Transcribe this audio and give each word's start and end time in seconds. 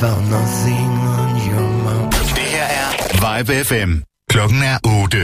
found 0.00 0.30
nothing 0.30 0.90
on 1.20 1.30
your 1.50 1.68
mouth. 1.84 2.34
Det 2.34 2.48
her 2.56 2.64
er 2.64 3.38
Vibe 3.38 3.64
FM. 3.64 3.92
Klokken 4.30 4.62
er 4.62 4.78
8. 5.02 5.18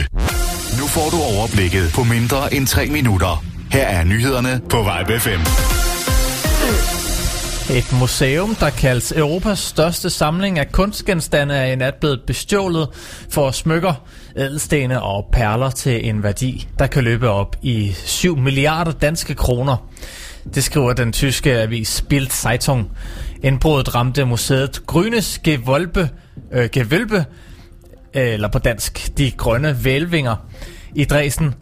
Nu 0.79 0.87
får 0.87 1.09
du 1.09 1.17
overblikket 1.37 1.91
på 1.95 2.03
mindre 2.03 2.53
end 2.53 2.67
3 2.67 2.87
minutter. 2.89 3.43
Her 3.71 3.87
er 3.87 4.03
nyhederne 4.03 4.61
på 4.69 4.77
Vibe 4.77 5.19
FM. 5.19 5.41
Et 7.73 7.99
museum, 7.99 8.55
der 8.55 8.69
kaldes 8.69 9.11
Europas 9.11 9.59
største 9.59 10.09
samling 10.09 10.59
af 10.59 10.71
kunstgenstande, 10.71 11.55
er 11.55 11.65
i 11.65 11.75
nat 11.75 11.95
blevet 11.95 12.21
bestjålet 12.27 12.87
for 13.29 13.51
smykker, 13.51 13.93
ædelstene 14.35 15.01
og 15.01 15.25
perler 15.33 15.69
til 15.69 16.09
en 16.09 16.23
værdi, 16.23 16.67
der 16.79 16.87
kan 16.87 17.03
løbe 17.03 17.29
op 17.29 17.55
i 17.61 17.95
7 18.05 18.37
milliarder 18.37 18.91
danske 18.91 19.35
kroner. 19.35 19.77
Det 20.55 20.63
skriver 20.63 20.93
den 20.93 21.13
tyske 21.13 21.53
avis 21.53 22.03
Bild 22.09 22.29
Zeitung. 22.29 22.91
Indbruddet 23.43 23.95
ramte 23.95 24.25
museet 24.25 24.81
Grünes 24.91 25.39
Gewölbe, 25.47 26.07
øh, 26.51 26.69
Gewölbe, 26.77 27.23
øh, 28.13 28.33
eller 28.33 28.47
på 28.47 28.59
dansk, 28.59 29.17
de 29.17 29.31
grønne 29.31 29.83
vælvinger 29.83 30.35
i 30.95 31.05
Dresden, 31.05 31.55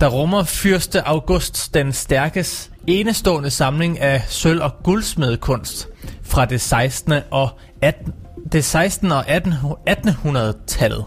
der 0.00 0.08
rummer 0.08 0.44
fyrste 0.44 1.02
August 1.08 1.74
den 1.74 1.92
stærkes 1.92 2.70
enestående 2.86 3.50
samling 3.50 4.00
af 4.00 4.22
sølv- 4.28 4.62
og 4.62 4.72
guldsmedekunst 4.82 5.88
fra 6.22 6.44
det 6.44 6.60
16. 6.60 7.12
og 7.30 7.58
18, 7.82 8.12
det 8.52 8.64
16. 8.64 9.12
og 9.12 9.28
18, 9.28 9.54
1800-tallet. 9.88 11.04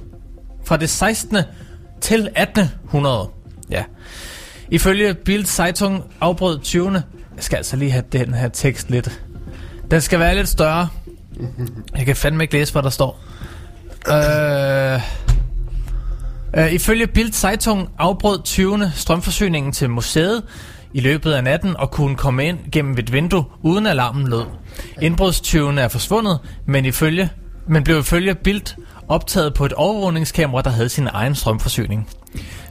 Fra 0.65 0.77
det 0.77 0.89
16. 0.89 1.37
til 2.01 2.29
1800. 2.35 3.29
Ja. 3.69 3.83
Ifølge 4.71 5.13
Bild 5.13 5.45
Zeitung 5.45 6.03
afbrød 6.21 6.59
20. 6.59 6.93
Jeg 6.93 7.03
skal 7.39 7.57
altså 7.57 7.75
lige 7.75 7.91
have 7.91 8.03
den 8.11 8.33
her 8.33 8.47
tekst 8.47 8.89
lidt. 8.89 9.21
Den 9.91 10.01
skal 10.01 10.19
være 10.19 10.35
lidt 10.35 10.49
større. 10.49 10.87
Jeg 11.97 12.05
kan 12.05 12.15
fandme 12.15 12.43
ikke 12.43 12.53
læse, 12.53 12.71
hvad 12.71 12.83
der 12.83 12.89
står. 12.89 13.19
Øh... 14.07 15.01
Øh, 16.57 16.73
ifølge 16.73 17.07
Bild 17.07 17.31
Zeitung 17.33 17.89
afbrød 17.97 18.43
20. 18.43 18.91
strømforsyningen 18.95 19.71
til 19.71 19.89
museet 19.89 20.43
i 20.93 20.99
løbet 20.99 21.31
af 21.33 21.43
natten 21.43 21.77
og 21.77 21.91
kunne 21.91 22.15
komme 22.15 22.45
ind 22.45 22.57
gennem 22.71 22.97
et 22.97 23.13
vindue, 23.13 23.45
uden 23.61 23.85
alarmen 23.85 24.27
lød. 24.27 24.43
Indbrudstyvene 25.01 25.81
er 25.81 25.87
forsvundet, 25.87 26.39
men, 26.65 26.85
ifølge, 26.85 27.29
men 27.67 27.83
blev 27.83 27.99
ifølge 27.99 28.35
Bild 28.35 28.77
optaget 29.07 29.53
på 29.53 29.65
et 29.65 29.73
overvågningskamera, 29.73 30.61
der 30.61 30.69
havde 30.69 30.89
sin 30.89 31.07
egen 31.13 31.35
strømforsyning. 31.35 32.09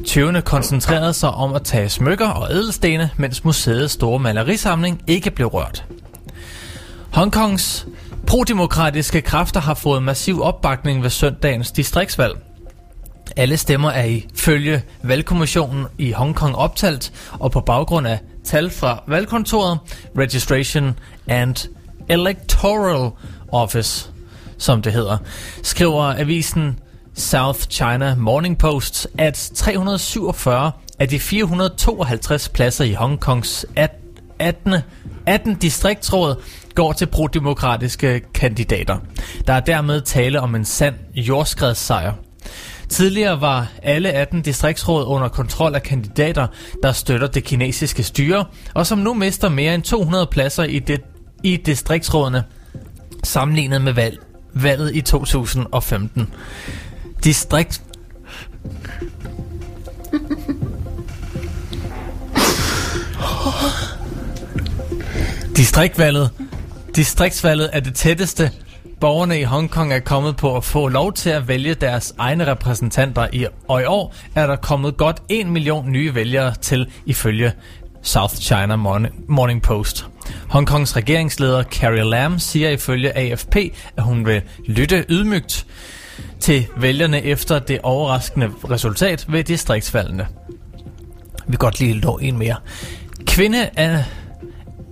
Tyvene 0.05 0.43
koncentrerede 0.43 1.13
sig 1.13 1.31
om 1.31 1.55
at 1.55 1.63
tage 1.63 1.89
smykker 1.89 2.29
og 2.29 2.53
ædelstene, 2.53 3.11
mens 3.17 3.45
museets 3.45 3.93
store 3.93 4.19
malerisamling 4.19 5.03
ikke 5.07 5.31
blev 5.31 5.47
rørt. 5.47 5.85
Hongkongs 7.17 7.87
prodemokratiske 8.27 9.21
kræfter 9.21 9.61
har 9.61 9.75
fået 9.75 10.03
massiv 10.03 10.43
opbakning 10.43 11.03
ved 11.03 11.11
søndagens 11.11 11.73
distriktsvalg. 11.73 12.39
Alle 13.37 13.57
stemmer 13.57 13.91
er 13.91 14.05
ifølge 14.05 14.83
valgkommissionen 15.03 15.87
i 15.99 16.13
Hongkong 16.13 16.57
optalt, 16.57 17.13
og 17.33 17.51
på 17.51 17.61
baggrund 17.61 18.07
af 18.07 18.19
tal 18.45 18.71
fra 18.71 19.03
valgkontoret, 19.07 19.79
Registration 20.19 20.99
and 21.27 21.69
Electoral 22.09 23.11
Office, 23.53 24.11
som 24.59 24.83
det 24.83 24.93
hedder, 24.93 25.19
skriver 25.63 26.03
avisen 26.03 26.79
South 27.15 27.61
China 27.61 28.15
Morning 28.15 28.59
Post, 28.59 29.09
at 29.19 29.51
347 29.55 30.73
af 30.99 31.09
de 31.09 31.21
452 31.21 32.49
pladser 32.49 32.85
i 32.85 32.93
Hongkongs 32.93 33.67
18. 34.39 34.75
18 35.27 35.55
distriktsråd 35.55 36.43
går 36.77 36.93
til 36.93 37.07
prodemokratiske 37.07 38.21
kandidater. 38.35 38.97
Der 39.47 39.53
er 39.53 39.61
dermed 39.61 40.01
tale 40.01 40.41
om 40.41 40.55
en 40.55 40.65
sand 40.65 40.95
jordskredssejr. 41.15 42.13
Tidligere 42.89 43.41
var 43.41 43.67
alle 43.83 44.13
18 44.13 44.43
distriktsråd 44.43 45.05
under 45.07 45.29
kontrol 45.29 45.75
af 45.75 45.83
kandidater, 45.83 46.47
der 46.83 46.93
støtter 46.93 47.27
det 47.27 47.45
kinesiske 47.45 48.03
styre, 48.03 48.45
og 48.75 48.87
som 48.87 48.99
nu 48.99 49.15
mister 49.15 49.49
mere 49.49 49.75
end 49.75 49.83
200 49.83 50.27
pladser 50.27 50.65
i, 50.65 50.79
det, 50.79 51.01
i 51.43 51.57
distriktsrådene, 51.57 52.45
sammenlignet 53.25 53.83
med 53.83 53.93
valg, 53.93 54.19
valget 54.55 54.97
i 54.97 55.01
2015. 55.01 56.29
Distrikt... 57.25 57.83
Distriktvalget 65.57 66.31
Distriktsvalget 66.97 67.71
er 67.73 67.81
det 67.81 67.95
tætteste, 67.95 68.51
borgerne 69.01 69.41
i 69.41 69.43
Hongkong 69.43 69.93
er 69.93 69.99
kommet 69.99 70.37
på 70.37 70.57
at 70.57 70.65
få 70.65 70.89
lov 70.89 71.13
til 71.13 71.31
at 71.31 71.49
vælge 71.49 71.75
deres 71.75 72.15
egne 72.19 72.47
repræsentanter 72.47 73.29
i, 73.33 73.47
og 73.69 73.83
i 73.83 73.85
år 73.85 74.15
er 74.35 74.47
der 74.47 74.57
kommet 74.57 74.97
godt 74.97 75.23
1 75.29 75.47
million 75.47 75.93
nye 75.93 76.15
vælgere 76.15 76.55
til 76.55 76.91
ifølge 77.07 77.53
South 78.03 78.35
China 78.35 78.77
Morning 79.29 79.63
Post. 79.63 80.07
Hongkongs 80.49 80.97
regeringsleder 80.97 81.63
Carrie 81.63 82.05
Lam 82.05 82.39
siger 82.39 82.71
ifølge 82.71 83.17
AFP, 83.17 83.57
at 83.97 84.03
hun 84.03 84.27
vil 84.27 84.43
lytte 84.67 85.05
ydmygt 85.09 85.67
til 86.41 86.67
vælgerne 86.77 87.23
efter 87.23 87.59
det 87.59 87.81
overraskende 87.83 88.51
resultat 88.71 89.27
ved 89.29 89.45
distriktsvalgene. 89.45 90.27
Vi 91.47 91.53
kan 91.53 91.59
godt 91.59 91.81
lige 91.81 92.01
nå 92.01 92.19
en 92.19 92.39
mere. 92.39 92.57
Kvinde 93.27 93.71
er, 93.77 94.03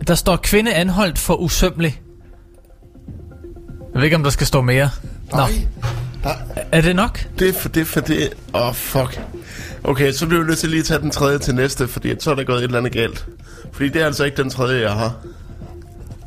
der 0.07 0.15
står 0.15 0.37
kvinde 0.37 0.75
anholdt 0.75 1.19
for 1.19 1.35
usømmelig. 1.35 2.01
Jeg 3.95 4.01
ved 4.01 4.05
ikke, 4.05 4.17
om 4.17 4.23
der 4.23 4.31
skal 4.31 4.47
stå 4.47 4.61
mere. 4.61 4.91
Nå. 5.33 5.39
Nej. 5.39 5.67
Er 6.73 6.81
det 6.81 6.97
nok? 6.97 7.27
Det 7.39 7.49
er 7.49 7.53
for 7.53 7.69
det, 7.69 7.87
for 7.87 8.01
det. 8.01 8.33
Åh, 8.55 8.69
oh, 8.69 8.75
fuck. 8.75 9.21
Okay, 9.85 10.13
så 10.13 10.27
bliver 10.27 10.43
vi 10.43 10.47
nødt 10.47 10.59
til 10.59 10.71
lige 10.71 10.81
at 10.81 10.87
tage 10.87 11.01
den 11.01 11.11
tredje 11.11 11.39
til 11.39 11.55
næste, 11.55 11.89
fordi 11.89 12.15
så 12.21 12.31
er 12.31 12.35
der 12.35 12.45
gået 12.45 12.59
et 12.59 12.65
eller 12.65 12.79
andet 12.79 12.93
galt. 12.93 13.27
Fordi 13.73 13.89
det 13.89 14.03
er 14.03 14.07
altså 14.07 14.25
ikke 14.25 14.37
den 14.37 14.51
tredje, 14.51 14.83
jeg 14.83 14.93
har. 14.93 15.15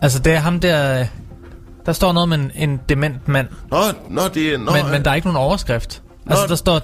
Altså, 0.01 0.19
det 0.19 0.33
er 0.33 0.39
ham 0.39 0.59
der... 0.59 1.05
Der 1.85 1.93
står 1.93 2.13
noget 2.13 2.29
med 2.29 2.37
en, 2.37 2.51
en 2.55 2.79
dement 2.89 3.27
mand. 3.27 3.47
Nå, 3.71 3.77
nå, 4.09 4.21
det 4.33 4.53
er... 4.53 4.57
Nå, 4.57 4.71
men, 4.71 4.91
men 4.91 5.05
der 5.05 5.11
er 5.11 5.15
ikke 5.15 5.27
nogen 5.27 5.37
overskrift. 5.37 6.01
Nå. 6.25 6.31
Altså, 6.31 6.47
der 6.47 6.55
står 6.55 6.81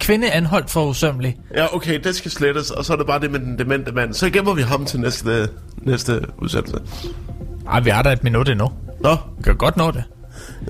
kvinde 0.00 0.30
anholdt 0.30 0.70
for 0.70 0.86
usømmelig. 0.86 1.36
Ja, 1.54 1.74
okay, 1.74 2.00
det 2.04 2.16
skal 2.16 2.30
slettes, 2.30 2.70
og 2.70 2.84
så 2.84 2.92
er 2.92 2.96
det 2.96 3.06
bare 3.06 3.20
det 3.20 3.30
med 3.30 3.40
den 3.40 3.58
demente 3.58 3.92
mand. 3.92 4.14
Så 4.14 4.30
gemmer 4.30 4.54
vi 4.54 4.62
ham 4.62 4.84
til 4.84 5.00
næste, 5.00 5.48
næste 5.76 6.20
udsendelse. 6.38 6.78
Ej, 7.70 7.80
vi 7.80 7.90
har 7.90 8.02
da 8.02 8.12
et 8.12 8.24
minut 8.24 8.48
endnu. 8.48 8.68
Nå. 9.00 9.16
Vi 9.38 9.42
kan 9.42 9.56
godt 9.56 9.76
nå 9.76 9.90
det. 9.90 10.04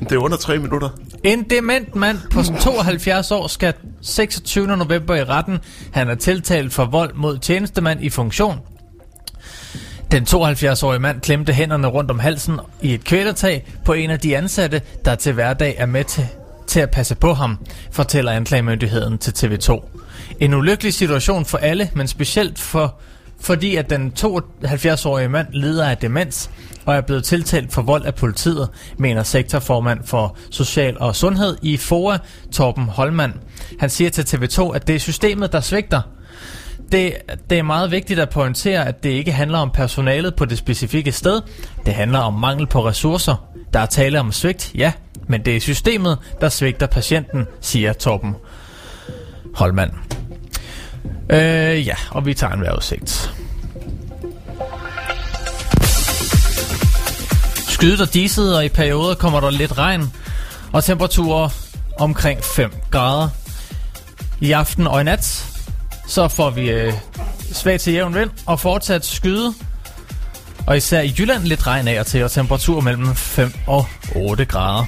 Det 0.01 0.13
er 0.13 0.19
under 0.19 0.37
tre 0.37 0.59
minutter. 0.59 0.89
En 1.25 1.43
dement 1.51 1.95
mand 1.95 2.19
på 2.31 2.43
72 2.43 3.31
år 3.31 3.47
skal 3.47 3.75
26. 4.01 4.67
november 4.77 5.15
i 5.15 5.25
retten. 5.25 5.59
Han 5.93 6.09
er 6.09 6.15
tiltalt 6.15 6.73
for 6.73 6.85
vold 6.85 7.15
mod 7.15 7.39
tjenestemand 7.39 8.01
i 8.03 8.11
funktion. 8.11 8.59
Den 10.13 10.23
72-årige 10.23 11.01
mand 11.01 11.21
klemte 11.21 11.53
hænderne 11.53 11.87
rundt 11.87 12.11
om 12.11 12.19
halsen 12.19 12.61
i 12.83 12.95
et 12.95 13.05
kvælertag 13.05 13.67
på 13.85 13.93
en 13.93 14.11
af 14.11 14.19
de 14.19 14.37
ansatte, 14.37 14.83
der 15.05 15.15
til 15.15 15.33
hverdag 15.33 15.75
er 15.79 15.87
med 15.87 16.05
til, 16.05 16.29
til 16.71 16.81
at 16.81 16.91
passe 16.91 17.15
på 17.15 17.35
ham, 17.35 17.59
fortæller 17.93 18.33
anklagemyndigheden 18.33 19.19
til 19.19 19.31
TV2. 19.31 19.89
En 20.41 20.55
ulykkelig 20.55 20.95
situation 20.95 21.45
for 21.45 21.59
alle, 21.59 21.91
men 21.95 22.09
specielt 22.09 22.59
for, 22.59 22.95
fordi 23.41 23.77
at 23.77 23.91
den 23.91 24.13
72-årige 24.19 25.29
mand 25.29 25.47
lider 25.53 25.89
af 25.89 25.97
demens 25.97 26.51
og 26.87 26.95
er 26.95 27.01
blevet 27.01 27.25
tiltalt 27.25 27.73
for 27.73 27.83
vold 27.83 28.05
af 28.05 28.15
politiet, 28.15 28.69
mener 28.99 29.23
sektorformand 29.23 30.05
for 30.05 30.37
Social 30.51 30.97
og 31.01 31.17
Sundhed 31.17 31.57
i 31.63 31.77
FOA, 31.77 32.19
Torben 32.53 32.85
Holmand. 32.85 33.33
Han 33.81 33.91
siger 33.91 34.11
til 34.11 34.23
TV2, 34.23 34.75
at 34.75 34.87
det 34.87 34.95
er 34.95 35.01
systemet, 35.01 35.53
der 35.53 35.61
svigter. 35.61 36.03
Det, 36.93 37.17
det 37.51 37.59
er 37.59 37.63
meget 37.63 37.91
vigtigt 37.91 38.21
at 38.21 38.31
pointere, 38.31 38.89
at 38.89 39.03
det 39.03 39.11
ikke 39.11 39.33
handler 39.33 39.59
om 39.59 39.71
personalet 39.71 40.35
på 40.35 40.45
det 40.45 40.59
specifikke 40.59 41.13
sted. 41.13 41.41
Det 41.87 41.95
handler 41.95 42.19
om 42.19 42.35
mangel 42.35 42.67
på 42.67 42.87
ressourcer. 42.87 43.47
Der 43.73 43.81
er 43.81 43.87
tale 43.87 44.21
om 44.21 44.33
svigt, 44.33 44.73
ja, 44.75 44.93
men 45.29 45.45
det 45.45 45.57
er 45.57 45.61
systemet, 45.61 46.19
der 46.41 46.49
svigter 46.49 46.87
patienten, 46.87 47.47
siger 47.61 47.93
Torben 47.93 48.35
Holmand. 49.55 49.91
Øh, 51.31 51.87
ja, 51.87 51.95
og 52.11 52.27
vi 52.27 52.35
tager 52.35 52.53
en 52.53 52.61
vejrudsigt. 52.61 53.35
Skydet 57.69 58.01
og 58.01 58.15
diset, 58.15 58.57
og 58.57 58.65
i 58.65 58.69
perioder 58.69 59.15
kommer 59.15 59.41
der 59.41 59.51
lidt 59.51 59.79
regn, 59.79 60.13
og 60.73 60.85
temperaturer 60.85 61.49
omkring 61.99 62.45
5 62.45 62.73
grader. 62.91 63.29
I 64.41 64.53
aften 64.53 64.87
og 64.87 65.01
i 65.01 65.05
nat, 65.05 65.50
så 66.11 66.29
får 66.29 66.51
vi 66.51 66.71
øh, 66.71 66.93
svag 67.53 67.81
til 67.81 67.93
jævn 67.93 68.15
vind 68.15 68.31
og 68.47 68.61
fortsat 68.61 69.05
skyde. 69.05 69.55
Og 70.67 70.77
især 70.77 71.01
i 71.01 71.15
Jylland 71.19 71.45
lidt 71.45 71.67
regn 71.67 71.89
af 71.89 72.01
og 72.01 72.07
til, 72.07 72.25
og 72.25 72.31
temperatur 72.31 72.81
mellem 72.81 73.15
5 73.15 73.53
og 73.67 73.87
8 74.17 74.45
grader. 74.45 74.85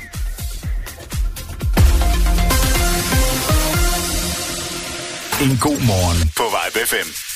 En 5.42 5.58
god 5.58 5.86
morgen 5.86 6.32
på 6.36 6.42
Vibe 6.42 6.86
FM. 6.86 7.31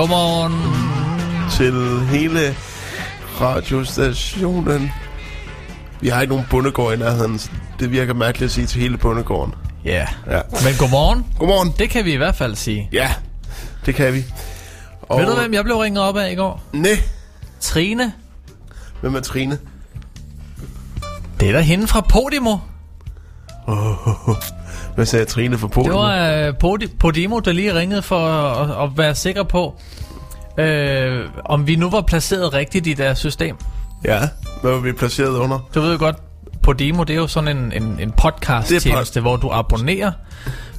Godmorgen. 0.00 0.52
til 1.50 2.00
hele 2.18 2.56
radiostationen. 3.40 4.92
Vi 6.00 6.08
har 6.08 6.20
ikke 6.20 6.32
nogen 6.34 6.46
bundegård 6.50 6.94
i 6.94 6.96
nærheden, 6.96 7.38
så 7.38 7.50
det 7.80 7.90
virker 7.90 8.14
mærkeligt 8.14 8.48
at 8.48 8.52
sige 8.54 8.66
til 8.66 8.80
hele 8.80 8.98
bundegården. 8.98 9.54
Ja. 9.84 10.06
Ja. 10.26 10.40
Men 10.64 10.74
godmorgen. 10.78 11.26
Godmorgen. 11.38 11.74
Det 11.78 11.90
kan 11.90 12.04
vi 12.04 12.12
i 12.12 12.16
hvert 12.16 12.34
fald 12.34 12.54
sige. 12.54 12.88
Ja, 12.92 13.14
det 13.86 13.94
kan 13.94 14.14
vi. 14.14 14.24
Og 15.02 15.20
Ved 15.20 15.26
du, 15.26 15.34
hvem 15.34 15.54
jeg 15.54 15.64
blev 15.64 15.76
ringet 15.76 16.02
op 16.04 16.16
af 16.16 16.32
i 16.32 16.34
går? 16.34 16.62
Næ, 16.72 16.94
Trine. 17.60 18.12
hvem 19.00 19.14
er 19.14 19.20
Trine? 19.20 19.58
Det 21.40 21.48
er 21.48 21.52
da 21.52 21.60
hende 21.60 21.86
fra 21.86 22.00
Podimo. 22.00 22.56
Hvad 25.00 25.06
sagde 25.06 25.24
Trine 25.24 25.58
for 25.58 25.68
Polen? 25.68 25.90
Det 25.90 25.98
var 25.98 26.48
uh, 26.48 26.54
Podi- 26.64 26.96
Podimo, 26.98 27.38
der 27.38 27.52
lige 27.52 27.74
ringede 27.74 28.02
for 28.02 28.28
at, 28.28 28.84
at 28.84 28.98
være 28.98 29.14
sikker 29.14 29.42
på, 29.42 29.74
øh, 30.58 31.24
om 31.44 31.66
vi 31.66 31.76
nu 31.76 31.90
var 31.90 32.00
placeret 32.00 32.52
rigtigt 32.54 32.86
i 32.86 32.92
deres 32.92 33.18
system. 33.18 33.56
Ja, 34.04 34.20
hvad 34.62 34.72
var 34.72 34.78
vi 34.80 34.92
placeret 34.92 35.28
under? 35.36 35.68
Du 35.74 35.80
ved 35.80 35.92
jo 35.92 35.98
godt, 35.98 36.16
Podimo, 36.62 37.02
det 37.02 37.12
er 37.14 37.20
jo 37.20 37.26
sådan 37.26 37.56
en, 37.56 37.72
en, 37.82 37.96
en 38.00 38.12
podcast-tjeneste, 38.12 39.20
hvor 39.20 39.36
du 39.36 39.50
abonnerer. 39.52 40.12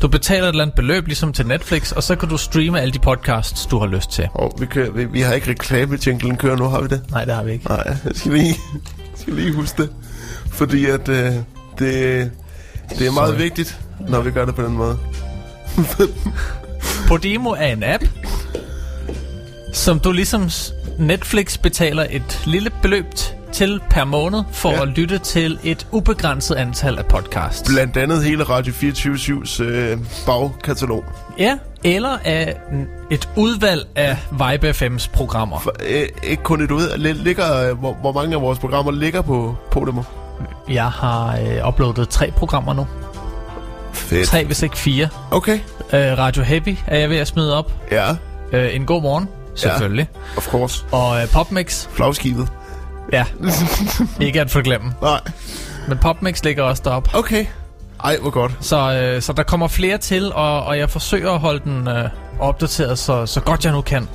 Du 0.02 0.08
betaler 0.08 0.44
et 0.44 0.50
eller 0.50 0.64
andet 0.64 0.76
beløb, 0.76 1.08
ligesom 1.08 1.34
til 1.34 1.48
Netflix, 1.48 1.92
og 1.92 2.04
så 2.04 2.16
kan 2.16 2.30
du 2.30 2.38
streame 2.38 2.82
alle 2.82 2.92
de 2.94 3.00
podcasts, 3.00 3.66
du 3.66 3.80
har 3.80 3.88
lyst 3.88 4.12
til. 4.12 4.28
Og 4.34 4.54
vi, 4.60 4.66
kører, 4.66 4.92
vi, 4.92 5.06
vi 5.06 5.22
har 5.22 5.34
ikke 5.34 5.50
reklame 5.50 5.98
jinglen 6.08 6.38
kører 6.38 6.56
nu, 6.56 6.64
har 6.66 6.82
vi 6.82 6.88
det? 6.88 7.02
Nej, 7.12 7.26
det 7.26 7.34
har 7.36 7.44
vi 7.44 7.52
ikke. 7.52 7.66
Nej, 7.68 7.84
jeg 8.06 8.12
skal 8.14 8.32
lige, 8.32 8.46
jeg 9.12 9.16
skal 9.16 9.34
lige 9.34 9.54
huske 9.54 9.82
det. 9.82 9.90
Fordi 10.52 10.86
at 10.86 11.10
øh, 11.10 11.32
det, 11.80 12.32
det 13.00 13.08
er 13.08 13.12
meget 13.12 13.30
Sorry. 13.30 13.38
vigtigt, 13.42 13.80
når 14.10 14.22
vi 14.22 14.32
gør 14.32 14.46
det 14.46 14.56
på 14.56 14.62
den 14.62 14.74
måde. 14.74 14.98
Podimo 17.08 17.50
er 17.50 17.68
en 17.68 17.84
app, 17.84 18.04
som 19.74 20.00
du 20.00 20.12
ligesom 20.12 20.50
Netflix 21.00 21.58
betaler 21.58 22.06
et 22.10 22.42
lille 22.46 22.70
beløb 22.82 23.06
til 23.52 23.82
per 23.90 24.04
måned 24.04 24.44
for 24.52 24.72
Ja. 24.72 24.82
at 24.82 24.88
lytte 24.88 25.18
til 25.18 25.60
et 25.64 25.88
ubegrænset 25.92 26.56
antal 26.56 26.98
af 26.98 27.06
podcasts. 27.06 27.70
Blandt 27.70 27.98
andet 27.98 28.24
hele 28.24 28.44
Radio 28.44 28.74
24-7's 28.74 29.64
øh, 29.64 29.98
bagkatalog. 30.26 31.04
Ja, 31.40 31.58
eller 31.84 32.18
af 32.26 32.58
et 33.12 33.30
udvalg 33.36 33.88
af 33.96 34.18
Vibe 34.32 34.70
FM's 34.70 35.10
programmer. 35.14 35.60
For, 35.60 35.74
øh, 35.90 36.08
ikke 36.24 36.44
kun 36.44 36.62
et 36.62 36.72
ud. 36.72 36.88
Li- 36.88 37.24
Ligger, 37.24 37.70
øh, 37.70 37.78
hvor, 37.80 37.94
hvor 37.94 38.12
mange 38.12 38.36
af 38.36 38.42
vores 38.42 38.60
programmer 38.60 38.92
ligger 38.92 39.22
på 39.22 39.56
Podimo? 39.72 40.02
Jeg 40.70 40.86
har 40.92 41.38
øh, 41.38 41.68
uploadet 41.68 42.10
tre 42.10 42.32
programmer 42.38 42.74
nu. 42.74 42.88
Fedt. 43.94 44.28
Tre, 44.28 44.46
hvis 44.46 44.64
ikke 44.64 44.78
fire. 44.78 45.08
Okay. 45.32 45.60
Øh, 45.94 46.18
Radio 46.18 46.44
Happy 46.44 46.78
er 46.88 46.98
jeg 47.00 47.10
ved 47.10 47.18
at 47.18 47.28
smide 47.28 47.58
op. 47.58 47.72
Ja, 47.92 48.16
Øh, 48.54 48.76
en 48.76 48.86
god 48.86 49.02
morgen, 49.02 49.30
selvfølgelig. 49.56 50.08
of 50.38 50.48
course. 50.48 50.86
Og 50.92 51.22
øh, 51.22 51.28
Popmix, 51.30 51.88
Flagskibet. 51.88 52.48
ja. 53.14 53.26
ikke 54.20 54.42
at 54.42 54.52
forglemme. 54.52 54.94
Nej. 55.02 55.20
Men 55.88 55.98
Popmix 55.98 56.44
ligger 56.44 56.64
også 56.64 56.82
derop. 56.86 57.08
Okay. 57.16 57.46
Ej, 58.04 58.18
hvor 58.22 58.30
godt. 58.30 58.52
Så, 58.62 58.94
øh, 58.94 59.22
så 59.22 59.34
der 59.34 59.44
kommer 59.44 59.68
flere 59.68 59.98
til, 59.98 60.34
og, 60.34 60.64
og 60.64 60.78
jeg 60.78 60.90
forsøger 60.90 61.32
at 61.32 61.40
holde 61.40 61.60
den 61.64 61.88
øh, 61.88 62.10
opdateret 62.40 63.00
så, 63.00 63.26
så 63.26 63.40
godt 63.42 63.66
jeg 63.66 63.72
nu 63.74 63.82
kan. 63.82 64.08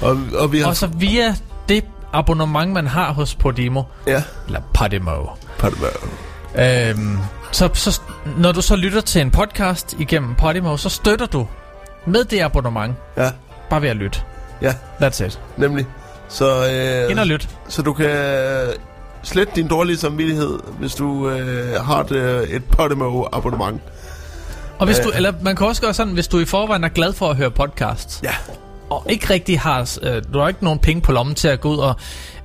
Og, 0.00 0.18
og 0.38 0.52
vi 0.52 0.60
har... 0.60 0.66
Og 0.66 0.76
så 0.76 0.86
via 0.86 1.34
det 1.68 1.84
abonnement, 2.12 2.72
man 2.72 2.86
har 2.86 3.12
hos 3.12 3.34
Podimo, 3.34 3.82
Ja. 4.06 4.22
eller 4.46 4.60
Podimo. 4.74 5.12
Øhm, 6.58 7.18
så, 7.52 7.68
så 7.74 8.00
når 8.38 8.52
du 8.52 8.60
så 8.62 8.76
lytter 8.76 9.00
til 9.00 9.20
en 9.20 9.30
podcast 9.30 9.94
igennem 9.98 10.34
Podimo, 10.34 10.76
så 10.76 10.88
støtter 10.88 11.26
du 11.26 11.46
med 12.06 12.24
det 12.24 12.40
abonnement, 12.42 12.94
Ja. 13.16 13.30
bare 13.70 13.82
ved 13.82 13.88
at 13.88 13.96
lytte. 13.96 14.20
Ja, 14.62 14.74
That's 15.02 15.24
it. 15.24 15.40
nemlig. 15.56 15.86
Så, 16.28 16.44
Ind 17.10 17.18
og 17.18 17.24
øh, 17.26 17.30
lyt. 17.32 17.48
så 17.68 17.82
du 17.82 17.92
kan 17.92 18.10
slette 19.22 19.52
din 19.56 19.68
dårlige 19.68 19.96
samvittighed, 19.96 20.58
hvis 20.78 20.94
du 20.94 21.28
øh, 21.30 21.84
har 21.84 22.00
et, 22.00 22.10
øh, 22.12 22.42
et 22.48 22.62
Podimo-abonnement. 22.64 23.80
Og 24.78 24.86
hvis 24.86 24.98
du, 24.98 25.08
Øh. 25.08 25.16
eller 25.16 25.32
man 25.42 25.56
kan 25.56 25.66
også 25.66 25.82
gøre 25.82 25.94
sådan, 25.94 26.12
hvis 26.12 26.28
du 26.28 26.38
i 26.38 26.44
forvejen 26.44 26.84
er 26.84 26.88
glad 26.88 27.12
for 27.12 27.30
at 27.30 27.36
høre 27.36 27.50
podcasts, 27.50 28.20
Ja. 28.24 28.30
og 28.90 29.06
ikke 29.08 29.30
rigtig 29.30 29.60
har, 29.60 29.98
øh, 30.02 30.22
du 30.32 30.38
har 30.38 30.48
ikke 30.48 30.64
nogen 30.64 30.78
penge 30.78 31.02
på 31.02 31.12
lommen 31.12 31.34
til 31.34 31.48
at 31.48 31.60
gå 31.60 31.68
ud 31.68 31.78
og 31.78 31.94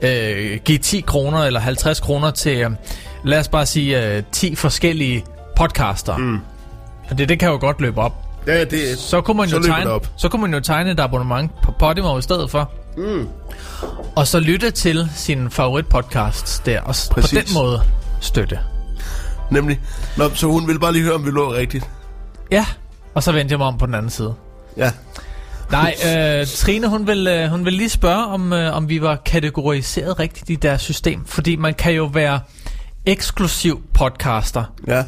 øh, 0.01 0.59
give 0.65 0.77
10 0.77 0.99
kroner 1.01 1.43
eller 1.43 1.59
50 1.59 1.99
kroner 1.99 2.31
til, 2.31 2.57
øh, 2.57 2.71
lad 3.23 3.39
os 3.39 3.47
bare 3.47 3.65
sige, 3.65 4.15
øh, 4.17 4.23
10 4.31 4.55
forskellige 4.55 5.25
podcaster. 5.55 6.17
Mm. 6.17 6.39
Og 7.09 7.17
det, 7.17 7.29
det 7.29 7.39
kan 7.39 7.49
jo 7.49 7.57
godt 7.57 7.81
løbe 7.81 8.01
op. 8.01 8.13
Ja, 8.47 8.63
det 8.63 8.97
Så 8.97 9.21
kunne 9.21 9.37
man 9.37 9.49
Så 9.49 9.57
jo 9.57 9.63
tegne, 9.63 9.89
op. 9.91 10.07
så 10.17 10.29
kunne 10.29 10.41
man 10.41 10.53
jo 10.53 10.59
tegne 10.59 10.91
et 10.91 10.99
abonnement 10.99 11.51
på 11.63 11.71
Podimo 11.71 12.17
i 12.17 12.21
stedet 12.21 12.51
for. 12.51 12.71
Mm. 12.97 13.27
Og 14.15 14.27
så 14.27 14.39
lytte 14.39 14.71
til 14.71 15.09
sine 15.15 15.49
favoritpodcasts 15.51 16.59
der, 16.59 16.81
og 16.81 16.95
s- 16.95 17.07
på 17.09 17.13
Præcis. 17.13 17.45
den 17.45 17.53
måde 17.53 17.81
støtte. 18.21 18.59
Nemlig. 19.51 19.79
Nå, 20.17 20.29
så 20.33 20.47
hun 20.47 20.67
ville 20.67 20.79
bare 20.79 20.93
lige 20.93 21.03
høre, 21.03 21.13
om 21.15 21.25
vi 21.25 21.31
lå 21.31 21.53
rigtigt. 21.53 21.89
Ja, 22.51 22.65
og 23.13 23.23
så 23.23 23.31
vendte 23.31 23.51
jeg 23.53 23.57
mig 23.59 23.67
om 23.67 23.77
på 23.77 23.85
den 23.85 23.95
anden 23.95 24.11
side. 24.11 24.33
Ja. 24.77 24.91
Nej, 25.71 25.95
øh, 26.05 26.47
Trine, 26.47 26.87
hun 26.87 27.07
vil, 27.07 27.27
øh, 27.27 27.49
hun 27.49 27.65
vil 27.65 27.73
lige 27.73 27.89
spørge, 27.89 28.25
om, 28.25 28.53
øh, 28.53 28.75
om 28.75 28.89
vi 28.89 29.01
var 29.01 29.15
kategoriseret 29.15 30.19
rigtigt 30.19 30.49
i 30.49 30.55
deres 30.55 30.81
system. 30.81 31.25
Fordi 31.25 31.55
man 31.55 31.73
kan 31.73 31.93
jo 31.93 32.05
være 32.05 32.39
eksklusiv 33.05 33.81
podcaster, 33.93 34.63
Ja. 34.87 35.03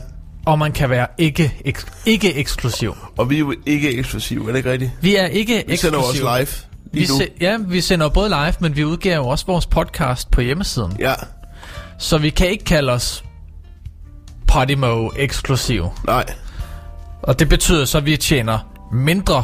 og 0.45 0.59
man 0.59 0.71
kan 0.71 0.89
være 0.89 1.07
ikke, 1.17 1.61
ek, 1.65 1.85
ikke 2.05 2.33
eksklusiv. 2.35 2.95
Og 3.17 3.29
vi 3.29 3.35
er 3.35 3.39
jo 3.39 3.53
ikke 3.65 3.97
eksklusive, 3.97 4.43
er 4.43 4.47
det 4.47 4.57
ikke 4.57 4.71
rigtigt? 4.71 4.91
Vi 5.01 5.15
er 5.15 5.25
ikke 5.25 5.63
Vi 5.67 5.75
sender 5.77 5.99
eksklusiv. 5.99 6.25
også 6.25 6.37
live 6.39 6.47
Vi 6.93 7.05
se, 7.05 7.29
ja, 7.41 7.57
vi 7.67 7.81
sender 7.81 8.09
både 8.09 8.29
live, 8.29 8.53
men 8.59 8.75
vi 8.75 8.85
udgiver 8.85 9.15
jo 9.15 9.27
også 9.27 9.45
vores 9.45 9.65
podcast 9.65 10.31
på 10.31 10.41
hjemmesiden. 10.41 10.95
Ja. 10.99 11.13
Så 11.99 12.17
vi 12.17 12.29
kan 12.29 12.47
ikke 12.47 12.63
kalde 12.65 12.91
os 12.91 13.23
Podimo 14.47 15.09
eksklusiv. 15.17 15.89
Nej. 16.07 16.25
Og 17.23 17.39
det 17.39 17.49
betyder 17.49 17.85
så, 17.85 17.97
at 17.97 18.05
vi 18.05 18.17
tjener 18.17 18.59
mindre, 18.93 19.43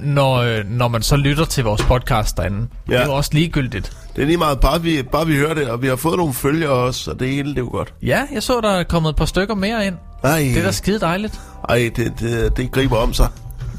når, 0.00 0.34
øh, 0.36 0.64
når 0.70 0.88
man 0.88 1.02
så 1.02 1.16
lytter 1.16 1.44
til 1.44 1.64
vores 1.64 1.82
podcast 1.82 2.36
derinde. 2.36 2.66
Ja. 2.88 2.92
Det 2.94 3.00
er 3.02 3.06
jo 3.06 3.12
også 3.12 3.30
ligegyldigt. 3.32 3.92
Det 4.16 4.22
er 4.22 4.26
lige 4.26 4.36
meget, 4.36 4.60
bare 4.60 4.82
vi, 4.82 5.02
bare 5.02 5.26
vi 5.26 5.36
hører 5.36 5.54
det, 5.54 5.68
og 5.68 5.82
vi 5.82 5.86
har 5.86 5.96
fået 5.96 6.16
nogle 6.16 6.34
følgere 6.34 6.70
også, 6.70 7.10
og 7.10 7.20
det 7.20 7.28
hele, 7.28 7.48
det 7.50 7.56
er 7.56 7.60
jo 7.62 7.68
godt. 7.72 7.94
Ja, 8.02 8.22
jeg 8.32 8.42
så, 8.42 8.60
der 8.60 8.70
er 8.70 8.84
kommet 8.84 9.10
et 9.10 9.16
par 9.16 9.24
stykker 9.24 9.54
mere 9.54 9.86
ind. 9.86 9.94
Ej, 10.24 10.38
Det 10.38 10.58
er 10.58 10.62
da 10.62 10.72
skide 10.72 11.00
dejligt. 11.00 11.40
ej 11.68 11.90
det, 11.96 12.12
det, 12.20 12.56
det 12.56 12.70
griber 12.72 12.96
om 12.96 13.12
sig. 13.14 13.28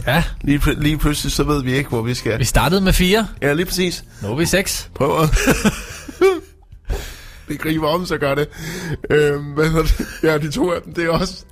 Ja, 0.07 0.23
Lige, 0.41 0.61
lige 0.81 0.97
pludselig, 0.97 1.31
så 1.31 1.43
ved 1.43 1.63
vi 1.63 1.73
ikke, 1.73 1.89
hvor 1.89 2.01
vi 2.01 2.13
skal. 2.13 2.39
vi 2.39 2.45
startede 2.45 2.81
med 2.81 2.93
fire. 2.93 3.27
Ja, 3.41 3.53
lige 3.53 3.65
præcis. 3.65 4.03
Nu 4.23 4.31
er 4.31 4.35
vi 4.35 4.45
seks. 4.45 4.89
Prøv 4.95 5.21
at... 5.23 5.29
det 7.49 7.59
griber 7.59 7.87
om 7.87 8.05
sig, 8.05 8.19
gør 8.19 8.35
det. 8.35 8.47
Øhm, 9.09 9.43
hvad 9.43 9.83
det? 9.83 10.05
Ja, 10.23 10.37
de 10.37 10.51
to 10.51 10.71
af 10.71 10.81
dem, 10.81 10.93
det 10.93 11.05
er 11.05 11.09
også... 11.09 11.43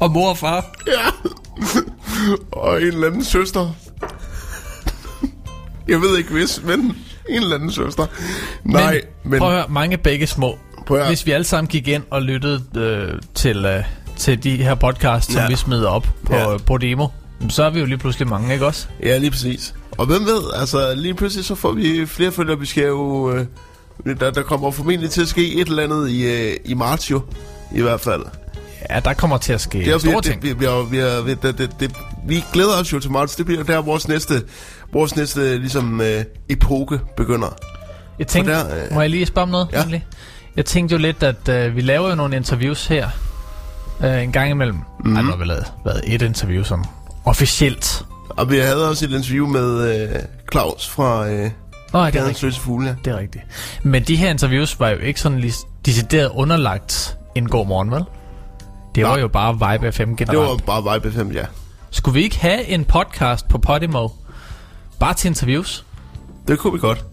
Og 0.00 0.10
mor 0.10 0.28
og 0.28 0.38
far. 0.38 0.72
Ja. 0.86 0.92
Og 2.52 2.82
en 2.82 2.86
eller 2.88 3.06
anden 3.06 3.24
søster. 3.24 3.74
Jeg 5.88 6.00
ved 6.00 6.18
ikke 6.18 6.30
hvis, 6.30 6.62
men 6.64 6.80
en 7.28 7.42
eller 7.42 7.54
anden 7.54 7.70
søster. 7.70 8.06
Nej, 8.64 8.92
men... 8.92 9.30
men, 9.30 9.38
prøv 9.38 9.48
at 9.48 9.54
høre, 9.54 9.66
mange 9.68 9.96
begge 9.98 10.26
små. 10.26 10.58
Prøv 10.86 10.98
at. 10.98 11.06
Hvis 11.06 11.26
vi 11.26 11.30
alle 11.32 11.44
sammen 11.44 11.68
gik 11.68 11.88
ind 11.88 12.02
og 12.10 12.22
lyttede 12.22 12.62
øh, 12.76 13.20
til, 13.34 13.64
øh, 13.64 13.84
til 14.16 14.42
de 14.42 14.56
her 14.56 14.74
podcasts, 14.74 15.32
som 15.32 15.42
Ja. 15.42 15.48
vi 15.48 15.56
smider 15.56 15.88
op 15.88 16.06
på, 16.26 16.34
Ja. 16.34 16.50
ja. 16.50 16.56
på 16.56 16.78
demo, 16.78 17.06
så 17.48 17.62
er 17.64 17.70
vi 17.70 17.80
jo 17.80 17.86
lige 17.86 17.98
pludselig 17.98 18.28
mange, 18.28 18.52
ikke 18.52 18.66
også? 18.66 18.86
Ja, 19.02 19.18
lige 19.18 19.30
præcis. 19.30 19.74
Og 19.98 20.06
hvem 20.06 20.26
ved, 20.26 20.42
altså 20.54 20.94
lige 20.94 21.14
pludselig 21.14 21.44
så 21.44 21.54
får 21.54 21.72
vi 21.72 22.06
flere 22.06 22.32
følgere. 22.32 22.58
Vi 22.58 22.66
skal 22.66 22.84
jo... 22.84 23.32
Øh, 23.32 23.46
der, 24.20 24.30
der 24.30 24.42
kommer 24.42 24.70
formentlig 24.70 25.10
til 25.10 25.22
at 25.22 25.28
ske 25.28 25.54
et 25.54 25.68
eller 25.68 25.82
andet 25.82 26.10
i, 26.10 26.22
øh, 26.24 26.56
i 26.64 26.74
marts 26.74 27.10
jo. 27.10 27.20
I 27.74 27.80
hvert 27.82 28.00
fald. 28.00 28.22
Ja, 28.90 29.00
der 29.00 29.14
kommer 29.14 29.38
til 29.38 29.52
at 29.52 29.60
ske 29.60 29.78
Det 29.78 29.88
er, 29.88 29.98
store 29.98 30.14
vi, 30.14 30.20
ting. 30.30 30.42
det, 30.42 30.60
vi, 30.60 30.66
vi, 30.90 31.02
vi, 31.24 31.34
det, 31.34 31.58
det, 31.58 31.70
det, 31.80 31.96
vi 32.26 32.44
glæder 32.52 32.80
os 32.80 32.92
jo 32.92 33.00
til 33.00 33.10
marts. 33.10 33.36
Det 33.36 33.46
bliver 33.46 33.62
der 33.62 33.82
vores 33.82 34.08
næste, 34.08 34.34
vores 34.92 35.16
næste 35.16 35.58
ligesom, 35.58 36.00
øh, 36.00 36.24
epoke 36.48 37.00
begynder. 37.16 37.48
Jeg 38.18 38.26
tænkte, 38.26 38.52
der, 38.52 38.84
øh, 38.84 38.94
må 38.94 39.00
jeg 39.00 39.10
lige 39.10 39.26
spørge 39.26 39.42
om 39.42 39.48
noget? 39.48 39.68
ja. 39.72 39.76
egentlig? 39.78 40.06
Jeg 40.56 40.64
tænkte 40.64 40.92
jo 40.92 40.98
lidt, 40.98 41.22
at 41.22 41.48
øh, 41.48 41.76
vi 41.76 41.80
laver 41.80 42.08
jo 42.08 42.14
nogle 42.14 42.36
interviews 42.36 42.86
her 42.86 43.08
øh, 44.04 44.22
en 44.22 44.32
gang 44.32 44.50
imellem. 44.50 44.74
Mhm. 44.76 44.84
Mm-hmm. 44.98 45.16
Ej, 45.16 45.22
nu 45.22 45.30
har 45.30 45.36
vi 45.36 45.44
lavet, 45.44 45.72
lavet 45.86 46.02
et 46.06 46.22
interview 46.22 46.62
som 46.62 46.84
officielt. 47.24 48.04
Og 48.28 48.50
vi 48.50 48.58
havde 48.58 48.88
også 48.88 49.04
et 49.04 49.10
interview 49.12 49.46
med 49.46 50.00
øh, 50.02 50.08
Claus 50.52 50.88
fra 50.88 51.28
øh, 51.28 51.50
Nå, 51.92 51.98
ja, 52.04 52.10
det 52.10 52.16
er 52.20 52.28
rigtigt. 52.28 52.58
Fugle. 52.58 52.86
Ja. 52.88 52.94
Det 53.04 53.12
er 53.12 53.18
rigtigt. 53.18 53.44
Men 53.82 54.02
de 54.02 54.16
her 54.16 54.30
interviews 54.30 54.80
var 54.80 54.88
jo 54.88 54.96
ikke 54.98 55.20
sådan 55.20 55.40
lige 55.40 55.54
decideret 55.86 56.30
underlagt 56.34 57.16
en 57.34 57.48
god 57.48 57.66
morgen, 57.66 57.90
vel? 57.90 58.04
Det 58.94 59.04
var 59.04 59.18
jo 59.18 59.28
bare 59.28 59.52
Vibe 59.72 59.92
FM 59.92 60.08
Det 60.08 60.18
generelt. 60.18 60.66
var 60.66 60.80
bare 60.80 60.94
Vibe 60.94 61.12
5, 61.12 61.32
ja. 61.32 61.44
Skulle 61.90 62.14
vi 62.14 62.22
ikke 62.22 62.38
have 62.38 62.64
en 62.68 62.84
podcast 62.84 63.48
på 63.48 63.58
Podimo? 63.58 64.08
Bare 65.00 65.14
til 65.14 65.28
interviews? 65.28 65.84
Det 66.48 66.58
kunne 66.58 66.72
vi 66.72 66.78
godt. 66.78 67.04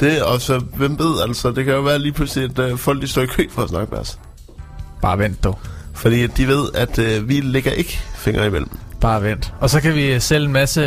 Det, 0.00 0.22
og 0.22 0.40
så, 0.40 0.58
hvem 0.58 0.98
ved, 0.98 1.20
altså, 1.22 1.50
det 1.50 1.64
kan 1.64 1.74
jo 1.74 1.80
være 1.80 1.98
lige 1.98 2.12
pludselig, 2.12 2.50
at 2.50 2.58
øh, 2.58 2.78
folk 2.78 3.02
de 3.02 3.08
står 3.08 3.22
i 3.22 3.26
kø 3.26 3.46
for 3.50 3.62
at 3.62 3.68
snakke 3.68 3.90
med 3.90 3.98
os. 4.00 4.18
Bare 5.02 5.18
vent, 5.18 5.44
du. 5.44 5.54
Fordi 5.94 6.26
de 6.26 6.46
ved, 6.48 6.68
at 6.74 6.98
øh, 6.98 7.28
vi 7.28 7.40
lægger 7.40 7.72
ikke 7.72 7.98
fingre 8.14 8.46
imellem. 8.46 8.70
Bare 9.00 9.22
vent. 9.22 9.52
Og 9.60 9.70
så 9.70 9.80
kan 9.80 9.94
vi 9.94 10.20
sælge 10.20 10.46
en 10.46 10.52
masse 10.52 10.80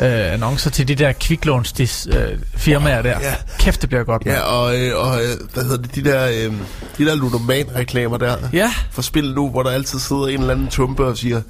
øh, 0.00 0.32
annoncer 0.32 0.70
til 0.70 0.88
de 0.88 0.94
der 0.94 1.12
kviklåns 1.12 1.80
øh, 1.80 2.38
firmaer 2.56 3.02
der. 3.02 3.18
Ja. 3.20 3.34
Kæft, 3.58 3.80
det 3.82 3.88
bliver 3.88 4.04
godt. 4.04 4.26
mand. 4.26 4.36
Ja, 4.36 4.42
og, 4.42 4.78
øh, 4.78 4.98
og 4.98 5.22
øh, 5.22 5.28
hvad 5.54 5.62
hedder 5.64 5.76
det, 5.82 5.94
de 5.94 6.04
der, 6.04 6.26
øh, 6.26 6.52
de 6.98 7.04
der 7.06 7.14
ludoman-reklamer 7.14 8.16
der 8.16 8.36
Ja. 8.52 8.72
for 8.90 9.02
spil 9.02 9.34
nu, 9.34 9.50
hvor 9.50 9.62
der 9.62 9.70
altid 9.70 9.98
sidder 9.98 10.26
en 10.26 10.40
eller 10.40 10.54
anden 10.54 10.68
tumpe 10.68 11.04
og 11.04 11.18
siger, 11.18 11.42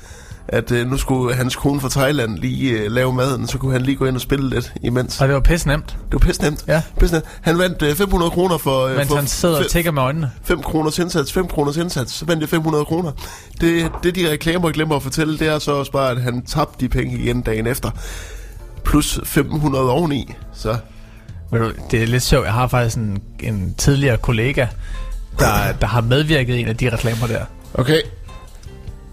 at 0.48 0.72
øh, 0.72 0.90
nu 0.90 0.96
skulle 0.96 1.34
hans 1.34 1.56
kone 1.56 1.80
fra 1.80 1.88
Thailand 1.88 2.38
lige 2.38 2.70
øh, 2.72 2.92
lave 2.92 3.12
maden, 3.12 3.46
så 3.46 3.58
kunne 3.58 3.72
han 3.72 3.82
lige 3.82 3.96
gå 3.96 4.04
ind 4.04 4.14
og 4.16 4.20
spille 4.20 4.50
lidt 4.50 4.72
imens. 4.82 5.20
Og 5.20 5.28
det 5.28 5.34
var 5.34 5.40
pisse 5.40 5.68
nemt, 5.68 5.86
Det 5.86 6.12
var 6.12 6.18
pisse 6.18 6.42
nemt. 6.42 6.64
Ja. 6.68 6.82
Pisse 7.00 7.14
nemt. 7.14 7.26
Han 7.40 7.58
vandt 7.58 7.82
øh, 7.82 7.94
500 7.96 8.30
kroner 8.30 8.58
for... 8.58 8.86
Øh, 8.86 8.96
mens 8.96 9.08
for 9.08 9.16
han 9.16 9.26
sidder 9.26 9.58
og 9.58 9.70
tækker 9.70 9.90
med 9.90 10.02
øjnene. 10.02 10.30
5 10.44 10.62
kroners 10.62 10.98
indsats, 10.98 11.32
5 11.32 11.48
kroners 11.48 11.76
indsats, 11.76 12.12
så 12.12 12.24
vandt 12.24 12.40
jeg 12.40 12.48
500 12.48 12.84
kroner. 12.84 13.12
Det, 13.60 13.90
det 14.02 14.14
de 14.14 14.30
reklamer 14.30 14.70
glemmer 14.70 14.96
at 14.96 15.02
fortælle, 15.02 15.38
det 15.38 15.48
er 15.48 15.58
så 15.58 15.72
også 15.72 15.92
bare, 15.92 16.10
at 16.10 16.22
han 16.22 16.42
tabte 16.46 16.80
de 16.80 16.88
penge 16.88 17.18
igen 17.18 17.40
dagen 17.40 17.66
efter. 17.66 17.90
Plus 18.84 19.20
500 19.24 19.90
oveni, 19.90 20.34
så... 20.54 20.76
Det 21.90 22.02
er 22.02 22.06
lidt 22.06 22.22
sjovt. 22.22 22.44
Jeg 22.44 22.52
har 22.52 22.66
faktisk 22.68 22.96
en, 22.96 23.22
en 23.40 23.74
tidligere 23.78 24.16
kollega, 24.16 24.66
der, 25.38 25.72
der 25.80 25.86
har 25.86 26.00
medvirket 26.00 26.54
i 26.54 26.60
en 26.60 26.68
af 26.68 26.76
de 26.76 26.88
reklamer 26.92 27.26
der. 27.26 27.44
Okay. 27.74 28.00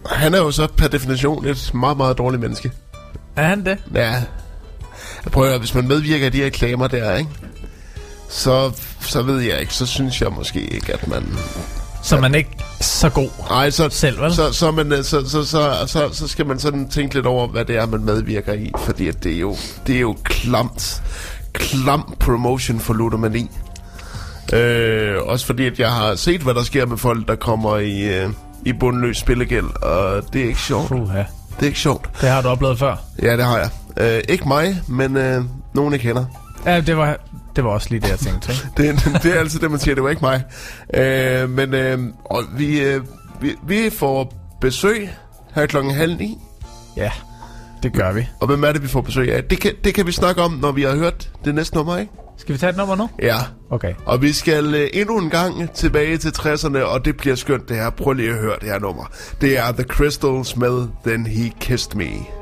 Han 0.06 0.34
er 0.34 0.38
jo 0.38 0.52
så 0.52 0.68
per 0.78 0.88
definition 0.88 1.46
et 1.46 1.72
meget, 1.74 1.98
meget 1.98 2.18
dårligt 2.18 2.42
menneske. 2.42 2.72
Er 3.36 3.44
han 3.44 3.66
det? 3.66 3.78
Ja. 3.96 4.12
Jeg 5.24 5.32
prøver, 5.32 5.58
hvis 5.58 5.76
man 5.76 5.88
medvirker 5.88 6.28
i 6.28 6.30
de 6.30 6.46
reklamer 6.46 6.88
der, 6.88 7.16
ikke? 7.16 7.30
Så, 8.30 8.72
så 9.02 9.22
ved 9.22 9.40
jeg 9.40 9.60
ikke, 9.62 9.74
så 9.74 9.86
synes 9.86 10.22
jeg 10.22 10.32
måske 10.32 10.60
ikke, 10.62 10.94
at 10.94 11.08
man... 11.08 11.38
Så 12.04 12.20
man 12.20 12.36
ikke 12.36 12.50
så 12.82 13.10
god. 13.10 13.30
Nej, 13.50 13.70
så, 13.70 13.90
Selv, 13.90 14.22
vel? 14.22 14.34
så, 14.34 14.52
så, 14.54 14.72
man, 14.72 14.92
øh, 14.92 15.04
så, 15.04 15.30
så, 15.30 15.44
så, 15.44 15.84
så, 15.88 16.10
så 16.12 16.28
skal 16.28 16.46
man 16.46 16.60
sådan 16.60 16.90
tænke 16.90 17.16
lidt 17.16 17.26
over, 17.26 17.48
hvad 17.48 17.66
det 17.66 17.76
er, 17.78 17.86
man 17.86 18.04
medvirker 18.06 18.54
i. 18.54 18.72
Fordi 18.78 19.08
at 19.08 19.24
det 19.24 19.36
er 19.36 19.40
jo, 19.40 19.56
det 19.88 19.96
er 19.96 20.00
jo 20.00 20.16
klamt, 20.24 21.04
klam 21.54 22.14
promotion 22.20 22.80
for 22.80 22.94
ludomani. 22.94 23.50
Øh, 24.54 25.16
også 25.26 25.46
fordi, 25.46 25.66
at 25.66 25.80
jeg 25.80 25.92
har 25.92 26.16
set, 26.16 26.42
hvad 26.42 26.54
der 26.54 26.64
sker 26.64 26.86
med 26.86 26.98
folk, 26.98 27.28
der 27.28 27.36
kommer 27.36 27.78
i, 27.78 28.02
øh, 28.02 28.30
i 28.66 28.74
bundløs 28.74 29.18
spillegæld, 29.18 29.84
og 29.84 30.34
det 30.34 30.42
er 30.42 30.48
ikke 30.48 30.60
sjovt. 30.62 30.88
Puha. 30.88 31.18
Det 31.18 31.62
er 31.62 31.66
ikke 31.66 31.80
sjovt. 31.80 32.10
Det 32.22 32.30
har 32.30 32.42
du 32.42 32.48
oplevet 32.48 32.80
før. 32.80 32.96
Ja, 33.22 33.38
det 33.38 33.46
har 33.46 33.58
jeg. 33.58 33.70
Øh, 34.00 34.22
ikke 34.30 34.48
mig, 34.48 34.82
men 34.88 35.18
øh, 35.18 35.44
nogen, 35.74 35.94
jeg 35.94 36.00
kender. 36.02 36.26
Ja, 36.66 36.82
det 36.82 36.98
var, 36.98 37.18
det 37.56 37.64
var 37.64 37.70
også 37.70 37.88
lige 37.90 38.00
det, 38.00 38.10
jeg 38.10 38.20
tænkte. 38.20 38.52
Ikke? 38.52 38.64
Det, 39.14 39.24
det 39.24 39.36
er 39.36 39.40
altid 39.40 39.60
det, 39.60 39.72
man 39.72 39.80
siger. 39.80 39.96
Det 39.96 40.04
var 40.04 40.10
ikke 40.10 40.22
mig. 40.22 40.44
Øh, 40.94 41.50
men 41.50 41.74
øh, 41.74 42.00
og 42.26 42.44
vi, 42.58 42.82
øh, 42.82 43.02
vi, 43.42 43.56
vi 43.68 43.90
får 43.90 44.34
besøg 44.62 45.10
her 45.56 45.66
klokken 45.66 45.94
halv 45.94 46.18
ni. 46.18 46.38
Ja, 46.98 47.12
det 47.84 47.94
gør 47.94 48.12
vi. 48.12 48.28
Og 48.40 48.48
hvem 48.48 48.64
er 48.64 48.72
det, 48.72 48.84
vi 48.84 48.88
får 48.88 49.02
besøg 49.02 49.34
af? 49.36 49.44
Det 49.44 49.60
kan, 49.62 49.72
det 49.84 49.94
kan 49.94 50.08
vi 50.08 50.12
snakke 50.12 50.42
om, 50.42 50.52
når 50.52 50.72
vi 50.72 50.84
har 50.84 50.96
hørt 50.96 51.30
det 51.46 51.56
næste 51.56 51.76
nummer, 51.76 51.98
ikke? 51.98 52.12
Skal 52.40 52.54
vi 52.54 52.60
tage 52.60 52.70
et 52.70 52.78
nummer 52.78 52.96
nu? 52.96 53.10
Ja. 53.22 53.38
Okay. 53.70 53.94
Og 54.06 54.22
vi 54.22 54.34
skal 54.34 54.76
øh, 54.76 54.90
endnu 54.94 55.20
en 55.20 55.30
gang 55.30 55.72
tilbage 55.72 56.18
til 56.18 56.30
60'erne, 56.30 56.80
og 56.80 57.06
det 57.06 57.18
bliver 57.18 57.36
skønt 57.36 57.70
det 57.70 57.78
her. 57.78 57.90
Prøv 57.90 58.14
lige 58.14 58.30
at 58.30 58.38
høre 58.38 58.56
det 58.62 58.70
her 58.70 58.80
nummer. 58.80 59.12
Det 59.42 59.58
er 59.58 59.72
The 59.72 59.84
Crystals 59.84 60.56
med 60.56 60.88
Then 61.06 61.26
He 61.26 61.54
Kissed 61.60 61.96
Me. 61.96 62.39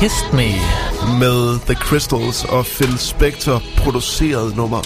Kissed 0.00 0.32
me. 0.32 0.50
med 1.18 1.58
The 1.66 1.74
Crystals 1.74 2.44
og 2.44 2.64
Phil 2.66 2.98
Spector 2.98 3.62
produceret 3.76 4.56
nummer. 4.56 4.82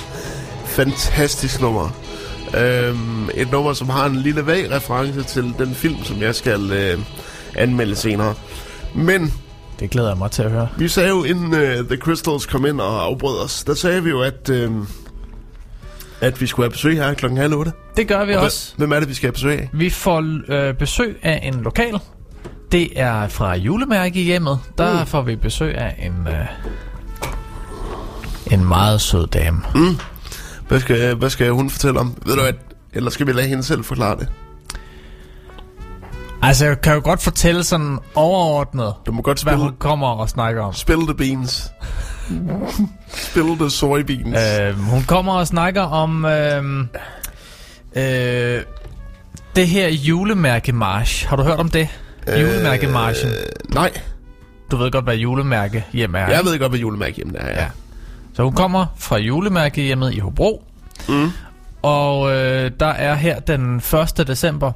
Fantastisk 0.65 1.61
nummer. 1.61 1.91
Øhm, 2.59 3.29
et 3.35 3.51
nummer, 3.53 3.73
som 3.73 3.89
har 3.89 4.07
en 4.07 4.17
lille 4.17 4.47
vag 4.47 4.71
reference 4.71 5.23
til 5.23 5.55
den 5.59 5.75
film, 5.75 6.05
som 6.05 6.23
jeg 6.23 6.35
skal 6.35 6.71
øh, 6.73 6.99
anmelde 7.57 7.97
senere. 7.97 8.35
Men 8.95 9.33
Det 9.81 9.91
glæder 9.91 10.09
jeg 10.09 10.19
mig 10.19 10.31
til 10.31 10.43
at 10.43 10.51
høre. 10.51 10.69
vi 10.79 10.89
sagde 10.89 11.09
jo, 11.09 11.25
inden 11.25 11.55
øh, 11.55 11.77
The 11.87 11.97
Crystals 11.97 12.47
kom 12.47 12.67
ind 12.67 12.81
og 12.81 13.03
afbrød 13.05 13.39
os, 13.45 13.65
der 13.65 13.75
sagde 13.75 14.03
vi 14.05 14.11
jo, 14.11 14.21
at, 14.23 14.51
øh, 14.51 14.71
at 16.21 16.41
vi 16.41 16.47
skulle 16.47 16.65
have 16.65 16.73
besøg 16.73 16.97
her 16.97 17.15
klokken 17.15 17.39
halv 17.39 17.55
otte. 17.55 17.73
Det 17.97 18.09
gør 18.09 18.25
vi 18.25 18.35
Og 18.35 18.43
også. 18.43 18.75
Hvem 18.77 18.93
er 18.93 19.01
det, 19.01 19.09
vi 19.09 19.15
skal 19.15 19.27
have 19.27 19.33
besøg 19.33 19.59
af? 19.61 19.71
Vi 19.73 19.91
får 19.91 20.25
øh, 20.53 20.75
besøg 20.75 21.19
af 21.23 21.41
en 21.55 21.61
lokal. 21.63 21.99
Det 22.73 23.01
er 23.01 23.29
fra 23.29 23.55
julemærke 23.57 24.21
hjemmet. 24.23 24.59
Der 24.79 25.01
Mm. 25.01 25.07
får 25.07 25.23
vi 25.23 25.37
besøg 25.37 25.75
af 25.79 25.95
en, 26.07 26.29
øh, 26.29 26.47
en 28.53 28.65
meget 28.65 29.01
sød 29.01 29.27
dame. 29.27 29.63
Hvad 30.69 30.81
skal, 30.81 31.15
hvad 31.15 31.31
skal 31.31 31.51
hun 31.51 31.71
fortælle 31.71 32.01
om? 32.01 32.17
Ved 32.27 32.35
du 32.37 32.41
hvad? 32.43 32.53
Eller 32.93 33.11
skal 33.11 33.27
vi 33.27 33.33
lade 33.33 33.47
hende 33.49 33.63
selv 33.63 33.85
forklare 33.85 34.17
det? 34.19 34.29
Altså, 36.43 36.67
jeg 36.67 36.81
kan 36.81 36.95
jo 36.95 37.01
godt 37.05 37.23
fortælle 37.23 37.65
sådan 37.65 37.99
overordnet, 38.15 38.95
Du 39.07 39.13
må 39.13 39.23
godt 39.23 39.43
hvad 39.43 39.53
spille, 39.53 39.65
hun 39.65 39.77
kommer 39.79 40.09
og 40.09 40.29
snakker 40.29 40.63
om. 40.63 40.73
spill 40.75 41.01
the 41.01 41.15
beans. 41.15 41.73
spill 43.09 43.59
the 43.59 43.71
soybeans. 43.71 44.39
Øh, 44.61 44.79
hun 44.79 45.03
kommer 45.03 45.33
og 45.33 45.47
snakker 45.47 45.83
om 45.83 46.25
øh, 46.25 46.65
øh, 47.97 48.61
det 49.57 49.69
her 49.69 49.89
julemærkemarsch. 49.89 51.27
Har 51.29 51.37
du 51.37 51.43
hørt 51.43 51.59
om 51.61 51.69
det? 51.69 51.89
Julemærkemarchen. 52.29 53.31
Øh, 53.31 53.75
nej, 53.75 53.91
Du 54.71 54.77
ved 54.77 54.91
godt, 54.91 55.05
hvad 55.05 55.17
julemærke 55.17 55.85
hjem 55.93 56.15
er. 56.15 56.19
jeg 56.29 56.41
ved 56.45 56.59
godt, 56.59 56.73
hvad 56.73 56.81
julemærke 56.81 57.17
hjemme 57.17 57.39
er. 57.39 57.49
Ja. 57.49 57.61
Ja. 57.63 57.67
Så 58.35 58.43
hun 58.43 58.53
kommer 58.53 58.87
fra 58.99 59.17
julemærkehjemmet 59.19 60.15
i 60.15 60.19
Hobro. 60.19 60.65
Mm. 61.09 61.31
Og 61.83 62.31
øh, 62.33 62.71
der 62.81 62.87
er 62.87 63.15
her 63.15 63.41
den 63.41 63.77
1. 64.19 64.27
december, 64.27 64.73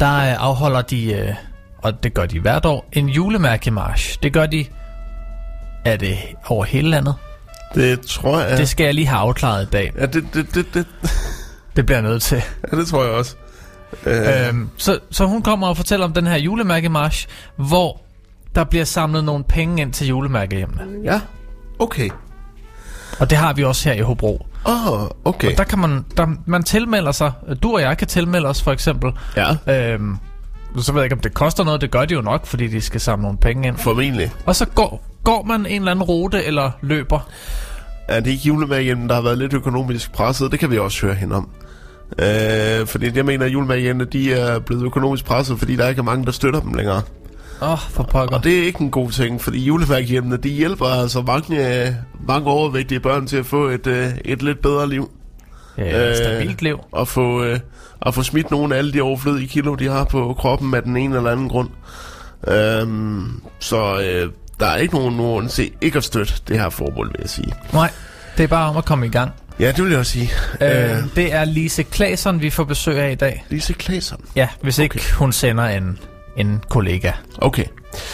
der 0.00 0.16
øh, 0.16 0.42
afholder 0.42 0.82
de, 0.82 1.12
øh, 1.12 1.34
og 1.78 2.02
det 2.02 2.14
gør 2.14 2.26
de 2.26 2.40
hvert 2.40 2.64
år, 2.64 2.88
en 2.92 3.08
julemærkemarsch. 3.08 4.18
Det 4.22 4.32
gør 4.32 4.46
de, 4.46 4.64
er 5.84 5.96
det 5.96 6.16
over 6.46 6.64
hele 6.64 6.90
landet? 6.90 7.14
Det 7.74 8.00
tror 8.00 8.40
jeg... 8.40 8.58
Det 8.58 8.68
skal 8.68 8.84
jeg 8.84 8.94
lige 8.94 9.06
have 9.06 9.18
afklaret 9.20 9.62
i 9.66 9.70
dag. 9.70 9.92
Ja, 9.98 10.06
det, 10.06 10.24
det, 10.34 10.54
det, 10.54 10.66
det, 10.74 10.86
Det 11.76 11.86
bliver 11.86 11.98
jeg 12.00 12.08
nødt 12.10 12.22
til. 12.22 12.42
ja, 12.72 12.76
det 12.76 12.86
tror 12.86 13.02
jeg 13.04 13.12
også. 13.12 13.36
Øh, 14.06 14.48
Øhm, 14.48 14.68
så, 14.76 14.98
så 15.10 15.24
hun 15.26 15.42
kommer 15.42 15.66
og 15.68 15.76
fortæller 15.76 16.06
om 16.06 16.12
den 16.12 16.26
her 16.26 16.36
julemærkemarsch, 16.36 17.28
hvor 17.56 18.00
der 18.54 18.64
bliver 18.64 18.84
samlet 18.84 19.24
nogle 19.24 19.44
penge 19.44 19.82
ind 19.82 19.92
til 19.92 20.06
julemærkehjemmene. 20.06 20.82
ja, 21.04 21.20
okay. 21.78 22.10
Og 23.20 23.30
det 23.30 23.38
har 23.38 23.52
vi 23.52 23.64
også 23.64 23.88
her 23.88 23.96
i 23.96 24.00
Hobro. 24.00 24.46
Åh, 24.66 24.92
oh, 24.92 25.08
okay. 25.24 25.50
Og 25.52 25.58
der 25.58 25.64
kan 25.64 25.78
man, 25.78 26.04
der, 26.16 26.26
man 26.46 26.62
tilmelder 26.62 27.12
sig. 27.12 27.32
Du 27.62 27.74
og 27.74 27.80
jeg 27.80 27.98
kan 27.98 28.08
tilmelde 28.08 28.48
os 28.48 28.62
for 28.62 28.72
eksempel. 28.72 29.12
Ja, 29.36 29.56
Øhm, 29.94 30.16
så 30.78 30.92
ved 30.92 31.00
jeg 31.00 31.04
ikke, 31.06 31.14
om 31.16 31.20
det 31.20 31.34
koster 31.34 31.64
noget. 31.64 31.80
Det 31.80 31.90
gør 31.90 32.04
de 32.04 32.14
jo 32.14 32.20
nok, 32.20 32.46
fordi 32.46 32.66
de 32.68 32.80
skal 32.80 33.00
samle 33.00 33.22
nogle 33.22 33.38
penge 33.38 33.68
ind. 33.68 33.76
formentlig. 33.76 34.30
Og 34.46 34.56
så 34.56 34.66
går, 34.66 35.04
går 35.24 35.42
man 35.42 35.66
en 35.66 35.80
eller 35.82 35.90
anden 35.90 36.02
rute 36.02 36.44
eller 36.44 36.70
løber. 36.80 37.28
Er 38.08 38.20
det 38.20 38.30
ikke 38.30 38.42
julemærkehjemmen, 38.48 39.08
der 39.08 39.14
har 39.14 39.22
været 39.22 39.38
lidt 39.38 39.52
økonomisk 39.52 40.12
presset? 40.12 40.52
Det 40.52 40.60
kan 40.60 40.70
vi 40.70 40.78
også 40.78 41.06
høre 41.06 41.14
hende 41.14 41.36
om. 41.36 41.48
Øh, 42.18 42.86
fordi 42.86 43.16
jeg 43.16 43.24
mener, 43.24 43.46
at 43.46 43.52
julemærkehjemmene, 43.52 44.10
de 44.10 44.34
er 44.34 44.58
blevet 44.58 44.84
økonomisk 44.84 45.24
presset, 45.24 45.58
fordi 45.58 45.76
der 45.76 45.88
ikke 45.88 45.98
er 45.98 46.04
mange, 46.04 46.24
der 46.24 46.32
støtter 46.32 46.60
dem 46.60 46.74
længere. 46.74 47.02
Åh, 47.62 47.72
oh, 47.72 47.78
for 47.78 48.02
pokker. 48.02 48.36
Og 48.36 48.44
det 48.44 48.58
er 48.58 48.62
ikke 48.62 48.80
en 48.80 48.90
god 48.90 49.10
ting, 49.10 49.40
fordi 49.40 49.64
julemærkehjemmene, 49.64 50.36
de 50.36 50.48
hjælper 50.48 50.86
altså 50.86 51.22
mange, 51.22 51.84
øh, 51.86 51.92
mange 52.28 52.50
overvægtige 52.50 53.00
børn 53.00 53.26
til 53.26 53.36
at 53.36 53.46
få 53.46 53.68
et, 53.68 53.86
øh, 53.86 54.08
et 54.24 54.42
lidt 54.42 54.62
bedre 54.62 54.88
liv. 54.88 55.10
ja, 55.78 56.10
øh, 56.10 56.16
stabilt 56.16 56.62
liv. 56.62 56.78
Og 56.92 57.08
få, 57.08 57.44
øh, 57.44 57.58
at 58.06 58.14
få 58.14 58.22
smidt 58.22 58.50
nogle 58.50 58.74
af 58.74 58.78
alle 58.78 58.92
de 58.92 59.02
overflødige 59.02 59.48
kilo, 59.48 59.74
de 59.74 59.88
har 59.88 60.04
på 60.04 60.34
kroppen 60.38 60.74
af 60.74 60.82
den 60.82 60.96
ene 60.96 61.16
eller 61.16 61.30
anden 61.30 61.48
grund. 61.48 61.68
Øhm, 62.48 63.42
så 63.58 64.00
øh, 64.00 64.30
der 64.60 64.66
er 64.66 64.76
ikke 64.76 64.94
nogen 64.94 65.16
nogen 65.16 65.48
se 65.48 65.72
ikke 65.80 65.98
at 65.98 66.04
støtte 66.04 66.34
det 66.48 66.58
her 66.58 66.70
formål, 66.70 67.06
vil 67.06 67.16
jeg 67.20 67.30
sige. 67.30 67.52
Nej, 67.72 67.90
det 68.36 68.42
er 68.42 68.48
bare 68.48 68.68
om 68.70 68.76
at 68.76 68.84
komme 68.84 69.06
i 69.06 69.08
gang. 69.08 69.32
Ja, 69.60 69.72
det 69.72 69.82
vil 69.84 69.90
jeg 69.90 69.98
også 70.00 70.12
sige. 70.12 70.30
Øh, 70.60 70.90
Øh, 70.90 71.02
det 71.16 71.32
er 71.34 71.44
Lise 71.44 71.82
Klasen, 71.82 72.40
vi 72.40 72.50
får 72.50 72.64
besøg 72.64 72.98
af 72.98 73.12
i 73.12 73.14
dag. 73.14 73.44
Lise 73.48 73.72
Klasen. 73.72 74.16
Ja, 74.36 74.48
hvis 74.62 74.78
ikke 74.78 74.94
Okay. 74.94 75.14
hun 75.14 75.32
sender 75.32 75.64
en, 75.64 75.98
en 76.36 76.60
kollega. 76.70 77.12
Okay, 77.38 77.64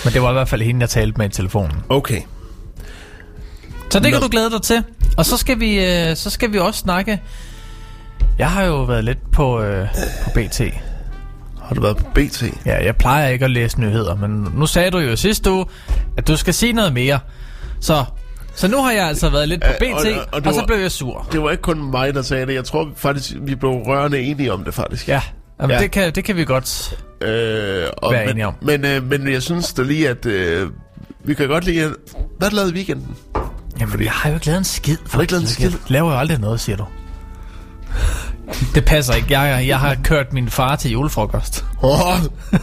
Men 0.05 0.13
det 0.13 0.23
var 0.23 0.31
i 0.31 0.33
hvert 0.33 0.49
fald 0.49 0.63
hende, 0.63 0.81
jeg 0.81 0.89
talte 0.91 1.19
med 1.19 1.27
i 1.27 1.33
telefonen. 1.33 1.77
okay. 1.89 2.21
Så 3.91 3.99
det 4.01 4.13
kan 4.13 4.21
Nå. 4.21 4.27
du 4.27 4.31
glæde 4.31 4.51
dig 4.51 4.63
til. 4.63 4.83
Og 5.17 5.25
så 5.27 5.37
skal 5.37 5.61
vi, 5.61 5.85
øh, 5.85 6.17
så 6.17 6.31
skal 6.31 6.53
vi 6.53 6.59
også 6.59 6.81
snakke... 6.81 7.21
Jeg 8.39 8.51
har 8.51 8.63
jo 8.65 8.83
været 8.83 9.05
lidt 9.05 9.31
på, 9.33 9.63
øh, 9.63 9.89
på 10.25 10.31
BT. 10.35 10.61
Har 11.65 11.75
du 11.75 11.81
været 11.81 11.97
på 11.97 12.05
BT? 12.15 12.43
Ja, 12.67 12.85
jeg 12.85 12.97
plejer 12.97 13.29
ikke 13.29 13.45
at 13.45 13.51
læse 13.51 13.81
nyheder, 13.81 14.15
men 14.15 14.49
nu 14.55 14.67
sagde 14.67 14.91
du 14.91 14.99
jo 14.99 15.17
sidste 15.17 15.51
uge, 15.53 15.67
at 16.17 16.29
du 16.29 16.37
skal 16.37 16.55
sige 16.55 16.73
noget 16.73 16.93
mere. 16.93 17.19
Så, 17.81 18.05
så 18.59 18.69
nu 18.69 18.83
har 18.83 18.93
jeg 18.93 19.07
altså 19.09 19.29
været 19.29 19.49
lidt 19.49 19.63
på 19.63 19.69
BT, 19.81 19.85
og- 19.93 19.99
og, 19.99 20.27
og 20.33 20.43
og, 20.47 20.55
så 20.55 20.61
var- 20.61 20.67
blev 20.67 20.79
jeg 20.79 20.91
sur. 20.93 21.29
Det 21.33 21.43
var 21.43 21.51
ikke 21.51 21.63
kun 21.63 21.91
mig, 21.91 22.15
der 22.15 22.23
sagde 22.23 22.47
det. 22.47 22.55
Jeg 22.55 22.65
tror 22.65 22.89
faktisk, 22.97 23.33
vi 23.41 23.55
blev 23.55 23.71
rørende 23.71 24.21
enige 24.21 24.53
om 24.53 24.65
det, 24.65 24.75
faktisk. 24.75 25.09
Ja, 25.09 25.23
Jamen, 25.61 25.77
Ja. 25.77 25.83
Det, 25.83 25.91
kan, 25.91 26.13
det 26.15 26.25
kan 26.25 26.37
vi 26.37 26.45
godt. 26.45 26.97
Øh, 27.21 27.85
og, 27.97 28.13
Være 28.13 28.21
men, 28.25 28.31
enige 28.31 28.47
om. 28.47 28.55
Men, 28.63 28.85
øh, 28.85 29.05
men 29.05 29.33
jeg 29.33 29.43
synes 29.43 29.73
da 29.73 29.83
lige, 29.83 30.09
at 30.09 30.27
øh, 30.27 30.71
vi 31.25 31.35
kan 31.35 31.49
godt 31.49 31.65
lide... 31.65 31.95
Hvad 32.39 32.51
lavede 32.51 32.73
weekenden? 32.73 33.17
Jamen, 33.81 33.91
Fordi... 33.91 34.05
jeg 34.05 34.13
har 34.13 34.29
jo 34.31 34.35
ikke 34.35 34.47
lavet 34.47 34.59
en 34.59 34.65
skid. 34.65 34.97
du 35.15 35.21
ikke 35.21 35.33
lavet 35.33 35.43
en 35.43 35.49
skid? 35.49 35.71
Jeg 35.71 35.79
laver 35.89 36.13
jo 36.13 36.19
aldrig 36.19 36.39
noget, 36.39 36.61
siger 36.61 36.77
du. 36.77 36.85
Det 38.75 38.85
passer 38.85 39.15
ikke. 39.15 39.39
Jeg, 39.41 39.67
jeg 39.69 39.79
har 39.79 39.97
kørt 40.05 40.33
min 40.33 40.49
far 40.49 40.77
til 40.77 40.91
julefrokost. 40.91 41.65
Oh. 41.83 42.19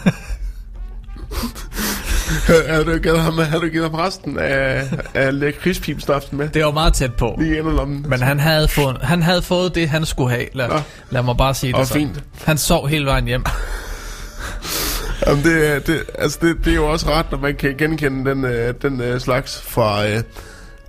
har 2.69 2.83
du 2.83 2.97
givet 2.97 3.19
ham, 3.19 3.37
har 3.37 3.59
du 3.59 3.67
givet 3.67 3.91
ham 3.91 3.93
resten 3.99 4.39
af, 4.39 4.83
af 5.13 5.39
lakridspipstaften 5.39 6.37
med? 6.37 6.49
Det 6.49 6.65
var 6.65 6.71
meget 6.71 6.93
tæt 6.93 7.13
på. 7.13 7.35
Lige 7.39 7.57
ind 7.57 7.67
i 7.67 7.71
lommen. 7.71 8.05
Men 8.09 8.21
han 8.21 8.39
havde, 8.39 8.67
fået, 8.67 8.97
han 9.01 9.21
havde 9.23 9.41
fået 9.41 9.75
det, 9.75 9.89
han 9.89 10.05
skulle 10.05 10.29
have. 10.29 10.45
Lad, 10.53 10.67
Nå. 10.67 10.79
lad 11.09 11.23
mig 11.23 11.37
bare 11.37 11.53
sige 11.53 11.71
det 11.73 11.79
Og 11.79 11.87
så. 11.87 11.93
fint. 11.93 12.23
Han 12.43 12.57
sov 12.57 12.87
hele 12.87 13.05
vejen 13.05 13.25
hjem. 13.25 13.43
Jamen, 15.27 15.43
det, 15.43 15.87
det, 15.87 16.03
altså 16.19 16.39
det, 16.41 16.55
det 16.65 16.71
er 16.71 16.75
jo 16.75 16.91
også 16.91 17.09
ret, 17.09 17.25
når 17.31 17.37
man 17.37 17.55
kan 17.55 17.75
genkende 17.77 18.29
den, 18.29 18.45
øh, 18.45 18.73
den 18.81 19.01
øh, 19.01 19.19
slags 19.19 19.61
fra 19.61 20.07
øh, 20.07 20.21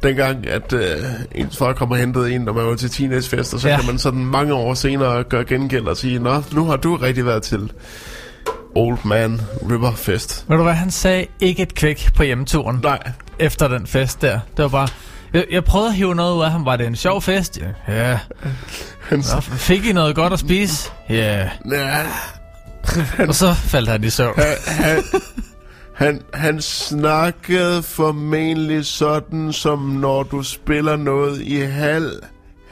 dengang, 0.02 0.46
at 0.46 0.72
øh, 0.72 0.80
ens 1.34 1.56
far 1.56 1.72
kommer 1.72 1.94
og 1.94 2.00
hentede 2.00 2.32
en, 2.34 2.40
når 2.40 2.52
man 2.52 2.66
var 2.66 2.74
til 2.74 2.90
teenagefest, 2.90 3.54
og 3.54 3.60
så. 3.60 3.68
Ja. 3.68 3.76
kan 3.76 3.86
man 3.86 3.98
sådan 3.98 4.24
mange 4.24 4.54
år 4.54 4.74
senere 4.74 5.24
gøre 5.24 5.44
gengæld 5.44 5.86
og 5.86 5.96
sige, 5.96 6.18
Nå, 6.18 6.42
nu 6.52 6.64
har 6.64 6.76
du 6.76 6.96
rigtig 6.96 7.26
været 7.26 7.42
til 7.42 7.72
Old 8.76 8.98
Man 9.04 9.40
River 9.70 9.92
Fest. 9.92 10.44
Ved 10.48 10.56
du 10.56 10.62
hvad, 10.62 10.72
han 10.74 10.90
sagde 10.90 11.26
ikke 11.40 11.62
et 11.62 11.74
kvæk 11.74 12.08
på 12.16 12.22
hjemturen 12.22 12.80
Nej, 12.82 12.98
efter 13.38 13.68
den 13.68 13.86
fest 13.86 14.22
der. 14.22 14.40
Det 14.56 14.62
var 14.62 14.68
bare... 14.68 14.88
Jeg, 15.32 15.44
jeg 15.50 15.64
prøvede 15.64 15.88
at 15.88 15.94
hive 15.94 16.14
noget 16.14 16.36
ud 16.36 16.42
af 16.42 16.50
ham. 16.50 16.64
Var 16.64 16.76
det 16.76 16.86
en 16.86 16.96
sjov 16.96 17.22
fest? 17.22 17.58
Ja. 17.88 17.94
ja. 18.08 18.18
han, 19.00 19.18
Nå, 19.18 19.40
fik 19.40 19.86
I 19.86 19.92
noget 19.92 20.14
godt 20.16 20.32
at 20.32 20.38
spise? 20.38 20.90
Ja. 21.08 21.48
ja, 21.70 22.02
Og 23.28 23.34
så 23.34 23.54
faldt 23.54 23.88
han 23.88 24.04
i 24.04 24.10
søvn. 24.10 24.34
han, 24.66 25.02
han, 25.94 26.20
han 26.34 26.60
snakkede 26.62 27.82
formentlig 27.82 28.86
sådan, 28.86 29.52
som 29.52 29.78
når 29.78 30.22
du 30.22 30.42
spiller 30.42 30.96
noget 30.96 31.40
i 31.42 31.60
halv 31.60 32.12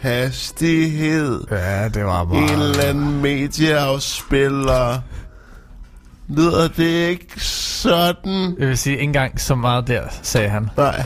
hastighed. 0.00 1.40
Ja, 1.50 1.88
det 1.88 2.04
var 2.04 2.22
En 2.22 2.60
eller 2.60 2.82
anden 2.82 3.22
medieafspiller. 3.22 4.98
Lyder 6.28 6.68
det 6.68 6.84
ikke 7.08 7.40
sådan? 7.40 8.56
Jeg 8.58 8.68
vil 8.68 8.78
sige, 8.78 8.92
ikke 8.92 9.02
engang 9.02 9.40
så 9.40 9.54
meget 9.54 9.88
der, 9.88 10.02
sagde 10.22 10.48
han. 10.48 10.70
Nej. 10.76 11.02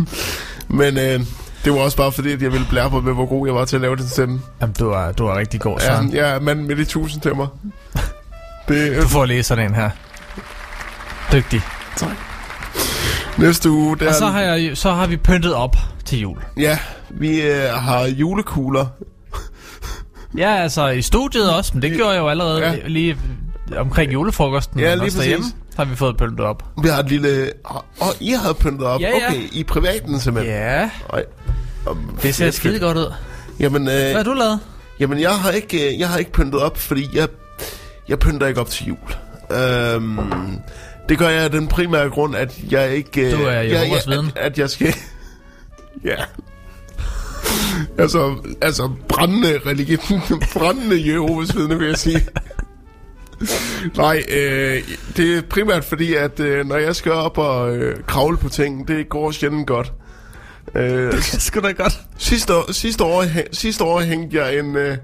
Men 0.68 0.98
øh, 0.98 1.20
det 1.64 1.72
var 1.72 1.78
også 1.78 1.96
bare 1.96 2.12
fordi, 2.12 2.32
at 2.32 2.42
jeg 2.42 2.52
ville 2.52 2.66
blære 2.70 2.90
på, 2.90 3.00
med, 3.00 3.12
hvor 3.14 3.26
god 3.26 3.46
jeg 3.46 3.54
var 3.54 3.64
til 3.64 3.76
at 3.76 3.82
lave 3.82 3.96
den 3.96 4.08
stemme. 4.08 4.40
Jamen, 4.60 4.74
du 4.78 4.90
er, 4.90 5.12
du 5.12 5.26
er 5.26 5.38
rigtig 5.38 5.60
god, 5.60 5.78
Ja, 5.80 5.86
Søren. 5.86 6.14
jeg 6.14 6.30
er 6.30 6.40
manden 6.40 6.66
med 6.66 6.76
de 6.76 6.84
tusind 6.84 7.22
stemmer. 7.22 7.46
Det 8.68 8.96
er 8.96 9.00
Du 9.02 9.08
får 9.08 9.24
lige 9.24 9.42
sådan 9.42 9.64
en 9.68 9.74
her. 9.74 9.90
Dygtig. 11.32 11.60
næste 13.38 13.70
uge. 13.70 13.96
Der, 13.98 14.08
Og 14.08 14.14
så 14.14 14.26
har, 14.26 14.40
jeg, 14.40 14.76
så 14.76 14.90
har 14.92 15.06
vi 15.06 15.16
pyntet 15.16 15.54
op 15.54 15.76
til 16.04 16.20
jul. 16.20 16.38
Ja, 16.56 16.78
vi 17.10 17.40
øh, 17.42 17.68
har 17.72 18.04
julekugler. 18.06 18.86
Ja, 20.36 20.54
altså 20.56 20.88
i 20.88 21.02
studiet 21.02 21.54
også, 21.56 21.70
men 21.74 21.82
det 21.82 21.92
gjorde 21.92 22.10
jeg 22.12 22.18
jo 22.20 22.28
allerede 22.28 22.58
Ja. 22.60 22.70
ja. 22.72 22.78
lige 22.86 23.18
omkring 23.78 24.12
julefrokosten. 24.12 24.80
Ja, 24.80 24.94
lige 24.94 25.10
præcis. 25.16 25.46
har 25.76 25.84
vi 25.84 25.96
fået 25.96 26.16
pyntet 26.16 26.40
op. 26.40 26.64
Vi 26.82 26.88
har 26.88 26.98
et 26.98 27.08
lille... 27.08 27.52
Og 27.64 27.84
oh, 28.00 28.08
I 28.20 28.30
har 28.30 28.52
pyntet 28.52 28.86
op. 28.86 29.00
Ja, 29.00 29.08
ja. 29.08 29.28
Okay, 29.28 29.48
i 29.52 29.64
privaten 29.64 30.20
simpelthen. 30.20 30.54
Ja, 30.54 30.90
Ej. 31.12 31.24
Det 32.22 32.34
ser 32.34 32.50
skide 32.50 32.78
godt 32.78 32.96
ud. 32.96 33.12
Jamen, 33.60 33.82
øh, 33.82 33.94
Hvad 33.94 34.14
har 34.14 34.22
du 34.22 34.32
lavet? 34.32 34.60
Jamen, 35.00 35.20
jeg 35.20 35.34
har 35.34 35.50
ikke, 35.50 35.92
øh, 35.92 36.00
jeg 36.00 36.08
har 36.08 36.18
ikke 36.18 36.32
pyntet 36.32 36.60
op, 36.60 36.78
fordi 36.78 37.08
jeg, 37.14 37.28
jeg 38.08 38.18
pynter 38.18 38.46
ikke 38.46 38.60
op 38.60 38.68
til 38.70 38.86
jul. 38.86 38.98
Øhm, 39.58 40.18
det 41.08 41.18
gør 41.18 41.28
jeg 41.28 41.42
af 41.44 41.50
den 41.50 41.68
primære 41.68 42.08
grund, 42.10 42.36
at 42.36 42.54
jeg 42.70 42.90
ikke... 42.96 43.20
øh, 43.26 43.38
Du 43.38 43.44
er 43.44 43.50
jeg, 43.50 43.70
jeg, 43.70 44.16
at, 44.18 44.36
at 44.36 44.58
jeg 44.58 44.70
skal... 44.70 44.94
ja. 46.04 46.14
Altså, 47.98 48.34
altså 48.60 48.90
brændende 49.08 49.60
religion, 49.66 50.20
brændende 50.54 51.12
Jehovas 51.12 51.56
vidne, 51.56 51.78
vil 51.78 51.88
jeg 51.88 51.98
sige. 51.98 52.26
Nej, 53.96 54.24
øh, 54.28 54.82
det 55.16 55.36
er 55.36 55.42
primært 55.50 55.84
fordi, 55.84 56.14
at 56.14 56.40
øh, 56.40 56.66
når 56.66 56.76
jeg 56.76 56.96
skal 56.96 57.12
op 57.12 57.38
og 57.38 57.76
øh, 57.76 57.96
kravle 58.06 58.36
på 58.36 58.48
ting, 58.48 58.88
det 58.88 59.08
går 59.08 59.30
sjældent 59.30 59.66
godt. 59.66 59.92
Øh, 60.74 61.12
Det 61.32 61.42
skal 61.42 61.62
da 61.62 61.72
godt. 61.72 62.00
Sidste 62.18 62.54
år, 62.54 62.72
sidste 62.72 63.04
år, 63.04 63.24
sidste 63.52 63.84
år 63.84 64.00
hængte 64.00 64.36
jeg 64.36 64.58
en, 64.58 64.76
øh, 64.76 64.96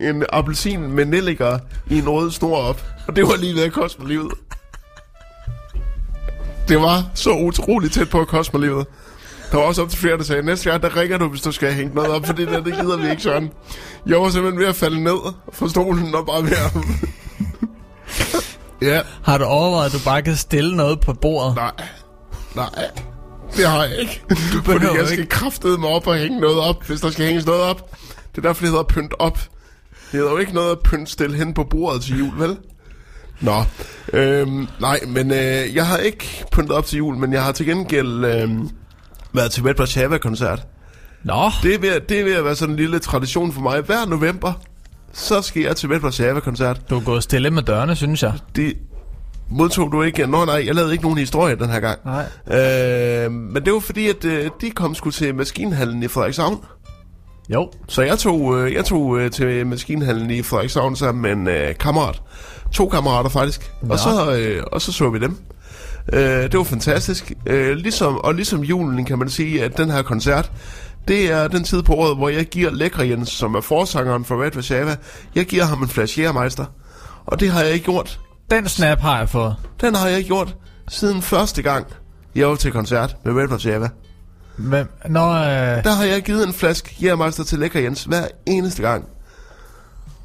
en 0.00 0.24
appelsin 0.32 0.80
med 0.90 1.04
nelliker 1.04 1.58
i 1.90 1.98
en 1.98 2.08
rød 2.08 2.30
snor 2.30 2.56
op. 2.56 2.84
Og 3.06 3.16
det 3.16 3.24
var 3.26 3.36
lige 3.36 3.54
ved 3.54 3.62
at 3.62 3.72
koste 3.72 4.00
mig 4.00 4.08
livet. 4.08 4.32
Det 6.68 6.78
var 6.78 7.10
så 7.14 7.30
utroligt 7.30 7.92
tæt 7.92 8.10
på 8.10 8.20
at 8.20 8.28
koste 8.28 8.56
mig 8.56 8.66
livet. 8.68 8.86
Der 9.52 9.56
var 9.56 9.64
også 9.64 9.82
op 9.82 9.90
til 9.90 9.98
flere, 9.98 10.16
der 10.16 10.22
sagde, 10.22 10.42
næste 10.42 10.70
gang, 10.70 10.82
der 10.82 10.96
ringer 10.96 11.18
du, 11.18 11.28
hvis 11.28 11.40
du 11.40 11.52
skal 11.52 11.72
hænge 11.72 11.94
noget 11.94 12.10
op, 12.10 12.26
for 12.26 12.32
det 12.32 12.48
der, 12.48 12.60
det 12.60 12.74
gider 12.74 12.96
vi 12.96 13.10
ikke, 13.10 13.22
Søren. 13.22 13.50
Jeg 14.06 14.20
var 14.20 14.30
simpelthen 14.30 14.60
ved 14.60 14.66
at 14.68 14.76
falde 14.76 15.02
ned 15.02 15.32
fra 15.52 15.68
stolen 15.68 16.14
og 16.14 16.26
bare 16.26 16.42
ved 16.42 16.50
at... 16.50 16.72
ja, 18.82 19.00
Har 19.24 19.38
du 19.38 19.44
overvejet, 19.44 19.86
at 19.86 19.92
du 19.92 19.98
bare 20.04 20.22
kan 20.22 20.36
stille 20.36 20.76
noget 20.76 21.00
på 21.00 21.12
bordet? 21.12 21.54
nej, 21.56 21.72
nej, 22.54 22.90
det 23.56 23.66
har 23.66 23.84
jeg 23.84 23.98
ikke. 23.98 24.22
Fordi 24.30 24.78
behøver 24.78 24.96
jeg 24.96 25.06
skal 25.06 25.18
ikke. 25.20 25.30
kraftede 25.30 25.78
mig 25.78 25.88
op 25.88 26.06
og 26.06 26.16
hænge 26.16 26.40
noget 26.40 26.58
op, 26.60 26.84
hvis 26.86 27.00
der 27.00 27.10
skal 27.10 27.24
hænges 27.26 27.46
noget 27.46 27.62
op. 27.62 27.90
Det 28.36 28.38
er 28.38 28.48
derfor, 28.48 28.62
det 28.62 28.70
hedder 28.70 28.84
pynt 28.84 29.14
op. 29.18 29.38
Det 29.38 30.18
hedder 30.18 30.30
jo 30.30 30.36
ikke 30.38 30.54
noget 30.54 30.70
at 30.72 30.78
pynt 30.80 31.10
stille 31.10 31.36
hen 31.36 31.54
på 31.54 31.64
bordet 31.64 32.02
til 32.02 32.18
jul, 32.18 32.38
vel? 32.38 32.56
Nå, 33.40 33.62
øhm, 34.12 34.68
nej, 34.80 35.00
men 35.06 35.30
øh, 35.30 35.74
jeg 35.74 35.86
har 35.86 35.96
ikke 35.96 36.44
pyntet 36.52 36.72
op 36.76 36.84
til 36.86 36.96
jul, 36.96 37.16
men 37.16 37.32
jeg 37.32 37.44
har 37.44 37.52
til 37.52 37.66
gengæld 37.66 38.24
øh, 38.24 38.50
været 39.32 39.52
til 39.52 39.62
Red 39.62 39.80
Warszawa-koncert. 39.80 40.66
Nå, 41.24 41.50
Det 41.62 41.74
er, 41.74 41.78
ved, 41.78 42.00
det 42.08 42.20
er 42.20 42.24
ved 42.24 42.32
at 42.34 42.44
være 42.44 42.54
sådan 42.56 42.72
en 42.74 42.76
lille 42.76 42.98
tradition 42.98 43.52
for 43.52 43.60
mig. 43.60 43.80
Hver 43.80 44.06
november, 44.06 44.52
så 45.12 45.42
skal 45.42 45.62
jeg 45.62 45.76
til 45.76 45.88
Red 45.88 46.00
Warszawa-koncert. 46.00 46.80
du 46.90 46.96
er 46.96 47.00
gået 47.04 47.22
stille 47.22 47.50
med 47.50 47.62
dørene, 47.62 47.96
synes 47.96 48.22
jeg. 48.22 48.32
Det 48.56 48.74
modtog 49.50 49.92
du 49.92 50.02
ikke. 50.02 50.26
Nå 50.26 50.44
nej, 50.44 50.62
jeg 50.66 50.74
lavede 50.74 50.92
ikke 50.92 51.04
nogen 51.04 51.18
historie 51.18 51.56
den 51.56 51.68
her 51.70 51.80
gang. 51.80 51.98
Nej. 52.04 52.24
Øh, 52.58 53.32
men 53.32 53.64
det 53.64 53.72
var 53.72 53.80
fordi, 53.80 54.08
at 54.08 54.24
øh, 54.24 54.50
de 54.60 54.70
kom 54.70 54.94
sgu 54.94 55.10
til 55.10 55.34
Maskinhallen 55.34 56.02
i 56.02 56.08
Frederikshavn. 56.08 56.64
Jo, 57.52 57.70
Så 57.88 58.02
jeg 58.02 58.18
tog, 58.18 58.58
øh, 58.58 58.72
jeg 58.72 58.84
tog 58.84 59.18
øh, 59.18 59.30
til 59.30 59.66
Maskinhallen 59.66 60.30
i 60.30 60.42
Frederikshavn 60.42 60.96
sammen 60.96 61.22
med 61.22 61.30
en 61.32 61.48
øh, 61.48 61.74
kammerat. 61.74 62.22
To 62.72 62.88
kammerater 62.88 63.30
faktisk. 63.30 63.72
Nå. 63.82 63.92
Og 63.92 63.98
så, 63.98 64.36
øh, 64.36 64.62
og 64.72 64.82
så 64.82 64.92
så 64.92 65.10
vi 65.10 65.18
dem. 65.18 65.36
Øh, 66.12 66.20
det 66.22 66.58
var 66.58 66.64
fantastisk. 66.64 67.32
Øh, 67.46 67.76
ligesom, 67.76 68.18
og 68.18 68.34
ligesom 68.34 68.60
julen 68.60 69.04
kan 69.04 69.18
man 69.18 69.28
sige, 69.28 69.64
at 69.64 69.76
den 69.78 69.90
her 69.90 70.02
koncert, 70.02 70.52
det 71.08 71.32
er 71.32 71.48
den 71.48 71.64
tid 71.64 71.82
på 71.82 71.94
året, 71.94 72.16
hvor 72.16 72.28
jeg 72.28 72.46
giver 72.46 72.70
Lækre 72.70 73.08
Jens, 73.08 73.28
som 73.28 73.54
er 73.54 73.60
forsangeren 73.60 74.24
for 74.24 74.42
Red 74.44 74.54
Warszawa, 74.54 74.96
jeg 75.34 75.46
giver 75.46 75.64
ham 75.64 75.82
en 75.82 75.88
flash 75.88 76.18
Jægermeister. 76.18 76.64
Og 77.26 77.40
det 77.40 77.50
har 77.50 77.62
jeg 77.62 77.72
ikke 77.72 77.84
gjort. 77.84 78.20
den 78.50 78.68
snap 78.68 79.00
har 79.00 79.18
jeg 79.18 79.28
fået. 79.28 79.56
Den 79.80 79.94
har 79.94 80.06
jeg 80.08 80.18
ikke 80.18 80.28
gjort 80.28 80.54
siden 80.88 81.22
første 81.22 81.62
gang, 81.62 81.86
jeg 82.34 82.48
var 82.48 82.54
til 82.54 82.72
koncert 82.72 83.16
med 83.24 83.32
Red 83.42 83.48
Warszawa. 83.48 83.88
Men, 84.56 84.86
når, 85.08 85.30
øh, 85.32 85.84
Der 85.84 85.92
har 85.92 86.04
jeg 86.04 86.22
givet 86.22 86.46
en 86.46 86.52
flaske 86.52 86.96
Jægermeister 87.02 87.44
til 87.44 87.58
Lækker 87.58 87.80
Jens 87.80 88.04
hver 88.04 88.24
eneste 88.46 88.82
gang. 88.82 89.04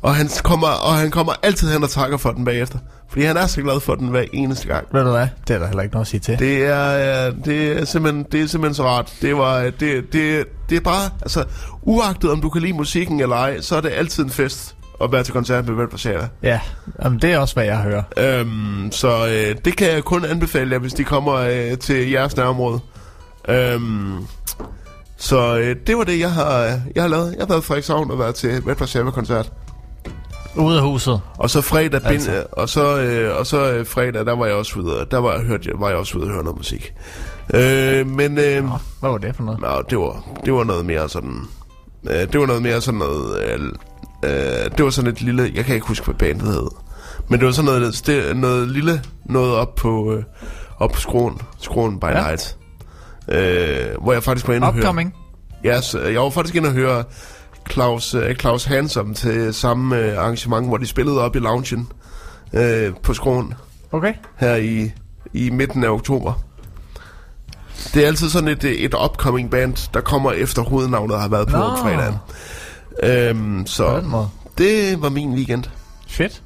Og 0.06 0.16
han, 0.16 0.30
kommer, 0.44 0.68
og 0.68 0.96
han 0.96 1.12
kommer 1.12 1.34
altid 1.44 1.72
hen 1.72 1.84
og 1.84 1.90
takker 1.90 2.18
for 2.18 2.32
den 2.32 2.46
bagefter. 2.46 2.80
Fordi 3.10 3.26
han 3.26 3.38
er 3.38 3.48
så 3.48 3.62
glad 3.62 3.80
for 3.80 3.96
den 3.96 4.08
hver 4.08 4.24
eneste 4.34 4.68
gang. 4.68 4.88
ved 4.92 5.04
du 5.04 5.10
hvad, 5.10 5.28
det 5.48 5.54
er 5.54 5.60
der 5.60 5.68
heller 5.68 5.84
ikke 5.84 5.94
noget 5.94 6.06
at 6.06 6.08
sige 6.08 6.20
til. 6.20 6.40
Det 6.40 6.66
er, 6.66 7.32
det 7.46 7.68
er, 7.68 7.86
simpelthen, 7.86 8.26
det 8.32 8.42
er 8.42 8.48
simpelthen 8.48 8.76
så 8.76 8.84
rart. 8.84 9.14
Det, 9.22 9.38
var, 9.38 9.60
det, 9.80 10.14
det, 10.14 10.46
det 10.70 10.76
er 10.76 10.82
bare, 10.82 11.10
altså, 11.22 11.46
uagtet 11.82 12.32
om 12.32 12.42
du 12.42 12.50
kan 12.50 12.62
lide 12.62 12.74
musikken 12.74 13.20
eller 13.20 13.36
ej, 13.36 13.62
så 13.62 13.76
er 13.76 13.82
det 13.82 13.92
altid 13.96 14.24
en 14.24 14.30
fest 14.30 14.76
at 15.04 15.12
være 15.12 15.24
til 15.24 15.34
koncert 15.34 15.68
med 15.68 15.76
Warszawa. 15.76 16.28
Ja, 16.44 16.60
jamen, 17.04 17.20
det 17.20 17.32
er 17.32 17.38
også, 17.38 17.54
hvad 17.54 17.66
jeg 17.66 17.78
hører. 17.78 18.04
Øhm, 18.18 18.92
så 18.92 19.28
øh, 19.28 19.56
det 19.66 19.78
kan 19.78 19.92
jeg 19.92 20.04
kun 20.04 20.26
anbefale 20.26 20.72
jer, 20.72 20.80
hvis 20.80 20.94
de 20.94 21.04
kommer 21.04 21.34
øh, 21.34 21.78
til 21.78 22.10
jeres 22.10 22.38
nærområde. 22.38 22.80
Øhm, 23.50 24.18
så 25.18 25.58
øh, 25.58 25.76
det 25.88 25.98
var 25.98 26.04
det, 26.04 26.20
jeg 26.20 26.32
har, 26.32 26.62
jeg 26.96 27.04
har 27.04 27.08
lavet. 27.08 27.32
Jeg 27.32 27.42
har 27.42 27.48
været 27.48 27.62
i 27.62 27.66
Frederikshavn 27.66 28.12
og 28.12 28.20
været 28.20 28.36
til 28.36 28.50
Red 28.50 28.82
Warszawa-koncert. 28.82 29.52
Ude 30.58 30.78
af 30.78 30.84
huset. 30.84 31.22
Og 31.38 31.50
så 31.50 31.62
fredag, 31.62 32.02
Altså. 32.06 32.32
altså. 32.32 32.44
og 32.52 32.70
så, 32.70 32.98
øh, 33.02 33.38
og 33.40 33.46
så 33.48 33.72
øh, 33.74 33.86
fredag, 33.86 34.26
der 34.26 34.36
var 34.36 34.46
jeg 34.46 34.56
også 34.56 34.80
ude, 34.80 35.06
der 35.12 35.18
var, 35.18 35.32
jeg, 35.34 35.42
hørte, 35.42 35.70
var 35.76 35.88
jeg 35.90 35.98
også 35.98 36.18
ude 36.18 36.26
og 36.28 36.32
høre 36.34 36.44
noget 36.44 36.58
musik. 36.58 36.94
Øh, 37.54 38.08
men 38.08 38.38
øh, 38.38 38.64
Nå, 38.64 38.70
hvad 39.00 39.10
var 39.10 39.18
det 39.18 39.36
for 39.36 39.44
noget? 39.44 39.60
Nå, 39.62 39.82
det 39.90 39.98
var, 40.00 40.24
det 40.46 40.54
var 40.54 40.64
noget 40.64 40.86
mere 40.86 41.10
sådan... 41.10 41.40
Øh, 42.10 42.16
det 42.34 42.40
var 42.40 42.46
noget 42.46 42.62
mere 42.62 42.82
sådan 42.82 42.98
noget... 43.00 43.42
Øh, 43.44 43.60
øh, 44.24 44.72
det 44.78 44.84
var 44.86 44.90
sådan 44.90 45.12
et 45.12 45.22
lille... 45.22 45.52
Jeg 45.56 45.66
kan 45.66 45.76
ikke 45.76 45.88
huske, 45.88 46.06
hvad 46.06 46.16
bandet 46.16 46.48
hed. 46.48 46.68
Men 47.30 47.40
det 47.40 47.46
var 47.46 47.52
sådan 47.52 47.66
noget, 47.66 48.02
det, 48.06 48.38
noget 48.38 48.68
lille 48.68 49.02
noget 49.26 49.54
op 49.56 49.76
på, 49.76 50.14
øh, 50.14 50.24
op 50.80 50.92
på 50.92 51.00
skroen. 51.02 51.42
Skroen 51.62 52.00
by 52.00 52.06
Ja. 52.06 52.22
Night. 52.28 52.58
Øh, 53.30 54.02
hvor 54.04 54.14
jeg 54.14 54.24
faktisk 54.24 54.48
var 54.48 54.54
inde 54.54 54.68
og 54.68 54.74
høre... 54.74 54.84
Upcoming. 54.84 55.14
Ja, 55.64 55.82
så 55.82 56.00
jeg 56.00 56.22
var 56.22 56.30
faktisk 56.30 56.56
inde 56.56 56.68
og 56.70 56.74
høre 56.74 57.04
Claus, 57.70 58.14
øh, 58.14 58.36
Claus 58.36 58.64
Hansom 58.66 59.14
til 59.14 59.54
samme 59.54 59.98
øh, 59.98 60.18
arrangement, 60.18 60.68
hvor 60.68 60.78
de 60.78 60.86
spillede 60.88 61.22
op 61.22 61.36
i 61.36 61.40
loungen 61.40 61.88
øh, 62.54 62.94
på 63.04 63.14
skroen 63.14 63.54
Okay. 63.92 64.14
her 64.38 64.56
i, 64.56 64.92
i 65.34 65.50
midten 65.50 65.84
af 65.84 65.90
oktober. 65.90 66.34
Det 67.94 68.04
er 68.04 68.08
altid 68.08 68.30
sådan 68.30 68.50
et, 68.50 68.64
et 68.86 68.94
upcoming 69.06 69.52
band, 69.52 69.90
der 69.94 70.02
kommer 70.02 70.32
efter 70.32 70.62
hovednavnet 70.62 71.20
har 71.20 71.28
været 71.28 71.48
på 71.48 71.58
Nå. 71.58 71.76
fredagen. 71.76 72.16
Øhm, 73.04 73.66
så 73.68 74.04
det 74.58 75.02
var 75.02 75.10
min 75.10 75.34
weekend. 75.34 75.64
Fedt. 76.08 76.42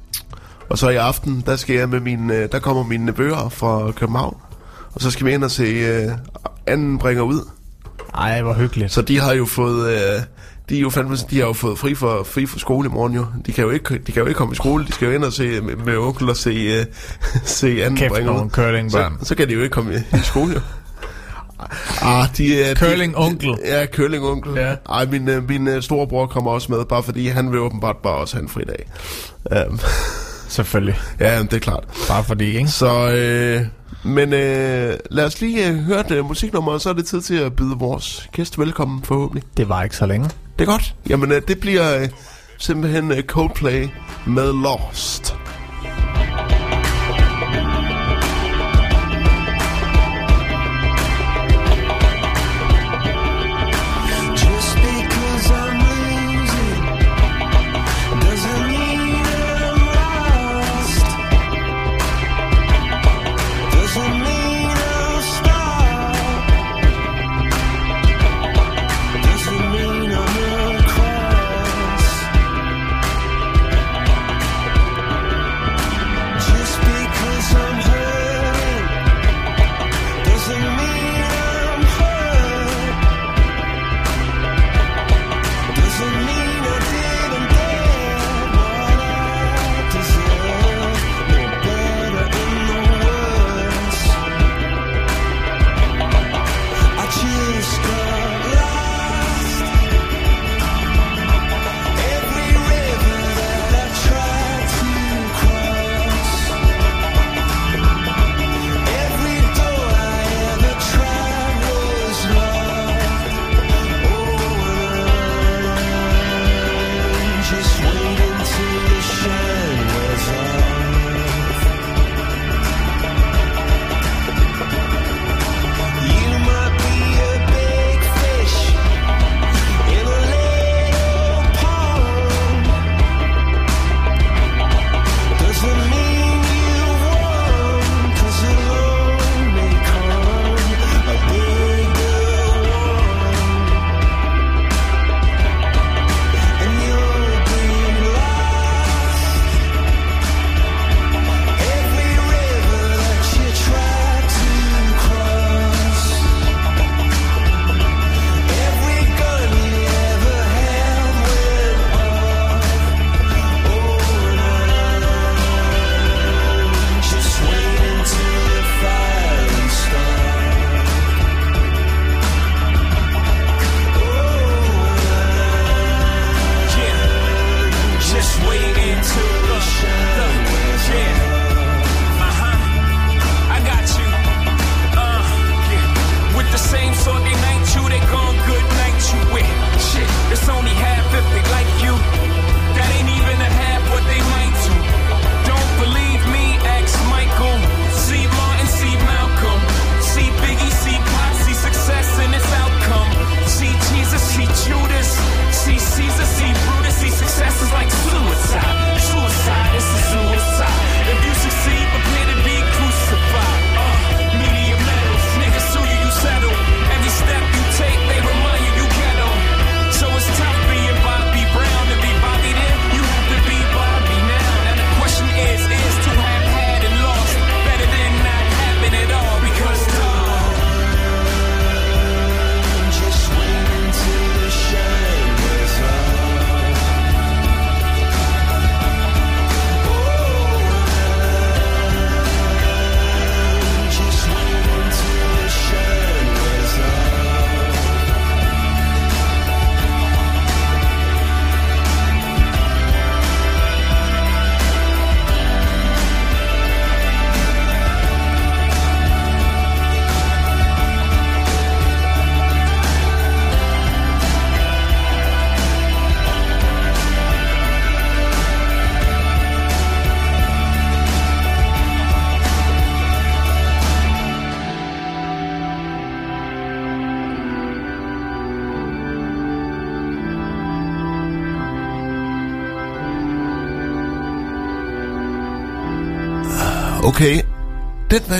Og 0.68 0.78
så 0.78 0.88
i 0.88 0.96
aften, 0.96 1.42
der 1.46 1.56
skal 1.56 1.76
jeg 1.76 1.88
med 1.88 2.00
min, 2.00 2.30
øh, 2.30 2.52
der 2.52 2.58
kommer 2.58 2.82
mine 2.82 3.04
nevøer 3.04 3.48
fra 3.48 3.90
København. 3.92 4.36
Og 4.94 5.00
så 5.00 5.10
skal 5.10 5.26
vi 5.26 5.32
ind 5.34 5.44
og 5.44 5.50
se 5.50 5.64
øh, 5.64 6.10
anden 6.66 6.98
bringer 6.98 7.22
ud. 7.22 7.48
Ej, 8.14 8.42
hvor 8.42 8.54
hyggeligt. 8.54 8.92
Så 8.92 9.02
de 9.02 9.20
har 9.20 9.32
jo 9.32 9.44
fået, 9.44 9.92
øh, 9.92 10.22
de 10.70 10.76
er 10.76 10.80
jo 10.80 10.90
fandme, 10.90 11.16
de 11.30 11.38
har 11.38 11.46
jo 11.46 11.52
fået 11.52 11.78
fri 11.78 11.94
for, 11.94 12.22
fri 12.22 12.46
for 12.46 12.58
skole 12.58 12.86
i 12.88 12.92
morgen 12.92 13.14
jo. 13.14 13.26
De 13.46 13.52
kan 13.52 13.64
jo 13.64 13.70
ikke, 13.70 13.98
de 13.98 14.12
kan 14.12 14.22
jo 14.22 14.26
ikke 14.26 14.38
komme 14.38 14.52
i 14.52 14.56
skole, 14.56 14.86
de 14.86 14.92
skal 14.92 15.06
jo 15.08 15.14
ind 15.14 15.24
og 15.24 15.32
se 15.32 15.60
med, 15.60 15.76
med 15.76 15.96
onkel 15.96 16.28
og 16.30 16.36
se, 16.36 16.50
øh, 16.50 16.84
se 17.44 17.66
anden 17.84 17.96
Kæft, 17.96 18.12
bringer 18.12 18.30
ud. 18.32 18.36
nogle 18.36 18.50
curlingbørn. 18.50 19.16
Så, 19.20 19.24
så 19.26 19.34
kan 19.34 19.48
de 19.48 19.52
jo 19.52 19.60
ikke 19.62 19.72
komme 19.72 19.94
i, 19.94 20.16
i 20.16 20.20
skole 20.22 20.52
jo. 20.54 20.60
Ah, 22.02 22.28
de 22.36 22.62
er... 22.62 22.74
Curling-onkel. 22.74 23.46
De, 23.46 23.56
ja, 23.64 23.86
curling-onkel. 23.86 24.58
Ja. 24.60 24.74
Ej, 24.90 25.06
min, 25.06 25.28
øh, 25.28 25.48
min 25.48 25.68
øh, 25.68 25.82
storebror 25.82 26.26
kommer 26.26 26.50
også 26.50 26.72
med, 26.72 26.84
bare 26.84 27.02
fordi 27.02 27.26
han 27.26 27.50
vil 27.52 27.58
åbenbart 27.60 27.96
bare 28.02 28.14
også 28.14 28.36
have 28.36 28.42
en 28.42 28.48
fridag. 28.48 28.86
Um, 29.68 29.80
Selvfølgelig. 30.48 31.00
ja, 31.20 31.42
det 31.42 31.52
er 31.52 31.58
klart. 31.58 31.84
Bare 32.08 32.24
fordi, 32.24 32.56
ikke? 32.56 32.68
Så, 32.68 33.10
øh, 33.10 33.66
men 34.04 34.32
øh, 34.32 34.98
lad 35.10 35.24
os 35.24 35.40
lige 35.40 35.68
øh, 35.68 35.74
høre 35.74 36.02
det 36.08 36.24
musiknummer, 36.24 36.72
og 36.72 36.80
så 36.80 36.88
er 36.88 36.92
det 36.92 37.06
tid 37.06 37.20
til 37.20 37.34
at 37.34 37.56
byde 37.56 37.76
vores 37.78 38.28
gæst 38.32 38.58
velkommen 38.58 39.02
forhåbentlig. 39.02 39.44
Det 39.56 39.68
var 39.68 39.82
ikke 39.82 39.96
så 39.96 40.06
længe. 40.06 40.30
Det 40.58 40.68
er 40.68 40.72
godt. 40.72 40.94
Jamen, 41.08 41.32
øh, 41.32 41.42
det 41.48 41.60
bliver 41.60 42.02
øh, 42.02 42.08
simpelthen 42.58 43.12
øh, 43.12 43.22
Coldplay 43.22 43.88
med 44.26 44.52
Lost. 44.52 45.39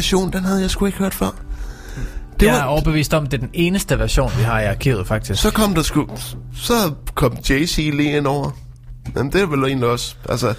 Version, 0.01 0.33
den 0.33 0.45
havde 0.45 0.61
jeg 0.61 0.71
sgu 0.71 0.87
ikke 0.87 0.99
hørt 0.99 1.15
før. 1.15 1.31
Det 2.41 2.47
Jeg 2.47 2.55
er 2.55 2.59
var, 2.59 2.65
overbevist 2.65 3.15
om, 3.15 3.27
det 3.27 3.35
er 3.35 3.39
den 3.41 3.51
eneste 3.53 3.99
version, 3.99 4.31
vi 4.39 4.43
har 4.43 4.61
i 4.61 4.67
arkivet, 4.67 5.07
faktisk. 5.07 5.43
så 5.43 5.51
kom 5.51 5.75
der 5.75 5.83
sgu... 5.83 6.07
Så 6.55 6.93
kom 7.15 7.33
Jay-Z 7.33 7.77
lige 7.77 8.17
ind 8.17 8.27
over. 8.27 8.51
Men 9.15 9.33
det 9.33 9.41
er 9.43 9.47
vel 9.47 9.65
egentlig 9.65 9.89
også... 9.89 10.15
Altså, 10.29 10.55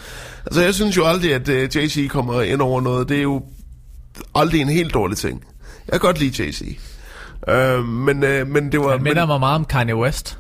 altså 0.45 0.61
jeg 0.61 0.73
synes 0.73 0.97
jo 0.97 1.05
aldrig, 1.05 1.33
at 1.33 1.49
uh, 1.49 1.75
Jay-Z 1.75 2.07
kommer 2.07 2.41
ind 2.41 2.61
over 2.61 2.81
noget. 2.81 3.09
Det 3.09 3.17
er 3.17 3.21
jo 3.21 3.41
aldrig 4.35 4.61
en 4.61 4.69
helt 4.69 4.93
dårlig 4.93 5.17
ting. 5.17 5.43
Jeg 5.87 5.91
kan 5.91 5.99
godt 5.99 6.19
lide 6.19 6.43
Jay-Z. 6.43 6.61
Uh, 7.51 7.85
men, 7.85 8.23
uh, 8.23 8.47
men 8.47 8.71
det 8.71 8.79
var... 8.79 8.89
Han 8.91 9.03
minder 9.03 9.21
men, 9.25 9.27
mig 9.27 9.39
meget 9.39 9.55
om 9.55 9.65
Kanye 9.65 9.95
West, 9.95 10.37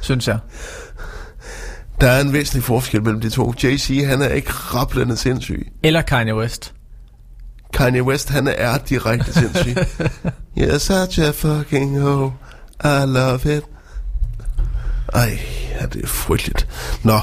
synes 0.00 0.28
jeg. 0.28 0.38
der 2.00 2.08
er 2.10 2.20
en 2.20 2.32
væsentlig 2.32 2.64
forskel 2.64 3.02
mellem 3.02 3.20
de 3.20 3.30
to. 3.30 3.52
Jay-Z, 3.64 4.06
han 4.06 4.22
er 4.22 4.28
ikke 4.28 4.50
rablende 4.52 5.16
sindssyg. 5.16 5.68
Eller 5.82 6.02
Kanye 6.02 6.34
West. 6.34 6.74
Kanye 7.74 8.02
West, 8.02 8.30
han 8.30 8.48
er 8.56 8.78
direkte 8.78 9.32
sindssyg. 9.32 9.76
You're 10.58 10.78
such 10.78 11.20
a 11.20 11.30
fucking 11.30 12.00
hoe. 12.00 12.32
I 12.84 13.06
love 13.06 13.56
it. 13.56 13.62
Ej, 15.14 15.38
ja, 15.80 15.86
det 15.86 16.02
er 16.02 16.06
frygteligt. 16.06 16.66
Nå, 17.04 17.14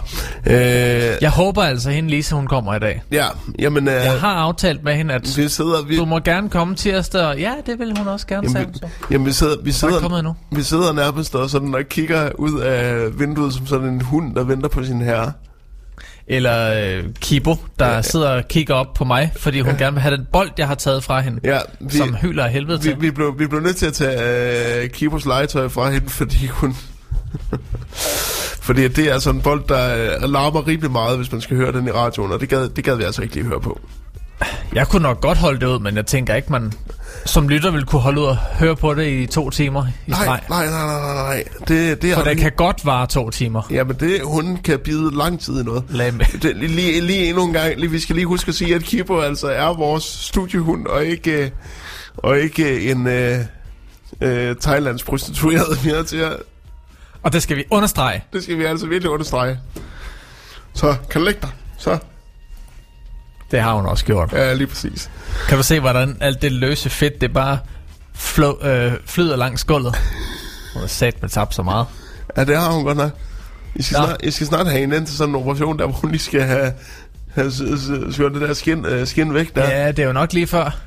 øh, 0.46 0.56
Jeg 1.22 1.30
håber 1.30 1.64
altså, 1.64 1.90
hende 1.90 2.10
Lise, 2.10 2.36
hun 2.36 2.48
kommer 2.48 2.76
i 2.76 2.80
dag. 2.80 3.02
ja, 3.12 3.26
jamen, 3.60 3.88
øh, 3.88 3.94
Jeg 3.94 4.20
har 4.20 4.34
aftalt 4.34 4.84
med 4.84 4.96
hende, 4.96 5.14
at 5.14 5.38
vi 5.38 5.48
sidder, 5.50 5.86
vi, 5.86 5.98
du 5.98 6.06
må 6.06 6.20
gerne 6.20 6.50
komme 6.50 6.76
tirsdag. 6.76 7.22
og 7.26 7.40
Ja, 7.40 7.54
det 7.66 7.80
vil 7.80 7.98
hun 7.98 8.08
også 8.08 8.28
gerne, 8.28 8.48
jamen, 8.54 8.66
hun 8.66 8.74
så. 8.76 8.82
vi, 8.86 9.14
jamen, 9.14 9.28
vi 9.28 9.32
sidder, 9.32 9.56
vi 9.64 9.70
er 9.70 9.74
sidder, 9.74 10.18
endnu. 10.18 10.36
vi 10.52 10.64
sidder 10.64 10.94
nærmest 10.94 11.36
og 11.36 11.50
sådan 11.50 11.76
og 11.76 11.82
kigger 11.90 12.30
ud 12.38 12.60
af 12.60 13.20
vinduet 13.20 13.54
som 13.54 13.68
sådan 13.68 13.88
en 13.88 14.02
hund, 14.02 14.36
der 14.36 14.44
venter 14.44 14.68
på 14.70 14.84
sin 14.84 15.02
herre. 15.02 15.32
Eller 16.28 16.74
øh, 16.98 17.04
Kibo, 17.22 17.56
der 17.80 17.88
ja. 17.88 18.02
sidder 18.02 18.30
og 18.30 18.48
kigger 18.48 18.74
op 18.74 18.94
på 18.94 19.04
mig, 19.04 19.32
fordi 19.38 19.60
hun 19.60 19.78
gerne 19.78 19.94
vil 19.94 20.02
have 20.02 20.18
den 20.18 20.28
bold, 20.32 20.52
jeg 20.58 20.68
har 20.68 20.76
taget 20.76 21.04
fra 21.04 21.20
hende, 21.22 21.40
Ja, 21.44 21.60
vi, 21.80 21.86
vi, 21.92 21.98
som 21.98 22.16
hyler 22.16 22.44
af 22.44 22.52
helvede 22.52 22.82
vi, 22.82 22.90
til. 22.90 23.02
vi, 23.02 23.12
blev, 23.12 23.40
vi 23.40 23.48
blev 23.48 23.62
nødt 23.62 23.76
til 23.76 23.86
at 23.86 23.94
tage 23.94 24.84
øh, 24.84 24.90
Kibos 24.90 25.26
legetøj 25.26 25.68
fra 25.68 25.90
hende, 25.90 26.10
fordi 26.10 26.48
hun... 26.48 26.76
fordi 28.68 28.88
det 28.88 29.12
er 29.12 29.20
sådan 29.20 29.40
en 29.40 29.44
bold, 29.44 29.64
der 29.68 30.16
øh, 30.16 30.30
larmer 30.30 30.68
rimelig 30.68 30.92
meget, 30.92 31.18
hvis 31.18 31.32
man 31.32 31.42
skal 31.42 31.58
høre 31.58 31.72
den 31.72 31.88
i 31.88 31.92
radioen, 31.92 32.32
og 32.32 32.40
det 32.40 32.50
gad, 32.50 32.70
det 32.70 32.84
gad 32.84 32.96
vi 32.96 33.04
altså 33.04 33.22
ikke 33.22 33.36
lige 33.36 33.46
høre 33.46 33.62
på. 33.62 33.80
Jeg 34.76 34.88
kunne 34.88 35.02
nok 35.02 35.22
godt 35.22 35.38
holde 35.38 35.60
det 35.60 35.66
ud, 35.66 35.80
men 35.80 35.96
jeg 35.96 36.06
tænker 36.06 36.36
ikke, 36.36 36.52
man 36.52 36.74
som 37.26 37.50
lytter 37.50 37.72
vil 37.72 37.86
kunne 37.86 38.02
holde 38.02 38.22
ud 38.22 38.26
og 38.26 38.36
høre 38.38 38.76
på 38.76 38.94
det 38.94 39.08
i 39.08 39.26
to 39.26 39.50
timer 39.50 39.86
i 40.08 40.12
Nej, 40.12 40.24
streg. 40.24 40.42
nej, 40.50 40.66
nej, 40.66 40.86
nej, 40.86 41.00
nej, 41.02 41.14
nej. 41.14 41.44
Det, 41.68 42.02
det 42.02 42.14
For 42.16 42.22
det 42.24 42.36
vi- 42.38 42.42
kan 42.42 42.52
godt 42.52 42.86
vare 42.86 43.08
to 43.08 43.30
timer. 43.30 43.62
Jamen, 43.72 43.96
det, 44.00 44.22
hun 44.24 44.58
kan 44.64 44.80
bide 44.80 45.18
lang 45.18 45.40
tid 45.40 45.62
i 45.62 45.64
noget. 45.64 45.84
Lad 45.90 46.12
med. 46.12 46.26
Det, 46.42 46.56
lige, 46.56 47.02
lige, 47.02 47.28
endnu 47.30 47.46
en 47.46 47.54
gang, 47.54 47.76
lige, 47.80 47.90
vi 47.92 48.00
skal 48.00 48.16
lige 48.16 48.26
huske 48.26 48.50
at 48.50 48.56
sige, 48.56 48.76
at 48.76 48.84
Kibo 48.84 49.20
altså 49.20 49.48
er 49.48 49.74
vores 49.74 50.04
studiehund, 50.04 50.88
og 50.88 51.06
ikke, 51.06 51.32
øh, 51.46 51.50
og 52.18 52.40
ikke 52.40 52.92
en 52.92 53.08
øh, 53.08 53.40
øh, 54.22 54.56
Thailands 54.62 55.04
prostitueret 55.04 55.80
mere 55.86 56.04
til 56.04 56.18
at, 56.18 56.34
Og 57.24 57.34
det 57.34 57.44
skal 57.44 57.58
vi 57.58 57.64
understrege. 57.72 58.24
Det 58.34 58.44
skal 58.44 58.58
vi 58.58 58.66
altså 58.66 58.88
virkelig 58.88 59.12
understrege. 59.12 59.60
Så, 60.74 60.96
kan 61.10 61.22
du 61.22 61.26
lægge 61.26 61.40
dig? 61.42 61.50
Så, 61.78 61.98
Det 63.52 63.60
har 63.62 63.74
hun 63.74 63.86
også 63.86 64.06
gjort. 64.06 64.34
ja, 64.34 64.54
lige 64.54 64.68
præcis. 64.68 65.10
Kan 65.48 65.58
du 65.58 65.64
se, 65.64 65.80
hvordan 65.80 66.18
alt 66.22 66.42
det 66.42 66.52
løse 66.52 66.90
fedt, 66.90 67.22
det 67.22 67.34
bare 67.34 67.58
flå, 68.14 68.60
øh, 68.64 68.94
flyder 69.06 69.36
langs 69.36 69.64
gulvet? 69.64 69.96
Hun 70.74 70.82
har 70.82 70.88
sat 70.88 71.22
med 71.22 71.30
tabt 71.30 71.56
så 71.56 71.64
meget. 71.64 71.86
Ja, 72.38 72.44
det 72.44 72.58
har 72.58 72.72
hun 72.72 72.84
godt 72.84 72.98
nok. 72.98 73.12
I 73.76 73.82
skal, 73.84 74.00
Nå. 74.00 74.06
snart, 74.06 74.18
I 74.24 74.32
skal 74.32 74.48
snart 74.48 74.68
have 74.68 74.80
hende 74.80 74.98
ind 74.98 75.06
til 75.08 75.18
sådan 75.18 75.36
en 75.36 75.42
operation, 75.42 75.80
der 75.80 75.86
hvor 75.86 75.94
hun 75.96 76.12
lige 76.12 76.22
skal 76.22 76.42
have, 76.42 76.74
have 77.34 77.52
s- 77.52 77.56
s- 77.56 78.16
skåret 78.16 78.34
det 78.34 78.42
der 78.42 78.54
skin, 78.54 78.86
øh, 78.86 79.08
skin 79.08 79.34
væk 79.34 79.56
der. 79.56 79.70
Ja, 79.70 79.88
det 79.88 80.00
er 80.00 80.08
jo 80.08 80.14
nok 80.14 80.34
lige 80.34 80.48
før. 80.48 80.78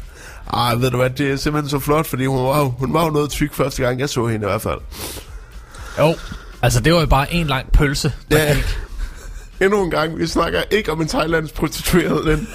Ej, 0.55 0.75
ved 0.75 0.91
du 0.91 0.97
hvad, 0.97 1.11
det 1.11 1.31
er 1.31 1.37
simpelthen 1.37 1.71
så 1.71 1.79
flot, 1.79 2.07
fordi 2.07 2.27
hun 2.27 2.45
var, 2.45 2.63
hun 2.63 2.95
var 2.95 3.05
jo 3.05 3.11
noget 3.11 3.31
tyk 3.31 3.55
første 3.55 3.83
gang, 3.83 4.01
jeg 4.01 4.09
så 4.09 4.27
hende 4.27 4.45
i 4.47 4.49
hvert 4.49 4.63
fald. 4.63 4.79
Jo, 5.99 6.15
altså 6.63 6.81
det 6.81 6.95
var 6.95 7.01
jo 7.01 7.07
bare 7.07 7.33
en 7.35 7.47
lang 7.47 7.73
pølse. 7.73 8.13
der 8.31 8.43
Ja. 8.43 8.55
gik. 8.55 8.79
Endnu 9.61 9.85
en 9.85 9.91
gang, 9.91 10.19
vi 10.19 10.27
snakker 10.27 10.63
ikke 10.71 10.93
om 10.93 11.01
en 11.01 11.09
thailandsk 11.09 11.55
prostitueret, 11.55 12.27
den. 12.27 12.49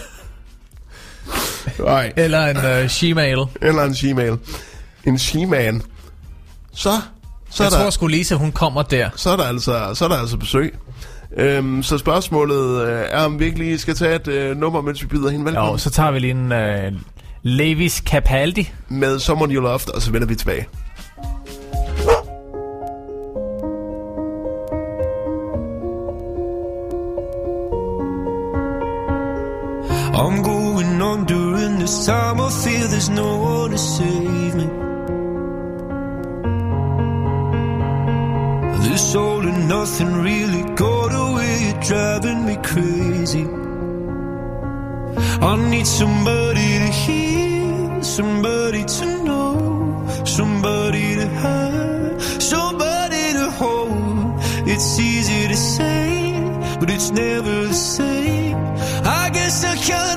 Nej, 1.79 2.13
Eller 2.17 2.45
en 2.47 2.57
øh, 2.57 2.89
she-mail. 2.89 3.37
eller 3.61 3.83
en 3.83 3.95
she-mail. 3.95 4.37
En 5.05 5.19
she-man. 5.19 5.81
Så, 6.73 6.89
så 7.49 7.63
er 7.63 7.67
Jeg 7.67 7.71
der... 7.71 7.77
tror 7.81 7.89
sgu 7.89 8.07
Lise, 8.07 8.35
hun 8.35 8.51
kommer 8.51 8.81
der. 8.81 9.09
så 9.15 9.29
er 9.29 9.35
der 9.37 9.43
altså, 9.43 9.91
så 9.93 10.05
er 10.05 10.09
der 10.09 10.17
altså 10.17 10.37
besøg. 10.37 10.75
Øhm, 11.37 11.83
så 11.83 11.97
spørgsmålet 11.97 12.87
øh, 12.87 13.05
er, 13.09 13.25
om 13.25 13.39
vi 13.39 13.45
ikke 13.45 13.57
lige 13.57 13.79
skal 13.79 13.95
tage 13.95 14.15
et 14.15 14.27
øh, 14.27 14.57
nummer, 14.57 14.81
mens 14.81 15.01
vi 15.01 15.07
byder 15.07 15.29
hende 15.29 15.45
velkommen. 15.45 15.71
Jo, 15.71 15.77
så 15.77 15.89
tager 15.89 16.11
vi 16.11 16.19
lige 16.19 16.31
en 16.31 16.51
øh, 16.51 16.91
Levis 17.43 18.03
Capaldi. 18.05 18.71
Med 18.89 19.19
Someone 19.19 19.53
You 19.53 19.61
Loved, 19.61 19.95
og 19.95 20.01
så 20.01 20.11
vender 20.11 20.27
vi 20.27 20.35
tilbage. 20.35 20.67
I'm 30.23 30.41
going 30.41 31.01
on 31.01 31.25
during 31.25 31.79
this 31.79 32.05
time. 32.05 32.39
I 32.39 32.49
feel 32.49 32.87
there's 32.87 33.09
no 33.09 33.29
one 33.39 33.71
to 33.71 33.77
save 33.77 34.55
me. 34.55 34.67
This 38.87 39.15
all 39.15 39.45
and 39.45 39.67
nothing 39.67 40.13
really 40.29 40.63
got 40.75 41.11
away. 41.25 41.77
Driving 41.89 42.45
me 42.45 42.55
crazy. 42.71 43.45
I 45.49 45.51
need 45.69 45.87
somebody 45.87 46.69
to 46.83 46.89
hear, 47.03 48.01
somebody 48.01 48.85
to 48.85 49.05
know, 49.25 50.07
somebody 50.23 51.15
to 51.15 51.27
have, 51.27 52.23
somebody 52.41 53.33
to 53.33 53.51
hold. 53.59 54.39
It's 54.71 54.97
easy 54.97 55.49
to 55.49 55.57
say, 55.57 56.77
but 56.79 56.89
it's 56.89 57.11
never 57.11 57.67
the 57.67 57.73
same. 57.73 58.55
I 59.05 59.29
guess 59.33 59.65
I 59.65 59.75
kinda 59.75 60.12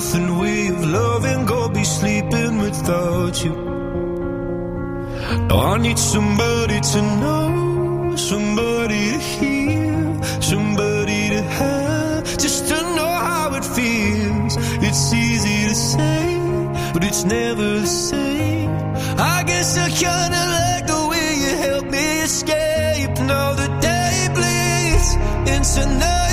nothing 0.00 0.38
way 0.38 0.68
of 0.68 0.84
loving, 0.86 1.44
go 1.44 1.59
be 1.59 1.59
sleeping 1.59 1.59
without 2.90 3.44
you. 3.44 3.54
Now 5.48 5.74
I 5.74 5.78
need 5.78 5.98
somebody 5.98 6.80
to 6.92 7.00
know, 7.22 8.16
somebody 8.16 9.02
to 9.12 9.18
hear, 9.18 10.22
somebody 10.40 11.20
to 11.34 11.42
have, 11.58 12.24
just 12.44 12.68
to 12.68 12.78
know 12.96 13.12
how 13.28 13.54
it 13.58 13.64
feels. 13.64 14.54
It's 14.86 15.12
easy 15.12 15.58
to 15.70 15.74
say, 15.74 16.22
but 16.92 17.02
it's 17.04 17.24
never 17.24 17.80
the 17.80 17.86
same. 17.86 18.70
I 19.34 19.44
guess 19.46 19.78
I 19.78 19.88
kinda 20.04 20.42
like 20.58 20.84
the 20.92 21.02
way 21.10 21.28
you 21.42 21.52
help 21.66 21.86
me 21.96 22.06
escape. 22.28 23.14
Now 23.32 23.48
the 23.62 23.68
day 23.88 24.16
bleeds 24.36 25.08
into 25.54 25.82
nightfall, 26.02 26.29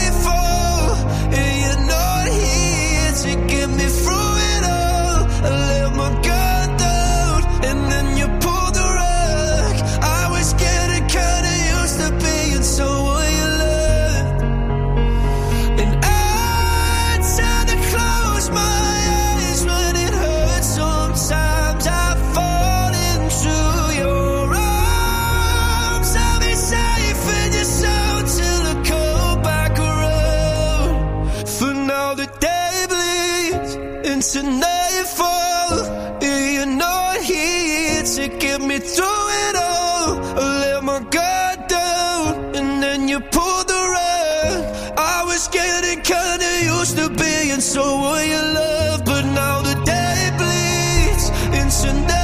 into 34.38 34.52
nightfall. 34.52 36.19
You're 36.21 36.65
not 36.65 37.17
here 37.21 38.04
to 38.04 38.28
get 38.39 38.62
me 38.62 38.80
through 38.80 39.26
it 39.45 39.56
all. 39.56 40.19
I 40.39 40.60
let 40.62 40.84
my 40.84 41.00
guard 41.00 41.67
down, 41.67 42.56
and 42.56 42.84
then 42.84 43.08
you 43.08 43.19
pulled 43.19 43.67
the 43.67 43.82
rug. 43.95 44.97
I 44.97 45.23
was 45.26 45.47
getting 45.47 46.02
kinda 46.02 46.50
used 46.63 46.97
to 46.97 47.10
being 47.10 47.62
so 47.62 47.84
what 47.97 48.28
you 48.28 48.41
love, 48.41 49.06
but 49.06 49.26
now 49.26 49.62
the 49.62 49.76
day 49.86 50.32
bleeds 50.38 51.30
into 51.60 51.93
nightfall. 51.93 52.16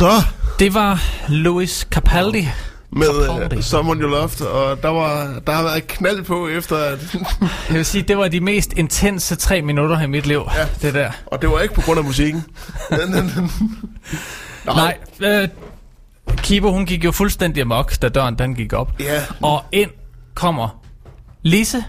Så 0.00 0.22
Det 0.58 0.74
var 0.74 1.02
Louis 1.28 1.86
Capaldi. 1.90 2.48
med 2.90 3.26
Capaldi. 3.26 3.56
uh, 3.56 3.62
Someone 3.62 4.00
You 4.00 4.08
Loved, 4.08 4.40
og 4.40 4.82
der, 4.82 4.88
var, 4.88 5.40
der 5.46 5.52
har 5.52 5.62
været 5.62 5.86
knald 5.86 6.22
på 6.22 6.48
efter, 6.48 6.76
at, 6.76 6.98
Jeg 7.68 7.76
vil 7.76 7.84
sige, 7.84 8.02
det 8.02 8.18
var 8.18 8.28
de 8.28 8.40
mest 8.40 8.72
intense 8.72 9.36
tre 9.36 9.62
minutter 9.62 10.00
i 10.00 10.06
mit 10.06 10.26
liv, 10.26 10.42
ja. 10.56 10.66
det 10.86 10.94
der. 10.94 11.10
og 11.26 11.42
det 11.42 11.50
var 11.50 11.60
ikke 11.60 11.74
på 11.74 11.80
grund 11.80 11.98
af 11.98 12.04
musikken. 12.04 12.44
Nej, 14.66 14.96
øh, 15.20 15.48
Kibo, 16.36 16.72
hun 16.72 16.86
gik 16.86 17.04
jo 17.04 17.12
fuldstændig 17.12 17.60
amok, 17.60 18.02
da 18.02 18.08
døren 18.08 18.38
den 18.38 18.54
gik 18.54 18.72
op. 18.72 18.92
Ja. 19.00 19.22
Og 19.42 19.64
ind 19.72 19.90
kommer 20.34 20.82
Lise 21.42 21.84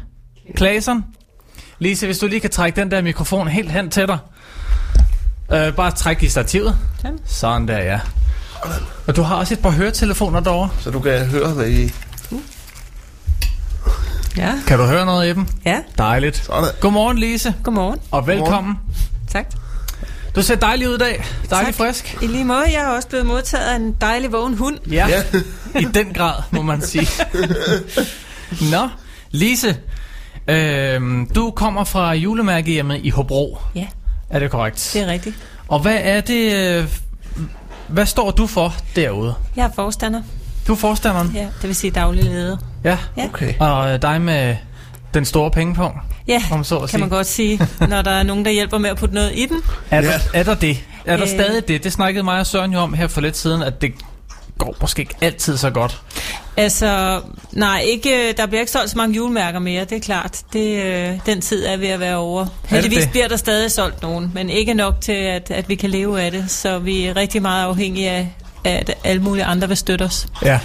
Klasen. 0.56 1.06
Lise, 1.80 2.06
hvis 2.06 2.20
du 2.20 2.28
lige 2.28 2.40
kan 2.40 2.50
trække 2.50 2.82
den 2.82 2.92
der 2.92 3.02
mikrofon 3.02 3.48
helt 3.48 3.72
hen 3.72 3.90
til 3.90 4.08
dig. 4.08 4.18
Øh, 5.54 5.74
bare 5.74 5.92
træk 5.92 6.24
i 6.24 6.30
stativet. 6.30 6.78
Sådan. 7.02 7.20
Sådan 7.26 7.68
der, 7.68 7.78
ja. 7.78 8.00
Og 9.08 9.16
du 9.16 9.22
har 9.22 9.36
også 9.36 9.54
et 9.54 9.60
par 9.60 9.70
høretelefoner 9.70 10.40
derovre. 10.40 10.70
Så 10.80 10.92
du 10.92 11.00
kan 11.00 11.26
høre, 11.26 11.50
hvad 11.50 11.68
I... 11.70 11.92
Ja, 14.38 14.54
Kan 14.68 14.78
du 14.80 14.86
høre 14.86 15.06
noget 15.06 15.28
i 15.30 15.34
dem? 15.34 15.48
ja. 15.66 15.78
Dejligt. 15.98 16.38
Sådan. 16.46 16.70
Godmorgen, 16.80 17.18
Lise, 17.18 17.54
Godmorgen. 17.64 18.00
og 18.12 18.28
velkommen. 18.28 18.76
Tak. 19.32 19.46
Du 20.36 20.42
ser 20.42 20.56
dejlig 20.56 20.90
ud 20.90 20.96
i 20.96 20.98
dag. 20.98 21.26
Dejlig 21.50 21.76
tak. 21.76 21.86
frisk. 21.88 22.18
I 22.22 22.28
lige 22.28 22.46
måde, 22.46 22.64
jeg 22.74 22.82
har 22.82 22.96
også 22.96 23.08
blevet 23.08 23.26
modtaget 23.26 23.64
af 23.66 23.76
en 23.76 23.96
dejlig 24.02 24.32
vågen 24.32 24.58
hund. 24.58 24.78
Ja, 24.92 25.08
Ja. 25.08 25.24
i 25.80 25.84
den 25.84 26.14
grad, 26.14 26.34
må 26.52 26.62
man 26.62 26.82
sige. 26.82 27.08
Nå, 28.72 28.90
Lise, 29.32 29.78
øh, 30.48 31.02
du 31.36 31.52
kommer 31.52 31.84
fra 31.84 32.14
julemærkehjemmet 32.14 33.00
i 33.04 33.10
Hobro. 33.10 33.58
Ja, 33.76 33.88
Er 34.32 34.40
det 34.40 34.52
korrekt? 34.52 34.90
det 34.94 35.02
er 35.02 35.08
rigtigt. 35.08 35.36
Og 35.68 35.80
hvad 35.80 35.98
er 36.02 36.22
det... 36.22 36.54
øh, 36.54 36.88
Hvad 37.88 38.06
står 38.06 38.32
du 38.32 38.48
for 38.48 38.74
derude? 38.96 39.34
Jeg 39.56 39.66
er 39.66 39.70
forstander. 39.76 40.22
Du 40.68 40.72
er 40.74 40.78
forstanderen? 40.78 41.32
Ja, 41.36 41.42
det 41.42 41.64
vil 41.64 41.76
sige 41.76 41.92
daglig 41.92 42.24
leder. 42.24 42.58
Ja. 42.84 42.98
Okay. 43.18 43.54
Og 43.60 43.94
øh, 43.94 44.02
dig 44.02 44.22
med 44.22 44.56
den 45.14 45.26
store 45.26 45.52
pengepunkt, 45.52 45.98
Ja, 46.28 46.44
om 46.52 46.64
så 46.64 46.76
at 46.76 46.82
kan 46.82 46.88
sige. 46.90 47.00
man 47.00 47.10
godt 47.10 47.28
sige, 47.28 47.60
når 47.90 48.02
der 48.02 48.12
er 48.12 48.24
nogen, 48.24 48.46
der 48.46 48.52
hjælper 48.52 48.78
med 48.78 48.90
at 48.90 48.98
putte 48.98 49.16
noget 49.16 49.32
i 49.36 49.46
den. 49.46 49.62
Er, 49.92 50.02
der, 50.02 50.12
er 50.34 50.44
der 50.44 50.56
det? 50.56 50.78
Er 51.06 51.16
der 51.18 51.24
Øh. 51.24 51.30
stadig 51.30 51.68
det? 51.68 51.84
Det 51.84 51.92
snakkede 51.94 52.24
mig 52.24 52.40
og 52.40 52.48
Søren 52.48 52.74
jo 52.74 52.80
om 52.80 52.94
her 52.94 53.08
for 53.08 53.22
lidt 53.22 53.38
siden, 53.38 53.62
at 53.64 53.82
det 53.82 53.92
går 54.62 54.76
måske 54.82 55.00
ikke 55.00 55.16
altid 55.22 55.58
så 55.58 55.70
godt. 55.70 56.02
Altså, 56.58 57.22
nej, 57.52 57.84
ikke, 57.86 58.34
der 58.38 58.46
bliver 58.46 58.60
ikke 58.60 58.72
solgt 58.72 58.90
så 58.90 58.98
mange 58.98 59.16
julemærker 59.16 59.60
mere, 59.60 59.86
det 59.86 59.92
er 59.92 60.00
klart. 60.00 60.42
Det, 60.54 60.84
øh, 60.84 61.20
den 61.26 61.42
tid 61.42 61.66
er 61.66 61.78
ved 61.78 61.88
at 61.88 62.00
være 62.00 62.16
over. 62.16 62.46
Heldigvis 62.66 63.04
det? 63.04 63.12
bliver 63.12 63.28
der 63.28 63.36
stadig 63.36 63.72
solgt 63.72 64.02
nogen, 64.02 64.32
men 64.34 64.50
ikke 64.50 64.74
nok 64.74 65.02
til, 65.02 65.12
at, 65.12 65.52
at 65.52 65.70
vi 65.70 65.76
kan 65.76 65.90
leve 65.90 66.22
af 66.22 66.32
det. 66.32 66.52
Så 66.52 66.80
vi 66.80 67.06
er 67.06 67.16
rigtig 67.16 67.42
meget 67.42 67.66
afhængige 67.66 68.10
af, 68.10 68.36
at 68.64 68.94
alle 69.04 69.22
mulige 69.22 69.46
andre 69.46 69.68
vil 69.68 69.78
støtte 69.78 70.04
os. 70.04 70.28
Ja. 70.46 70.60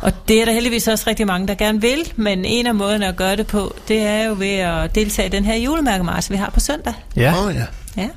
Og 0.00 0.12
det 0.28 0.40
er 0.40 0.44
der 0.44 0.52
heldigvis 0.52 0.88
også 0.88 1.04
rigtig 1.06 1.26
mange, 1.26 1.48
der 1.48 1.54
gerne 1.54 1.80
vil, 1.80 2.12
men 2.16 2.44
en 2.44 2.66
af 2.66 2.74
måderne 2.74 3.06
at 3.06 3.16
gøre 3.16 3.36
det 3.36 3.46
på, 3.46 3.76
det 3.88 4.02
er 4.02 4.24
jo 4.24 4.34
ved 4.38 4.54
at 4.56 4.94
deltage 4.94 5.28
i 5.28 5.30
den 5.30 5.44
her 5.44 5.56
julemærkemarch, 5.56 6.30
vi 6.30 6.36
har 6.36 6.50
på 6.50 6.60
søndag. 6.60 6.94
Ja. 7.16 7.32
Åh 7.32 7.46
oh, 7.46 7.54
ja. 7.54 7.64
Ja. 7.96 8.08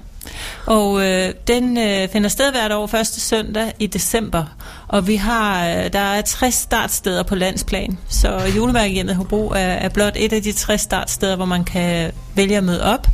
Og 0.65 1.07
øh, 1.07 1.33
den 1.47 1.77
øh, 1.77 2.09
finder 2.09 2.29
sted 2.29 2.51
hvert 2.51 2.71
år 2.71 2.87
første 2.87 3.19
søndag 3.19 3.73
i 3.79 3.87
december. 3.87 4.43
Og 4.87 5.07
vi 5.07 5.15
har, 5.15 5.67
øh, 5.67 5.93
der 5.93 5.99
er 5.99 6.21
60 6.21 6.53
startsteder 6.53 7.23
på 7.23 7.35
landsplan. 7.35 7.97
Så 8.09 8.51
julemærkehjemmet 8.55 9.15
Hobro 9.15 9.49
er, 9.49 9.57
er 9.57 9.89
blot 9.89 10.13
et 10.15 10.33
af 10.33 10.43
de 10.43 10.51
60 10.51 10.81
startsteder, 10.81 11.35
hvor 11.35 11.45
man 11.45 11.63
kan 11.63 12.11
vælge 12.35 12.57
at 12.57 12.63
møde 12.63 12.83
op 12.83 13.07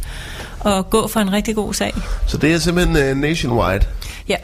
og 0.60 0.90
gå 0.90 1.08
for 1.08 1.20
en 1.20 1.32
rigtig 1.32 1.56
god 1.56 1.74
sag. 1.74 1.94
Så 2.28 2.38
det 2.38 2.54
er 2.54 2.58
simpelthen 2.58 3.12
uh, 3.12 3.18
nationwide. 3.18 3.86
Ja, 4.28 4.36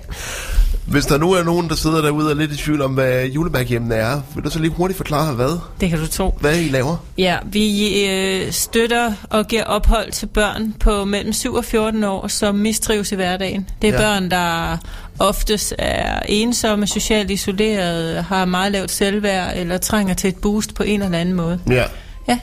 Hvis 0.92 1.06
der 1.06 1.18
nu 1.18 1.32
er 1.32 1.44
nogen, 1.44 1.70
der 1.70 1.76
sidder 1.76 2.02
derude 2.02 2.26
og 2.26 2.32
er 2.32 2.36
lidt 2.36 2.52
i 2.52 2.58
tvivl 2.58 2.82
om, 2.82 2.94
hvad 2.94 3.26
julemærkehjemmene 3.26 3.96
er, 3.96 4.22
vil 4.36 4.44
du 4.44 4.50
så 4.50 4.60
lige 4.60 4.72
hurtigt 4.72 4.98
forklare, 4.98 5.34
hvad, 5.34 5.60
det 5.82 5.90
kan 5.90 6.00
du 6.00 6.08
tro. 6.08 6.38
hvad 6.42 6.60
I 6.60 6.70
laver? 6.70 6.98
Ja, 7.18 7.38
vi 7.46 7.96
øh, 8.06 8.52
støtter 8.52 9.14
og 9.30 9.48
giver 9.48 9.64
ophold 9.64 10.12
til 10.12 10.26
børn 10.26 10.74
på 10.80 11.06
mellem 11.06 11.34
7 11.34 11.54
og 11.54 11.66
14 11.66 12.04
år, 12.04 12.28
som 12.28 12.56
mistrives 12.56 13.12
i 13.12 13.16
hverdagen. 13.16 13.70
Det 13.82 13.90
er 13.90 13.94
Ja. 13.94 14.00
børn, 14.00 14.32
der 14.32 14.78
oftest 15.20 15.74
er 15.78 16.20
ensomme, 16.28 16.88
socialt 16.88 17.32
isolerede, 17.32 18.22
har 18.22 18.46
meget 18.46 18.72
lavt 18.72 18.92
selvværd 18.92 19.58
eller 19.58 19.78
trænger 19.78 20.14
til 20.14 20.28
et 20.28 20.36
boost 20.36 20.76
på 20.76 20.84
en 20.84 21.02
eller 21.02 21.18
anden 21.20 21.36
måde. 21.36 21.60
Ja. 21.70 21.84
Ja, 22.28 22.40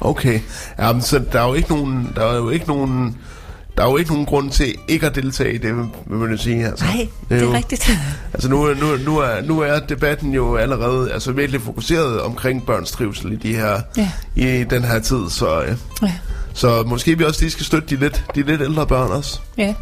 Okay. 0.00 0.40
Jamen, 0.78 1.02
så 1.02 1.20
der 1.32 1.40
er 1.40 1.46
jo 1.48 1.54
ikke 1.54 1.68
nogen, 1.74 2.12
der 2.16 2.24
er 2.26 2.36
jo 2.36 2.50
ikke 2.50 2.66
nogen, 2.66 3.16
der 3.76 3.84
er 3.84 3.90
jo 3.90 3.96
ikke 3.96 4.10
nogen 4.10 4.26
grund 4.26 4.50
til 4.50 4.74
ikke 4.88 5.06
at 5.06 5.14
deltage 5.14 5.54
i 5.54 5.58
det, 5.58 5.76
vil 5.76 6.18
man 6.18 6.30
jo 6.30 6.36
sige. 6.36 6.66
Altså. 6.66 6.84
nej, 6.84 7.08
det 7.28 7.42
jo- 7.42 7.50
er 7.52 7.56
rigtigt. 7.56 7.90
Altså 8.34 8.48
nu, 8.48 8.74
nu, 8.74 8.96
nu, 9.04 9.18
er, 9.18 9.40
nu 9.42 9.60
er 9.60 9.78
debatten 9.78 10.32
jo 10.32 10.56
allerede 10.56 11.12
altså 11.12 11.32
virkelig 11.32 11.60
fokuseret 11.62 12.20
omkring 12.20 12.66
børns 12.66 12.90
trivsel 12.90 13.32
i, 13.32 13.36
de 13.36 13.54
her, 13.54 13.80
Ja. 13.96 14.10
i 14.36 14.64
den 14.64 14.84
her 14.84 14.98
tid, 14.98 15.30
så, 15.30 15.62
øh, 15.62 15.76
Ja, 16.02 16.12
så 16.54 16.82
måske 16.86 17.18
vi 17.18 17.24
også 17.24 17.40
lige 17.40 17.50
skal 17.50 17.66
støtte 17.66 17.88
de 17.96 18.00
lidt, 18.00 18.24
de 18.34 18.42
lidt 18.42 18.60
ældre 18.60 18.86
børn 18.86 19.10
også. 19.10 19.38
ja. 19.58 19.74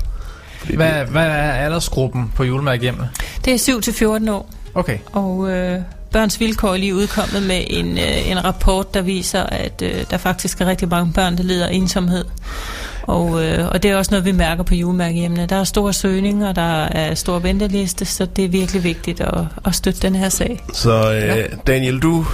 Fordi 0.59 0.76
Hvad, 0.76 1.05
hvad 1.05 1.26
er 1.26 1.53
aldersgruppen 1.53 2.32
på 2.36 2.45
julemærkehjemmet? 2.45 3.09
Det 3.45 3.53
er 3.55 3.59
7 3.59 3.80
til 3.80 3.92
14 3.92 4.28
år, 4.28 4.51
Okay. 4.74 4.99
og 5.12 5.51
øh, 5.51 5.80
Børns 6.12 6.40
Vilkår 6.40 6.72
er 6.72 6.76
lige 6.76 6.95
udkommet 6.95 7.42
med 7.42 7.64
en, 7.66 7.99
øh, 7.99 8.30
en 8.30 8.45
rapport, 8.45 8.95
der 8.95 9.03
viser, 9.03 9.42
at 9.42 9.82
øh, 9.82 10.05
der 10.11 10.16
faktisk 10.18 10.61
er 10.61 10.66
rigtig 10.66 10.88
mange 10.88 11.12
børn, 11.12 11.36
der 11.36 11.42
lider 11.42 11.66
af 11.66 11.72
ensomhed. 11.72 12.24
Og, 13.07 13.44
øh, 13.44 13.68
og 13.68 13.82
det 13.82 13.90
er 13.90 13.96
også 13.96 14.11
noget, 14.11 14.24
vi 14.24 14.32
mærker 14.32 14.62
på 14.62 14.74
julemærkehjemmene. 14.74 15.46
Der 15.46 15.57
er 15.57 15.64
store 15.64 15.92
søgninger, 15.92 16.52
der 16.52 16.84
er 16.84 17.14
stor 17.14 17.38
venteliste, 17.38 18.05
så 18.05 18.26
det 18.26 18.44
er 18.44 18.48
virkelig 18.48 18.84
vigtigt 18.84 19.20
at, 19.20 19.40
at 19.64 19.74
støtte 19.74 20.00
den 20.00 20.14
her 20.14 20.28
sag. 20.28 20.64
Så 20.72 21.12
øh, 21.14 21.59
Daniel, 21.66 21.98
du, 22.00 22.26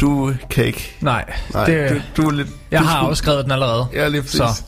du 0.00 0.32
kan 0.50 0.64
ikke... 0.64 0.96
Nej, 1.00 1.24
Nej, 1.54 1.64
det, 1.66 2.02
du, 2.16 2.22
du 2.22 2.28
er 2.28 2.32
lidt... 2.32 2.48
jeg 2.70 2.80
du 2.80 2.84
har 2.84 2.96
skulle- 2.98 3.10
afskrevet 3.10 3.44
den 3.44 3.52
allerede, 3.52 3.86
Ja, 3.94 4.08
lige 4.08 4.22
præcis. 4.22 4.36
Så. 4.38 4.62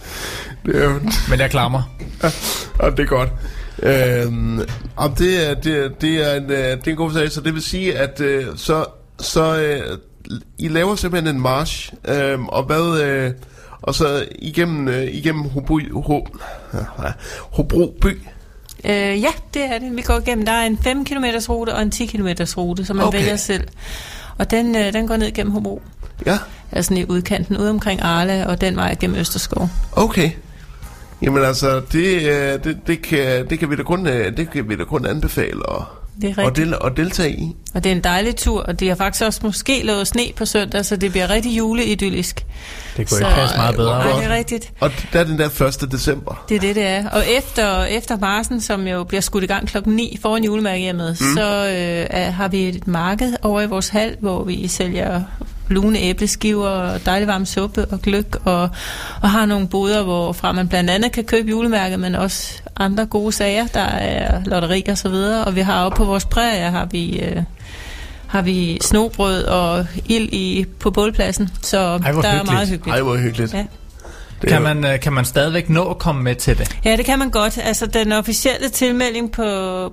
Det 0.67 0.85
er, 0.85 0.99
men 1.31 1.41
jeg 1.41 1.51
klammer. 1.51 1.83
ja, 2.83 2.91
det 2.91 3.01
er 3.01 3.05
godt. 3.07 3.29
Øhm, 3.83 4.61
om 4.97 5.15
det, 5.15 5.51
er, 5.51 5.55
det, 5.55 5.85
er, 5.85 5.89
det, 6.01 6.31
er 6.33 6.37
en, 6.37 6.45
øh, 6.51 6.59
det 6.59 6.87
er 6.87 6.91
en 6.91 6.97
god 6.97 7.13
sag, 7.13 7.31
så 7.31 7.41
det 7.41 7.55
vil 7.55 7.63
sige, 7.63 7.99
at 7.99 8.21
øh, 8.21 8.45
så, 8.57 8.85
så 9.21 9.57
øh, 9.57 9.99
I 10.59 10.69
laver 10.69 10.97
simpelthen 10.97 11.35
en 11.37 11.43
march, 11.43 11.93
øh, 12.09 12.41
og 12.41 12.63
hvad... 12.63 13.01
Øh, 13.03 13.31
og 13.83 13.95
så 13.95 14.27
igennem, 14.39 14.89
øh, 14.89 15.03
igennem 15.15 15.43
Hobro, 15.43 15.81
Ho, 15.95 16.27
ja, 16.75 17.13
Hobro 17.41 17.95
by. 18.01 18.19
Øh, 18.85 19.23
ja, 19.23 19.31
det 19.55 19.63
er 19.65 19.79
det. 19.79 19.97
Vi 19.97 20.03
går 20.03 20.19
igennem. 20.19 20.47
Der 20.47 20.53
er 20.53 20.67
en 20.67 20.79
5 20.79 21.05
km 21.05 21.25
rute 21.49 21.75
og 21.75 21.83
en 21.83 21.91
10 21.91 22.07
km 22.07 22.29
rute, 22.57 22.85
som 22.85 22.97
man 22.97 23.07
Okay. 23.07 23.19
vælger 23.19 23.37
selv. 23.37 23.69
Og 24.39 24.51
den, 24.51 24.77
øh, 24.77 24.93
den 24.93 25.07
går 25.09 25.17
ned 25.17 25.33
gennem 25.33 25.53
Hobro. 25.53 25.83
Ja, 26.27 26.39
Altså 26.73 26.95
i 26.95 27.05
udkanten, 27.09 27.57
ude 27.57 27.71
omkring 27.71 28.01
Arle, 28.03 28.47
og 28.47 28.61
den 28.61 28.77
vej 28.77 28.97
gennem 29.01 29.19
Østerskov. 29.21 29.69
okay. 29.93 30.31
Jamen 31.23 31.43
altså, 31.45 31.81
det, 31.93 32.23
øh, 32.23 32.65
det, 32.65 32.79
det, 32.87 33.03
kan, 33.03 33.49
det, 33.51 33.59
kan 33.59 33.71
vi 33.71 33.77
da 33.77 33.83
kun, 33.83 34.07
øh, 34.07 34.37
det 34.37 34.51
kan 34.51 34.69
vi 34.69 34.77
da 34.77 34.85
kun 34.85 35.07
anbefale 35.07 35.67
og, 35.67 35.85
Det 36.23 36.31
er 36.31 36.35
og, 36.43 36.47
rigtigt. 36.49 36.57
del, 36.67 36.79
og 36.79 36.97
deltage 36.97 37.33
i. 37.33 37.57
Og 37.75 37.85
det 37.85 37.93
er 37.93 37.97
en 37.97 38.05
dejlig 38.05 38.37
tur, 38.37 38.63
og 38.63 38.81
de 38.81 38.89
har 38.89 38.95
faktisk 38.95 39.25
også 39.25 39.41
måske 39.43 39.81
lavet 39.85 40.07
sne 40.07 40.23
på 40.37 40.45
søndag, 40.45 40.85
så 40.85 40.97
det 40.97 41.11
bliver 41.11 41.31
rigtig 41.31 41.59
juleidyllisk. 41.59 42.37
Det 42.97 42.97
kunne 42.97 43.07
Så- 43.07 43.17
ikke 43.27 43.35
passe 43.35 43.57
meget 43.57 43.77
bedre. 43.77 43.93
Ej, 43.93 44.03
Nej, 44.03 44.13
godt. 44.13 44.23
det 44.25 44.31
er 44.33 44.37
rigtigt. 44.37 44.73
Og 44.81 44.91
der 45.13 45.21
er 45.21 45.25
den 45.25 45.39
der 45.39 45.77
1. 45.83 45.93
december. 45.93 46.45
Det 46.49 46.57
er 46.57 46.61
det, 46.61 46.77
det 46.77 46.87
er. 46.87 47.09
Og 47.09 47.23
efter, 47.39 47.85
efter 47.85 48.19
marsen, 48.19 48.61
som 48.61 48.87
jo 48.87 49.05
bliver 49.05 49.21
skudt 49.21 49.45
i 49.45 49.47
gang 49.47 49.69
klokken 49.69 49.93
9 49.97 50.19
foran 50.23 50.45
julemærkehjemmet, 50.45 51.09
mm. 51.21 51.27
så 51.37 51.69
øh, 52.13 52.35
har 52.35 52.49
vi 52.49 52.69
et 52.69 52.87
marked 52.87 53.33
over 53.43 53.61
i 53.61 53.67
vores 53.67 53.89
hal, 53.89 54.17
hvor 54.21 54.45
vi 54.45 54.69
sælger 54.69 55.23
lune 55.71 55.99
æbleskiver 55.99 56.69
og 56.69 57.07
dejlig 57.07 57.29
varm 57.29 57.47
suppe 57.47 57.85
og 57.85 58.03
gløk, 58.03 58.37
og, 58.45 58.69
og 59.23 59.31
har 59.31 59.47
nogle 59.47 59.69
boder, 59.69 60.03
hvorfra 60.03 60.53
man 60.53 60.69
blandt 60.69 60.91
andet 60.91 61.13
kan 61.13 61.25
købe 61.25 61.49
julemærket, 61.49 62.01
men 62.01 62.15
også 62.15 62.63
andre 62.77 63.07
gode 63.07 63.33
sager. 63.33 63.67
Der 63.67 63.81
er 63.81 64.41
lotteri 64.47 64.85
og 64.89 64.99
så 64.99 65.09
videre, 65.09 65.45
og 65.45 65.55
vi 65.57 65.61
har 65.61 65.85
oppe 65.85 65.97
på 65.97 66.05
vores 66.05 66.25
prærie, 66.25 66.71
har 66.71 66.85
vi... 66.91 67.21
Øh, 67.21 67.43
har 68.27 68.43
vi 68.43 68.79
snobrød 68.83 69.45
og 69.45 69.87
ild 70.07 70.29
i, 70.33 70.67
på 70.81 70.91
bålpladsen. 70.91 71.49
Så 71.63 71.79
Ej, 71.79 71.97
der 71.99 72.05
er 72.07 72.13
hyggeligt. 72.13 72.53
meget 72.53 72.69
hyggeligt. 72.69 72.95
Ej, 72.95 73.03
hvor 73.03 73.17
hyggeligt. 73.17 73.55
Ja. 73.55 73.65
Det 74.41 74.49
Kan 74.49 74.59
jo- 74.59 74.75
man, 74.75 74.85
øh, 74.93 75.01
kan 75.01 75.13
man 75.13 75.25
stadigvæk 75.25 75.69
nå 75.69 75.91
at 75.91 75.99
komme 75.99 76.23
med 76.23 76.35
til 76.35 76.59
det? 76.59 76.77
Ja, 76.85 76.97
det 76.97 77.05
kan 77.05 77.19
man 77.19 77.31
godt. 77.31 77.59
Altså, 77.63 77.87
den 77.87 78.13
officielle 78.13 78.69
tilmelding 78.69 79.33
på, 79.33 79.45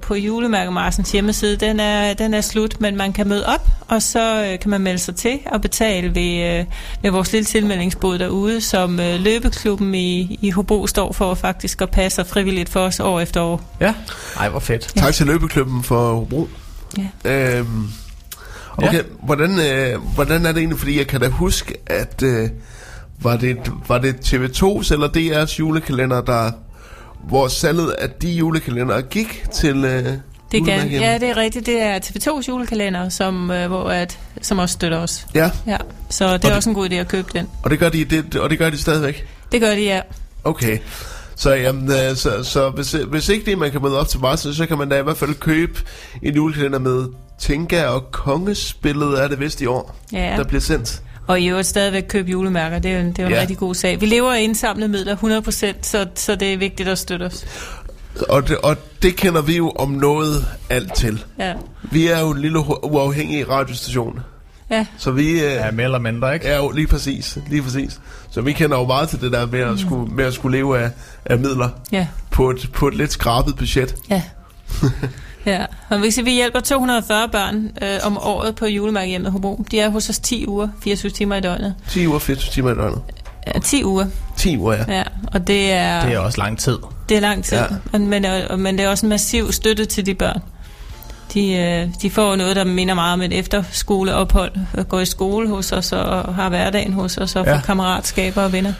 på 0.01 0.15
julemærkemarsens 0.15 1.11
hjemmeside, 1.11 1.55
den 1.57 1.79
er, 1.79 2.13
den 2.13 2.33
er 2.33 2.41
slut, 2.41 2.81
men 2.81 2.97
man 2.97 3.13
kan 3.13 3.27
møde 3.27 3.45
op, 3.45 3.67
og 3.87 4.01
så 4.01 4.45
øh, 4.45 4.59
kan 4.59 4.69
man 4.69 4.81
melde 4.81 4.99
sig 4.99 5.15
til 5.15 5.39
og 5.45 5.61
betale 5.61 6.15
ved, 6.15 6.59
øh, 6.59 6.65
ved 7.03 7.11
vores 7.11 7.31
lille 7.31 7.45
tilmeldingsbod 7.45 8.19
derude, 8.19 8.61
som 8.61 8.99
øh, 8.99 9.19
løbeklubben 9.19 9.95
i, 9.95 10.39
i 10.41 10.49
Hobro 10.49 10.87
står 10.87 11.13
for 11.13 11.33
faktisk 11.33 11.81
og 11.81 11.89
passer 11.89 12.23
frivilligt 12.23 12.69
for 12.69 12.79
os 12.79 12.99
år 12.99 13.19
efter 13.19 13.41
år. 13.41 13.61
Ja. 13.79 13.93
Ej, 14.39 14.49
hvor 14.49 14.59
fedt. 14.59 14.81
Tak 14.95 15.13
til 15.13 15.25
Løbeklubben 15.25 15.83
for 15.83 16.13
Hobro. 16.13 16.47
Ja. 16.97 17.31
Øhm, 17.57 17.87
okay, 18.77 18.87
Ja. 18.93 18.97
ja. 18.97 19.01
hvordan, 19.23 19.59
øh, 19.59 20.01
hvordan 20.15 20.45
er 20.45 20.51
det 20.51 20.57
egentlig? 20.59 20.79
Fordi 20.79 20.97
jeg 20.97 21.07
kan 21.07 21.21
da 21.21 21.27
huske, 21.27 21.73
at 21.87 22.23
øh, 22.23 22.49
var, 23.21 23.37
det, 23.37 23.57
var 23.87 23.97
det 23.97 24.13
TV2's 24.25 24.93
eller 24.93 25.07
DR's 25.45 25.59
julekalender, 25.59 26.21
der 26.21 26.51
hvor 27.27 27.47
salget 27.47 27.89
af 27.91 28.09
de 28.09 28.29
julekalendere 28.31 29.01
gik 29.01 29.43
til 29.53 29.85
øh, 29.85 30.05
Det 30.51 30.65
kan, 30.65 30.89
ja, 30.91 31.17
det 31.21 31.29
er 31.29 31.37
rigtigt. 31.37 31.65
Det 31.65 31.81
er 31.81 31.99
TV2's 31.99 32.47
julekalender, 32.47 33.09
som, 33.09 33.51
øh, 33.51 33.67
hvor 33.67 33.83
at, 33.89 34.19
som 34.41 34.59
også 34.59 34.73
støtter 34.73 34.97
os. 34.97 35.27
ja, 35.35 35.51
Ja. 35.67 35.77
Så 36.09 36.23
det 36.25 36.29
er 36.31 36.33
Og 36.33 36.41
det- 36.43 36.53
også 36.55 36.69
en 36.69 36.75
god 36.75 36.89
idé 36.89 36.93
at 36.93 37.07
købe 37.07 37.27
den. 37.33 37.47
og 37.63 37.69
det 37.71 37.79
gør 37.79 37.89
de, 37.89 38.05
det, 38.05 38.35
og 38.35 38.49
det 38.49 38.57
gør 38.59 38.69
de 38.69 38.77
stadigvæk? 38.77 39.27
Det 39.51 39.61
gør 39.61 39.69
de, 39.75 39.81
ja. 39.83 40.01
Okay. 40.43 40.77
Så, 41.35 41.53
jamen, 41.53 41.91
øh, 41.91 42.15
så, 42.15 42.43
så 42.43 42.69
hvis, 42.69 42.91
hvis 42.91 43.29
ikke 43.29 43.45
det, 43.51 43.57
man 43.57 43.71
kan 43.71 43.81
møde 43.81 43.99
op 43.99 44.07
til 44.07 44.19
Marsen, 44.19 44.53
så 44.53 44.65
kan 44.65 44.77
man 44.77 44.89
da 44.89 44.99
i 44.99 45.03
hvert 45.03 45.17
fald 45.17 45.33
købe 45.33 45.79
en 46.23 46.35
julekalender 46.35 46.79
med 46.79 47.05
Tinka 47.39 47.85
og 47.85 48.11
Kongespillet 48.11 49.23
er 49.23 49.27
det 49.27 49.39
vist 49.39 49.61
i 49.61 49.65
år, 49.65 49.95
ja. 50.13 50.33
der 50.37 50.43
bliver 50.43 50.61
sendt. 50.61 51.01
Og 51.27 51.39
i 51.39 51.47
øvrigt 51.49 51.67
stadigvæk 51.67 52.03
købe 52.09 52.31
julemærker, 52.31 52.79
det 52.79 52.91
er 52.91 52.95
jo 52.95 53.01
en, 53.01 53.07
det 53.11 53.19
er 53.19 53.23
jo 53.23 53.27
en 53.27 53.33
Ja. 53.35 53.41
rigtig 53.41 53.57
god 53.57 53.75
sag. 53.75 54.01
Vi 54.01 54.05
lever 54.05 54.33
af 54.33 54.41
indsamlede 54.41 54.89
midler 54.89 55.15
100%, 55.15 55.73
så, 55.81 56.05
så 56.15 56.35
det 56.35 56.53
er 56.53 56.57
vigtigt 56.57 56.89
at 56.89 56.97
støtte 56.97 57.23
os. 57.23 57.45
Og 58.29 58.47
det, 58.47 58.57
og 58.57 58.77
det 59.01 59.15
kender 59.15 59.41
vi 59.41 59.57
jo 59.57 59.69
om 59.71 59.89
noget 59.89 60.45
alt 60.69 60.93
til. 60.95 61.23
Ja, 61.39 61.53
Vi 61.91 62.07
er 62.07 62.19
jo 62.19 62.29
en 62.31 62.41
lille 62.41 62.59
uafhængig 62.83 63.49
radiostation. 63.49 64.19
ja, 64.69 64.85
Så 64.97 65.11
vi 65.11 65.31
øh, 65.31 65.39
Ja, 65.41 65.71
mere 65.71 65.83
eller 65.83 65.99
mindre, 65.99 66.33
ikke? 66.33 66.55
jo 66.55 66.71
lige 66.71 66.87
præcis, 66.87 67.37
lige 67.49 67.61
præcis. 67.61 67.99
Så 68.31 68.41
vi 68.41 68.53
kender 68.53 68.77
jo 68.77 68.85
meget 68.85 69.09
til 69.09 69.21
det 69.21 69.31
der 69.31 69.45
med 69.45 69.59
at 69.59 69.79
skulle, 69.79 70.11
med 70.15 70.25
at 70.25 70.33
skulle 70.33 70.57
leve 70.57 70.79
af, 70.79 70.89
af 71.25 71.37
midler 71.39 71.69
ja, 71.91 72.07
på 72.31 72.49
et, 72.49 72.69
på 72.73 72.87
et 72.87 72.95
lidt 72.95 73.11
skrabet 73.11 73.55
budget. 73.55 73.95
ja. 74.09 74.21
Ja, 75.47 75.65
og 75.89 75.99
hvis 75.99 76.19
vi 76.23 76.31
hjælper 76.31 76.59
240 76.59 77.29
børn 77.29 77.69
øh, 77.81 77.99
om 78.03 78.17
året 78.17 78.55
på 78.55 78.65
julemærkehjemmet 78.65 79.31
Hobro. 79.31 79.63
De 79.71 79.79
er 79.79 79.89
hos 79.89 80.09
os 80.09 80.19
10 80.19 80.47
uger, 80.47 80.67
24 80.83 81.09
timer 81.11 81.35
i 81.35 81.41
døgnet. 81.41 81.75
10 81.89 82.07
uger, 82.07 82.19
24 82.19 82.51
timer 82.51 82.71
i 82.71 82.75
døgnet. 82.75 83.01
Ja, 83.55 83.59
10 83.59 83.83
uger, 83.83 84.05
10 84.37 84.57
uger, 84.57 84.73
ja. 84.87 84.93
ja. 84.97 85.03
Og 85.33 85.47
det 85.47 85.71
er, 85.71 86.05
Det 86.05 86.13
er 86.13 86.19
også 86.19 86.37
lang 86.37 86.59
tid. 86.59 86.77
det 87.09 87.17
er 87.17 87.21
lang 87.21 87.43
tid. 87.43 87.57
Ja. 87.57 87.65
Men, 87.91 88.07
men, 88.07 88.25
men 88.57 88.77
det 88.77 88.85
er 88.85 88.89
også 88.89 89.05
en 89.05 89.09
massiv 89.09 89.51
støtte 89.51 89.85
til 89.85 90.05
de 90.05 90.13
børn. 90.15 90.41
De, 91.33 91.53
øh, 91.53 91.87
de 92.01 92.09
får 92.11 92.35
noget, 92.35 92.55
der 92.55 92.63
minder 92.63 92.93
meget 92.93 93.13
om 93.13 93.21
et 93.21 93.33
efterskoleophold. 93.33 94.51
Går 94.89 94.99
i 94.99 95.05
skole 95.05 95.49
hos 95.49 95.71
os 95.71 95.91
og 95.91 96.35
har 96.35 96.49
hverdagen 96.49 96.93
hos 96.93 97.17
os 97.17 97.35
og 97.35 97.45
får 97.45 97.51
Ja. 97.53 97.61
kammeratskaber 97.61 98.41
og 98.43 98.51
venner. 98.53 98.73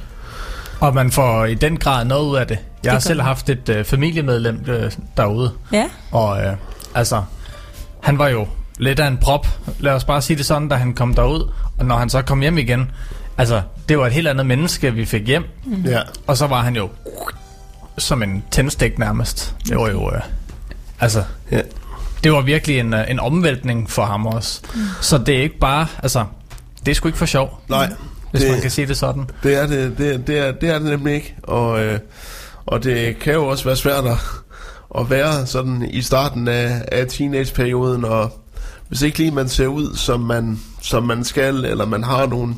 Og 0.79 0.93
man 0.95 1.11
får 1.11 1.45
i 1.45 1.53
den 1.53 1.77
grad 1.77 2.05
noget 2.05 2.25
ud 2.29 2.35
af 2.35 2.47
det. 2.47 2.57
Jeg 2.83 2.91
har 2.91 2.95
gør 2.97 2.99
selv 2.99 3.17
man. 3.17 3.25
haft 3.25 3.49
et 3.49 3.69
øh, 3.69 3.85
familiemedlem 3.85 4.65
øh, 4.67 4.91
derude, 5.17 5.51
Ja, 5.71 5.85
og 6.11 6.43
øh, 6.45 6.53
altså, 6.95 7.23
han 8.03 8.17
var 8.17 8.27
jo 8.27 8.47
lidt 8.77 8.99
af 8.99 9.07
en 9.07 9.17
prop, 9.17 9.47
lad 9.79 9.93
os 9.93 10.03
bare 10.03 10.21
sige 10.21 10.37
det 10.37 10.45
sådan, 10.45 10.67
da 10.67 10.75
han 10.75 10.93
kom 10.93 11.13
derud, 11.13 11.51
og 11.77 11.85
når 11.85 11.97
han 11.97 12.09
så 12.09 12.21
kom 12.21 12.41
hjem 12.41 12.57
igen, 12.57 12.91
altså, 13.37 13.61
det 13.89 13.97
var 13.99 14.05
et 14.07 14.13
helt 14.13 14.27
andet 14.27 14.45
menneske, 14.45 14.93
vi 14.93 15.05
fik 15.05 15.27
hjem, 15.27 15.43
ja. 15.85 16.01
og 16.27 16.37
så 16.37 16.47
var 16.47 16.61
han 16.61 16.75
jo 16.75 16.89
som 17.97 18.23
en 18.23 18.43
tændstik 18.51 18.99
nærmest. 18.99 19.55
Det 19.67 19.77
var 19.77 19.89
jo, 19.89 20.11
øh, 20.15 20.21
altså, 20.99 21.23
ja. 21.51 21.61
det 22.23 22.31
var 22.31 22.41
virkelig 22.41 22.79
en, 22.79 22.93
øh, 22.93 23.11
en 23.11 23.19
omvæltning 23.19 23.89
for 23.89 24.05
ham 24.05 24.25
også. 24.25 24.61
Så 25.01 25.17
det 25.17 25.37
er 25.37 25.41
ikke 25.41 25.59
bare, 25.59 25.87
altså, 26.03 26.25
det 26.85 26.91
er 26.91 26.95
sgu 26.95 27.07
ikke 27.07 27.17
for 27.17 27.25
sjov, 27.25 27.61
Nej, 27.69 27.89
hvis 28.31 28.41
Det- 28.41 28.51
man 28.51 28.61
kan 28.61 28.71
sige 28.71 28.87
det 28.87 28.97
sådan. 28.97 29.29
det 29.43 29.55
er 29.55 29.67
det, 29.67 29.97
det, 29.97 30.27
det, 30.27 30.37
er, 30.39 30.51
det 30.51 30.69
er 30.69 30.79
det 30.79 30.87
nemlig 30.89 31.13
ikke. 31.15 31.35
Og, 31.43 31.83
øh, 31.85 31.99
og 32.65 32.83
det 32.83 33.19
kan 33.19 33.33
jo 33.33 33.47
også 33.47 33.63
være 33.65 33.75
svært 33.75 34.05
at, 34.05 34.17
at 34.99 35.09
være 35.09 35.45
sådan 35.45 35.87
i 35.91 36.01
starten 36.01 36.47
af, 36.47 36.81
af 36.91 37.07
teenageperioden, 37.07 38.05
og 38.05 38.31
hvis 38.87 39.01
ikke 39.01 39.17
lige 39.17 39.31
man 39.31 39.49
ser 39.49 39.67
ud, 39.67 39.95
som 39.95 40.19
man, 40.19 40.59
som 40.81 41.03
man 41.03 41.23
skal, 41.23 41.65
eller 41.65 41.85
man 41.85 42.03
har 42.03 42.25
nogle, 42.27 42.55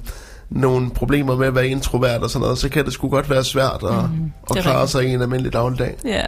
nogle 0.51 0.89
problemer 0.91 1.35
med 1.35 1.47
at 1.47 1.55
være 1.55 1.67
introvert 1.67 2.21
og 2.23 2.29
sådan 2.29 2.41
noget, 2.43 2.57
så 2.57 2.69
kan 2.69 2.85
det 2.85 2.93
sgu 2.93 3.09
godt 3.09 3.29
være 3.29 3.43
svært 3.43 3.83
at, 3.83 3.89
mm, 4.09 4.31
at 4.51 4.57
klare 4.63 4.75
rigtigt. 4.75 4.91
sig 4.91 5.05
i 5.05 5.13
en 5.13 5.21
almindelig 5.21 5.53
dagligdag. 5.53 5.95
Ja, 6.05 6.21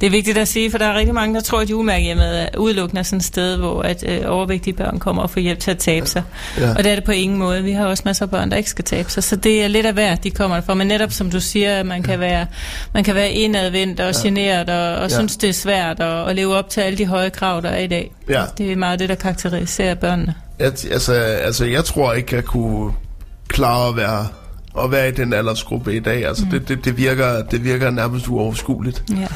det 0.00 0.06
er 0.06 0.10
vigtigt 0.10 0.38
at 0.38 0.48
sige, 0.48 0.70
for 0.70 0.78
der 0.78 0.86
er 0.86 0.94
rigtig 0.94 1.14
mange, 1.14 1.34
der 1.34 1.40
tror, 1.40 1.60
at 1.60 1.70
julemærkehjemmet 1.70 2.42
er 2.42 2.48
udelukkende 2.58 3.04
sådan 3.04 3.16
et 3.16 3.24
sted, 3.24 3.56
hvor 3.56 3.82
at, 3.82 4.04
øh, 4.08 4.20
overvægtige 4.26 4.74
børn 4.74 4.98
kommer 4.98 5.22
og 5.22 5.30
får 5.30 5.40
hjælp 5.40 5.58
til 5.58 5.70
at 5.70 5.78
tabe 5.78 6.06
sig. 6.06 6.22
Ja. 6.58 6.70
Og 6.70 6.84
det 6.84 6.90
er 6.92 6.94
det 6.94 7.04
på 7.04 7.12
ingen 7.12 7.38
måde. 7.38 7.62
Vi 7.62 7.72
har 7.72 7.86
også 7.86 8.02
masser 8.06 8.24
af 8.24 8.30
børn, 8.30 8.50
der 8.50 8.56
ikke 8.56 8.70
skal 8.70 8.84
tabe 8.84 9.10
sig, 9.10 9.22
så 9.24 9.36
det 9.36 9.64
er 9.64 9.68
lidt 9.68 9.86
af 9.86 9.92
hver, 9.92 10.14
de 10.14 10.30
kommer 10.30 10.60
fra. 10.60 10.74
Men 10.74 10.86
netop 10.86 11.12
som 11.12 11.30
du 11.30 11.40
siger, 11.40 11.82
man 11.82 12.02
kan 12.02 12.20
være, 12.20 12.46
man 12.94 13.04
kan 13.04 13.14
være 13.14 13.30
indadvendt 13.30 14.00
og 14.00 14.14
generet 14.22 14.70
og, 14.70 14.94
og 15.02 15.10
Ja. 15.10 15.16
synes, 15.16 15.36
det 15.36 15.48
er 15.48 15.52
svært 15.52 16.00
at, 16.00 16.28
at 16.28 16.36
leve 16.36 16.54
op 16.56 16.70
til 16.70 16.80
alle 16.80 16.98
de 16.98 17.06
høje 17.06 17.30
krav, 17.30 17.62
der 17.62 17.68
er 17.68 17.78
i 17.80 17.86
dag. 17.86 18.10
Ja. 18.28 18.42
Det 18.58 18.72
er 18.72 18.76
meget 18.76 18.98
det, 18.98 19.08
der 19.08 19.14
karakteriserer 19.14 19.94
børnene. 19.94 20.34
Jeg, 20.58 20.66
altså, 20.90 21.12
altså, 21.12 21.64
jeg 21.64 21.84
tror 21.84 22.12
ikke, 22.12 22.36
jeg 22.36 22.44
kunne 22.44 22.92
klare 23.48 23.88
at 23.88 23.96
være, 23.96 24.26
at 24.84 24.90
være 24.90 25.08
i 25.08 25.12
den 25.12 25.32
aldersgruppe 25.32 25.96
i 25.96 26.00
dag. 26.00 26.26
Altså, 26.26 26.44
mm. 26.44 26.50
det, 26.50 26.68
det, 26.68 26.84
det, 26.84 26.96
virker, 26.96 27.42
det 27.42 27.64
virker 27.64 27.90
nærmest 27.90 28.28
uoverskueligt. 28.28 29.04
Ja. 29.10 29.26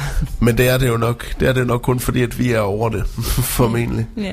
Men 0.41 0.59
det 0.59 0.69
er 0.69 0.79
det 0.79 0.89
jo 0.89 0.97
nok, 0.97 1.41
det 1.41 1.49
er 1.49 1.53
det 1.53 1.67
nok 1.67 1.83
kun 1.83 2.01
fordi, 2.01 2.23
at 2.23 2.39
vi 2.39 2.53
er 2.53 2.61
over 2.61 2.89
det, 2.89 3.07
formentlig. 3.59 4.07
ja. 4.17 4.33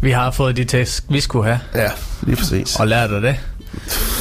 Vi 0.00 0.10
har 0.10 0.30
fået 0.30 0.56
de 0.56 0.64
tæsk, 0.64 1.04
vi 1.08 1.20
skulle 1.20 1.44
have. 1.44 1.60
Ja, 1.74 1.90
lige 2.22 2.36
præcis. 2.36 2.76
Og 2.76 2.88
lært 2.88 3.10
af 3.10 3.20
det. 3.20 3.36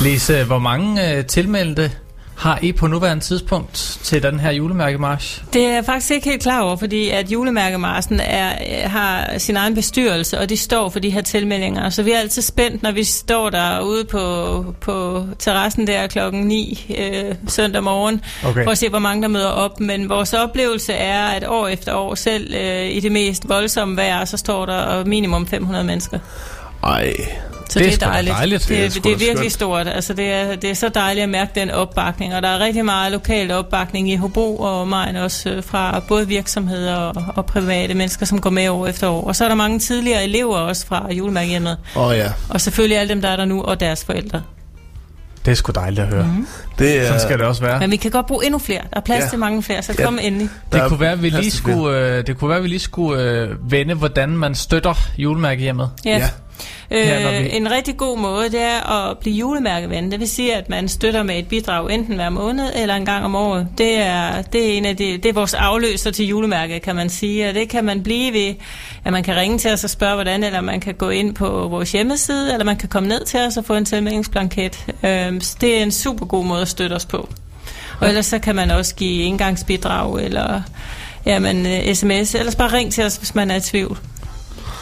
Lise, 0.01 0.43
hvor 0.43 0.59
mange 0.59 1.17
øh, 1.17 1.25
tilmeldte 1.25 1.91
har 2.35 2.59
I 2.61 2.71
på 2.71 2.87
nuværende 2.87 3.23
tidspunkt 3.23 3.99
til 4.03 4.23
den 4.23 4.39
her 4.39 4.51
julemærkemarsch? 4.51 5.43
Det 5.53 5.65
er 5.65 5.73
jeg 5.73 5.85
faktisk 5.85 6.11
ikke 6.11 6.29
helt 6.29 6.41
klar 6.41 6.61
over, 6.61 6.75
fordi 6.75 7.09
at 7.09 7.31
julemærkemarsen 7.31 8.19
er, 8.19 8.51
øh, 8.51 8.91
har 8.91 9.37
sin 9.37 9.55
egen 9.57 9.75
bestyrelse, 9.75 10.39
og 10.39 10.49
de 10.49 10.57
står 10.57 10.89
for 10.89 10.99
de 10.99 11.09
her 11.09 11.21
tilmeldinger. 11.21 11.89
Så 11.89 12.03
vi 12.03 12.11
er 12.11 12.19
altid 12.19 12.41
spændt, 12.41 12.83
når 12.83 12.91
vi 12.91 13.03
står 13.03 13.49
derude 13.49 14.05
på, 14.05 14.65
på 14.81 15.25
terrassen 15.39 15.87
der 15.87 16.07
klokken 16.07 16.43
9 16.47 16.95
øh, 16.99 17.35
søndag 17.47 17.83
morgen, 17.83 18.21
Okay. 18.45 18.63
for 18.63 18.71
at 18.71 18.77
se, 18.77 18.89
hvor 18.89 18.99
mange 18.99 19.21
der 19.21 19.27
møder 19.27 19.47
op. 19.49 19.79
Men 19.79 20.09
vores 20.09 20.33
oplevelse 20.33 20.93
er, 20.93 21.27
at 21.27 21.47
år 21.47 21.67
efter 21.67 21.93
år, 21.93 22.15
selv 22.15 22.53
øh, 22.55 22.89
i 22.89 22.99
det 22.99 23.11
mest 23.11 23.49
voldsomme 23.49 23.97
vejr, 23.97 24.25
så 24.25 24.37
står 24.37 24.65
der 24.65 25.05
minimum 25.05 25.47
500 25.47 25.83
mennesker. 25.83 26.19
Ej, 26.83 27.13
Så 27.69 27.79
Det 27.79 27.85
det, 27.93 28.03
er 28.03 28.07
dejligt. 28.09 28.35
dejligt. 28.35 28.61
Det, 28.61 28.69
Det 28.69 28.85
er 28.85 28.89
det 28.89 28.97
er 29.11 29.17
virkelig 29.17 29.35
skønt. 29.37 29.51
stort. 29.51 29.87
Altså, 29.87 30.13
det, 30.13 30.31
er, 30.33 30.55
det 30.55 30.69
er 30.69 30.73
så 30.73 30.89
dejligt 30.89 31.23
at 31.23 31.29
mærke 31.29 31.51
den 31.55 31.71
opbakning. 31.71 32.35
Og 32.35 32.41
der 32.41 32.49
er 32.49 32.59
rigtig 32.59 32.85
meget 32.85 33.11
lokal 33.11 33.51
opbakning 33.51 34.11
i 34.11 34.15
Hobro 34.15 34.57
og 34.57 34.81
omegn 34.81 35.15
også 35.15 35.49
øh, 35.49 35.63
fra 35.63 36.01
både 36.07 36.27
virksomheder 36.27 36.95
og, 36.95 37.23
og 37.35 37.45
private 37.45 37.93
mennesker, 37.93 38.25
som 38.25 38.41
går 38.41 38.49
med 38.49 38.69
år 38.69 38.87
efter 38.87 39.07
år. 39.09 39.27
Og 39.27 39.35
så 39.35 39.43
er 39.43 39.47
der 39.47 39.55
mange 39.55 39.79
tidligere 39.79 40.23
elever 40.23 40.57
også 40.57 40.87
fra 40.87 41.13
julemærkehjemmet. 41.13 41.77
åh 41.95 42.07
oh, 42.07 42.17
ja. 42.17 42.31
Og 42.49 42.61
selvfølgelig 42.61 42.97
alle 42.97 43.09
dem, 43.13 43.21
der 43.21 43.29
er 43.29 43.35
der 43.35 43.45
nu, 43.45 43.61
og 43.63 43.79
deres 43.79 44.05
forældre. 44.05 44.41
Det 45.45 45.51
er 45.51 45.55
sgu 45.55 45.71
dejligt 45.75 45.99
at 46.01 46.07
høre. 46.07 46.23
Mm. 46.37 46.47
Det 46.79 46.97
er, 47.01 47.05
Sådan 47.05 47.19
skal 47.21 47.37
det 47.39 47.45
også 47.47 47.61
være. 47.61 47.79
Men 47.79 47.91
vi 47.91 47.95
kan 47.95 48.11
godt 48.11 48.25
bruge 48.25 48.45
endnu 48.45 48.59
flere. 48.59 48.81
Der 48.81 48.97
er 48.97 49.01
plads 49.01 49.19
Ja. 49.19 49.23
ja. 49.23 49.29
til 49.29 49.39
mange 49.39 49.63
flere, 49.63 49.81
så 49.83 49.95
Ja. 49.99 50.05
kom 50.05 50.19
endelig. 50.21 50.49
Det 50.71 50.81
kunne 50.87 50.99
være, 50.99 51.11
at 51.11 51.23
vi 51.23 51.29
lige 51.29 51.51
skulle, 51.51 51.97
øh, 51.99 52.27
det 52.27 52.37
kunne 52.37 52.49
være, 52.49 52.57
at 52.57 52.63
vi 52.63 52.67
lige 52.67 52.79
skulle 52.79 53.21
øh, 53.23 53.71
vende, 53.71 53.93
hvordan 53.93 54.29
man 54.29 54.55
støtter 54.55 54.93
julemærkehjemmet. 55.17 55.89
Ja. 56.05 56.17
Ja. 56.17 56.29
Øh, 56.91 57.55
En 57.55 57.71
rigtig 57.71 57.97
god 57.97 58.17
måde, 58.17 58.49
det 58.51 58.61
er 58.61 58.89
at 58.89 59.17
blive 59.17 59.35
julemærkeven. 59.35 60.11
Det 60.11 60.19
vil 60.19 60.29
sige, 60.29 60.55
at 60.55 60.69
man 60.69 60.87
støtter 60.87 61.23
med 61.23 61.39
et 61.39 61.47
bidrag 61.47 61.93
enten 61.93 62.15
hver 62.15 62.29
måned 62.29 62.71
eller 62.75 62.95
en 62.95 63.05
gang 63.05 63.25
om 63.25 63.35
året. 63.35 63.67
Det 63.77 63.97
er, 63.97 64.41
det 64.41 64.73
er, 64.73 64.77
en 64.77 64.85
af 64.85 64.97
de, 64.97 65.17
det 65.17 65.25
er 65.25 65.33
vores 65.33 65.53
afløser 65.53 66.11
til 66.11 66.25
julemærket, 66.27 66.81
kan 66.81 66.95
man 66.95 67.09
sige. 67.09 67.49
Og 67.49 67.55
det 67.55 67.69
kan 67.69 67.85
man 67.85 68.03
blive 68.03 68.33
ved, 68.33 68.53
at 69.05 69.11
man 69.11 69.23
kan 69.23 69.35
ringe 69.35 69.57
til 69.57 69.71
os 69.71 69.83
og 69.83 69.89
spørge, 69.89 70.15
hvordan, 70.15 70.43
eller 70.43 70.61
man 70.61 70.79
kan 70.79 70.93
gå 70.93 71.09
ind 71.09 71.35
på 71.35 71.67
vores 71.67 71.91
hjemmeside, 71.91 72.53
eller 72.53 72.65
man 72.65 72.77
kan 72.77 72.89
komme 72.89 73.09
ned 73.09 73.25
til 73.25 73.39
os 73.39 73.57
og 73.57 73.65
få 73.65 73.73
en 73.73 73.85
tilmeldingsblanket. 73.85 74.85
Øh, 75.03 75.41
så 75.41 75.55
det 75.61 75.77
er 75.77 75.83
en 75.83 75.91
super 75.91 76.25
god 76.25 76.45
måde 76.45 76.61
at 76.61 76.67
støtte 76.67 76.93
os 76.93 77.05
på. 77.05 77.29
Og 77.99 78.07
ellers 78.07 78.25
så 78.25 78.39
kan 78.39 78.55
man 78.55 78.71
også 78.71 78.95
give 78.95 79.23
engangsbidrag, 79.23 80.23
eller 80.25 80.61
jamen, 81.25 81.65
øh, 81.65 81.95
sms, 81.95 82.35
ellers 82.35 82.55
bare 82.55 82.73
ring 82.73 82.93
til 82.93 83.03
os, 83.03 83.15
hvis 83.15 83.35
man 83.35 83.51
er 83.51 83.55
i 83.55 83.61
tvivl. 83.61 83.97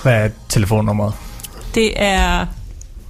Hvad 0.03 0.13
er 0.13 0.29
telefonnummeret? 0.49 1.13
Det 1.75 1.93
er 1.95 2.45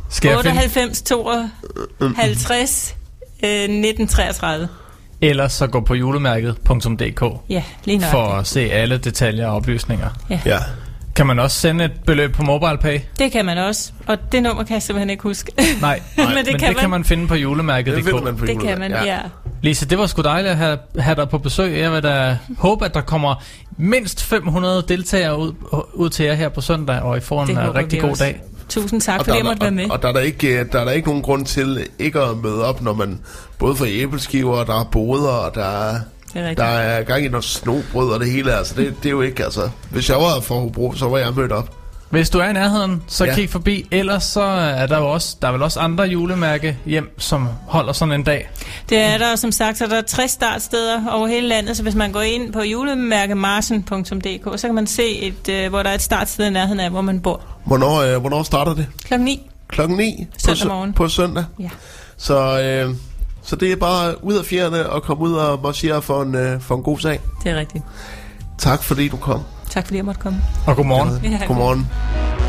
Skal 0.09 0.30
jeg 0.30 0.39
finde? 0.39 0.49
98 0.61 1.01
52 1.01 2.95
øh, 3.43 3.49
1933. 3.49 4.68
Ellers 5.22 5.53
så 5.53 5.68
gå 5.68 5.82
på 5.82 5.93
julemærket.dk 5.95 7.24
Ja, 7.49 7.64
lige 7.86 7.97
nok. 7.97 8.09
for 8.11 8.24
at 8.28 8.47
se 8.47 8.59
alle 8.61 8.97
detaljer 8.97 9.47
og 9.47 9.55
oplysninger. 9.55 10.09
Ja. 10.45 10.57
Kan 11.16 11.28
man 11.28 11.39
også 11.39 11.59
sende 11.59 11.86
et 11.86 11.91
beløb 12.05 12.34
på 12.34 12.43
MobilePay? 12.43 12.99
Det 13.20 13.32
kan 13.32 13.45
man 13.45 13.57
også, 13.57 13.91
og 14.07 14.32
det 14.32 14.43
nummer 14.43 14.64
kan 14.64 14.74
jeg 14.74 14.84
simpelthen 14.84 15.09
ikke 15.09 15.24
huske. 15.24 15.51
Nej, 15.82 16.01
Men 16.18 16.26
men 16.28 16.38
det 16.38 16.45
det, 16.45 16.59
kan 16.59 16.70
det 16.70 16.78
kan 16.78 16.89
man. 16.89 16.99
man 16.99 17.03
finde 17.05 17.28
på 17.28 17.34
Det 17.36 17.41
julemærket.dk. 17.41 18.05
finder 18.05 18.22
man 18.22 18.36
på 18.38 18.45
det 18.45 18.59
kan 18.59 18.80
man, 18.80 18.91
ja. 18.91 19.03
ja. 19.05 19.20
Lise, 19.61 19.86
det 19.86 19.97
var 19.97 20.05
sgu 20.05 20.22
dejligt 20.22 20.51
at 20.51 20.57
have, 20.57 20.78
have 20.99 21.16
dig 21.16 21.30
på 21.30 21.38
besøg. 21.38 21.78
Jeg 21.80 21.91
vil 21.91 22.03
da 22.03 22.38
håbe, 22.57 22.86
at 22.86 22.93
der 22.93 23.01
kommer 23.01 23.36
mindst 23.78 24.24
500 24.24 24.84
deltagere 24.88 25.39
ud, 25.39 25.53
ud 25.93 26.09
til 26.09 26.26
jer 26.26 26.34
her 26.34 26.49
på 26.49 26.61
søndag, 26.61 26.99
og 27.01 27.18
I 27.18 27.20
får 27.20 27.41
en 27.41 27.47
Det 27.47 27.57
håber 27.57 27.80
rigtig 27.80 28.01
god 28.01 28.09
også. 28.09 28.24
dag. 28.24 28.41
Tusind 28.74 29.02
tak, 29.02 29.20
Og 29.20 29.26
fordi 29.26 29.38
jeg 29.38 29.44
der, 29.44 29.50
måtte 29.52 29.62
være 29.62 29.72
med. 29.72 29.86
og, 29.86 29.92
og 29.92 30.02
der, 30.02 30.08
er 30.08 30.14
der, 30.14 30.20
ikke, 30.20 30.60
øh, 30.60 30.66
der 30.72 30.80
er 30.80 30.84
der 30.86 30.92
ikke 30.92 31.08
nogen 31.08 31.24
grund 31.24 31.46
til 31.46 31.88
ikke 32.00 32.20
at 32.20 32.38
møde 32.38 32.66
op, 32.66 32.82
når 32.82 32.94
man 32.94 33.20
både 33.60 33.76
får 33.76 33.86
æbleskiver, 33.90 34.64
der 34.64 34.80
er 34.80 34.84
boder, 34.92 35.30
og 35.30 35.56
der 35.56 35.66
er, 35.92 36.00
er 36.36 36.54
der 36.54 36.64
er 36.64 37.04
gang 37.04 37.26
i 37.26 37.28
noget 37.28 37.44
snobrød 37.44 38.10
og 38.10 38.20
det 38.20 38.32
hele. 38.32 38.54
Altså, 38.58 38.74
det, 38.78 38.94
det 39.04 39.06
er 39.06 39.12
jo 39.12 39.22
ikke, 39.22 39.44
altså... 39.44 39.70
Hvis 39.92 40.10
jeg 40.10 40.18
var 40.18 40.40
for 40.40 40.56
Hobro, 40.60 40.94
så 40.96 41.08
var 41.10 41.18
jeg 41.18 41.34
mødt 41.36 41.52
op. 41.52 41.70
Hvis 42.14 42.30
du 42.30 42.39
er 42.39 42.49
i 42.49 42.53
nærheden, 42.53 43.03
så 43.07 43.26
Ja. 43.26 43.36
kig 43.36 43.49
forbi. 43.49 43.88
Ellers 43.91 44.24
så 44.24 44.41
er 44.41 44.88
der 44.88 44.97
jo 44.97 45.11
også, 45.11 45.38
der 45.41 45.47
er 45.47 45.51
vel 45.51 45.64
også 45.64 45.80
andre 45.80 46.03
julemærke 46.03 46.78
hjem, 46.86 47.20
som 47.20 47.47
holder 47.68 47.93
sådan 47.93 48.14
en 48.14 48.24
dag. 48.24 48.49
Det 48.89 48.97
er 48.97 49.18
der, 49.18 49.36
som 49.36 49.51
sagt, 49.51 49.78
så 49.78 49.84
er 49.84 49.89
der 49.89 50.01
60 50.01 50.32
startsteder 50.32 51.09
over 51.11 51.28
hele 51.28 51.47
landet, 51.47 51.78
så 51.78 51.84
hvis 51.84 51.95
man 51.95 52.11
går 52.11 52.22
ind 52.22 52.53
på 52.53 52.61
julemærkemarsen.dk, 52.61 54.59
så 54.59 54.68
kan 54.68 54.76
man 54.76 54.88
se, 54.88 55.20
et, 55.22 55.49
øh, 55.49 55.70
hvor 55.70 55.84
der 55.84 55.89
er 55.89 55.93
et 55.95 56.01
startsted 56.01 56.45
i 56.45 56.49
nærheden 56.49 56.80
af, 56.80 56.89
hvor 56.89 57.01
man 57.01 57.20
bor. 57.20 57.41
Hvornår, 57.66 58.01
øh, 58.01 58.18
hvornår 58.22 58.43
starter 58.43 58.74
det? 58.74 58.88
Klokken 59.05 59.26
9. 59.26 59.49
Klokken 59.68 59.97
9 59.97 60.28
Søndag 60.38 60.68
på, 60.68 60.74
morgen. 60.74 60.93
på 60.93 61.07
søndag. 61.07 61.43
Ja. 61.59 61.70
Så, 62.18 62.61
øh, 62.61 62.95
så 63.43 63.55
det 63.55 63.72
er 63.72 63.76
bare 63.76 64.24
ud 64.24 64.34
af 64.34 64.45
fjerne 64.45 64.89
og 64.89 65.03
komme 65.03 65.24
ud 65.24 65.34
og 65.34 65.59
marchere 65.64 66.01
for 66.01 66.22
en, 66.22 66.36
øh, 66.36 66.61
for 66.61 66.76
en 66.76 66.84
god 66.84 66.99
sag. 66.99 67.20
Det 67.43 67.51
er 67.51 67.55
rigtigt. 67.55 67.84
Tak 68.57 68.84
fordi 68.84 69.07
du 69.07 69.18
kom. 69.18 69.41
Tak 69.74 69.86
fordi 69.86 69.98
jeg 69.98 70.06
måtte 70.06 70.22
komme. 70.22 70.40
Og 70.68 70.76
godmorgen. 70.76 71.32
Ja, 71.32 71.46
Godmorgen. 71.48 71.92
Don't 71.92 72.43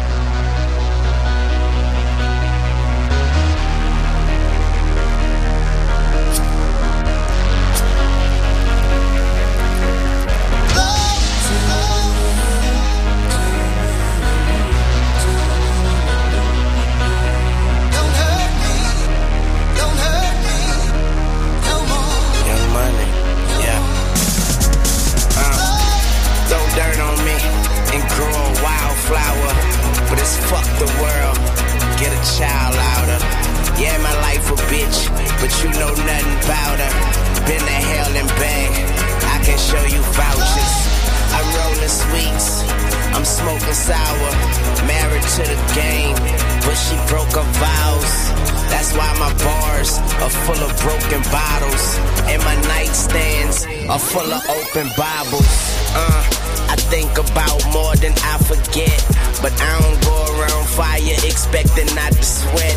of 54.34 54.50
open 54.50 54.88
Bibles. 54.96 55.46
Uh, 55.94 56.22
I 56.68 56.76
think 56.90 57.18
about 57.18 57.60
more 57.72 57.94
than 57.96 58.12
I 58.18 58.38
forget. 58.42 58.98
But 59.40 59.52
I 59.60 59.78
don't 59.80 60.00
go 60.02 60.16
around 60.34 60.66
fire 60.68 61.18
expecting 61.22 61.86
not 61.94 62.12
to 62.12 62.22
sweat. 62.22 62.76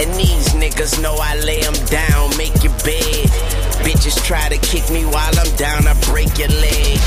And 0.00 0.12
these 0.14 0.48
niggas 0.52 1.00
know 1.00 1.16
I 1.16 1.36
lay 1.36 1.60
'em 1.60 1.78
down, 1.86 2.36
make 2.36 2.62
your 2.62 2.76
bed. 2.84 3.26
Bitches 3.84 4.22
try 4.24 4.48
to 4.48 4.58
kick 4.58 4.90
me 4.90 5.04
while 5.06 5.34
I'm 5.38 5.52
down, 5.56 5.86
I 5.86 5.94
break 6.10 6.36
your 6.38 6.48
leg. 6.48 7.00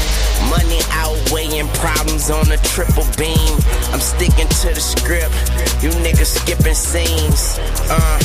Money 0.49 0.81
outweighing 0.91 1.67
problems 1.83 2.29
on 2.31 2.51
a 2.51 2.57
triple 2.57 3.05
beam. 3.17 3.53
I'm 3.93 4.01
sticking 4.01 4.47
to 4.61 4.67
the 4.73 4.81
script. 4.81 5.35
You 5.83 5.89
niggas 6.01 6.31
skipping 6.39 6.73
scenes. 6.73 7.59
Uh, 7.89 8.19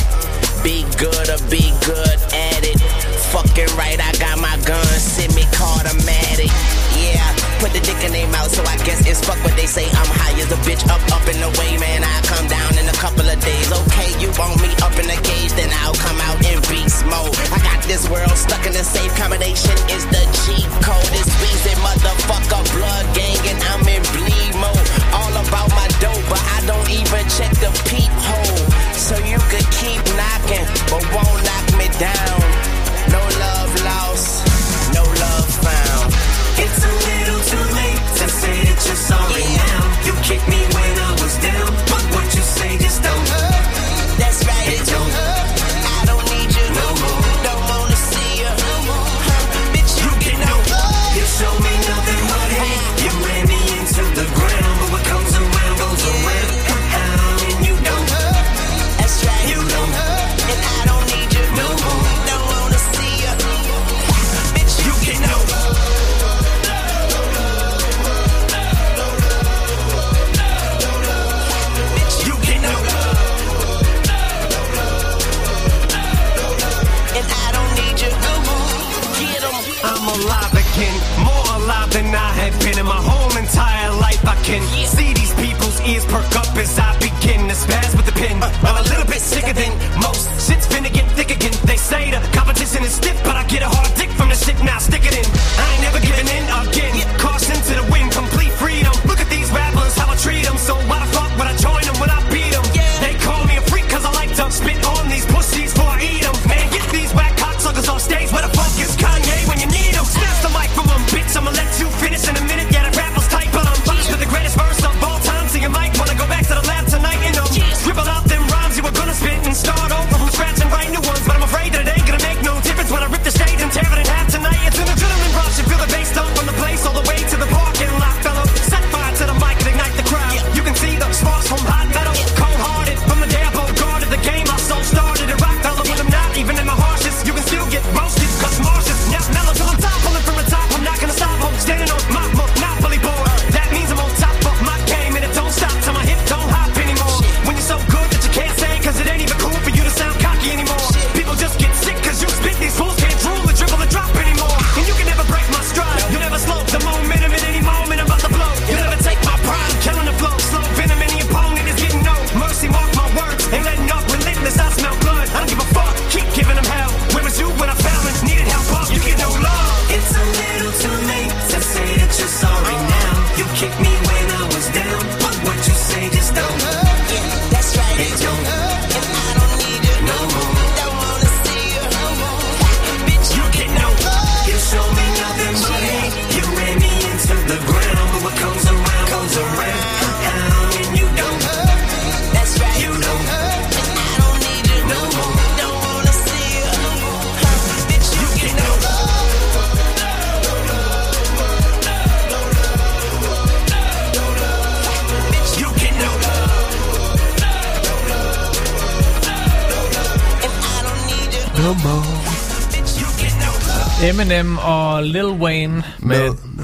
og 214.97 215.03
Lil 215.03 215.25
Wayne 215.25 215.83
med... 215.99 216.29
No, 216.29 216.63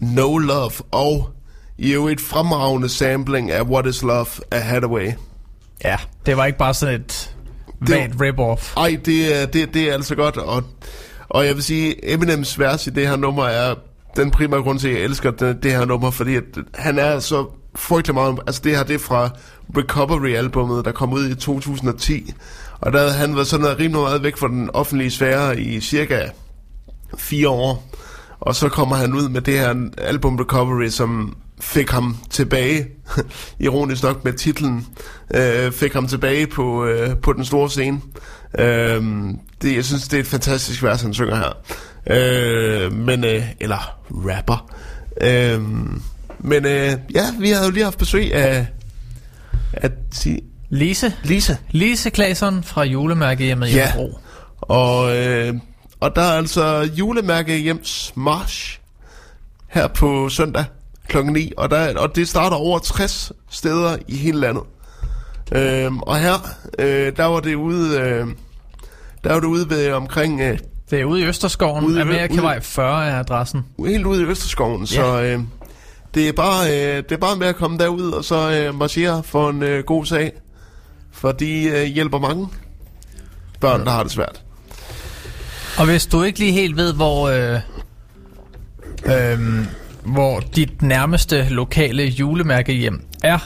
no, 0.00 0.22
no 0.22 0.38
Love. 0.38 0.72
Og 0.90 1.30
i 1.78 1.92
øvrigt 1.92 2.20
fremragende 2.20 2.88
sampling 2.88 3.50
af 3.50 3.62
What 3.62 3.86
is 3.86 4.02
Love 4.02 4.26
af 4.50 4.62
Hathaway. 4.62 5.12
Ja, 5.84 5.96
det 6.26 6.36
var 6.36 6.46
ikke 6.46 6.58
bare 6.58 6.74
sådan 6.74 7.00
et 7.00 7.36
vagt 7.80 8.14
rip-off. 8.14 8.72
Ej, 8.76 8.98
det 9.04 9.42
er, 9.42 9.46
det, 9.46 9.74
det 9.74 9.88
er 9.88 9.92
altså 9.92 10.14
godt. 10.14 10.36
Og, 10.36 10.62
og 11.28 11.46
jeg 11.46 11.54
vil 11.54 11.62
sige, 11.62 12.12
Eminems 12.12 12.58
vers 12.58 12.86
i 12.86 12.90
det 12.90 13.08
her 13.08 13.16
nummer 13.16 13.44
er 13.44 13.74
den 14.16 14.30
primære 14.30 14.62
grund 14.62 14.78
til, 14.78 14.88
at 14.88 14.94
jeg 14.94 15.02
elsker 15.02 15.30
det, 15.30 15.62
det 15.62 15.70
her 15.70 15.84
nummer, 15.84 16.10
fordi 16.10 16.36
at 16.36 16.44
han 16.74 16.98
er 16.98 17.18
så 17.18 17.46
frygtelig 17.74 18.14
meget... 18.14 18.38
Altså 18.46 18.60
det 18.64 18.76
her, 18.76 18.82
det 18.84 18.94
er 18.94 18.98
fra 18.98 19.30
Recovery-albummet, 19.76 20.84
der 20.84 20.92
kom 20.92 21.12
ud 21.12 21.28
i 21.28 21.34
2010. 21.34 22.34
Og 22.80 22.92
der 22.92 22.98
havde 22.98 23.12
han 23.12 23.34
været 23.34 23.46
sådan 23.46 23.62
noget 23.62 23.78
rimelig 23.78 24.02
meget 24.02 24.22
væk 24.22 24.36
fra 24.36 24.48
den 24.48 24.70
offentlige 24.74 25.10
sfære 25.10 25.60
i 25.60 25.80
cirka 25.80 26.28
fire 27.18 27.48
år. 27.48 27.88
Og 28.40 28.54
så 28.54 28.68
kommer 28.68 28.96
han 28.96 29.14
ud 29.14 29.28
med 29.28 29.40
det 29.40 29.58
her 29.58 29.74
album 29.98 30.36
Recovery, 30.36 30.88
som 30.88 31.36
fik 31.60 31.90
ham 31.90 32.16
tilbage, 32.30 32.86
ironisk 33.58 34.02
nok 34.02 34.24
med 34.24 34.32
titlen, 34.32 34.86
øh, 35.34 35.72
fik 35.72 35.92
ham 35.92 36.08
tilbage 36.08 36.46
på, 36.46 36.84
øh, 36.84 37.16
på 37.16 37.32
den 37.32 37.44
store 37.44 37.70
scene. 37.70 38.00
Øh, 38.58 39.02
det, 39.62 39.76
jeg 39.76 39.84
synes, 39.84 40.08
det 40.08 40.16
er 40.16 40.20
et 40.20 40.26
fantastisk 40.26 40.82
vers, 40.82 41.02
han 41.02 41.14
synger 41.14 41.36
her. 41.36 41.52
Øh, 42.06 42.92
men, 42.92 43.24
øh, 43.24 43.42
eller 43.60 44.00
rapper. 44.10 44.72
Øh, 45.20 45.60
men 46.38 46.66
øh, 46.66 46.92
ja, 47.14 47.24
vi 47.40 47.50
har 47.50 47.64
jo 47.64 47.70
lige 47.70 47.84
haft 47.84 47.98
besøg 47.98 48.34
af, 48.34 48.66
at 49.72 49.92
sige, 50.12 50.40
Lise. 50.70 51.12
Lise. 51.24 51.58
Lise 51.70 52.10
Claesson 52.10 52.62
fra 52.62 52.84
julemærke 52.84 53.44
hjemme 53.44 53.70
i 53.70 53.72
Ja. 53.72 53.90
Hobro. 53.90 54.18
Og, 54.60 55.16
øh, 55.16 55.54
og 56.02 56.16
der 56.16 56.22
er 56.22 56.36
altså 56.36 56.90
julemærke 56.94 57.56
hjems 57.58 58.12
march 58.16 58.80
her 59.68 59.88
på 59.88 60.28
søndag 60.28 60.64
kl. 61.08 61.18
9, 61.24 61.52
og, 61.56 61.70
der, 61.70 61.98
og 61.98 62.16
det 62.16 62.28
starter 62.28 62.56
over 62.56 62.78
60 62.78 63.32
steder 63.50 63.96
i 64.08 64.16
hele 64.16 64.40
landet. 64.40 64.62
Øhm, 65.54 65.98
og 66.00 66.18
her, 66.18 66.34
øh, 66.78 67.16
der 67.16 67.24
var 67.24 67.40
det 67.40 67.54
ude, 67.54 67.98
øh, 68.00 68.26
der 69.24 69.32
var 69.32 69.40
det 69.40 69.46
ude 69.46 69.70
ved 69.70 69.92
omkring, 69.92 70.40
øh, 70.40 70.58
Det 70.90 71.00
er 71.00 71.04
ude 71.04 71.20
i 71.20 71.24
Østerskoven. 71.24 71.84
Ude 71.84 72.00
Amerikavej 72.00 72.60
40 72.60 73.06
er 73.06 73.18
adressen. 73.18 73.64
helt 73.86 74.06
ude 74.06 74.22
i 74.22 74.24
Østerskoven, 74.24 74.80
Ja. 74.80 74.86
så 74.86 75.22
øh, 75.22 75.40
det, 76.14 76.28
er 76.28 76.32
bare, 76.32 76.66
øh, 76.70 76.96
det 76.96 77.12
er 77.12 77.16
bare 77.16 77.36
med 77.36 77.46
at 77.46 77.56
komme 77.56 77.78
derud 77.78 78.10
og 78.10 78.24
så 78.24 78.50
øh, 78.50 78.74
marchere 78.78 79.22
for 79.22 79.50
en 79.50 79.62
øh, 79.62 79.84
god 79.84 80.06
sag, 80.06 80.32
for 81.12 81.32
de 81.32 81.62
øh, 81.64 81.84
hjælper 81.84 82.18
mange 82.18 82.48
børn, 83.60 83.84
der 83.84 83.90
har 83.90 84.02
det 84.02 84.12
svært. 84.12 84.42
Og 85.78 85.84
hvis 85.84 86.06
du 86.06 86.22
ikke 86.22 86.38
lige 86.38 86.52
helt 86.52 86.76
ved, 86.76 86.94
hvor, 86.94 87.28
øh, 87.28 87.60
øh, 89.06 89.38
hvor 90.04 90.40
dit 90.40 90.82
nærmeste 90.82 91.46
lokale 91.50 92.02
julemærke 92.02 92.72
hjem 92.72 93.04
er, 93.22 93.38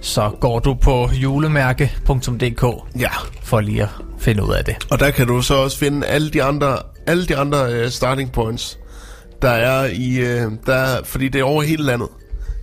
så 0.00 0.30
går 0.40 0.58
du 0.58 0.74
på 0.74 1.10
julemærke.dk 1.12 2.64
Ja, 3.00 3.10
for 3.42 3.60
lige 3.60 3.82
at 3.82 3.88
finde 4.18 4.44
ud 4.44 4.52
af 4.52 4.64
det. 4.64 4.76
Og 4.90 5.00
der 5.00 5.10
kan 5.10 5.26
du 5.26 5.42
så 5.42 5.54
også 5.54 5.78
finde 5.78 6.06
alle 6.06 6.30
de 6.30 6.42
andre, 6.42 6.78
alle 7.06 7.26
de 7.26 7.36
andre 7.36 7.84
uh, 7.84 7.90
starting 7.90 8.32
points, 8.32 8.78
der 9.42 9.50
er 9.50 9.84
i, 9.92 10.20
uh, 10.20 10.52
der 10.66 10.74
er, 10.74 11.02
fordi 11.04 11.28
det 11.28 11.38
er 11.40 11.44
over 11.44 11.62
hele 11.62 11.82
landet. 11.82 12.08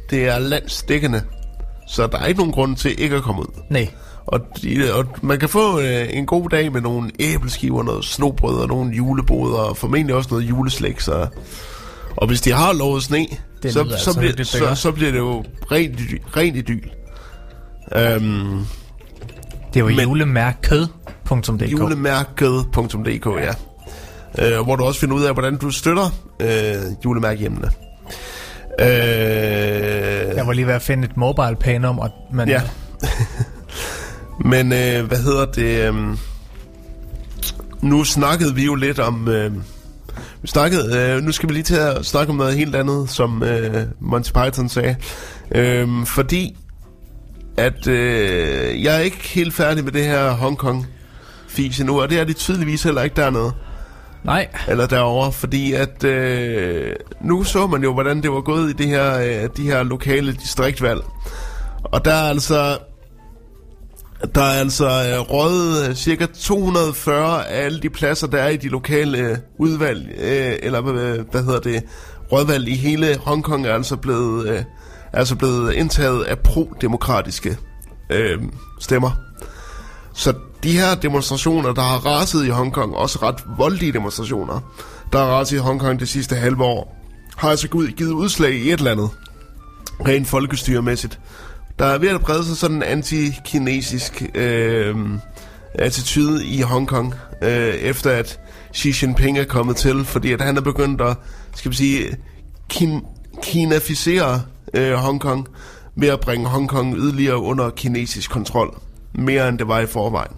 Det 0.10 0.28
er 0.28 0.40
landsdækkende, 0.40 1.22
så 1.88 2.08
der 2.08 2.20
er 2.20 2.26
ikke 2.26 2.40
nogen 2.40 2.54
grund 2.54 2.76
til 2.76 3.02
ikke 3.02 3.16
at 3.16 3.24
komme 3.24 3.42
ud. 3.42 3.62
Nej. 3.70 3.90
Og, 4.26 4.40
og 4.94 5.06
man 5.22 5.40
kan 5.40 5.50
få 5.50 5.78
uh, 5.78 5.84
en 6.10 6.26
god 6.26 6.50
dag 6.50 6.72
med 6.72 6.82
nogle 6.82 7.12
æbleskiver, 7.20 7.84
noget 7.84 8.06
snobrød 8.06 8.56
og 8.58 8.68
nogle 8.68 8.92
juleboder, 8.96 9.58
og 9.58 9.78
formentlig 9.78 10.16
også 10.16 10.30
noget 10.32 10.50
juleslæg. 10.50 11.02
Så, 11.02 11.28
og 12.18 12.28
hvis 12.28 12.42
de 12.42 12.52
har 12.52 12.74
lovet 12.74 13.04
sne, 13.04 13.26
Det 13.64 13.74
så, 13.74 13.84
lyder 13.84 13.98
så, 13.98 14.10
altså 14.10 14.20
bliver, 14.20 14.34
det 14.34 14.48
så, 14.48 14.76
så 14.76 14.92
bliver 14.92 15.12
det 15.12 15.20
jo 15.20 15.44
rent, 15.72 16.00
rent 16.38 16.56
idyl. 16.58 16.90
Um, 18.18 18.68
Det 19.74 19.84
var 19.84 19.90
Men- 19.90 20.00
julemærket.dk. 20.00 21.72
julemærket.dk, 21.72 23.26
ja. 23.26 23.54
Øh, 24.40 24.62
hvor 24.64 24.76
du 24.76 24.84
også 24.84 25.00
finder 25.00 25.16
ud 25.16 25.24
af, 25.24 25.34
hvordan 25.34 25.58
du 25.58 25.72
støtter 25.72 26.10
øh, 26.40 26.76
julemærkehjemmene. 27.06 27.70
Øh, 28.80 28.88
Jeg 30.36 30.48
var 30.48 30.54
lige 30.54 30.68
ved 30.68 30.74
at 30.74 30.82
finde 30.82 31.06
et 31.06 31.18
mobile 31.18 31.56
pay 31.60 31.76
nummer, 31.78 32.08
men 32.34 32.50
ja. 32.50 32.62
Men 34.40 34.74
øh, 34.74 35.06
hvad 35.08 35.18
hedder 35.18 35.46
det? 35.46 35.88
Øh, 35.88 36.18
nu 37.82 38.04
snakkede 38.04 38.56
vi 38.56 38.66
jo 38.66 38.76
lidt 38.76 39.00
om... 39.00 39.28
Øh, 39.28 39.52
vi 40.42 40.48
snakkede, 40.48 40.98
øh, 40.98 41.24
nu 41.24 41.32
skal 41.32 41.50
vi 41.50 41.54
lige 41.54 41.64
til 41.64 41.76
at 41.76 42.06
snakke 42.06 42.30
om 42.30 42.36
noget 42.36 42.58
helt 42.58 42.76
andet, 42.76 43.10
som 43.10 43.44
øh, 43.44 43.84
Monty 44.00 44.32
Python 44.32 44.70
sagde. 44.70 44.96
Øh, 45.56 46.06
fordi 46.06 46.58
at 47.58 47.88
øh, 47.88 48.84
jeg 48.84 48.96
er 48.96 49.00
ikke 49.00 49.18
helt 49.18 49.54
færdig 49.54 49.84
med 49.84 49.92
det 49.92 50.06
her 50.06 50.32
Hongkong 50.32 50.88
fis 51.48 51.80
endnu, 51.80 52.02
og 52.02 52.10
det 52.10 52.20
er 52.20 52.24
de 52.24 52.34
tydeligvis 52.34 52.84
heller 52.84 53.02
ikke 53.02 53.16
dernede, 53.16 53.52
nej, 54.24 54.48
eller 54.68 54.88
derovre, 54.88 55.32
fordi 55.32 55.74
at 55.74 56.04
øh, 56.04 56.96
nu 57.22 57.44
så 57.44 57.68
man 57.68 57.84
jo, 57.84 57.94
hvordan 57.94 58.22
det 58.22 58.32
var 58.32 58.42
gået 58.42 58.70
i 58.70 58.74
det 58.74 58.88
her, 58.88 59.18
øh, 59.18 59.50
de 59.58 59.64
her 59.64 59.84
lokale 59.84 60.34
distriktvalg. 60.34 61.02
Og 61.84 62.06
der 62.06 62.14
er 62.14 62.30
altså 62.30 62.78
der 64.36 64.42
er 64.42 64.60
altså 64.60 64.86
øh, 64.86 65.20
røget 65.20 65.90
øh, 65.90 65.96
cirka 65.96 66.26
240 66.26 67.48
af 67.48 67.66
alle 67.66 67.82
de 67.82 67.90
pladser, 67.90 68.28
der 68.28 68.38
er 68.38 68.50
i 68.50 68.58
de 68.58 68.68
lokale 68.68 69.18
øh, 69.18 69.38
udvalg, 69.58 70.08
øh, 70.18 70.56
eller 70.64 70.88
øh, 70.88 71.20
hvad 71.32 71.44
hedder 71.44 71.60
det, 71.60 71.84
rådvalg 72.32 72.68
i 72.68 72.76
hele 72.76 73.18
Hongkong 73.18 73.66
er 73.66 73.74
altså 73.74 73.96
blevet, 73.96 74.48
øh, 74.48 74.64
er 75.14 75.20
altså 75.20 75.36
blevet 75.36 75.74
indtaget 75.74 76.24
af 76.24 76.40
pro-demokratiske 76.40 77.58
øh, 78.10 78.42
stemmer. 78.80 79.12
Så 80.14 80.34
de 80.64 80.72
her 80.72 80.96
demonstrationer, 80.96 81.74
der 81.74 81.82
har 81.82 81.98
raset 81.98 82.46
i 82.46 82.50
Hongkong, 82.50 82.96
også 82.96 83.20
ret 83.22 83.44
voldelige 83.58 83.94
demonstrationer, 83.94 84.60
der 85.14 85.20
har 85.20 85.26
raset 85.26 85.56
i 85.56 85.60
Hongkong 85.60 86.00
det 86.00 86.10
sidste 86.10 86.36
halve 86.36 86.64
år, 86.64 86.98
har 87.38 87.50
altså 87.50 87.68
givet 87.98 88.12
udslag 88.12 88.54
i 88.54 88.72
et 88.72 88.78
eller 88.78 88.92
andet, 88.92 89.10
rent 90.08 90.28
folkestyremæssigt. 90.28 91.20
Der 91.80 91.86
er 91.86 91.98
ved 91.98 92.10
at 92.10 92.22
brede 92.22 92.46
sig 92.46 92.58
sådan 92.58 92.76
en 92.76 92.84
anti-kinesisk 92.84 94.24
øh, 94.36 94.96
attitude 95.74 96.46
i 96.46 96.62
Hongkong, 96.62 97.14
øh, 97.42 97.74
efter 97.74 98.12
at 98.12 98.40
Xi 98.76 98.94
Jinping 99.02 99.40
er 99.40 99.44
kommet 99.44 99.76
til, 99.76 100.06
fordi 100.06 100.32
at 100.34 100.42
han 100.42 100.58
er 100.58 100.62
begyndt 100.62 101.02
at, 101.02 101.18
skal 101.56 101.72
vi 101.72 101.76
sige, 101.76 102.18
kin- 102.74 103.06
kinaficere 103.44 104.42
øh, 104.74 104.94
Hongkong 104.94 105.48
ved 105.96 106.08
at 106.08 106.20
bringe 106.20 106.48
Hongkong 106.48 106.98
yderligere 106.98 107.38
under 107.38 107.70
kinesisk 107.70 108.30
kontrol, 108.32 108.78
mere 109.14 109.50
end 109.50 109.60
det 109.60 109.68
var 109.68 109.80
i 109.80 109.86
forvejen. 109.86 110.34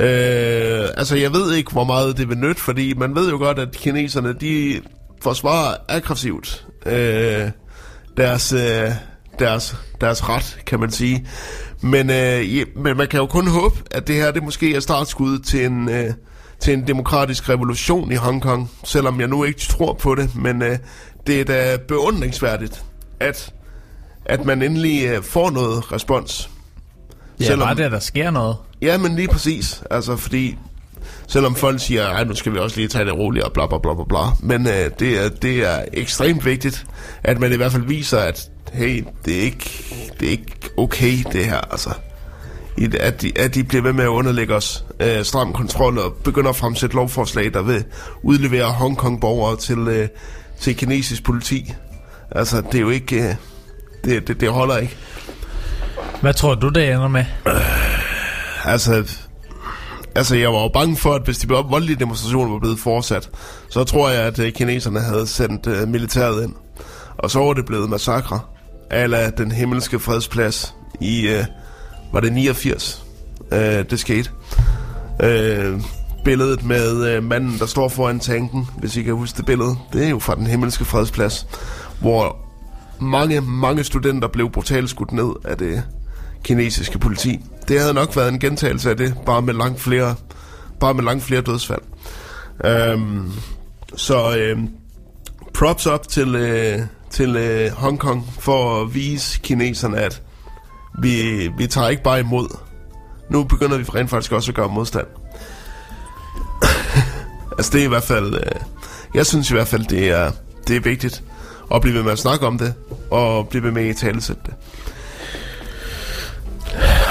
Øh, 0.00 0.88
altså, 0.96 1.16
jeg 1.16 1.32
ved 1.32 1.54
ikke, 1.54 1.72
hvor 1.72 1.84
meget 1.84 2.16
det 2.16 2.28
vil 2.28 2.38
nytte, 2.38 2.60
fordi 2.60 2.94
man 2.94 3.14
ved 3.14 3.30
jo 3.30 3.36
godt, 3.36 3.58
at 3.58 3.72
kineserne, 3.72 4.32
de 4.32 4.80
forsvarer 5.22 5.74
aggressivt 5.88 6.66
øh, 6.86 7.50
deres, 8.16 8.52
øh, 8.52 8.90
deres, 9.38 9.76
deres 10.00 10.28
ret, 10.28 10.58
kan 10.66 10.80
man 10.80 10.90
sige. 10.90 11.26
Men, 11.80 12.10
øh, 12.10 12.56
ja, 12.56 12.64
men 12.76 12.96
man 12.96 13.06
kan 13.08 13.20
jo 13.20 13.26
kun 13.26 13.46
håbe, 13.48 13.76
at 13.90 14.06
det 14.06 14.14
her 14.14 14.30
det 14.30 14.42
måske 14.42 14.74
er 14.76 14.80
startskud 14.80 15.38
til 15.38 15.64
en, 15.64 15.88
øh, 15.88 16.10
til 16.60 16.72
en 16.74 16.86
demokratisk 16.86 17.48
revolution 17.48 18.12
i 18.12 18.14
Hongkong, 18.14 18.70
selvom 18.84 19.20
jeg 19.20 19.28
nu 19.28 19.44
ikke 19.44 19.60
tror 19.60 19.92
på 19.92 20.14
det, 20.14 20.34
men 20.36 20.62
øh, 20.62 20.78
det 21.26 21.40
er 21.40 21.44
da 21.44 21.76
beundringsværdigt, 21.88 22.84
at, 23.20 23.52
at 24.24 24.44
man 24.44 24.62
endelig 24.62 25.06
øh, 25.06 25.22
får 25.22 25.50
noget 25.50 25.92
respons. 25.92 26.50
ja, 27.40 27.44
Selvom- 27.44 27.66
bare 27.66 27.74
det, 27.76 27.82
at 27.82 27.92
der 27.92 27.98
sker 28.00 28.30
noget. 28.30 28.56
Ja, 28.82 28.98
men 28.98 29.16
lige 29.16 29.28
præcis. 29.28 29.82
Altså, 29.90 30.16
fordi 30.16 30.58
selvom 31.26 31.54
folk 31.54 31.80
siger, 31.80 32.06
at 32.06 32.28
nu 32.28 32.34
skal 32.34 32.52
vi 32.52 32.58
også 32.58 32.76
lige 32.76 32.88
tage 32.88 33.04
det 33.04 33.14
roligt 33.14 33.44
og 33.44 33.52
bla 33.52 33.66
bla 33.66 33.78
bla 33.78 33.94
bla 33.94 34.04
bla. 34.08 34.18
Men 34.40 34.66
øh, 34.66 34.90
det, 35.00 35.24
er, 35.24 35.28
det 35.28 35.58
er 35.58 35.84
ekstremt 35.92 36.44
vigtigt, 36.44 36.86
at 37.24 37.40
man 37.40 37.52
i 37.52 37.56
hvert 37.56 37.72
fald 37.72 37.82
viser, 37.82 38.18
at 38.18 38.50
hey, 38.72 39.04
det 39.24 39.36
er 39.38 39.40
ikke, 39.42 39.84
det 40.20 40.26
er 40.26 40.30
ikke 40.30 40.46
okay 40.76 41.16
det 41.32 41.44
her. 41.44 41.60
Altså, 41.72 41.90
I- 42.78 42.96
at 43.00 43.22
de, 43.22 43.32
at 43.38 43.54
de 43.54 43.64
bliver 43.64 43.82
ved 43.82 43.92
med 43.92 44.04
at 44.04 44.08
underlægge 44.08 44.54
os 44.54 44.84
øh, 45.00 45.24
stram 45.24 45.52
kontrol 45.52 45.98
og 45.98 46.12
begynder 46.24 46.50
at 46.50 46.56
fremsætte 46.56 46.96
lovforslag, 46.96 47.54
der 47.54 47.62
vil 47.62 47.84
udlevere 48.22 48.66
Hongkong-borgere 48.72 49.56
til, 49.56 49.78
øh, 49.78 50.08
til 50.60 50.76
kinesisk 50.76 51.24
politi. 51.24 51.72
Altså, 52.30 52.60
det 52.60 52.74
er 52.74 52.80
jo 52.80 52.90
ikke... 52.90 53.16
Øh, 53.28 53.34
det, 54.04 54.28
det, 54.28 54.40
det 54.40 54.48
holder 54.48 54.76
ikke. 54.76 54.96
Hvad 56.20 56.34
tror 56.34 56.54
du, 56.54 56.68
det 56.68 56.88
ender 56.92 57.08
med? 57.08 57.24
Altså, 58.64 59.04
altså, 60.14 60.36
jeg 60.36 60.52
var 60.52 60.62
jo 60.62 60.68
bange 60.68 60.96
for, 60.96 61.14
at 61.14 61.22
hvis 61.24 61.38
de 61.38 61.48
voldelige 61.48 61.96
demonstrationer 61.98 62.52
var 62.52 62.58
blevet 62.58 62.78
fortsat, 62.78 63.30
så 63.68 63.84
tror 63.84 64.10
jeg, 64.10 64.22
at 64.22 64.38
øh, 64.38 64.52
kineserne 64.52 65.00
havde 65.00 65.26
sendt 65.26 65.66
uh, 65.66 65.88
militæret 65.88 66.44
ind. 66.44 66.54
Og 67.18 67.30
så 67.30 67.38
var 67.38 67.52
det 67.52 67.66
blevet 67.66 67.90
massakre, 67.90 68.40
ala 68.90 69.30
den 69.30 69.52
himmelske 69.52 69.98
fredsplads 69.98 70.74
i, 71.00 71.28
øh, 71.28 71.44
var 72.12 72.20
det 72.20 72.32
89, 72.32 73.04
øh, 73.52 73.60
det 73.90 74.00
skete. 74.00 74.30
Øh, 75.22 75.80
billedet 76.24 76.64
med 76.64 77.06
øh, 77.06 77.22
manden, 77.24 77.58
der 77.58 77.66
står 77.66 77.88
foran 77.88 78.20
tanken, 78.20 78.68
hvis 78.78 78.96
I 78.96 79.02
kan 79.02 79.14
huske 79.14 79.36
det 79.36 79.46
billede. 79.46 79.76
Det 79.92 80.04
er 80.04 80.08
jo 80.08 80.18
fra 80.18 80.34
den 80.34 80.46
himmelske 80.46 80.84
fredsplads, 80.84 81.46
hvor 82.00 82.36
mange, 83.00 83.40
mange 83.40 83.84
studenter 83.84 84.28
blev 84.28 84.50
brutalt 84.50 84.90
skudt 84.90 85.12
ned 85.12 85.30
af 85.44 85.58
det 85.58 85.82
kinesiske 86.44 86.98
politi. 86.98 87.40
Det 87.68 87.80
havde 87.80 87.94
nok 87.94 88.16
været 88.16 88.32
en 88.32 88.38
gentagelse 88.38 88.90
af 88.90 88.96
det, 88.96 89.14
bare 89.26 89.42
med 89.42 89.54
langt 89.54 89.80
flere, 89.80 90.14
bare 90.80 90.94
med 90.94 91.04
langt 91.04 91.24
flere 91.24 91.40
dødsfald. 91.40 91.82
Øhm, 92.64 93.32
så 93.96 94.36
øh, 94.36 94.58
props 95.54 95.86
op 95.86 96.08
til, 96.08 96.34
øh, 96.34 96.80
til 97.10 97.36
øh, 97.36 97.72
Hongkong 97.72 98.26
for 98.40 98.82
at 98.82 98.94
vise 98.94 99.38
kineserne, 99.42 99.96
at 99.98 100.22
vi, 101.02 101.48
vi 101.58 101.66
tager 101.66 101.88
ikke 101.88 102.02
bare 102.02 102.20
imod. 102.20 102.48
Nu 103.30 103.44
begynder 103.44 103.78
vi 103.78 103.84
rent 103.84 104.10
faktisk 104.10 104.32
også 104.32 104.50
at 104.50 104.54
gøre 104.54 104.68
modstand. 104.68 105.06
altså 107.58 107.70
det 107.72 107.80
er 107.80 107.84
i 107.84 107.88
hvert 107.88 108.02
fald... 108.02 108.34
Øh, 108.34 108.40
jeg 109.14 109.26
synes 109.26 109.50
i 109.50 109.54
hvert 109.54 109.68
fald, 109.68 109.84
det 109.86 110.08
er, 110.10 110.30
det 110.68 110.76
er 110.76 110.80
vigtigt 110.80 111.22
at 111.74 111.80
blive 111.80 111.94
ved 111.94 112.02
med 112.02 112.12
at 112.12 112.18
snakke 112.18 112.46
om 112.46 112.58
det, 112.58 112.74
og 113.10 113.48
blive 113.48 113.62
ved 113.62 113.70
med 113.70 113.88
at 113.88 113.96
talesætte 113.96 114.42
det. 114.46 114.54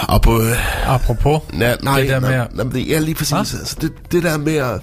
Og 0.08 0.22
på, 0.22 0.42
øh, 0.42 0.90
Apropos, 0.94 1.42
nej, 1.54 1.78
nej, 1.84 2.00
det 2.00 2.10
der 2.10 2.20
med 2.20 2.30
at- 2.34 2.54
nej, 2.56 2.64
men 2.64 2.74
det 2.74 2.96
er 2.96 3.00
lige 3.00 3.16
præcis. 3.16 3.34
Altså, 3.34 3.78
det, 3.82 3.94
det 4.12 4.24
der 4.24 4.38
med 4.38 4.56
at, 4.56 4.82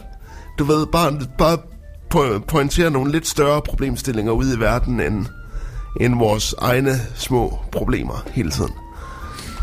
du 0.59 0.65
ved, 0.65 0.87
bare, 0.87 1.19
bare 1.39 1.59
po- 2.15 2.39
pointere 2.49 2.91
nogle 2.91 3.13
lidt 3.13 3.27
større 3.29 3.63
problemstillinger 3.63 4.33
ud 4.33 4.57
i 4.57 4.61
verden, 4.61 5.01
end, 5.01 5.27
end 6.01 6.15
vores 6.19 6.55
egne 6.59 7.01
små 7.15 7.59
problemer 7.73 8.25
hele 8.33 8.51
tiden. 8.51 8.71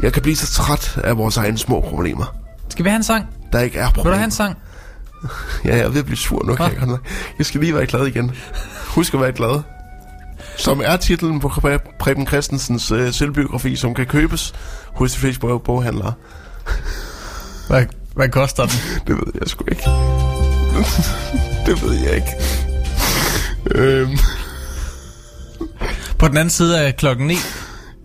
Jeg 0.01 0.13
kan 0.13 0.21
blive 0.21 0.35
så 0.35 0.53
træt 0.53 0.99
af 1.03 1.17
vores 1.17 1.37
egne 1.37 1.57
små 1.57 1.81
problemer. 1.81 2.35
skal 2.69 2.85
vi 2.85 2.89
have 2.89 2.97
en 2.97 3.03
sang? 3.03 3.25
Der 3.51 3.59
ikke 3.59 3.77
er 3.79 3.85
Vil 3.85 3.89
du 3.89 3.95
problemer. 3.95 4.15
have 4.17 4.25
en 4.25 4.31
sang? 4.31 4.57
Ja, 5.65 5.75
jeg 5.75 5.85
er 5.85 5.89
ved 5.89 5.99
at 5.99 6.05
blive 6.05 6.17
sur 6.17 6.43
nu. 6.45 6.55
Kan 6.55 6.65
jeg, 6.79 6.87
godt 6.87 7.01
jeg 7.37 7.45
skal 7.45 7.61
lige 7.61 7.75
være 7.75 7.85
glad 7.85 8.05
igen. 8.07 8.31
Husk 8.87 9.13
at 9.13 9.21
være 9.21 9.31
glad. 9.31 9.61
Som 10.57 10.81
er 10.85 10.97
titlen 10.97 11.39
på 11.39 11.47
Pre- 11.47 11.97
Preben 11.99 12.27
Christensens 12.27 12.91
øh, 12.91 13.13
selvbiografi, 13.13 13.75
som 13.75 13.93
kan 13.93 14.05
købes 14.05 14.53
hos 14.95 15.13
de 15.13 15.19
fleste 15.19 15.39
bog- 15.41 15.61
boghandlere. 15.63 16.13
Hvad, 17.67 17.85
hvad 18.15 18.29
koster 18.29 18.63
den? 18.65 18.73
Det 19.07 19.15
ved 19.15 19.33
jeg 19.39 19.47
sgu 19.47 19.63
ikke. 19.71 19.83
det 21.65 21.83
ved 21.83 21.93
jeg 21.93 22.15
ikke. 22.15 22.31
øhm, 23.75 24.17
På 26.19 26.27
den 26.27 26.37
anden 26.37 26.49
side 26.49 26.81
af 26.81 26.95
klokken 26.97 27.27
9, 27.27 27.33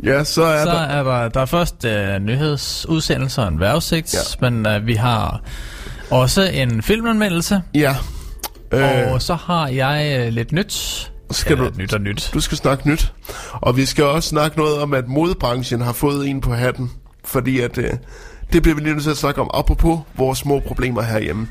ja, 0.04 0.24
så 0.24 0.42
er 0.42 0.64
så 0.64 0.70
der... 0.70 0.78
er 0.80 1.02
der, 1.02 1.28
der 1.28 1.40
er 1.40 1.46
først 1.46 1.84
uh, 1.84 2.22
nyhedsudsendelser 2.22 3.42
og 3.42 3.48
en 3.48 3.60
vejrudsigt, 3.60 4.14
Ja. 4.42 4.50
men 4.50 4.66
uh, 4.76 4.86
vi 4.86 4.94
har 4.94 5.40
også 6.10 6.42
en 6.42 6.82
filmanmeldelse, 6.82 7.62
Ja. 7.74 7.96
Øh, 8.72 9.12
og 9.12 9.22
så 9.22 9.34
har 9.34 9.68
jeg 9.68 10.26
uh, 10.26 10.32
lidt 10.32 10.52
nyt. 10.52 11.10
skal 11.30 11.52
Eller 11.52 11.70
du, 11.70 11.78
nyt 11.78 11.94
og 11.94 12.00
nyt. 12.00 12.30
du 12.34 12.40
skal 12.40 12.58
snakke 12.58 12.88
nyt. 12.88 13.12
Og 13.52 13.76
vi 13.76 13.84
skal 13.86 14.04
også 14.04 14.28
snakke 14.28 14.58
noget 14.58 14.78
om, 14.78 14.94
at 14.94 15.08
modebranchen 15.08 15.80
har 15.80 15.92
fået 15.92 16.28
en 16.28 16.40
på 16.40 16.54
hatten. 16.54 16.90
Fordi 17.24 17.60
at... 17.60 17.78
Øh, 17.78 17.90
det 18.52 18.62
bliver 18.62 18.74
vi 18.74 18.80
lige 18.82 18.92
nødt 18.92 19.02
til 19.04 19.10
at 19.10 19.16
snakke 19.16 19.40
om, 19.40 19.50
apropos 19.54 19.98
vores 20.16 20.38
små 20.38 20.60
problemer 20.66 21.02
herhjemme. 21.02 21.48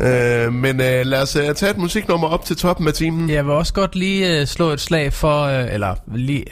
Øh, 0.00 0.52
men 0.52 0.80
øh, 0.80 1.06
lad 1.06 1.22
os 1.22 1.36
øh, 1.36 1.54
tage 1.54 1.70
et 1.70 1.78
musiknummer 1.78 2.28
op 2.28 2.44
til 2.44 2.56
toppen 2.56 2.88
af 2.88 2.94
timen. 2.94 3.30
Jeg 3.30 3.44
vil 3.44 3.52
også 3.52 3.72
godt 3.72 3.96
lige 3.96 4.40
uh, 4.40 4.46
slå 4.46 4.70
et 4.70 4.80
slag 4.80 5.12
for, 5.12 5.46
uh, 5.46 5.74
eller 5.74 5.94
lige, 6.14 6.44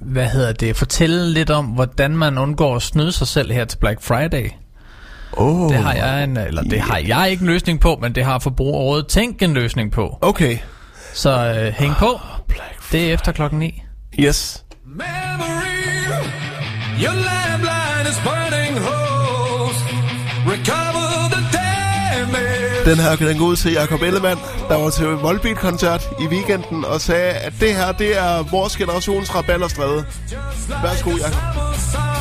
hvad 0.00 0.26
hedder 0.26 0.52
det, 0.52 0.76
fortælle 0.76 1.30
lidt 1.30 1.50
om, 1.50 1.64
hvordan 1.64 2.16
man 2.16 2.38
undgår 2.38 2.76
at 2.76 2.82
snyde 2.82 3.12
sig 3.12 3.26
selv 3.26 3.52
her 3.52 3.64
til 3.64 3.78
Black 3.78 4.02
Friday. 4.02 4.50
Oh. 5.32 5.72
Det 5.72 5.78
har 5.78 5.94
jeg 5.94 6.24
en, 6.24 6.36
eller 6.36 6.62
det 6.62 6.80
har 6.80 6.98
jeg 7.06 7.30
ikke 7.30 7.40
en 7.40 7.46
løsning 7.46 7.80
på, 7.80 7.98
men 8.02 8.14
det 8.14 8.24
har 8.24 8.38
Forbrugerrådet 8.38 9.06
tænkt 9.06 9.42
en 9.42 9.54
løsning 9.54 9.92
på. 9.92 10.18
Okay. 10.20 10.58
Så 11.14 11.50
uh, 11.50 11.74
hæng 11.74 11.94
på. 11.98 12.20
Det 12.92 13.08
er 13.08 13.14
efter 13.14 13.32
klokken 13.32 13.58
9. 13.58 13.82
Yes. 14.20 14.64
Memory, 14.84 15.06
your 17.02 17.14
lifeline 17.14 18.10
is 18.10 18.20
burning 18.24 18.78
holes. 18.78 19.05
Den 22.86 22.96
her 22.96 23.16
kan 23.16 23.26
den 23.26 23.38
gå 23.38 23.44
ud 23.44 23.56
til 23.56 23.72
Jacob 23.72 24.02
Ellemann, 24.02 24.40
der 24.68 24.76
var 24.76 24.90
til 24.90 25.06
Volbeat-koncert 25.06 26.08
i 26.20 26.26
weekenden 26.26 26.84
og 26.84 27.00
sagde, 27.00 27.32
at 27.32 27.52
det 27.60 27.74
her, 27.74 27.92
det 27.92 28.18
er 28.18 28.50
vores 28.50 28.76
generations 28.76 29.34
rabalderstræde. 29.34 30.04
Værsgo, 30.82 31.10
Jacob. 31.10 31.34
Summer 31.92 32.16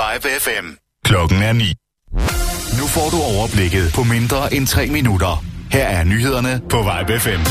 Vibe 0.00 0.28
FM. 0.40 0.66
Klokken 1.04 1.42
er 1.42 1.52
9. 1.52 1.74
Nu 2.78 2.86
får 2.86 3.10
du 3.10 3.16
overblikket 3.36 3.92
på 3.94 4.02
mindre 4.02 4.54
end 4.54 4.66
3 4.66 4.86
minutter. 4.86 5.44
Her 5.72 5.84
er 5.84 6.04
nyhederne 6.04 6.60
på 6.70 6.76
Vibe 6.76 7.20
FM. 7.20 7.42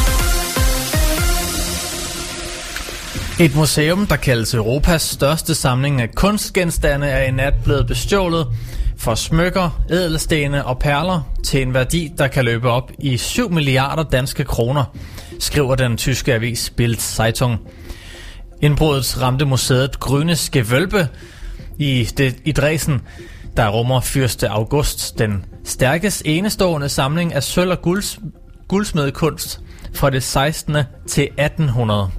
Et 3.44 3.56
museum, 3.56 4.08
der 4.08 4.16
kaldes 4.16 4.54
Europas 4.54 5.02
største 5.02 5.56
samling 5.56 6.02
af 6.02 6.16
kunstgenstande, 6.16 7.08
er 7.08 7.24
i 7.24 7.32
nat 7.32 7.54
blevet 7.64 7.88
bestjålet 7.88 8.48
for 8.98 9.16
smykker, 9.16 9.82
ædelstene 9.90 10.66
og 10.66 10.80
perler 10.80 11.22
til 11.46 11.62
en 11.62 11.74
værdi, 11.74 12.12
der 12.18 12.28
kan 12.28 12.46
løbe 12.46 12.70
op 12.70 12.92
i 13.00 13.18
7 13.18 13.52
milliarder 13.52 14.04
danske 14.04 14.44
kroner, 14.44 14.84
skriver 15.40 15.76
den 15.76 15.98
tyske 15.98 16.34
avis 16.34 16.70
Bild 16.70 16.96
Zeitung. 16.96 17.60
Indbruddet 18.62 19.22
ramte 19.22 19.46
museet 19.46 19.96
Grünes 20.06 20.50
Gewölbe 20.58 21.08
i, 21.80 22.04
det, 22.04 22.36
i 22.46 22.52
Dresden, 22.52 23.02
der 23.58 23.70
rummer 23.70 24.00
fyrste 24.00 24.50
august 24.50 25.20
den 25.20 25.46
stærkest 25.64 26.22
enestående 26.26 26.90
samling 26.90 27.34
af 27.34 27.44
sølv- 27.44 27.72
og 27.72 27.82
gulds, 27.82 28.20
guldsmedekunst 28.68 29.62
fra 29.94 30.10
det 30.10 30.24
16. 30.24 30.78
til 31.08 31.24
1800. 31.24 32.10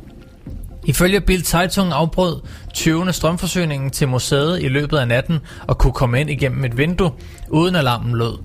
Ifølge 0.84 1.20
Bild 1.20 1.44
Zeitung 1.44 1.92
afbrød 1.92 2.40
20. 2.74 3.12
strømforsyningen 3.12 3.90
til 3.90 4.08
museet 4.08 4.62
i 4.62 4.68
løbet 4.68 4.98
af 4.98 5.08
natten 5.08 5.38
og 5.68 5.78
kunne 5.78 5.92
komme 5.92 6.20
ind 6.20 6.30
igennem 6.30 6.64
et 6.64 6.76
vindue, 6.76 7.10
uden 7.48 7.74
alarmen 7.74 8.16
lød. 8.16 8.38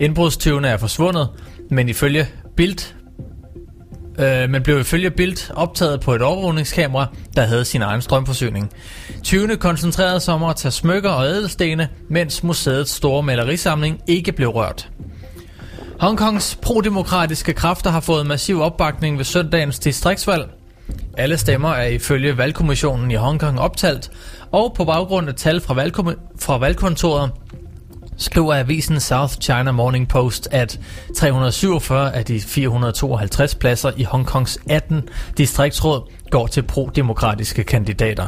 Indbrudstyvene 0.00 0.68
er 0.68 0.76
forsvundet, 0.76 1.28
men 1.70 1.88
ifølge 1.88 2.26
Bild 2.56 2.94
øh, 4.22 4.50
men 4.50 4.62
blev 4.62 4.80
ifølge 4.80 5.10
Bild 5.10 5.50
optaget 5.54 6.00
på 6.00 6.14
et 6.14 6.22
overvågningskamera, 6.22 7.06
der 7.36 7.42
havde 7.42 7.64
sin 7.64 7.82
egen 7.82 8.02
strømforsyning. 8.02 8.70
20. 9.22 9.56
koncentrerede 9.56 10.20
sig 10.20 10.34
om 10.34 10.42
at 10.42 10.56
tage 10.56 10.72
smykker 10.72 11.10
og 11.10 11.26
ædelstene, 11.26 11.88
mens 12.08 12.42
museets 12.42 12.90
store 12.90 13.22
malerisamling 13.22 14.00
ikke 14.06 14.32
blev 14.32 14.48
rørt. 14.48 14.88
Hongkongs 16.00 16.58
prodemokratiske 16.62 17.52
kræfter 17.52 17.90
har 17.90 18.00
fået 18.00 18.26
massiv 18.26 18.60
opbakning 18.60 19.18
ved 19.18 19.24
søndagens 19.24 19.78
distriktsvalg. 19.78 20.50
Alle 21.16 21.38
stemmer 21.38 21.68
er 21.68 21.86
ifølge 21.86 22.38
valgkommissionen 22.38 23.10
i 23.10 23.14
Hongkong 23.14 23.60
optalt, 23.60 24.10
og 24.52 24.74
på 24.76 24.84
baggrund 24.84 25.28
af 25.28 25.34
tal 25.34 25.60
fra, 25.60 25.74
valgkom- 25.74 26.36
fra 26.40 26.58
valgkontoret 26.58 27.30
skriver 28.22 28.54
avisen 28.54 29.00
South 29.00 29.34
China 29.40 29.72
Morning 29.72 30.08
Post, 30.08 30.48
at 30.50 30.80
347 31.16 32.14
af 32.14 32.24
de 32.24 32.40
452 32.40 33.54
pladser 33.54 33.90
i 33.96 34.02
Hongkongs 34.02 34.58
18 34.68 35.08
distriktsråd 35.38 36.10
går 36.30 36.46
til 36.46 36.62
pro-demokratiske 36.62 37.64
kandidater. 37.64 38.26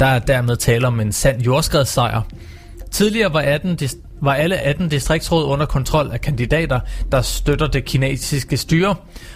Der 0.00 0.06
er 0.06 0.18
dermed 0.18 0.56
tale 0.56 0.86
om 0.86 1.00
en 1.00 1.12
sand 1.12 1.42
jordskredssejr. 1.42 2.22
Tidligere 2.90 3.32
var, 3.32 3.40
18 3.40 3.78
var 4.20 4.34
alle 4.34 4.56
18 4.56 4.88
distriktsråd 4.88 5.44
under 5.44 5.66
kontrol 5.66 6.10
af 6.12 6.20
kandidater, 6.20 6.80
der 7.12 7.22
støtter 7.22 7.66
det 7.66 7.84
kinesiske 7.84 8.56
styre, 8.56 8.94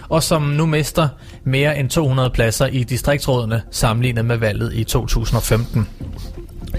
og 0.09 0.23
som 0.23 0.41
nu 0.41 0.65
mister 0.65 1.07
mere 1.43 1.79
end 1.79 1.89
200 1.89 2.29
pladser 2.29 2.65
i 2.65 2.83
distriktsrådene 2.83 3.61
sammenlignet 3.71 4.25
med 4.25 4.37
valget 4.37 4.73
i 4.73 4.83
2015. 4.83 5.87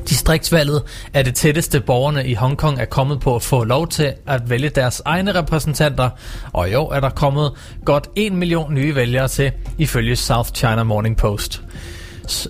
Distriktsvalget 0.08 0.82
er 1.14 1.22
det 1.22 1.34
tætteste 1.34 1.80
borgerne 1.80 2.26
i 2.26 2.34
Hongkong 2.34 2.80
er 2.80 2.84
kommet 2.84 3.20
på 3.20 3.36
at 3.36 3.42
få 3.42 3.64
lov 3.64 3.88
til 3.88 4.12
at 4.26 4.50
vælge 4.50 4.68
deres 4.68 5.02
egne 5.04 5.34
repræsentanter, 5.34 6.10
og 6.52 6.70
i 6.70 6.74
år 6.74 6.92
er 6.92 7.00
der 7.00 7.10
kommet 7.10 7.52
godt 7.84 8.08
1 8.16 8.32
million 8.32 8.74
nye 8.74 8.94
vælgere 8.94 9.28
til, 9.28 9.52
ifølge 9.78 10.16
South 10.16 10.50
China 10.52 10.82
Morning 10.82 11.16
Post. 11.16 11.62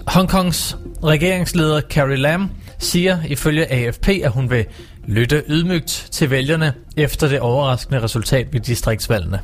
Hongkongs 0.07 0.77
regeringsleder 1.05 1.81
Carrie 1.81 2.17
Lam 2.17 2.51
siger 2.79 3.19
ifølge 3.29 3.73
AFP, 3.73 4.09
at 4.09 4.31
hun 4.31 4.51
vil 4.51 4.67
lytte 5.07 5.43
ydmygt 5.49 6.09
til 6.11 6.31
vælgerne 6.31 6.73
efter 6.97 7.29
det 7.29 7.41
overraskende 7.41 8.03
resultat 8.03 8.53
ved 8.53 8.61
distriktsvalgene. 8.61 9.41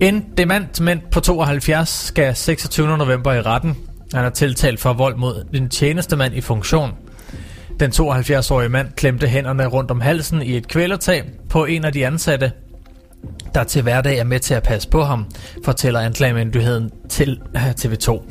En 0.00 0.24
dement 0.36 0.80
mænd 0.80 1.00
på 1.10 1.20
72 1.20 1.88
skal 1.88 2.36
26. 2.36 2.98
november 2.98 3.32
i 3.32 3.42
retten. 3.42 3.76
Han 4.14 4.24
er 4.24 4.30
tiltalt 4.30 4.80
for 4.80 4.92
vold 4.92 5.16
mod 5.16 5.44
en 5.54 5.68
tjenestemand 5.68 6.34
i 6.34 6.40
funktion. 6.40 6.90
Den 7.80 7.90
72-årige 7.90 8.68
mand 8.68 8.88
klemte 8.96 9.26
hænderne 9.26 9.66
rundt 9.66 9.90
om 9.90 10.00
halsen 10.00 10.42
i 10.42 10.56
et 10.56 10.68
kvælertag 10.68 11.24
på 11.48 11.64
en 11.64 11.84
af 11.84 11.92
de 11.92 12.06
ansatte, 12.06 12.52
der 13.54 13.64
til 13.64 13.82
hverdag 13.82 14.18
er 14.18 14.24
med 14.24 14.40
til 14.40 14.54
at 14.54 14.62
passe 14.62 14.88
på 14.88 15.02
ham, 15.02 15.26
fortæller 15.64 16.00
anklagemyndigheden 16.00 16.90
til 17.08 17.40
øh, 17.56 17.70
TV2. 17.70 18.22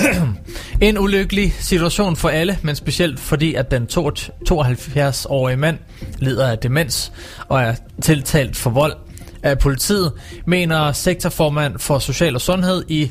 en 0.88 0.98
ulykkelig 0.98 1.52
situation 1.52 2.16
for 2.16 2.28
alle, 2.28 2.58
men 2.62 2.76
specielt 2.76 3.20
fordi, 3.20 3.54
at 3.54 3.70
den 3.70 3.88
72-årige 3.92 5.56
mand 5.56 5.78
lider 6.18 6.50
af 6.50 6.58
demens 6.58 7.12
og 7.48 7.62
er 7.62 7.74
tiltalt 8.02 8.56
for 8.56 8.70
vold 8.70 8.94
af 9.42 9.58
politiet, 9.58 10.12
mener 10.46 10.92
sektorformand 10.92 11.78
for 11.78 11.98
Social 11.98 12.34
og 12.34 12.40
Sundhed 12.40 12.84
i, 12.88 13.10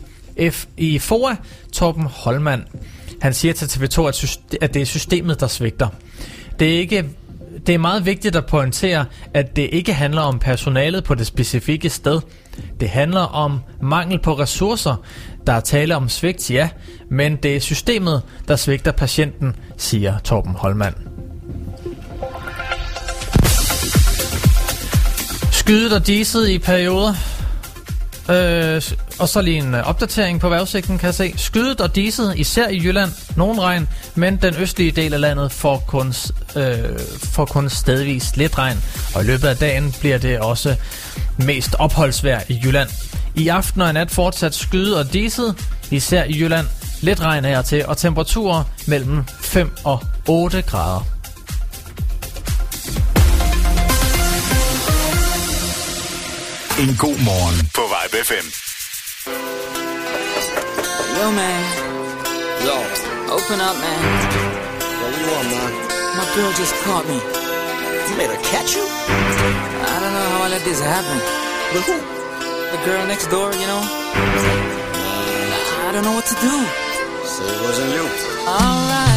F, 0.51 0.65
i 0.77 0.99
FOA, 0.99 1.35
Torben 1.73 2.03
Holmand. 2.03 2.63
Han 3.21 3.33
siger 3.33 3.53
til 3.53 3.65
TV2, 3.65 4.07
at, 4.07 4.15
syste- 4.15 4.57
at 4.61 4.73
det 4.73 4.81
er 4.81 4.85
systemet, 4.85 5.39
der 5.39 5.47
svigter. 5.47 5.87
Det 6.59 6.75
er 6.75 6.79
ikke 6.79 7.05
det 7.67 7.75
er 7.75 7.79
meget 7.79 8.05
vigtigt 8.05 8.35
at 8.35 8.45
pointere, 8.45 9.05
at 9.33 9.55
det 9.55 9.69
ikke 9.71 9.93
handler 9.93 10.21
om 10.21 10.39
personalet 10.39 11.03
på 11.03 11.15
det 11.15 11.27
specifikke 11.27 11.89
sted. 11.89 12.21
Det 12.79 12.89
handler 12.89 13.19
om 13.21 13.59
mangel 13.81 14.19
på 14.19 14.33
ressourcer. 14.39 14.95
Der 15.47 15.53
er 15.53 15.59
tale 15.59 15.95
om 15.95 16.09
svigt, 16.09 16.51
ja, 16.51 16.69
men 17.09 17.35
det 17.35 17.55
er 17.55 17.59
systemet, 17.59 18.21
der 18.47 18.55
svigter 18.55 18.91
patienten, 18.91 19.55
siger 19.77 20.19
Torben 20.19 20.53
Holmand. 20.55 20.95
Skydet 25.51 25.93
og 25.93 26.07
diset 26.07 26.49
i 26.49 26.57
perioder. 26.59 27.13
Øh, 28.29 28.81
og 29.19 29.29
så 29.29 29.41
lige 29.41 29.57
en 29.57 29.73
øh, 29.73 29.89
opdatering 29.89 30.39
på 30.39 30.49
vejrudsigten, 30.49 30.97
kan 30.97 31.05
jeg 31.05 31.15
se. 31.15 31.33
Skydet 31.37 31.81
og 31.81 31.95
diset, 31.95 32.33
især 32.37 32.67
i 32.67 32.77
Jylland. 32.77 33.11
Nogen 33.35 33.61
regn, 33.61 33.89
men 34.15 34.37
den 34.37 34.55
østlige 34.57 34.91
del 34.91 35.13
af 35.13 35.21
landet 35.21 35.51
får 35.51 35.83
kun, 35.87 36.13
øh, 36.55 36.99
får 37.23 37.45
kun 37.45 37.69
stedvis 37.69 38.35
lidt 38.35 38.57
regn. 38.57 38.77
Og 39.15 39.23
i 39.23 39.25
løbet 39.25 39.47
af 39.47 39.57
dagen 39.57 39.95
bliver 39.99 40.17
det 40.17 40.39
også 40.39 40.75
mest 41.37 41.75
opholdsvejr 41.79 42.41
i 42.47 42.61
Jylland. 42.63 42.89
I 43.35 43.47
aften 43.47 43.81
og 43.81 43.89
i 43.89 43.93
nat 43.93 44.11
fortsat 44.11 44.55
skyde 44.55 44.99
og 44.99 45.13
diset, 45.13 45.55
især 45.91 46.23
i 46.23 46.39
Jylland. 46.39 46.67
Lidt 47.01 47.21
regn 47.21 47.45
her 47.45 47.61
til, 47.61 47.85
og 47.85 47.97
temperaturer 47.97 48.63
mellem 48.87 49.23
5 49.41 49.71
og 49.83 50.03
8 50.27 50.61
grader. 50.61 51.05
En 56.81 56.97
god 56.97 57.19
morgen 57.21 57.57
på 57.75 57.81
Vibe 57.93 58.17
FM. 58.23 58.47
Yo, 61.19 61.31
man. 61.31 61.63
Yo, 62.65 62.77
Open 63.35 63.59
up, 63.67 63.75
man. 63.83 64.01
what 65.01 65.11
you 65.19 65.25
want, 65.33 65.47
man? 65.53 65.71
My 66.17 66.25
girl 66.35 66.51
just 66.61 66.73
caught 66.83 67.05
me. 67.07 67.19
You 68.09 68.15
made 68.17 68.29
her 68.35 68.41
catch 68.51 68.75
you? 68.75 68.85
I 69.93 69.99
don't 70.01 70.13
know 70.15 70.27
how 70.33 70.45
I 70.45 70.49
let 70.49 70.63
this 70.63 70.81
happen. 70.81 71.17
With 71.73 71.85
who? 71.89 71.97
The 72.71 72.79
girl 72.85 73.05
next 73.07 73.27
door, 73.29 73.49
you 73.61 73.67
know? 73.71 73.81
I 75.87 75.91
don't 75.93 76.03
know 76.03 76.15
what 76.19 76.25
to 76.31 76.35
do. 76.47 76.55
Say 77.33 77.45
it 77.55 77.61
wasn't 77.67 77.91
you. 77.95 78.05
Alright. 78.47 79.10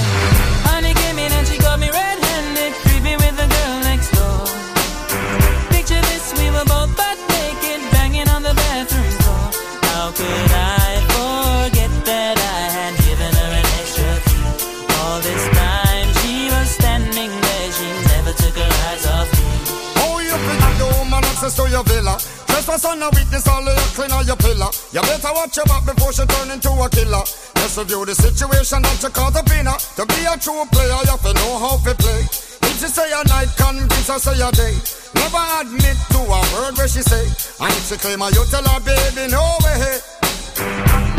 Trespass 22.75 22.91
on 22.91 23.03
a 23.03 23.11
witness, 23.11 23.47
all 23.47 23.63
of 23.63 23.71
your 23.71 23.91
clean 23.95 24.11
on 24.11 24.27
your 24.27 24.37
pillar. 24.37 24.67
You 24.91 25.01
better 25.03 25.31
watch 25.31 25.57
your 25.57 25.67
back 25.67 25.87
before 25.87 26.13
she 26.13 26.27
turn 26.27 26.51
into 26.51 26.71
a 26.75 26.91
killer. 26.91 27.23
Just 27.55 27.79
review 27.79 28.05
the 28.05 28.15
situation 28.15 28.83
that 28.83 28.99
you 28.99 29.11
call 29.11 29.31
the 29.31 29.47
winner. 29.47 29.79
To 29.95 30.03
be 30.03 30.27
a 30.27 30.35
true 30.35 30.67
player, 30.75 30.99
you 31.07 31.15
have 31.15 31.23
to 31.23 31.33
know 31.39 31.59
how 31.63 31.79
to 31.79 31.95
play. 31.95 32.27
If 32.67 32.75
she 32.83 32.91
say 32.91 33.07
a 33.15 33.23
night, 33.31 33.55
convince 33.55 34.09
her 34.11 34.19
say 34.19 34.43
a 34.43 34.51
day. 34.51 34.75
Never 35.15 35.45
admit 35.63 35.99
to 36.19 36.21
a 36.27 36.41
word 36.51 36.75
where 36.75 36.91
she 36.91 37.03
say. 37.03 37.23
And 37.63 37.71
if 37.79 37.87
she 37.87 37.97
claim 37.97 38.19
her, 38.19 38.31
you 38.35 38.43
tell 38.51 38.67
her, 38.67 38.81
baby, 38.83 39.31
no 39.31 39.45
way. 39.63 40.03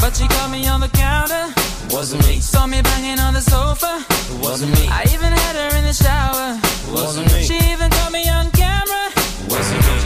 But 0.03 0.11
she 0.19 0.27
caught 0.27 0.51
me 0.51 0.67
on 0.67 0.81
the 0.83 0.91
counter. 0.91 1.55
Wasn't 1.87 2.19
me. 2.27 2.43
Saw 2.43 2.67
me 2.67 2.81
banging 2.81 3.19
on 3.19 3.33
the 3.33 3.41
sofa. 3.41 4.03
Wasn't 4.43 4.71
me. 4.75 4.91
I 4.91 5.07
even 5.15 5.31
had 5.31 5.55
her 5.55 5.71
in 5.77 5.87
the 5.87 5.95
shower. 5.95 6.59
Wasn't 6.91 7.31
me. 7.31 7.47
She 7.47 7.55
even 7.71 7.89
caught 7.91 8.11
me 8.11 8.27
on 8.27 8.51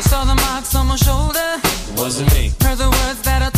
saw 0.09 0.23
the 0.25 0.33
marks 0.33 0.73
on 0.73 0.87
my 0.87 0.95
shoulder. 0.95 1.49
Wasn't 1.95 2.33
me. 2.33 2.51
Heard 2.63 2.79
the 2.79 2.89
words 2.89 3.21
that 3.21 3.43
I 3.43 3.48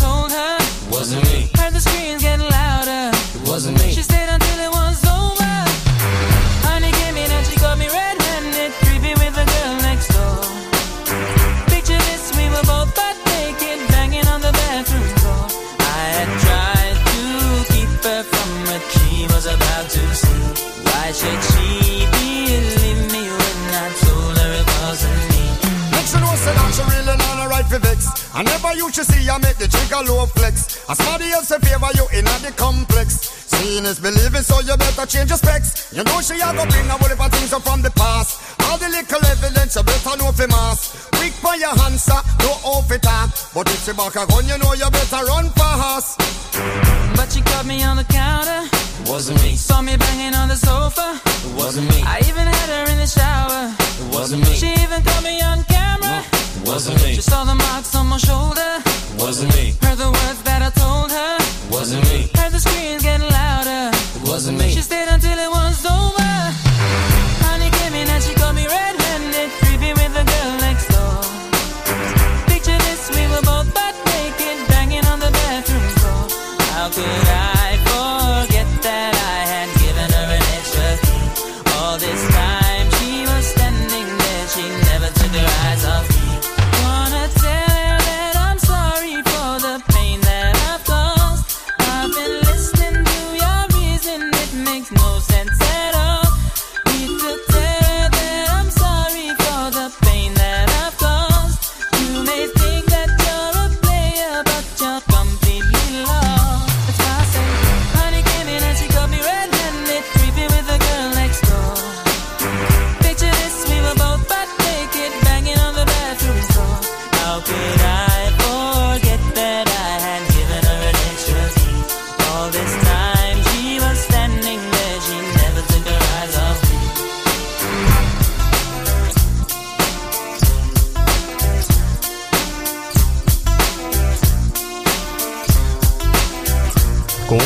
I 28.34 28.44
never 28.44 28.74
used 28.76 28.96
to 28.96 29.04
see 29.04 29.28
I 29.30 29.38
make 29.40 29.58
the 29.58 29.68
trigger 29.68 30.02
low 30.08 30.26
flex. 30.26 30.88
As 30.90 30.98
somebody 30.98 31.32
else 31.32 31.52
in 31.52 31.60
favor 31.60 31.92
you 31.96 32.08
in 32.18 32.26
the 32.26 32.54
complex. 32.56 33.42
Seeing 33.52 33.84
is 33.84 34.00
believing, 34.00 34.42
so 34.42 34.62
you 34.62 34.76
better 34.78 35.06
change 35.06 35.30
your 35.30 35.38
specs. 35.38 35.92
You 35.92 36.04
know 36.04 36.22
she 36.22 36.40
a 36.40 36.48
go 36.56 36.64
bring 36.64 36.88
a 36.88 36.96
whole 36.96 37.12
heap 37.12 37.20
of 37.20 37.32
things 37.32 37.52
up 37.52 37.64
from 37.64 37.82
the 37.82 37.92
past. 37.92 38.40
All 38.72 38.78
the 38.78 38.88
little 38.88 39.26
evidence 39.28 39.76
you 39.76 39.84
better 39.84 40.16
know 40.18 40.32
for 40.32 40.48
mass. 40.48 41.10
Quick 41.20 41.34
for 41.44 41.56
your 41.60 41.76
answer, 41.84 42.20
no 42.40 42.52
off 42.64 42.90
it 42.92 43.04
talk. 43.04 43.36
But 43.54 43.68
if 43.68 43.84
she 43.84 43.92
back 43.92 44.16
a 44.16 44.24
gun, 44.26 44.48
you 44.48 44.58
know 44.58 44.74
you 44.74 44.90
better 44.90 45.26
run 45.28 45.52
fast. 45.52 46.18
But 47.20 47.32
she 47.32 47.42
caught 47.42 47.66
me 47.66 47.84
on 47.84 47.98
the 47.98 48.08
counter. 48.08 48.64
It 48.64 49.10
wasn't 49.10 49.44
me. 49.44 49.56
Saw 49.56 49.82
me 49.82 49.98
banging 49.98 50.36
on 50.36 50.48
the 50.48 50.56
sofa. 50.56 51.20
It 51.20 51.54
wasn't 51.60 51.90
me. 51.90 52.02
I 52.08 52.20
even 52.24 52.48
had 52.48 52.70
her 52.72 52.92
in 52.92 52.98
the 52.98 53.08
shower. 53.08 53.76
It 53.76 54.16
wasn't 54.16 54.48
me. 54.48 54.56
She 54.56 54.72
even 54.72 55.04
caught 55.04 55.24
me 55.24 55.42
on 55.42 55.64
camera. 55.64 55.70
It 55.70 55.71
wasn't 56.66 57.04
me. 57.04 57.16
She 57.16 57.22
saw 57.22 57.44
the 57.44 57.56
marks 57.56 57.96
on 57.96 58.08
my 58.08 58.18
shoulder. 58.18 58.72
Wasn't 59.18 59.54
me. 59.56 59.74
Heard 59.82 59.98
the 59.98 60.12
words 60.12 60.42
that 60.44 60.62
I 60.62 60.70
told 60.72 61.12
her. 61.12 61.38
Wasn't 61.72 62.04
me. 62.12 62.30
Heard 62.36 62.52
the 62.52 62.60
screams 62.60 63.04
getting 63.04 63.30
louder. 63.30 63.92
It 64.18 64.24
wasn't 64.28 64.58
me. 64.60 64.70
She 64.70 64.82
stayed 64.82 65.08
until 65.08 65.41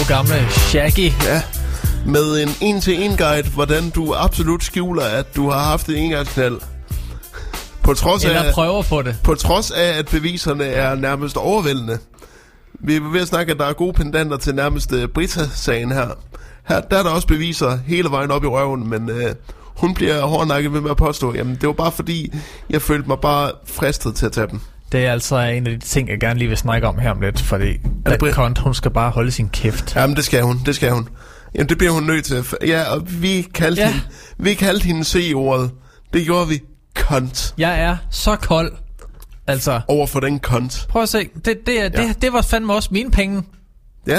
Gode 0.07 0.17
gamle 0.17 0.49
Shaggy. 0.49 1.11
Ja, 1.23 1.41
med 2.05 2.43
en 2.43 2.49
en-til-en 2.61 3.17
guide, 3.17 3.49
hvordan 3.49 3.89
du 3.89 4.13
absolut 4.13 4.63
skjuler, 4.63 5.03
at 5.03 5.35
du 5.35 5.49
har 5.49 5.59
haft 5.59 5.89
et 5.89 5.97
engangsknald. 5.97 6.59
På 7.83 7.93
trods, 7.93 8.25
Eller 8.25 8.41
af, 8.41 8.53
prøver 8.53 8.83
på 8.83 9.01
det. 9.01 9.17
på 9.23 9.35
trods 9.35 9.71
af, 9.71 9.97
at 9.99 10.07
beviserne 10.07 10.65
er 10.65 10.95
nærmest 10.95 11.37
overvældende. 11.37 11.97
Vi 12.73 12.95
er 12.95 13.11
ved 13.11 13.21
at 13.21 13.27
snakke, 13.27 13.51
at 13.51 13.59
der 13.59 13.65
er 13.65 13.73
gode 13.73 13.93
pendanter 13.93 14.37
til 14.37 14.55
nærmest 14.55 14.91
uh, 14.91 15.05
Brita-sagen 15.05 15.91
her. 15.91 16.07
Her 16.67 16.81
der 16.81 16.97
er 16.97 17.03
der 17.03 17.09
også 17.09 17.27
beviser 17.27 17.79
hele 17.87 18.09
vejen 18.09 18.31
op 18.31 18.43
i 18.43 18.47
røven, 18.47 18.89
men 18.89 19.09
uh, 19.09 19.17
hun 19.75 19.93
bliver 19.93 20.21
hårdnakket 20.25 20.73
ved 20.73 20.81
med 20.81 20.91
at 20.91 20.97
påstå, 20.97 21.33
jamen 21.33 21.55
det 21.55 21.67
var 21.67 21.73
bare 21.73 21.91
fordi, 21.91 22.33
jeg 22.69 22.81
følte 22.81 23.07
mig 23.07 23.17
bare 23.19 23.51
fristet 23.65 24.15
til 24.15 24.25
at 24.25 24.31
tage 24.31 24.47
dem. 24.47 24.59
Det 24.91 25.05
er 25.05 25.11
altså 25.11 25.39
en 25.39 25.67
af 25.67 25.79
de 25.79 25.85
ting, 25.85 26.09
jeg 26.09 26.19
gerne 26.19 26.39
lige 26.39 26.47
vil 26.49 26.57
snakke 26.57 26.87
om 26.87 26.99
her 26.99 27.11
om 27.11 27.21
lidt, 27.21 27.41
fordi 27.41 27.77
kont, 28.31 28.57
hun 28.59 28.73
skal 28.73 28.91
bare 28.91 29.09
holde 29.11 29.31
sin 29.31 29.49
kæft. 29.49 29.95
Jamen, 29.95 30.15
det 30.15 30.25
skal 30.25 30.41
hun, 30.43 30.59
det 30.65 30.75
skal 30.75 30.91
hun. 30.91 31.07
Jamen, 31.55 31.69
det 31.69 31.77
bliver 31.77 31.93
hun 31.93 32.03
nødt 32.03 32.25
til. 32.25 32.45
Ja, 32.67 32.83
og 32.93 33.21
vi 33.21 33.47
kaldte, 33.53 33.81
Ja. 33.81 33.87
hende, 33.91 34.01
vi 34.37 34.53
kaldte 34.53 34.85
hende 34.85 35.03
C-ordet. 35.03 35.71
Det 36.13 36.25
gjorde 36.25 36.47
vi. 36.47 36.59
Kont. 36.95 37.53
Jeg 37.57 37.81
er 37.81 37.97
så 38.11 38.35
kold. 38.35 38.71
Altså, 39.47 39.81
Over 39.87 40.07
for 40.07 40.19
den 40.19 40.39
kont. 40.39 40.85
prøv 40.89 41.01
at 41.03 41.09
se. 41.09 41.29
Det, 41.45 41.57
det, 41.65 41.79
er, 41.79 41.83
Ja. 41.83 42.07
det, 42.07 42.21
det 42.21 42.33
var 42.33 42.41
fandme 42.41 42.73
også 42.73 42.89
mine 42.91 43.11
penge. 43.11 43.43
Ja. 44.07 44.15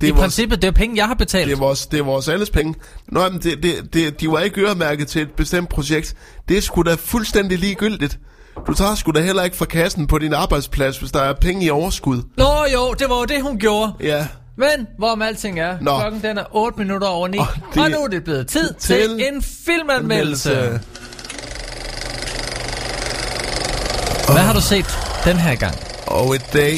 Det 0.00 0.06
I 0.06 0.10
er, 0.10 0.14
vores, 0.14 0.20
princippet, 0.22 0.62
det 0.62 0.68
er 0.68 0.72
penge, 0.72 0.96
jeg 0.96 1.06
har 1.06 1.14
betalt. 1.14 1.46
det, 1.48 1.54
er 1.54 1.58
vores, 1.58 1.86
det 1.86 1.98
er 1.98 2.04
vores 2.04 2.28
alles 2.28 2.50
penge. 2.50 2.74
Nå, 3.08 3.28
men 3.28 3.40
det, 3.40 3.62
det, 3.62 3.94
det, 3.94 4.20
de 4.20 4.28
var 4.30 4.38
ikke 4.38 4.60
øremærket 4.60 5.08
til 5.08 5.22
et 5.22 5.30
bestemt 5.30 5.68
projekt. 5.68 6.14
Det 6.48 6.56
er 6.56 6.60
sgu 6.60 6.82
da 6.82 6.94
fuldstændig 6.94 7.58
ligegyldigt. 7.58 8.18
Du 8.66 8.74
tager 8.74 8.94
sgu 8.94 9.10
da 9.10 9.20
heller 9.20 9.42
ikke 9.42 9.56
fra 9.56 9.64
kassen 9.64 10.06
på 10.06 10.18
din 10.18 10.34
arbejdsplads, 10.34 10.98
hvis 10.98 11.10
der 11.12 11.20
er 11.20 11.32
penge 11.32 11.64
i 11.64 11.70
overskud. 11.70 12.22
Nå 12.36 12.48
jo, 12.74 12.94
det 12.98 13.08
var 13.08 13.16
jo 13.18 13.24
det, 13.24 13.42
hun 13.42 13.58
gjorde. 13.58 13.92
Ja. 14.00 14.26
Men, 14.56 14.86
hvorom 14.98 15.22
alting 15.22 15.60
er, 15.60 15.76
Nå. 15.80 15.98
klokken 16.00 16.22
den 16.22 16.38
er 16.38 16.44
8 16.56 16.78
minutter 16.78 17.06
over 17.08 17.28
9, 17.28 17.38
Og 17.38 17.46
det- 17.74 17.82
og 17.82 17.90
nu 17.90 17.96
er 17.96 18.06
det 18.08 18.24
blevet 18.24 18.46
tid 18.46 18.74
til, 18.78 18.96
til 18.96 19.26
en 19.34 19.42
filmanmeldelse. 19.42 20.50
Anmeldelse. 20.56 20.80
Hvad 24.32 24.42
har 24.42 24.52
du 24.52 24.60
set 24.60 24.86
den 25.24 25.36
her 25.36 25.54
gang? 25.54 25.74
Og 26.06 26.34
i 26.34 26.38
dag, 26.52 26.74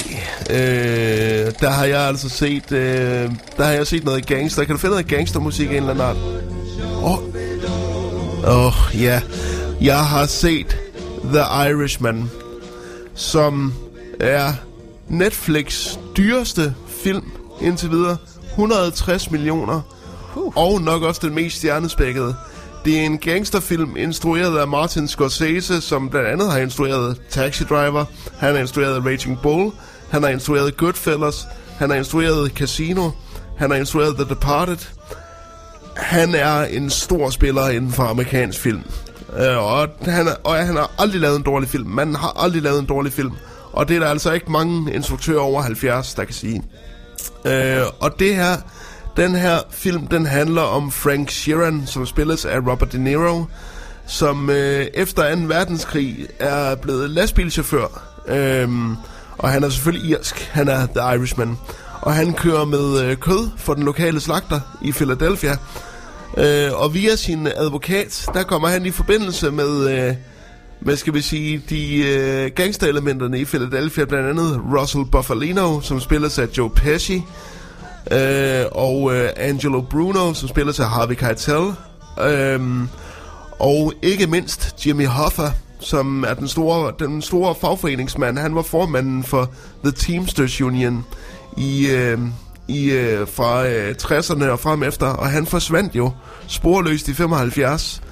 øh, 0.51 1.52
der 1.61 1.70
har 1.70 1.85
jeg 1.85 2.01
altså 2.01 2.28
set, 2.28 2.73
øh, 2.73 3.31
der 3.57 3.65
har 3.65 3.73
jeg 3.73 3.86
set 3.86 4.05
noget 4.05 4.27
gangster. 4.27 4.65
Kan 4.65 4.74
du 4.74 4.78
finde 4.81 4.90
noget 4.90 5.07
gangstermusik 5.09 5.69
en 5.70 5.77
eller 5.77 5.90
anden 5.90 6.05
art? 6.07 6.16
Åh, 7.02 7.11
oh. 7.12 8.66
oh, 8.66 8.73
ja. 9.02 9.20
Jeg 9.81 9.98
har 10.07 10.27
set 10.27 10.77
The 11.33 11.71
Irishman, 11.71 12.31
som 13.15 13.75
er 14.21 14.53
Netflix 15.09 15.97
dyreste 16.17 16.75
film 16.89 17.33
indtil 17.61 17.91
videre. 17.91 18.17
160 18.51 19.31
millioner. 19.31 19.81
Og 20.57 20.81
nok 20.81 21.03
også 21.03 21.21
den 21.27 21.35
mest 21.35 21.57
stjernespækkede. 21.57 22.35
Det 22.85 22.99
er 22.99 23.03
en 23.03 23.19
gangsterfilm 23.19 23.97
instrueret 23.97 24.59
af 24.59 24.69
Martin 24.69 25.09
Scorsese, 25.09 25.81
som 25.81 26.11
blandt 26.11 26.29
andet 26.29 26.53
har 26.53 26.59
instrueret 26.59 27.21
Taxi 27.31 27.65
Driver. 27.65 28.05
Han 28.39 28.55
har 28.55 28.61
instrueret 28.61 29.05
Raging 29.05 29.39
Bull. 29.43 29.73
Han 30.11 30.23
har 30.23 30.31
instrueret 30.31 30.77
Goodfellas. 30.77 31.47
Han 31.79 31.91
har 31.91 31.97
instrueret 31.97 32.51
Casino. 32.51 33.11
Han 33.59 33.71
har 33.71 33.79
instrueret 33.79 34.17
The 34.17 34.25
Departed. 34.25 34.89
Han 35.97 36.35
er 36.35 36.65
en 36.65 36.91
stor 36.91 37.31
spiller 37.31 37.69
inden 37.69 37.93
for 37.93 38.03
amerikansk 38.03 38.61
film. 38.61 38.83
Øh, 39.39 39.59
og, 39.59 39.89
han 40.05 40.29
er, 40.29 40.35
og 40.45 40.57
han 40.57 40.77
har 40.77 40.91
aldrig 40.99 41.21
lavet 41.21 41.37
en 41.37 41.43
dårlig 41.43 41.69
film. 41.69 41.91
Manden 41.91 42.15
har 42.17 42.43
aldrig 42.45 42.63
lavet 42.63 42.79
en 42.79 42.87
dårlig 42.87 43.13
film. 43.13 43.33
Og 43.73 43.89
det 43.89 43.97
er 43.97 44.01
der 44.01 44.09
altså 44.09 44.33
ikke 44.33 44.53
mange 44.53 44.95
instruktører 44.95 45.41
over 45.41 45.63
70, 45.63 46.15
der 46.15 46.25
kan 46.25 46.35
sige. 46.35 46.63
Øh, 47.45 47.83
og 48.01 48.19
det 48.19 48.37
her, 48.37 48.57
den 49.17 49.35
her 49.35 49.59
film, 49.71 50.07
den 50.07 50.27
handler 50.27 50.63
om 50.63 50.91
Frank 50.91 51.31
Sheeran, 51.31 51.83
som 51.87 52.07
spilles 52.07 52.45
af 52.45 52.59
Robert 52.59 52.93
De 52.93 52.99
Niro, 52.99 53.45
som 54.07 54.51
øh, 54.51 54.87
efter 54.95 55.35
2. 55.35 55.41
verdenskrig 55.47 56.27
er 56.39 56.75
blevet 56.75 57.11
lastbilchauffør. 57.11 58.03
Øh, 58.29 58.69
og 59.39 59.49
han 59.51 59.65
er 59.65 59.69
selvfølgelig 59.69 60.11
irsk. 60.11 60.51
Han 60.53 60.69
er 60.69 60.87
The 60.87 61.17
Irishman. 61.17 61.59
Og 62.01 62.15
han 62.15 62.33
kører 62.33 62.65
med 62.65 63.01
øh, 63.01 63.17
kød 63.17 63.51
for 63.57 63.75
den 63.75 63.83
lokale 63.83 64.21
slagter 64.21 64.61
i 64.83 64.93
Philadelphia. 64.93 65.57
Øh, 66.37 66.83
og 66.83 66.95
via 66.95 67.17
sin 67.17 67.47
advokat, 67.47 68.27
der 68.35 68.43
kommer 68.43 68.69
han 68.69 68.87
i 68.87 68.91
forbindelse 68.91 69.51
med, 69.51 70.07
øh, 70.09 70.15
hvad 70.81 70.97
skal 70.97 71.15
vi 71.15 71.21
sige, 71.21 71.63
de 71.71 71.97
øh, 71.97 72.51
gangsterelementerne 72.55 73.39
i 73.41 73.45
Philadelphia, 73.45 74.05
blandt 74.05 74.29
andet 74.29 74.61
Russell 74.79 75.05
Buffalino, 75.05 75.81
som 75.81 76.01
spilles 76.01 76.39
af 76.39 76.47
Joe 76.59 76.71
Pesci, 76.71 77.23
øh, 78.13 78.65
og 78.73 79.17
øh, 79.17 79.31
Angelo 79.37 79.81
Bruno, 79.81 80.35
som 80.35 80.49
spilles 80.49 80.81
af 80.81 80.87
Harvey 80.87 81.15
Keitel, 81.15 81.73
øh, 82.21 82.61
og 83.59 83.93
ikke 84.03 84.27
mindst 84.27 84.87
Jimmy 84.87 85.07
Hoffa, 85.07 85.51
som 85.81 86.25
er 86.29 86.35
den 86.35 86.49
store, 86.49 86.93
den 86.99 87.23
store 87.23 87.55
fagforeningsmand. 87.61 88.39
Han 88.39 88.55
var 88.55 88.63
formanden 88.63 89.25
for 89.25 89.51
The 89.85 89.93
Teamsters 89.93 90.61
Union 90.61 91.05
i, 91.57 91.87
øh, 91.91 92.19
i, 92.68 92.90
øh, 92.90 93.28
fra 93.28 93.66
øh, 93.68 93.94
60'erne 94.02 94.44
og 94.44 94.59
frem 94.59 94.82
efter, 94.82 95.06
og 95.06 95.30
han 95.30 95.47
forsvandt 95.47 95.97
jo 95.97 96.12
sporløst 96.48 97.09
i 97.09 97.14
75. 97.14 98.02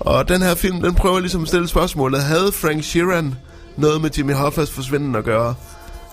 Og 0.00 0.28
den 0.28 0.42
her 0.42 0.54
film, 0.54 0.80
den 0.80 0.94
prøver 0.94 1.20
ligesom 1.20 1.42
at 1.42 1.48
stille 1.48 1.68
spørgsmålet, 1.68 2.22
havde 2.22 2.52
Frank 2.52 2.84
Sheeran 2.84 3.34
noget 3.76 4.00
med 4.00 4.10
Jimmy 4.18 4.32
Hoffas 4.32 4.70
forsvinden 4.70 5.14
at 5.14 5.24
gøre? 5.24 5.54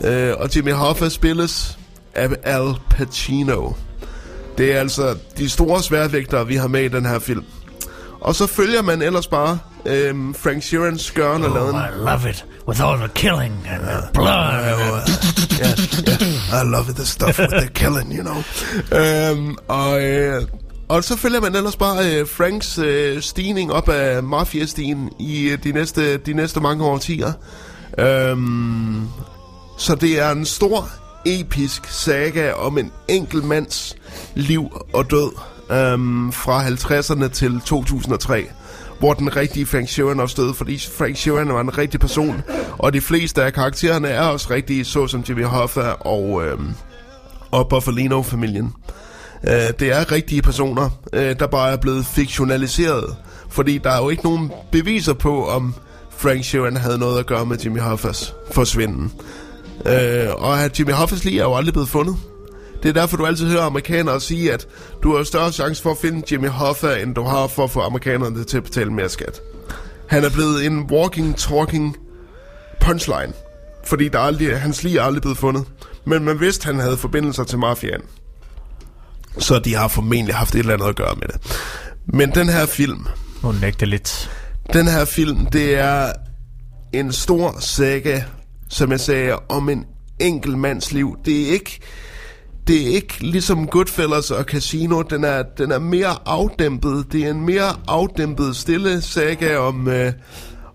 Øh, 0.04 0.34
og 0.38 0.56
Jimmy 0.56 0.72
Hoffa 0.72 1.10
spilles 1.10 1.78
af 2.16 2.30
Al 2.44 2.74
Pacino. 2.90 3.72
Det 4.58 4.74
er 4.74 4.80
altså 4.80 5.18
de 5.38 5.50
store 5.50 5.84
sværvægtere, 5.84 6.48
vi 6.48 6.56
har 6.56 6.68
med 6.68 6.84
i 6.84 6.88
den 6.88 7.06
her 7.06 7.20
film. 7.20 7.44
Og 8.20 8.36
så 8.36 8.48
følger 8.48 8.82
man 8.82 9.02
ellers 9.02 9.28
bare 9.28 9.60
øhm, 9.86 10.34
Frank 10.34 10.64
Sheerans 10.64 11.12
gørn 11.12 11.44
og 11.44 11.52
laden. 11.52 11.76
I 11.76 12.10
love 12.10 12.30
it 12.30 12.46
with 12.68 12.82
all 12.82 12.98
the 12.98 13.10
killing 13.10 13.54
and 13.68 13.82
the 13.84 14.10
blood. 14.14 15.08
yeah, 15.60 15.76
yeah. 16.08 16.60
I 16.60 16.64
love 16.64 16.96
the 16.96 17.06
stuff 17.06 17.40
with 17.40 17.52
the 17.52 17.70
killing, 17.74 18.12
you 18.12 18.24
know. 18.24 18.44
Øhm, 18.92 19.56
og, 19.68 20.04
øh, 20.04 20.44
og 20.88 21.04
så 21.04 21.18
følger 21.18 21.42
man 21.42 21.56
ellers 21.56 21.76
bare 21.76 22.06
øh, 22.06 22.28
Franks 22.28 22.78
øh, 22.78 23.22
stigning 23.22 23.74
op 23.74 23.90
af 23.90 24.24
mafiastigen 24.24 25.10
i 25.20 25.50
øh, 25.50 25.64
de, 25.64 25.72
næste, 25.72 26.18
de 26.18 26.34
næste 26.34 26.60
mange 26.60 26.86
årtier. 26.86 27.32
Øhm, 27.98 29.08
så 29.78 29.96
det 29.96 30.20
er 30.20 30.32
en 30.32 30.46
stor, 30.46 30.90
episk 31.26 31.86
saga 31.86 32.52
om 32.52 32.78
en 32.78 32.92
enkelt 33.08 33.44
mands 33.44 33.96
liv 34.36 34.70
og 34.94 35.12
død 35.12 35.32
øhm, 35.72 36.32
fra 36.32 36.68
50'erne 36.68 37.28
til 37.28 37.62
2003 37.66 38.50
hvor 39.02 39.14
den 39.14 39.36
rigtige 39.36 39.66
Frank 39.66 39.90
Sheeran 39.90 40.20
også 40.20 40.42
døde, 40.42 40.54
fordi 40.54 40.80
Frank 40.98 41.18
Sheeran 41.18 41.54
var 41.54 41.62
en 41.62 41.78
rigtig 41.78 42.00
person, 42.00 42.42
og 42.80 42.94
de 42.94 43.02
fleste 43.02 43.44
af 43.44 43.54
karaktererne 43.54 44.08
er 44.08 44.22
også 44.22 44.48
rigtige, 44.50 44.86
såsom 44.86 45.24
Jimmy 45.30 45.46
Hoffa 45.46 45.90
og, 46.00 46.46
øh, 46.46 46.60
og 47.52 47.70
Buffalino-familien. 47.70 48.74
Øh, 49.48 49.54
det 49.80 49.92
er 49.92 50.12
rigtige 50.12 50.42
personer, 50.42 50.90
øh, 51.14 51.40
der 51.40 51.48
bare 51.48 51.72
er 51.72 51.78
blevet 51.78 52.06
fiktionaliseret, 52.06 53.16
fordi 53.50 53.78
der 53.78 53.92
er 53.92 54.04
jo 54.04 54.10
ikke 54.10 54.24
nogen 54.24 54.52
beviser 54.72 55.14
på, 55.14 55.48
om 55.48 55.76
Frank 56.18 56.44
Sheeran 56.44 56.78
havde 56.78 56.98
noget 56.98 57.20
at 57.20 57.26
gøre 57.26 57.46
med 57.46 57.58
Jimmy 57.58 57.80
Hoffas 57.80 58.34
forsvinden. 58.52 59.12
Øh, 59.86 60.28
og 60.38 60.64
at 60.64 60.80
Jimmy 60.80 60.92
Hoffas 60.92 61.26
lige 61.26 61.40
er 61.40 61.44
jo 61.44 61.56
aldrig 61.56 61.74
blevet 61.74 61.90
fundet. 61.90 62.16
Det 62.84 62.90
er 62.90 62.94
derfor, 62.94 63.18
du 63.18 63.26
altid 63.26 63.50
hører 63.52 63.64
amerikanere 63.64 64.22
sige, 64.22 64.54
at 64.54 64.68
du 65.04 65.16
har 65.16 65.24
større 65.24 65.52
chance 65.52 65.84
for 65.84 65.92
at 65.92 65.98
finde 65.98 66.24
Jimmy 66.32 66.48
Hoffa, 66.48 66.96
end 67.02 67.16
du 67.16 67.24
har 67.24 67.48
for 67.48 67.64
at 67.64 67.72
få 67.72 67.80
amerikanerne 67.82 68.44
til 68.44 68.58
at 68.58 68.64
betale 68.64 68.94
mere 68.94 69.10
skat. 69.10 69.42
Han 70.08 70.24
er 70.24 70.30
blevet 70.30 70.66
en 70.66 70.80
walking, 70.92 71.38
talking 71.38 71.98
punchline. 72.82 73.34
Fordi 73.86 74.08
der 74.08 74.20
er 74.20 74.24
aldrig, 74.24 74.60
hans 74.60 74.84
lige 74.84 75.00
er 75.00 75.04
aldrig 75.04 75.22
blevet 75.22 75.38
fundet. 75.38 75.66
Men 76.06 76.24
man 76.26 76.40
vidste, 76.40 76.62
at 76.70 76.76
han 76.76 76.84
havde 76.84 76.98
forbindelser 76.98 77.44
til 77.44 77.60
mafiaen. 77.60 78.02
Så 79.38 79.60
de 79.60 79.76
har 79.76 79.88
formentlig 79.88 80.36
haft 80.36 80.56
et 80.56 80.60
eller 80.60 80.74
andet 80.74 80.86
at 80.88 80.96
gøre 80.96 81.16
med 81.16 81.28
det. 81.28 81.62
Men 82.06 82.32
den 82.36 82.50
her 82.50 82.66
film, 82.66 83.08
Nu 83.44 83.52
nægte 83.52 83.86
lidt. 83.86 84.32
den 84.74 84.88
her 84.88 85.06
film, 85.06 85.46
det 85.46 85.76
er 85.76 86.12
en 86.94 87.12
stor 87.12 87.56
saga, 87.60 88.22
som 88.70 88.92
jeg 88.92 89.00
sagde, 89.00 89.36
om 89.50 89.70
en 89.70 89.86
enkelt 90.20 90.58
mands 90.58 90.92
liv. 90.92 91.18
Det 91.26 91.42
er 91.42 91.52
ikke, 91.52 91.80
det 92.68 92.82
er 92.82 92.96
ikke 92.96 93.18
ligesom 93.20 93.68
Goodfellas 93.68 94.32
og 94.32 94.44
Casino. 94.44 95.02
Den 95.02 95.24
er, 95.24 95.44
den 95.58 95.72
er 95.72 95.80
mere 95.80 96.16
afdæmpet. 96.26 97.06
Det 97.12 97.26
er 97.26 97.30
en 97.30 97.46
mere 97.46 97.76
afdæmpet, 97.88 98.56
stille 98.56 99.02
saga 99.02 99.58
om, 99.58 99.88
øh, 99.88 100.14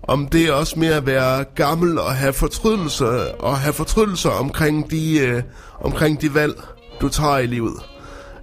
om 0.02 0.26
det 0.26 0.52
også 0.52 0.78
med 0.78 0.88
at 0.88 1.06
være 1.06 1.44
gammel 1.44 1.98
og 1.98 2.14
have 2.14 2.32
fortrydelser, 2.32 3.32
og 3.38 3.58
have 3.58 3.72
fortrydelser 3.72 4.30
omkring 4.30 4.90
de, 4.90 5.18
øh, 5.18 5.42
omkring 5.80 6.20
de 6.20 6.34
valg, 6.34 6.62
du 7.00 7.08
tager 7.08 7.38
i 7.38 7.46
livet. 7.46 7.76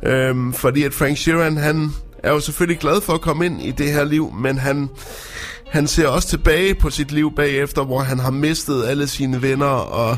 Øhm, 0.03 0.53
fordi 0.53 0.83
at 0.83 0.93
Frank 0.93 1.17
Sheeran, 1.17 1.57
han 1.57 1.91
er 2.23 2.31
jo 2.31 2.39
selvfølgelig 2.39 2.79
glad 2.79 3.01
for 3.01 3.13
at 3.13 3.21
komme 3.21 3.45
ind 3.45 3.61
i 3.61 3.71
det 3.71 3.91
her 3.91 4.03
liv, 4.03 4.33
men 4.33 4.57
han, 4.57 4.89
han 5.71 5.87
ser 5.87 6.07
også 6.07 6.27
tilbage 6.27 6.75
på 6.75 6.89
sit 6.89 7.11
liv 7.11 7.35
bagefter, 7.35 7.83
hvor 7.83 7.99
han 7.99 8.19
har 8.19 8.31
mistet 8.31 8.85
alle 8.85 9.07
sine 9.07 9.41
venner, 9.41 9.65
og 9.65 10.17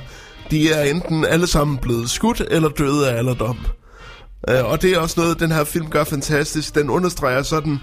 de 0.52 0.72
er 0.72 0.82
enten 0.82 1.26
alle 1.26 1.48
sammen 1.48 1.78
blevet 1.78 2.10
skudt 2.10 2.42
eller 2.52 2.70
døde 2.70 3.12
af 3.12 3.18
alderdom. 3.18 3.58
Øh, 4.50 4.66
og 4.66 4.82
det 4.82 4.92
er 4.92 5.00
også 5.00 5.20
noget, 5.20 5.40
den 5.40 5.52
her 5.52 5.64
film 5.64 5.90
gør 5.90 6.04
fantastisk. 6.04 6.76
Den 6.76 6.90
understreger 6.90 7.44
sådan 7.44 7.80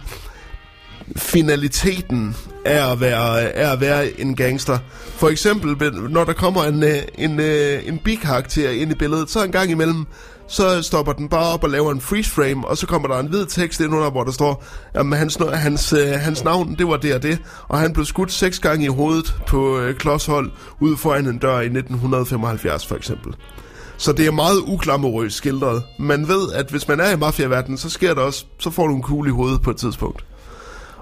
finaliteten 1.17 2.37
af 2.65 2.93
at 2.93 3.01
være, 3.01 3.41
af 3.41 3.73
at 3.73 3.81
være 3.81 4.21
en 4.21 4.37
gangster. 4.37 4.79
For 5.17 5.29
eksempel, 5.29 5.93
når 6.11 6.25
der 6.25 6.33
kommer 6.33 6.65
en, 6.65 6.83
øh, 6.83 6.97
en, 7.19 7.41
en, 7.41 7.41
en 7.87 7.99
bikarakter 7.99 8.71
ind 8.71 8.93
i 8.93 8.95
billedet, 8.95 9.31
så 9.31 9.45
en 9.45 9.53
gang 9.53 9.71
imellem, 9.71 10.07
så 10.53 10.83
stopper 10.83 11.13
den 11.13 11.29
bare 11.29 11.55
op 11.55 11.65
og 11.65 11.71
laver 11.71 11.93
en 11.93 12.01
freeze 12.01 12.31
frame, 12.31 12.69
og 12.69 12.79
så 12.79 12.87
kommer 12.87 13.09
der 13.09 13.19
en 13.19 13.27
hvid 13.27 13.47
tekst 13.47 13.81
ind 13.81 13.95
under, 13.95 14.11
hvor 14.11 14.25
der 14.25 14.33
står, 14.33 14.65
at 14.95 15.17
hans, 15.17 15.39
hans, 15.55 15.93
øh, 15.93 16.09
hans 16.09 16.45
navn, 16.45 16.75
det 16.79 16.87
var 16.87 16.97
det 16.97 17.15
og 17.15 17.23
det, 17.23 17.39
og 17.69 17.79
han 17.79 17.93
blev 17.93 18.05
skudt 18.05 18.33
seks 18.33 18.59
gange 18.59 18.85
i 18.85 18.89
hovedet 18.89 19.35
på 19.47 19.79
øh, 19.79 19.95
klodshold 19.95 20.51
ude 20.81 20.97
foran 20.97 21.27
en 21.27 21.39
dør 21.39 21.61
i 21.61 21.65
1975 21.65 22.87
for 22.87 22.97
eksempel. 22.97 23.35
Så 23.97 24.13
det 24.13 24.27
er 24.27 24.31
meget 24.31 24.59
uklamorøst 24.67 25.37
skildret. 25.37 25.83
Man 25.99 26.29
ved, 26.29 26.53
at 26.53 26.71
hvis 26.71 26.89
man 26.89 27.01
er 27.01 27.11
i 27.11 27.17
mafiaverdenen, 27.17 27.79
så 27.79 27.91
sker 27.91 28.15
der 28.15 28.23
også, 28.23 28.45
så 28.59 28.71
får 28.71 28.87
du 28.87 28.95
en 28.97 29.03
kugle 29.03 29.31
i 29.31 29.33
hovedet 29.33 29.63
på 29.63 29.71
et 29.71 29.77
tidspunkt. 29.77 30.25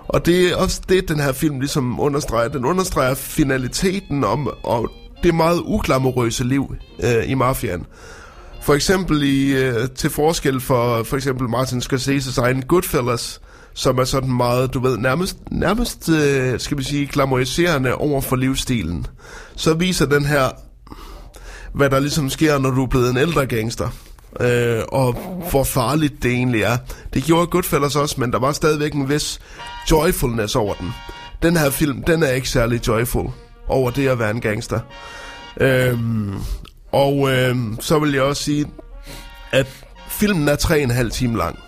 Og 0.09 0.27
det 0.27 0.53
er 0.53 0.57
også 0.57 0.81
det, 0.89 1.09
den 1.09 1.21
her 1.21 1.33
film 1.33 1.61
ligesom 1.61 2.01
understreger. 2.01 2.49
Den 2.49 2.65
understreger 2.65 3.15
finaliteten 3.15 4.25
om 4.25 4.51
og 4.63 4.91
det 5.23 5.35
meget 5.35 5.61
uklamorøse 5.65 6.45
liv 6.45 6.75
øh, 7.03 7.31
i 7.31 7.35
mafiaen. 7.35 7.87
For 8.63 8.75
eksempel 8.75 9.23
i, 9.23 9.53
øh, 9.53 9.89
til 9.95 10.11
forskel 10.11 10.61
for 10.61 11.03
for 11.03 11.17
eksempel 11.17 11.49
Martin 11.49 11.79
Scorsese's 11.79 12.41
egen 12.41 12.63
Goodfellas, 12.63 13.41
som 13.75 13.99
er 13.99 14.05
sådan 14.05 14.33
meget, 14.33 14.75
du 14.75 14.81
ved, 14.81 14.97
nærmest, 14.97 15.37
nærmest 15.51 16.09
øh, 16.09 16.61
skal 16.61 16.79
vi 16.79 16.83
sige, 16.83 17.07
glamoriserende 17.07 17.95
over 17.95 18.21
for 18.21 18.37
livsstilen. 18.37 19.07
Så 19.57 19.75
viser 19.75 20.07
den 20.07 20.25
her, 20.25 20.49
hvad 21.73 21.91
der 21.91 21.99
ligesom 21.99 22.31
sker, 22.31 22.59
når 22.59 22.71
du 22.71 22.83
er 22.83 22.87
blevet 22.87 23.11
en 23.11 23.17
ældre 23.17 23.47
gangster. 23.47 23.89
Øh, 24.41 24.83
og 24.89 25.13
hvor 25.51 25.65
farligt 25.65 26.23
det 26.23 26.31
egentlig 26.31 26.63
er. 26.63 26.77
Det 27.15 27.25
gjorde 27.25 27.47
Goodfellas 27.47 27.97
også, 27.97 28.15
men 28.19 28.33
der 28.33 28.39
var 28.39 28.53
stadigvæk 28.53 28.95
en 28.95 29.09
vis 29.09 29.41
joyfulness 29.91 30.57
over 30.57 30.75
den. 30.75 30.91
Den 31.43 31.57
her 31.57 31.71
film, 31.71 32.03
den 32.03 32.23
er 32.23 32.31
ikke 32.31 32.49
særlig 32.49 32.89
joyful 32.89 33.27
over 33.69 33.91
det 33.91 34.09
at 34.09 34.19
være 34.19 34.31
en 34.31 34.41
gangster. 34.41 34.81
Øhm, 35.61 36.35
og 36.93 37.31
øhm, 37.33 37.77
så 37.81 37.99
vil 37.99 38.13
jeg 38.13 38.23
også 38.23 38.43
sige, 38.43 38.67
at 39.53 39.67
filmen 40.09 40.49
er 40.49 40.57
3,5 40.57 41.09
time 41.09 41.37
lang. 41.37 41.59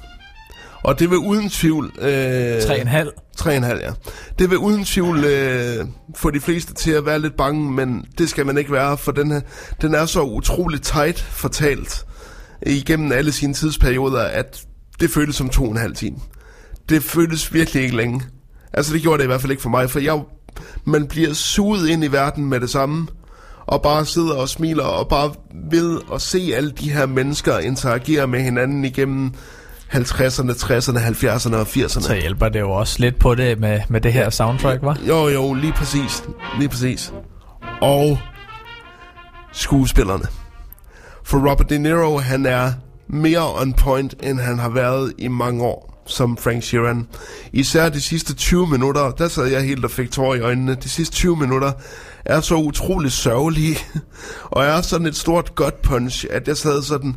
Og 0.85 0.99
det 0.99 1.11
vil 1.11 1.19
uden 1.19 1.51
tvivl... 1.51 1.93
Øh, 1.99 2.59
3,5. 2.59 3.09
3,5, 3.41 3.51
ja. 3.51 3.93
Det 4.39 4.51
vil 4.51 4.59
uden 4.59 4.85
tvivl 4.85 5.25
øh, 5.25 5.87
få 6.17 6.31
de 6.31 6.41
fleste 6.41 6.75
til 6.75 6.91
at 6.91 7.07
være 7.07 7.19
lidt 7.19 7.37
bange, 7.37 7.73
men 7.73 8.05
det 8.19 8.29
skal 8.29 8.47
man 8.47 8.59
ikke 8.59 8.73
være, 8.73 8.99
for 8.99 9.13
den, 9.13 9.31
her, 9.31 9.41
den 9.83 9.95
er 9.95 10.07
så 10.07 10.23
utroligt 10.23 10.85
tight 10.85 11.21
fortalt 11.21 12.07
igennem 12.67 13.13
alle 13.13 13.33
sine 13.33 13.55
tidsperioder, 13.55 14.23
at 14.23 14.65
det 15.01 15.11
føles 15.11 15.37
som 15.37 15.49
to 15.49 15.65
og 15.65 15.71
en 15.71 15.77
halv 15.77 15.97
time. 15.97 16.17
Det 16.89 17.03
føles 17.03 17.55
virkelig 17.55 17.83
ikke 17.83 17.97
længe. 17.97 18.23
Altså 18.73 18.95
det 18.95 19.03
gjorde 19.03 19.19
det 19.19 19.25
i 19.25 19.27
hvert 19.27 19.41
fald 19.41 19.51
ikke 19.51 19.63
for 19.63 19.71
mig, 19.71 19.91
for 19.91 19.99
jeg, 19.99 20.21
man 20.85 21.07
bliver 21.07 21.33
suget 21.33 21.89
ind 21.89 22.05
i 22.05 22.13
verden 22.13 22.45
med 22.45 22.61
det 22.61 22.71
samme, 22.71 23.07
og 23.73 23.83
bare 23.83 24.07
sidder 24.07 24.35
og 24.35 24.49
smiler, 24.49 24.85
og 24.85 25.09
bare 25.09 25.33
ved 25.71 26.01
at 26.15 26.23
se 26.23 26.53
alle 26.57 26.71
de 26.71 26.93
her 26.93 27.07
mennesker 27.07 27.59
interagere 27.59 28.27
med 28.27 28.41
hinanden 28.41 28.85
igennem 28.85 29.33
50'erne, 29.93 30.53
60'erne, 30.53 30.99
70'erne 30.99 31.57
og 31.57 31.63
80'erne. 31.63 32.03
Så 32.03 32.19
hjælper 32.21 32.49
det 32.49 32.61
jo 32.61 32.71
også 32.71 32.97
lidt 32.99 33.19
på 33.19 33.35
det 33.35 33.61
med, 33.61 33.81
med 33.89 34.01
det 34.01 34.13
her 34.13 34.31
soundtrack, 34.31 34.83
var? 34.83 34.99
Jo, 35.09 35.29
jo, 35.29 35.55
lige 35.55 35.73
præcis. 35.73 36.25
Lige 36.59 36.69
præcis. 36.69 37.13
Og 37.81 38.19
skuespillerne. 39.53 40.25
For 41.25 41.51
Robert 41.51 41.71
De 41.71 41.79
Niro, 41.79 42.19
han 42.19 42.47
er 42.47 42.73
mere 43.09 43.61
on 43.61 43.73
point, 43.73 44.15
end 44.23 44.41
han 44.41 44.59
har 44.59 44.69
været 44.69 45.13
i 45.19 45.29
mange 45.29 45.65
år 45.65 46.05
som 46.07 46.37
Frank 46.37 46.63
Sheeran. 46.63 47.09
Især 47.53 47.89
de 47.89 48.01
sidste 48.01 48.35
20 48.35 48.67
minutter, 48.67 49.11
der 49.11 49.29
sad 49.29 49.47
jeg 49.47 49.63
helt 49.63 49.85
og 49.85 49.91
fik 49.91 50.11
tår 50.11 50.35
i 50.35 50.41
øjnene. 50.41 50.75
De 50.75 50.89
sidste 50.89 51.15
20 51.15 51.37
minutter 51.37 51.73
er 52.25 52.41
så 52.41 52.55
utrolig 52.55 53.13
sørgelige, 53.13 53.79
og 54.51 54.65
er 54.65 54.81
sådan 54.81 55.07
et 55.07 55.17
stort 55.17 55.55
gut 55.55 55.75
punch, 55.75 56.27
at 56.31 56.49
jeg 56.49 56.57
sad 56.57 56.83
sådan, 56.83 57.17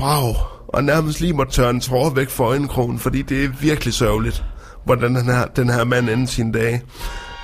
wow, 0.00 0.34
og 0.68 0.84
nærmest 0.84 1.20
lige 1.20 1.32
måtte 1.32 1.52
tørre 1.52 1.70
en 1.70 1.80
tårer 1.80 2.10
væk 2.10 2.28
for 2.28 2.44
øjenkrogen, 2.44 2.98
fordi 2.98 3.22
det 3.22 3.44
er 3.44 3.48
virkelig 3.60 3.94
sørgeligt, 3.94 4.44
hvordan 4.84 5.14
den 5.14 5.24
her, 5.26 5.44
den 5.46 5.70
her 5.70 5.84
mand 5.84 6.08
ender 6.10 6.26
sine 6.26 6.52
dage. 6.52 6.82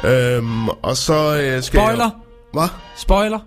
Øhm, 0.05 0.69
og 0.69 0.97
så 0.97 1.41
øh, 1.43 1.63
skal 1.63 1.81
Spoiler! 1.81 2.05
Jeg, 2.05 2.11
hvad? 2.53 2.69
Spoiler! 2.97 3.39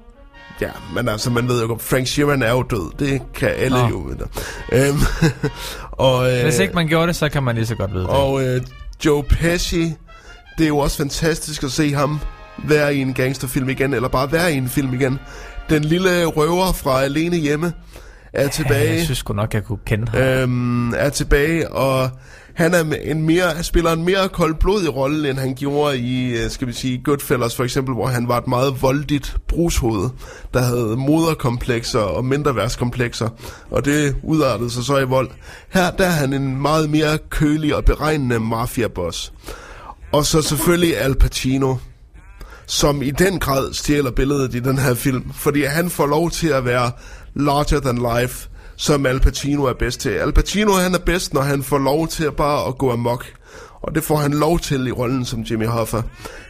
Ja, 0.62 0.70
men 0.94 1.08
altså, 1.10 1.30
man 1.30 1.48
ved 1.48 1.62
jo 1.62 1.68
godt, 1.68 1.82
Frank 1.82 2.08
Sheeran 2.08 2.42
er 2.42 2.52
jo 2.52 2.62
død. 2.62 2.92
Det 3.00 3.22
kan 3.34 3.50
alle 3.50 3.78
Nå. 3.78 3.88
jo 3.88 3.98
vide. 3.98 4.28
Øhm, 4.72 4.98
og, 5.92 6.34
øh, 6.34 6.44
Hvis 6.44 6.60
ikke 6.60 6.74
man 6.74 6.88
gjorde 6.88 7.08
det, 7.08 7.16
så 7.16 7.30
kan 7.30 7.44
man 7.44 7.56
lige 7.56 7.66
så 7.66 7.76
godt 7.76 7.94
vide 7.94 8.04
det. 8.04 8.10
og 8.10 8.46
øh, 8.46 8.62
Joe 9.06 9.24
Pesci, 9.24 9.94
det 10.58 10.64
er 10.64 10.68
jo 10.68 10.78
også 10.78 10.98
fantastisk 10.98 11.64
at 11.64 11.72
se 11.72 11.94
ham 11.94 12.20
være 12.64 12.96
i 12.96 13.02
en 13.02 13.14
gangsterfilm 13.14 13.70
igen, 13.70 13.94
eller 13.94 14.08
bare 14.08 14.32
være 14.32 14.54
i 14.54 14.58
en 14.58 14.70
film 14.70 14.94
igen. 14.94 15.20
Den 15.70 15.84
lille 15.84 16.26
røver 16.26 16.72
fra 16.72 17.02
Alene 17.02 17.38
Hjemme 17.38 17.74
er 18.34 18.48
tilbage. 18.48 18.94
Jeg 18.94 19.04
synes 19.04 19.18
sgu 19.18 19.34
nok, 19.34 19.54
jeg 19.54 19.64
kunne 19.64 19.80
kende 19.86 20.12
ham. 20.12 20.22
øhm, 20.22 20.94
er 20.94 21.10
tilbage, 21.10 21.72
og 21.72 22.10
han 22.54 22.74
er 22.74 22.84
en 23.04 23.22
mere, 23.22 23.64
spiller 23.64 23.92
en 23.92 24.06
mere 24.06 24.30
koldblodig 24.30 24.96
rolle, 24.96 25.30
end 25.30 25.38
han 25.40 25.56
gjorde 25.56 25.98
i, 25.98 26.38
øh, 26.38 26.50
skal 26.50 26.68
vi 26.68 26.74
sige, 26.74 27.02
Goodfellas 27.04 27.56
for 27.56 27.64
eksempel, 27.64 27.94
hvor 27.94 28.08
han 28.08 28.28
var 28.28 28.38
et 28.38 28.48
meget 28.48 28.82
voldigt 28.82 29.38
brugshoved, 29.48 30.10
der 30.54 30.62
havde 30.62 30.96
moderkomplekser 30.98 32.00
og 32.00 32.26
mindreværdskomplekser, 32.26 33.30
og 33.72 33.86
det 33.86 34.16
udartede 34.24 34.70
sig 34.70 34.84
så 34.84 34.98
i 34.98 35.04
vold. 35.04 35.30
Her 35.70 35.92
der 35.92 36.06
er 36.06 36.12
han 36.12 36.34
en 36.34 36.62
meget 36.62 36.90
mere 36.90 37.18
kølig 37.30 37.76
og 37.76 37.86
beregnende 37.86 38.40
mafiaboss. 38.40 39.34
Og 40.12 40.26
så 40.26 40.42
selvfølgelig 40.42 40.98
Al 40.98 41.16
Pacino, 41.16 41.76
som 42.68 43.02
i 43.02 43.12
den 43.12 43.40
grad 43.40 43.74
stjæler 43.74 44.12
billedet 44.12 44.56
i 44.56 44.60
den 44.60 44.78
her 44.78 44.94
film, 44.94 45.34
fordi 45.34 45.64
han 45.64 45.90
får 45.90 46.06
lov 46.06 46.32
til 46.32 46.48
at 46.48 46.66
være 46.66 46.92
larger 47.36 47.80
than 47.80 48.20
life, 48.20 48.50
som 48.76 49.06
Al 49.06 49.20
Pacino 49.20 49.64
er 49.64 49.74
bedst 49.74 50.00
til. 50.00 50.10
Al 50.10 50.34
Pacino 50.34 50.72
han 50.72 50.94
er 50.94 51.00
bedst, 51.00 51.34
når 51.34 51.42
han 51.42 51.64
får 51.64 51.78
lov 51.78 52.08
til 52.08 52.24
at 52.24 52.36
bare 52.36 52.68
at 52.68 52.78
gå 52.78 52.92
amok. 52.92 53.26
Og 53.82 53.96
det 53.96 54.04
får 54.04 54.18
han 54.18 54.34
lov 54.34 54.60
til 54.60 54.88
i 54.88 54.92
rollen 54.92 55.26
som 55.26 55.42
Jimmy 55.42 55.68
Hoffa. 55.68 56.02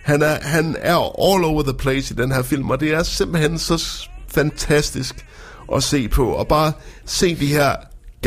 Han 0.03 0.22
er, 0.22 0.38
han 0.41 0.76
er 0.80 0.95
all 0.95 1.44
over 1.44 1.64
the 1.64 1.73
place 1.73 2.14
i 2.14 2.18
den 2.18 2.31
her 2.31 2.41
film, 2.41 2.69
og 2.69 2.80
det 2.80 2.94
er 2.94 3.03
simpelthen 3.03 3.57
så 3.57 4.07
fantastisk 4.27 5.26
at 5.76 5.84
se 5.84 6.07
på. 6.07 6.27
Og 6.30 6.48
bare 6.48 6.72
se 7.06 7.35
de 7.35 7.48
her 7.48 7.76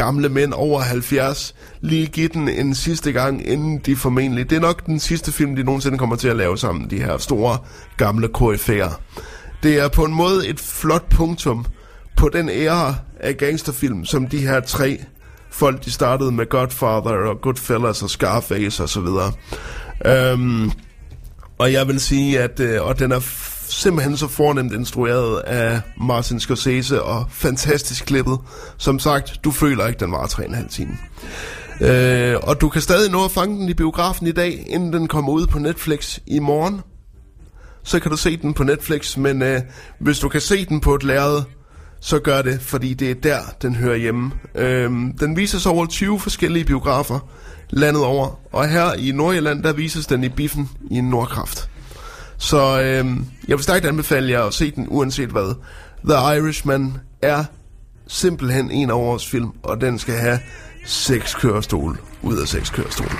gamle 0.04 0.28
mænd 0.28 0.52
over 0.52 0.80
70 0.80 1.54
lige 1.80 2.06
give 2.06 2.28
den 2.28 2.48
en 2.48 2.74
sidste 2.74 3.12
gang, 3.12 3.48
inden 3.48 3.78
de 3.78 3.96
formentlig... 3.96 4.50
Det 4.50 4.56
er 4.56 4.60
nok 4.60 4.86
den 4.86 5.00
sidste 5.00 5.32
film, 5.32 5.56
de 5.56 5.64
nogensinde 5.64 5.98
kommer 5.98 6.16
til 6.16 6.28
at 6.28 6.36
lave 6.36 6.58
sammen, 6.58 6.90
de 6.90 6.98
her 6.98 7.18
store 7.18 7.58
gamle 7.96 8.28
KF'er. 8.38 9.00
Det 9.62 9.78
er 9.78 9.88
på 9.88 10.04
en 10.04 10.14
måde 10.14 10.48
et 10.48 10.60
flot 10.60 11.08
punktum 11.10 11.66
på 12.16 12.28
den 12.32 12.48
ære 12.48 12.96
af 13.20 13.36
gangsterfilm, 13.36 14.04
som 14.04 14.26
de 14.26 14.38
her 14.38 14.60
tre 14.60 15.04
folk, 15.50 15.84
de 15.84 15.90
startede 15.90 16.32
med 16.32 16.48
Godfather 16.48 17.28
og 17.28 17.40
Goodfellas 17.40 18.02
og 18.02 18.10
Scarface 18.10 18.82
og 18.82 18.88
så 18.88 19.00
videre. 19.00 19.32
Øhm, 20.06 20.70
og 21.58 21.72
jeg 21.72 21.88
vil 21.88 22.00
sige, 22.00 22.40
at 22.40 22.60
øh, 22.60 22.82
og 22.82 22.98
den 22.98 23.12
er 23.12 23.20
simpelthen 23.72 24.16
så 24.16 24.28
fornemt 24.28 24.72
instrueret 24.72 25.38
af 25.40 25.80
Martin 25.96 26.40
Scorsese 26.40 27.02
og 27.02 27.24
fantastisk 27.30 28.06
klippet. 28.06 28.38
Som 28.78 28.98
sagt, 28.98 29.40
du 29.44 29.50
føler 29.50 29.86
ikke, 29.86 30.00
den 30.00 30.12
var 30.12 30.26
3,5 30.26 30.68
timer. 30.68 30.94
Øh, 31.80 32.36
og 32.42 32.60
du 32.60 32.68
kan 32.68 32.82
stadig 32.82 33.10
nå 33.10 33.24
at 33.24 33.30
fange 33.30 33.60
den 33.60 33.68
i 33.68 33.74
biografen 33.74 34.26
i 34.26 34.32
dag, 34.32 34.64
inden 34.66 34.92
den 34.92 35.08
kommer 35.08 35.32
ud 35.32 35.46
på 35.46 35.58
Netflix 35.58 36.18
i 36.26 36.38
morgen. 36.38 36.80
Så 37.82 38.00
kan 38.00 38.10
du 38.10 38.16
se 38.16 38.36
den 38.36 38.54
på 38.54 38.64
Netflix, 38.64 39.16
men 39.16 39.42
øh, 39.42 39.60
hvis 39.98 40.18
du 40.18 40.28
kan 40.28 40.40
se 40.40 40.66
den 40.66 40.80
på 40.80 40.94
et 40.94 41.02
lærred, 41.02 41.42
så 42.00 42.18
gør 42.18 42.42
det, 42.42 42.60
fordi 42.60 42.94
det 42.94 43.10
er 43.10 43.14
der, 43.14 43.38
den 43.62 43.74
hører 43.74 43.96
hjemme. 43.96 44.32
Øh, 44.54 44.90
den 45.20 45.36
vises 45.36 45.66
over 45.66 45.86
20 45.86 46.20
forskellige 46.20 46.64
biografer 46.64 47.28
landet 47.70 48.04
over, 48.04 48.40
og 48.52 48.68
her 48.68 48.92
i 48.92 49.12
Nordjylland, 49.12 49.62
der 49.62 49.72
vises 49.72 50.06
den 50.06 50.24
i 50.24 50.28
biffen 50.28 50.70
i 50.90 51.00
Nordkraft. 51.00 51.70
Så 52.40 52.80
øh, 52.80 53.06
jeg 53.48 53.56
vil 53.56 53.62
stærkt 53.62 53.84
anbefale 53.84 54.30
jer 54.30 54.42
at 54.42 54.54
se 54.54 54.70
den, 54.70 54.86
uanset 54.88 55.28
hvad. 55.28 55.54
The 56.04 56.36
Irishman 56.36 56.96
er 57.22 57.44
simpelthen 58.06 58.70
en 58.70 58.90
af 58.90 58.94
årets 58.94 59.26
film, 59.26 59.50
og 59.62 59.80
den 59.80 59.98
skal 59.98 60.14
have 60.14 60.38
seks 60.86 61.34
kørestol 61.34 61.98
ud 62.22 62.38
af 62.38 62.48
seks 62.48 62.70
kørestol. 62.70 63.10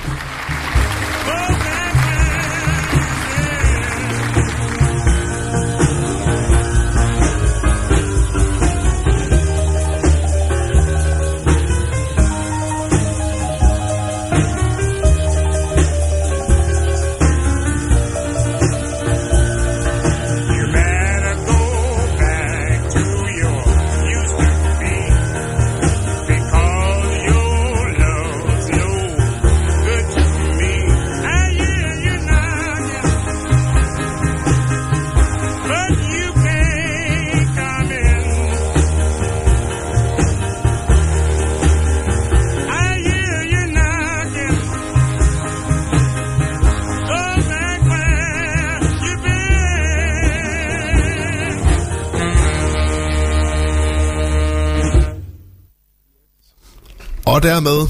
Og 57.41 57.47
dermed, 57.47 57.87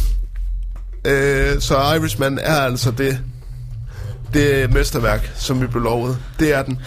øh, 1.04 1.60
så 1.60 1.74
Irishman 1.74 2.38
er 2.38 2.54
altså 2.54 2.90
det, 2.90 3.20
det 4.34 4.72
mesterværk, 4.72 5.32
som 5.34 5.60
vi 5.60 5.66
blev 5.66 5.82
lovet. 5.82 6.18
Det 6.38 6.54
er 6.54 6.62
den. 6.62 6.78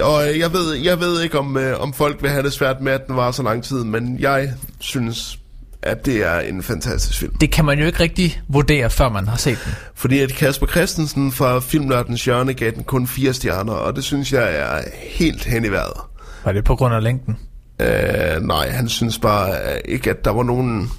Og 0.00 0.38
jeg 0.38 0.52
ved, 0.52 0.74
jeg 0.74 1.00
ved 1.00 1.22
ikke, 1.22 1.38
om, 1.38 1.56
øh, 1.56 1.80
om 1.80 1.92
folk 1.92 2.22
vil 2.22 2.30
have 2.30 2.42
det 2.42 2.52
svært 2.52 2.80
med, 2.80 2.92
at 2.92 3.06
den 3.06 3.16
var 3.16 3.30
så 3.30 3.42
lang 3.42 3.64
tid, 3.64 3.84
men 3.84 4.16
jeg 4.20 4.52
synes, 4.80 5.38
at 5.82 6.06
det 6.06 6.26
er 6.26 6.40
en 6.40 6.62
fantastisk 6.62 7.18
film. 7.18 7.36
Det 7.36 7.50
kan 7.50 7.64
man 7.64 7.78
jo 7.78 7.86
ikke 7.86 8.00
rigtig 8.00 8.42
vurdere, 8.48 8.90
før 8.90 9.08
man 9.08 9.28
har 9.28 9.36
set 9.36 9.58
den. 9.64 9.72
Fordi 9.94 10.18
at 10.18 10.34
Kasper 10.34 10.66
Christensen 10.66 11.32
fra 11.32 11.60
Filmnørdens 11.60 12.24
Hjørne 12.24 12.54
gav 12.54 12.70
den 12.70 12.84
kun 12.84 13.06
fire 13.06 13.32
stjerner, 13.32 13.72
og 13.72 13.96
det 13.96 14.04
synes 14.04 14.32
jeg 14.32 14.54
er 14.54 14.80
helt 15.02 15.44
hen 15.44 15.64
i 15.64 15.68
vejret. 15.68 16.00
Var 16.44 16.52
det 16.52 16.64
på 16.64 16.76
grund 16.76 16.94
af 16.94 17.02
længden? 17.02 17.36
Øh, 17.80 18.42
nej, 18.42 18.70
han 18.70 18.88
synes 18.88 19.18
bare 19.18 19.56
ikke, 19.84 20.10
at 20.10 20.24
der 20.24 20.30
var 20.30 20.42
nogen... 20.42 20.90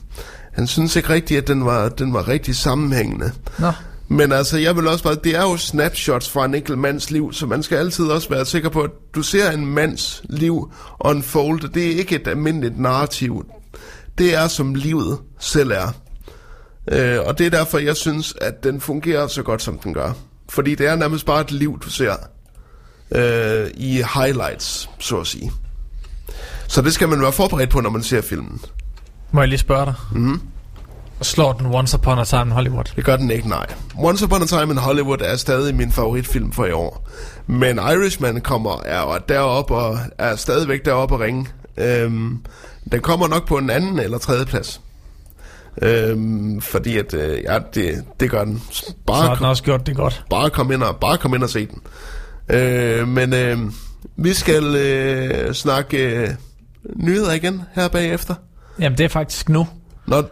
Han 0.59 0.67
synes 0.67 0.95
ikke 0.95 1.09
rigtigt, 1.09 1.37
at 1.41 1.47
den 1.47 1.65
var, 1.65 1.89
den 1.89 2.13
var 2.13 2.27
rigtig 2.27 2.55
sammenhængende. 2.55 3.31
Nå. 3.59 3.71
Men 4.07 4.31
altså, 4.31 4.57
jeg 4.57 4.75
vil 4.75 4.87
også 4.87 5.03
bare... 5.03 5.15
Det 5.23 5.35
er 5.35 5.41
jo 5.41 5.57
snapshots 5.57 6.29
fra 6.29 6.45
en 6.45 6.55
enkelt 6.55 6.77
mands 6.79 7.11
liv, 7.11 7.33
så 7.33 7.45
man 7.45 7.63
skal 7.63 7.77
altid 7.77 8.05
også 8.05 8.29
være 8.29 8.45
sikker 8.45 8.69
på, 8.69 8.81
at 8.81 8.89
du 9.15 9.21
ser 9.21 9.51
en 9.51 9.65
mands 9.65 10.21
liv 10.29 10.71
unfold. 10.99 11.69
Det 11.69 11.85
er 11.85 11.95
ikke 11.95 12.15
et 12.15 12.27
almindeligt 12.27 12.79
narrativ. 12.79 13.45
Det 14.17 14.35
er, 14.35 14.47
som 14.47 14.75
livet 14.75 15.17
selv 15.39 15.71
er. 15.71 15.95
Øh, 16.91 17.19
og 17.25 17.37
det 17.37 17.45
er 17.45 17.49
derfor, 17.49 17.77
jeg 17.77 17.95
synes, 17.95 18.33
at 18.41 18.63
den 18.63 18.81
fungerer 18.81 19.27
så 19.27 19.43
godt, 19.43 19.61
som 19.61 19.79
den 19.79 19.93
gør. 19.93 20.11
Fordi 20.49 20.75
det 20.75 20.87
er 20.87 20.95
nærmest 20.95 21.25
bare 21.25 21.41
et 21.41 21.51
liv, 21.51 21.79
du 21.79 21.89
ser 21.89 22.15
øh, 23.11 23.67
i 23.73 24.03
highlights, 24.15 24.89
så 24.99 25.17
at 25.17 25.27
sige. 25.27 25.51
Så 26.67 26.81
det 26.81 26.93
skal 26.93 27.09
man 27.09 27.21
være 27.21 27.31
forberedt 27.31 27.69
på, 27.69 27.81
når 27.81 27.89
man 27.89 28.03
ser 28.03 28.21
filmen. 28.21 28.61
Må 29.31 29.41
jeg 29.41 29.47
lige 29.47 29.59
spørge 29.59 29.85
dig? 29.85 29.93
Og 31.19 31.25
slår 31.25 31.53
den 31.53 31.65
Once 31.65 31.97
Upon 31.97 32.19
a 32.19 32.23
Time 32.23 32.41
in 32.41 32.51
Hollywood? 32.51 32.83
Det 32.95 33.05
gør 33.05 33.15
den 33.15 33.31
ikke, 33.31 33.49
nej. 33.49 33.65
Once 33.97 34.25
Upon 34.25 34.41
a 34.41 34.45
Time 34.45 34.71
in 34.71 34.77
Hollywood 34.77 35.17
er 35.21 35.35
stadig 35.35 35.75
min 35.75 35.91
favoritfilm 35.91 36.51
for 36.51 36.65
i 36.65 36.71
år. 36.71 37.07
Men 37.47 37.77
Irishman 37.77 38.41
kommer 38.41 38.81
er 38.85 39.17
deroppe 39.29 39.75
og 39.75 39.97
er 40.17 40.35
stadigvæk 40.35 40.85
deroppe 40.85 41.15
at 41.15 41.21
ringe. 41.21 41.47
Øhm, 41.77 42.45
den 42.91 43.01
kommer 43.01 43.27
nok 43.27 43.47
på 43.47 43.57
en 43.57 43.69
anden 43.69 43.99
eller 43.99 44.17
tredje 44.17 44.45
plads. 44.45 44.81
Øhm, 45.81 46.61
fordi 46.61 46.97
at, 46.97 47.13
øh, 47.13 47.43
ja, 47.43 47.59
det, 47.73 48.03
det 48.19 48.29
gør 48.31 48.43
den. 48.43 48.61
Så 48.71 48.93
Bare, 49.07 49.27
har 49.27 49.35
den 49.35 49.45
også 49.45 49.63
gjort 49.63 49.87
det 49.87 49.95
godt. 49.95 50.25
bare 50.29 50.49
kom 50.49 50.71
ind 50.71 50.83
og, 50.83 50.95
bare 50.95 51.17
kom 51.17 51.33
ind 51.33 51.43
og 51.43 51.49
se 51.49 51.67
den. 51.67 51.81
Øh, 52.57 53.07
men 53.07 53.33
øh, 53.33 53.57
vi 54.15 54.33
skal 54.33 54.63
øh, 54.75 55.53
snakke 55.53 55.97
øh, 55.97 56.29
nyheder 56.95 57.33
igen 57.33 57.61
her 57.73 57.87
bagefter. 57.87 58.35
Jamen, 58.81 58.97
det 58.97 59.03
er 59.03 59.09
faktisk 59.09 59.49
nu. 59.49 59.67
Nå, 60.07 60.23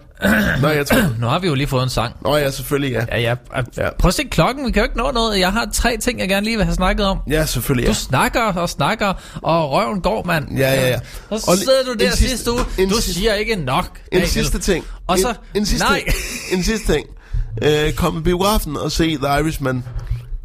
nå, 0.61 0.67
jeg 0.67 0.87
tror... 0.87 0.97
Nu 1.21 1.27
har 1.27 1.39
vi 1.39 1.47
jo 1.47 1.53
lige 1.55 1.67
fået 1.67 1.83
en 1.83 1.89
sang. 1.89 2.15
Nå 2.21 2.35
ja, 2.35 2.51
selvfølgelig 2.51 2.91
ja. 2.93 3.05
Ja, 3.17 3.21
ja. 3.21 3.35
Ja. 3.77 3.89
Prøv 3.99 4.07
at 4.09 4.13
se 4.13 4.23
klokken, 4.23 4.65
vi 4.65 4.71
kan 4.71 4.79
jo 4.79 4.83
ikke 4.83 4.97
nå 4.97 5.11
noget. 5.11 5.39
Jeg 5.39 5.51
har 5.51 5.67
tre 5.73 5.97
ting, 5.97 6.19
jeg 6.19 6.29
gerne 6.29 6.43
lige 6.45 6.57
vil 6.57 6.65
have 6.65 6.75
snakket 6.75 7.05
om. 7.05 7.17
Ja, 7.29 7.45
selvfølgelig 7.45 7.83
ja. 7.83 7.89
Du 7.89 7.95
snakker 7.95 8.41
og 8.41 8.69
snakker, 8.69 9.13
og 9.41 9.71
røven 9.71 10.01
går, 10.01 10.23
mand. 10.23 10.57
Ja, 10.57 10.73
ja, 10.73 10.87
ja. 10.89 10.99
Og 11.29 11.39
så 11.39 11.57
sidder 11.57 11.83
du 11.85 11.93
der 11.93 12.09
sidste- 12.11 12.29
sidste 12.29 12.51
uge. 12.51 12.59
Du 12.61 12.95
sidste- 12.95 13.13
siger 13.13 13.33
ikke 13.33 13.55
nok. 13.55 13.85
En 13.85 13.99
Daniel. 14.11 14.29
sidste 14.29 14.59
ting. 14.59 14.85
Og 15.07 15.19
så, 15.19 15.29
en, 15.29 15.35
en 15.55 15.65
sidste, 15.65 15.87
nej. 15.87 16.03
en 16.53 16.63
sidste 16.63 16.93
ting. 16.93 17.07
Øh, 17.61 17.93
kom 17.93 18.17
i 18.17 18.21
biografen 18.21 18.77
og 18.77 18.91
se 18.91 19.17
The 19.17 19.39
Irishman. 19.39 19.83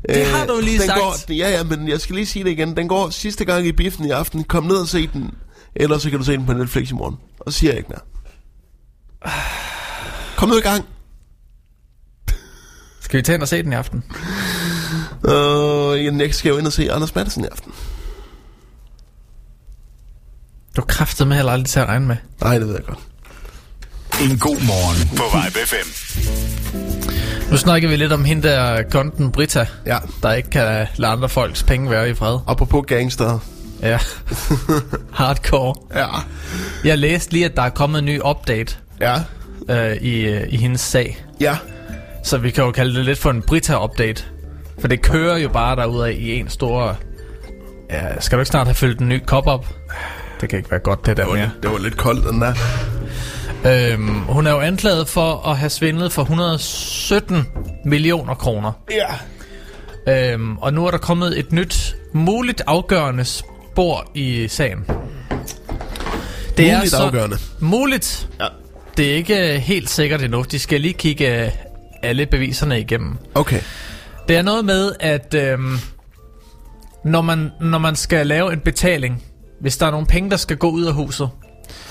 Det 0.09 0.27
har 0.27 0.47
du 0.47 0.61
lige 0.63 0.79
den 0.79 0.87
sagt. 0.87 1.01
Går, 1.01 1.33
ja, 1.35 1.51
ja, 1.51 1.63
men 1.63 1.89
jeg 1.89 2.01
skal 2.01 2.15
lige 2.15 2.27
sige 2.27 2.45
det 2.45 2.51
igen. 2.51 2.77
Den 2.77 2.89
går 2.89 3.11
sidste 3.11 3.45
gang 3.45 3.67
i 3.67 3.73
biffen 3.73 4.05
i 4.07 4.11
aften. 4.11 4.45
Kom 4.45 4.65
ned 4.65 4.77
og 4.77 4.89
se 4.89 5.07
den. 5.13 5.31
Ellers 5.77 6.03
så 6.03 6.11
kan 6.11 6.19
du 6.19 6.25
se 6.25 6.33
den 6.33 6.47
på 6.47 6.53
Netflix 6.53 6.91
i 6.91 6.95
morgen. 6.95 7.17
Og 7.47 7.53
så 7.53 7.59
siger 7.59 7.71
jeg 7.73 7.79
ikke 7.79 7.89
mere. 7.91 8.01
Kom 10.37 10.49
nu 10.49 10.57
i 10.57 10.61
gang. 10.61 10.85
Skal 13.01 13.17
vi 13.19 13.23
tage 13.23 13.35
ind 13.35 13.43
og 13.43 13.49
se 13.49 13.63
den 13.63 13.73
i 13.73 13.75
aften? 13.75 14.05
Øh, 15.29 16.21
jeg 16.21 16.35
skal 16.35 16.49
jo 16.49 16.57
ind 16.59 16.67
og 16.67 16.73
se 16.73 16.93
Anders 16.93 17.15
Madsen 17.15 17.45
i 17.45 17.47
aften. 17.53 17.73
Du 20.77 20.83
kræftede 20.83 21.29
med 21.29 21.37
heller 21.37 21.53
aldrig 21.53 21.69
til 21.71 21.81
at 21.81 21.87
regne 21.89 22.07
med. 22.07 22.17
Nej, 22.41 22.59
det 22.59 22.67
ved 22.69 22.75
jeg 22.75 22.85
godt. 22.85 22.99
En 24.31 24.39
god 24.39 24.57
morgen 24.67 25.17
på 25.17 25.23
Vibe 25.37 25.59
FM. 25.67 25.89
Nu 27.51 27.57
snakker 27.57 27.89
vi 27.89 27.97
lidt 27.97 28.13
om 28.13 28.25
hende 28.25 28.49
der 28.49 28.83
konten 28.91 29.33
Brita, 29.33 29.67
Ja. 29.87 29.99
der 30.23 30.33
ikke 30.33 30.51
kan 30.51 30.87
lade 30.97 31.13
andre 31.13 31.29
folks 31.29 31.63
penge 31.63 31.91
være 31.91 32.11
i 32.11 32.15
fred. 32.15 32.39
Apropos 32.47 32.85
gangster. 32.87 33.39
Ja. 33.83 33.99
Hardcore. 35.13 35.75
Ja. 35.95 36.07
Jeg 36.85 36.99
læste 36.99 37.33
lige, 37.33 37.45
at 37.45 37.57
der 37.57 37.63
er 37.63 37.69
kommet 37.71 37.99
en 37.99 38.05
ny 38.05 38.21
update 38.25 38.77
Ja. 39.01 39.15
øh, 39.71 39.97
i, 39.97 40.21
øh, 40.27 40.47
i 40.49 40.57
hendes 40.57 40.81
sag. 40.81 41.25
Ja. 41.41 41.57
Så 42.25 42.39
vi 42.39 42.51
kan 42.51 42.65
jo 42.65 42.71
kalde 42.71 42.95
det 42.97 43.05
lidt 43.05 43.19
for 43.19 43.31
en 43.31 43.43
Brita-update. 43.43 44.25
For 44.81 44.89
det 44.89 45.03
kører 45.03 45.37
jo 45.39 45.49
bare 45.49 45.77
derudad 45.77 46.11
i 46.11 46.35
en 46.39 46.49
stor 46.49 46.97
Ja, 47.91 48.21
skal 48.21 48.39
du 48.39 48.41
ikke 48.41 48.51
snart 48.51 48.67
have 48.67 48.75
fyldt 48.75 49.01
en 49.01 49.09
ny 49.09 49.23
kop 49.27 49.47
op? 49.47 49.67
Det 50.41 50.49
kan 50.49 50.59
ikke 50.59 50.71
være 50.71 50.81
godt, 50.81 51.07
det 51.07 51.17
der 51.17 51.23
Det 51.23 51.31
var, 51.31 51.37
mere. 51.37 51.47
lidt, 51.55 51.63
det 51.63 51.71
var 51.71 51.79
lidt 51.79 51.97
koldt, 51.97 52.25
den 52.25 52.41
der. 52.41 52.55
Øhm, 53.67 54.09
hun 54.09 54.47
er 54.47 54.51
jo 54.51 54.61
anklaget 54.61 55.09
for 55.09 55.49
at 55.49 55.57
have 55.57 55.71
svindlet 55.71 56.13
for 56.13 56.23
117 56.23 57.47
millioner 57.85 58.35
kroner. 58.35 58.73
Ja. 60.07 60.33
Øhm, 60.33 60.59
og 60.59 60.75
nu 60.75 60.87
er 60.87 60.91
der 60.91 60.99
kommet 60.99 61.39
et 61.39 61.53
nyt, 61.53 61.97
muligt 62.15 62.63
afgørende 62.67 63.25
spor 63.73 64.11
i 64.15 64.49
sagen. 64.49 64.79
Det 66.57 66.75
Muligt 66.75 66.95
afgørende. 66.95 67.37
Muligt. 67.61 68.29
Ja. 68.41 68.47
Det 68.97 69.11
er 69.11 69.15
ikke 69.15 69.59
helt 69.59 69.91
sikkert 69.91 70.23
endnu. 70.23 70.45
De 70.51 70.59
skal 70.59 70.81
lige 70.81 70.95
kigge 70.95 71.45
øh, 71.45 71.51
alle 72.03 72.27
beviserne 72.27 72.81
igennem. 72.81 73.17
Okay. 73.35 73.61
Det 74.29 74.37
er 74.37 74.43
noget 74.43 74.65
med, 74.65 74.93
at 75.01 75.35
øhm, 75.35 75.79
når, 77.05 77.21
man, 77.21 77.51
når 77.61 77.79
man 77.79 77.97
skal 77.97 78.27
lave 78.27 78.53
en 78.53 78.61
betaling, 78.61 79.23
hvis 79.61 79.77
der 79.77 79.87
er 79.87 79.91
nogle 79.91 80.07
penge, 80.07 80.31
der 80.31 80.37
skal 80.37 80.57
gå 80.57 80.71
ud 80.71 80.85
af 80.85 80.95
huset, 80.95 81.31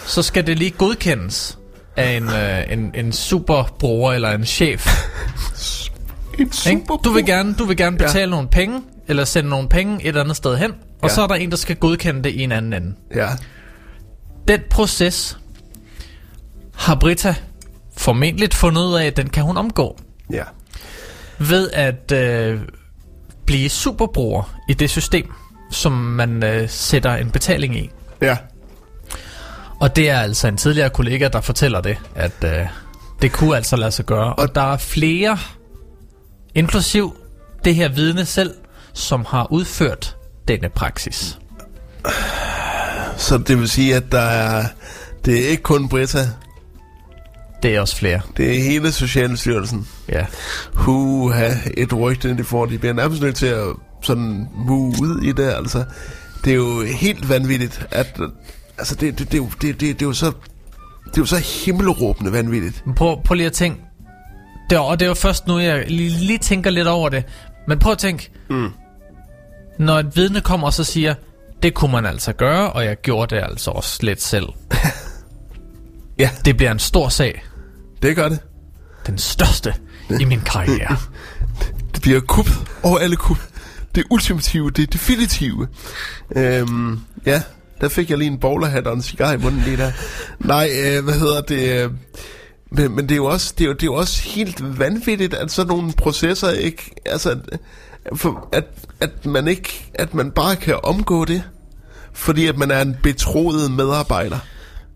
så 0.05 0.21
skal 0.21 0.47
det 0.47 0.57
lige 0.57 0.71
godkendes 0.71 1.57
af 1.97 2.17
en, 2.17 2.29
øh, 2.29 2.73
en, 2.73 2.91
en 2.95 3.11
superbruger 3.13 4.13
eller 4.13 4.31
en 4.31 4.45
chef. 4.45 4.87
En 6.39 6.39
Ikke? 6.41 6.57
super 6.57 6.97
Du 6.97 7.09
vil 7.09 7.25
gerne, 7.25 7.53
du 7.53 7.65
vil 7.65 7.77
gerne 7.77 7.97
betale 7.97 8.19
ja. 8.19 8.25
nogle 8.25 8.47
penge, 8.47 8.81
eller 9.07 9.25
sende 9.25 9.49
nogle 9.49 9.69
penge 9.69 10.05
et 10.05 10.17
andet 10.17 10.35
sted 10.35 10.57
hen, 10.57 10.71
og 11.02 11.10
Ja. 11.10 11.15
så 11.15 11.22
er 11.22 11.28
der 11.28 11.36
en, 11.36 11.52
der 11.52 11.57
skal 11.57 11.76
godkende 11.76 12.23
det 12.23 12.30
i 12.30 12.41
en 12.41 12.52
anden 12.52 12.73
ende. 12.73 12.95
Ja. 13.15 13.30
Den 14.48 14.60
proces 14.69 15.38
har 16.76 16.95
Britta 16.95 17.36
formentlig 17.98 18.49
fundet 18.53 18.82
ud 18.82 18.95
af, 18.95 19.06
at 19.06 19.18
den 19.18 19.30
kan 19.30 19.44
hun 19.44 19.57
omgå 19.57 19.98
Ja. 20.34 20.44
ved 21.40 21.69
at 21.72 22.11
øh, 22.11 22.60
blive 23.45 23.69
superbruger 23.69 24.57
i 24.69 24.73
det 24.73 24.90
system, 24.90 25.32
som 25.72 25.91
man 25.91 26.44
øh, 26.44 26.69
sætter 26.69 27.15
en 27.15 27.32
betaling 27.32 27.76
i. 27.78 27.90
Ja. 28.22 28.38
Og 29.80 29.95
det 29.95 30.10
er 30.10 30.19
altså 30.19 30.48
en 30.48 30.57
tidligere 30.57 30.90
kollega, 30.90 31.28
der 31.28 31.41
fortæller 31.41 31.82
det, 31.82 31.98
at 32.15 32.44
øh, 32.45 32.68
det 33.22 33.32
kunne 33.32 33.56
altså 33.56 33.76
lade 33.76 33.91
sig 33.91 34.06
gøre. 34.06 34.34
Og 34.34 34.56
der 34.56 34.73
er 34.73 34.78
flere, 34.78 35.38
inklusiv 36.56 37.15
det 37.65 37.76
her 37.76 37.90
vidne 37.90 38.26
selv, 38.26 38.53
som 38.94 39.26
har 39.30 39.52
udført 39.52 40.18
denne 40.52 40.69
praksis. 40.69 41.40
Så 43.18 43.38
det 43.38 43.60
vil 43.60 43.69
sige, 43.69 43.95
at 43.95 44.11
der 44.11 44.19
er... 44.19 44.65
Det 45.26 45.45
er 45.45 45.49
ikke 45.49 45.64
kun 45.64 45.90
Britta. 45.90 46.30
Det 47.64 47.76
er 47.76 47.82
også 47.82 47.95
flere. 47.95 48.22
Det 48.38 48.57
er 48.57 48.64
hele 48.64 48.91
Socialstyrelsen. 48.91 49.88
Ja. 50.10 50.26
Huha, 50.73 51.49
et 51.78 51.94
rygte, 51.94 52.38
de 52.38 52.44
får. 52.44 52.65
De 52.65 52.78
bliver 52.78 52.94
nærmest 52.94 53.22
nødt 53.22 53.36
til 53.36 53.45
at 53.45 53.65
sådan 54.02 54.48
move 54.56 54.94
ud 55.02 55.22
i 55.23 55.32
det, 55.32 55.53
altså. 55.53 55.84
Det 56.45 56.52
er 56.52 56.56
jo 56.56 56.82
helt 56.82 57.30
vanvittigt, 57.30 57.88
at... 57.91 58.19
Altså, 58.78 58.95
det, 58.95 59.19
det, 59.19 59.32
det, 59.32 59.38
er 59.40 59.49
det, 59.61 59.61
det, 59.61 59.82
det 59.82 60.02
er 60.02 60.06
jo 60.06 60.14
så... 60.14 60.32
Det 61.06 61.18
er 61.18 61.22
jo 61.22 61.26
så 61.26 61.38
himmelråbende 61.65 62.32
vanvittigt. 62.32 62.84
Prøv, 62.95 63.23
prøv 63.26 63.36
lige 63.36 63.48
at 63.48 63.53
tænke. 63.53 63.82
Det 64.69 64.80
og 64.80 64.99
det 64.99 65.06
er 65.06 65.10
jo 65.10 65.14
først 65.14 65.48
nu, 65.48 65.60
jeg 65.60 65.86
lige, 65.88 66.10
lige 66.10 66.38
tænker 66.38 66.69
lidt 66.69 66.88
over 66.88 67.10
det. 67.10 67.23
Men 67.68 67.80
prøv 67.80 67.91
at 67.91 67.98
tænke. 67.98 68.32
Mm. 68.49 68.69
Når 69.80 69.99
et 69.99 70.15
vidne 70.15 70.41
kommer 70.41 70.68
og 70.68 70.73
så 70.73 70.84
siger, 70.84 71.14
det 71.64 71.73
kunne 71.73 71.91
man 71.91 72.06
altså 72.06 72.34
gøre, 72.34 72.72
og 72.72 72.85
jeg 72.85 72.98
gjorde 73.02 73.35
det 73.35 73.41
altså 73.43 73.72
også 73.72 73.99
lidt 74.03 74.22
selv. 74.22 74.45
Ja. 76.19 76.30
Det 76.45 76.57
bliver 76.57 76.72
en 76.72 76.80
stor 76.80 77.10
sag. 77.10 77.43
Det 78.02 78.15
gør 78.15 78.30
det. 78.30 78.39
Den 79.07 79.18
største 79.18 79.73
i 80.19 80.23
min 80.26 80.41
karriere. 80.41 80.98
Det 81.93 82.02
bliver 82.02 82.19
kup 82.19 82.49
over 82.84 82.98
alle 82.98 83.15
kup. 83.15 83.38
Det 83.95 84.03
ultimative, 84.10 84.72
det 84.72 84.93
definitive. 84.93 85.68
Øhm, 86.35 86.99
ja, 87.26 87.41
der 87.81 87.89
fik 87.89 88.10
jeg 88.10 88.18
lige 88.18 88.31
en 88.31 88.39
bowlerhat 88.39 88.88
og 88.88 88.93
en 88.93 89.02
cigar 89.02 89.34
i 89.34 89.38
munden 89.38 89.61
lige 89.61 89.77
der. 89.77 89.91
Nej, 90.39 90.69
øh, 90.85 91.03
hvad 91.03 91.14
hedder 91.14 91.41
det? 91.41 91.84
øh, 91.84 91.91
Men, 92.72 92.95
men 92.95 93.03
det 93.10 93.11
er 93.11 93.15
jo 93.18 93.26
også 93.26 93.53
det 93.57 93.64
er 93.64 93.68
jo, 93.68 93.73
det 93.73 93.84
er 93.84 93.88
jo 93.88 93.93
også 93.93 94.22
helt 94.23 94.80
vanvittigt 94.80 95.34
at 95.34 95.52
sådan 95.52 95.68
nogle 95.68 95.93
processer 95.93 96.49
ikke 96.52 96.91
altså 97.06 97.39
for, 98.15 98.49
at 98.52 98.65
at 98.99 99.26
man 99.26 99.48
ikke 99.48 99.91
at 99.94 100.14
man 100.14 100.32
bare 100.32 100.56
kan 100.56 100.80
omgå 100.84 101.26
det 101.26 101.44
fordi 102.14 102.48
at 102.48 102.57
man 102.57 102.72
er 102.72 102.82
en 102.82 102.98
betroet 103.03 103.72
medarbejder. 103.72 104.38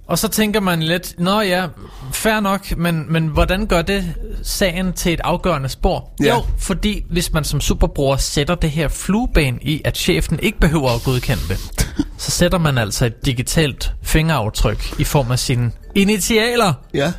Og 0.08 0.20
så 0.20 0.28
tænker 0.28 0.60
man 0.60 0.84
lidt, 0.84 1.16
nå 1.18 1.42
ja, 1.42 1.68
fair 2.14 2.40
nok, 2.40 2.78
men, 2.78 3.14
men 3.14 3.28
hvordan 3.28 3.68
gør 3.68 3.82
det 3.82 4.14
sagen 4.44 4.94
til 4.94 5.14
et 5.14 5.20
afgørende 5.24 5.70
spor? 5.70 6.12
Ja. 6.24 6.36
Jo, 6.36 6.44
fordi 6.58 7.06
hvis 7.10 7.34
man 7.34 7.44
som 7.44 7.62
superbror 7.62 8.16
sætter 8.16 8.56
det 8.56 8.72
her 8.72 8.88
flueben 8.88 9.60
i, 9.62 9.82
at 9.86 9.98
chefen 9.98 10.40
ikke 10.40 10.60
behøver 10.60 10.90
at 10.90 11.02
godkende 11.06 11.42
det, 11.50 11.88
så 12.18 12.32
sætter 12.32 12.58
man 12.58 12.78
altså 12.78 13.06
et 13.06 13.26
digitalt 13.26 13.94
fingeraftryk 14.02 15.00
i 15.00 15.04
form 15.04 15.32
af 15.32 15.40
sine 15.40 15.72
initialer. 15.96 16.74
Ja. 16.94 17.14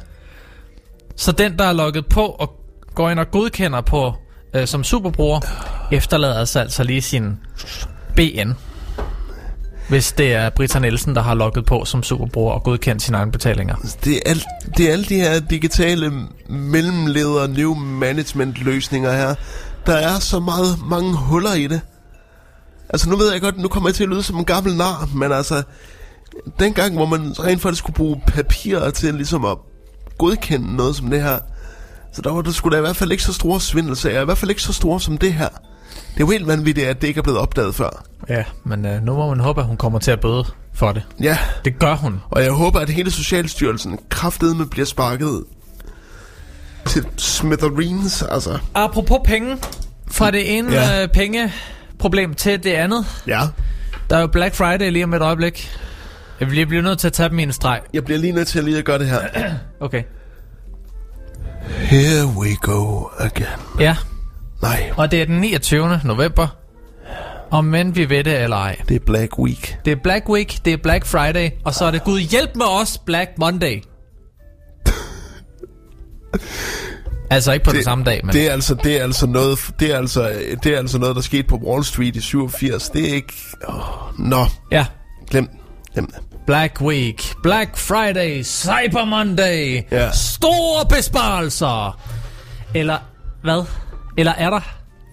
Så 1.16 1.32
den, 1.32 1.58
der 1.58 1.64
er 1.64 1.72
logget 1.72 2.06
på 2.06 2.26
og 2.26 2.50
går 2.94 3.10
ind 3.10 3.18
og 3.18 3.30
godkender 3.30 3.80
på 3.80 4.14
øh, 4.60 4.66
som 4.66 4.84
superbruger, 4.84 5.40
efterlader 5.92 6.44
sig 6.44 6.62
altså 6.62 6.84
lige 6.84 7.02
sin 7.02 7.38
BN. 8.16 8.52
Hvis 9.88 10.12
det 10.12 10.34
er 10.34 10.50
Britta 10.50 10.78
Nielsen, 10.78 11.14
der 11.14 11.22
har 11.22 11.34
logget 11.34 11.64
på 11.64 11.84
som 11.84 12.02
superbruger 12.02 12.52
og 12.52 12.62
godkendt 12.62 13.02
sine 13.02 13.16
egne 13.16 13.32
betalinger. 13.32 13.76
Det 14.04 14.16
er, 14.16 14.20
alt, 14.26 14.44
det 14.76 14.88
er 14.88 14.92
alle 14.92 15.04
de 15.04 15.14
her 15.14 15.40
digitale 15.40 16.12
mellemleder, 16.48 17.46
new 17.46 17.74
management 17.74 18.64
løsninger 18.64 19.12
her. 19.12 19.34
Der 19.86 19.94
er 19.94 20.18
så 20.18 20.40
meget 20.40 20.78
mange 20.86 21.16
huller 21.16 21.54
i 21.54 21.66
det. 21.66 21.80
Altså 22.88 23.10
nu 23.10 23.16
ved 23.16 23.32
jeg 23.32 23.40
godt, 23.40 23.58
nu 23.58 23.68
kommer 23.68 23.88
jeg 23.88 23.94
til 23.94 24.02
at 24.02 24.08
lyde 24.08 24.22
som 24.22 24.36
en 24.36 24.44
gammel 24.44 24.76
nar, 24.76 25.08
men 25.14 25.32
altså, 25.32 25.62
dengang 26.58 26.94
hvor 26.94 27.06
man 27.06 27.34
rent 27.38 27.62
faktisk 27.62 27.78
skulle 27.78 27.96
bruge 27.96 28.20
papir 28.26 28.90
til 28.90 29.14
ligesom 29.14 29.44
at 29.44 29.58
godkende 30.18 30.76
noget 30.76 30.96
som 30.96 31.10
det 31.10 31.22
her, 31.22 31.38
så 32.16 32.22
der 32.22 32.32
var 32.32 32.42
der 32.42 32.50
skulle 32.50 32.74
da 32.76 32.80
i 32.80 32.84
hvert 32.84 32.96
fald 32.96 33.12
ikke 33.12 33.22
så 33.24 33.32
store 33.32 33.60
svindelsager, 33.60 34.20
i 34.22 34.24
hvert 34.24 34.38
fald 34.38 34.50
ikke 34.50 34.62
så 34.62 34.72
store 34.72 35.00
som 35.00 35.18
det 35.18 35.32
her. 35.34 35.48
Det 35.48 36.16
er 36.16 36.20
jo 36.20 36.30
helt 36.30 36.46
vanvittigt, 36.46 36.86
at 36.86 37.00
det 37.00 37.08
ikke 37.08 37.18
er 37.18 37.22
blevet 37.22 37.38
opdaget 37.40 37.74
før. 37.74 38.04
Ja, 38.28 38.44
men 38.64 38.86
øh, 38.86 39.02
nu 39.02 39.14
må 39.14 39.28
man 39.28 39.40
håbe, 39.40 39.60
at 39.60 39.66
hun 39.66 39.76
kommer 39.76 39.98
til 39.98 40.10
at 40.10 40.20
bøde 40.20 40.44
for 40.74 40.92
det. 40.92 41.02
Ja, 41.22 41.38
Det 41.64 41.78
gør 41.78 41.94
hun. 41.94 42.20
og 42.30 42.42
jeg 42.42 42.52
håber, 42.52 42.80
at 42.80 42.90
hele 42.90 43.10
Socialstyrelsen 43.10 43.98
kraftedeme 44.08 44.66
bliver 44.66 44.86
sparket 44.86 45.44
til 46.86 47.06
smithereens, 47.16 48.22
altså. 48.22 48.58
Apropos 48.74 49.18
penge, 49.24 49.56
fra 50.10 50.30
det 50.30 50.58
ene 50.58 50.72
Ja. 50.72 51.02
øh, 51.02 51.08
pengeproblem 51.08 52.34
til 52.34 52.64
det 52.64 52.72
andet. 52.72 53.06
Ja. 53.26 53.40
Der 54.10 54.16
er 54.16 54.20
jo 54.20 54.26
Black 54.26 54.54
Friday 54.54 54.90
lige 54.90 55.04
om 55.04 55.14
et 55.14 55.22
øjeblik. 55.22 55.70
Jeg 56.40 56.48
bliver, 56.48 56.66
bliver 56.66 56.82
nødt 56.82 56.98
til 56.98 57.06
at 57.06 57.12
tage 57.12 57.28
dem 57.28 57.38
i 57.38 57.42
en 57.42 57.52
streg. 57.52 57.80
Jeg 57.94 58.04
bliver 58.04 58.18
lige 58.18 58.32
nødt 58.32 58.48
til 58.48 58.58
at 58.58 58.64
lige 58.64 58.78
at 58.78 58.84
gøre 58.84 58.98
det 58.98 59.06
her. 59.06 59.20
Okay. 59.80 60.02
Here 61.68 62.26
we 62.26 62.56
go 62.62 63.08
again. 63.18 63.58
Ja, 63.80 63.96
Nej, 64.62 64.90
og 64.96 65.10
det 65.10 65.22
er 65.22 65.26
den 65.26 65.40
29. 65.40 66.00
november. 66.04 66.46
Og 67.50 67.64
men 67.64 67.96
vi 67.96 68.10
ved 68.10 68.24
det 68.24 68.42
eller 68.42 68.56
ej. 68.56 68.76
det 68.88 68.94
er 68.94 68.98
Black 69.06 69.38
Week. 69.38 69.78
Det 69.84 69.92
er 69.92 69.96
Black 70.02 70.28
Week, 70.28 70.58
det 70.64 70.72
er 70.72 70.76
Black 70.76 71.06
Friday, 71.06 71.50
og 71.64 71.74
så 71.74 71.84
er 71.84 71.90
det 71.90 72.04
Gud 72.04 72.20
hjælp 72.20 72.50
med 72.56 72.66
os 72.66 72.98
Black 72.98 73.30
Monday. 73.38 73.82
altså 77.30 77.52
ikke 77.52 77.64
på 77.64 77.70
det, 77.70 77.76
den 77.76 77.84
samme 77.84 78.04
dag, 78.04 78.20
men 78.24 78.32
Det 78.32 78.48
er 78.48 78.52
altså 78.52 78.74
det 78.74 79.00
er 79.00 79.02
altså 79.02 79.26
noget 79.26 79.58
det 79.80 79.92
er 79.92 79.96
altså 79.96 80.32
det 80.62 80.74
er 80.74 80.78
altså 80.78 80.98
noget 80.98 81.16
der 81.16 81.22
skete 81.22 81.42
på 81.42 81.56
Wall 81.56 81.84
Street 81.84 82.16
i 82.16 82.20
87. 82.20 82.88
Det 82.88 83.10
er 83.10 83.14
ikke 83.14 83.34
oh, 83.68 83.74
Nå, 84.18 84.44
ja. 84.72 84.86
glem 85.30 85.48
glem 85.94 86.06
det. 86.06 86.18
Black 86.46 86.80
Week, 86.80 87.34
Black 87.42 87.76
Friday, 87.76 88.42
Cyber 88.44 89.04
Monday, 89.04 89.82
Ja. 89.92 90.10
store 90.12 90.86
besparelser. 90.96 91.98
Eller 92.74 92.98
hvad? 93.42 93.64
Eller 94.18 94.32
er 94.32 94.50
der? 94.50 94.60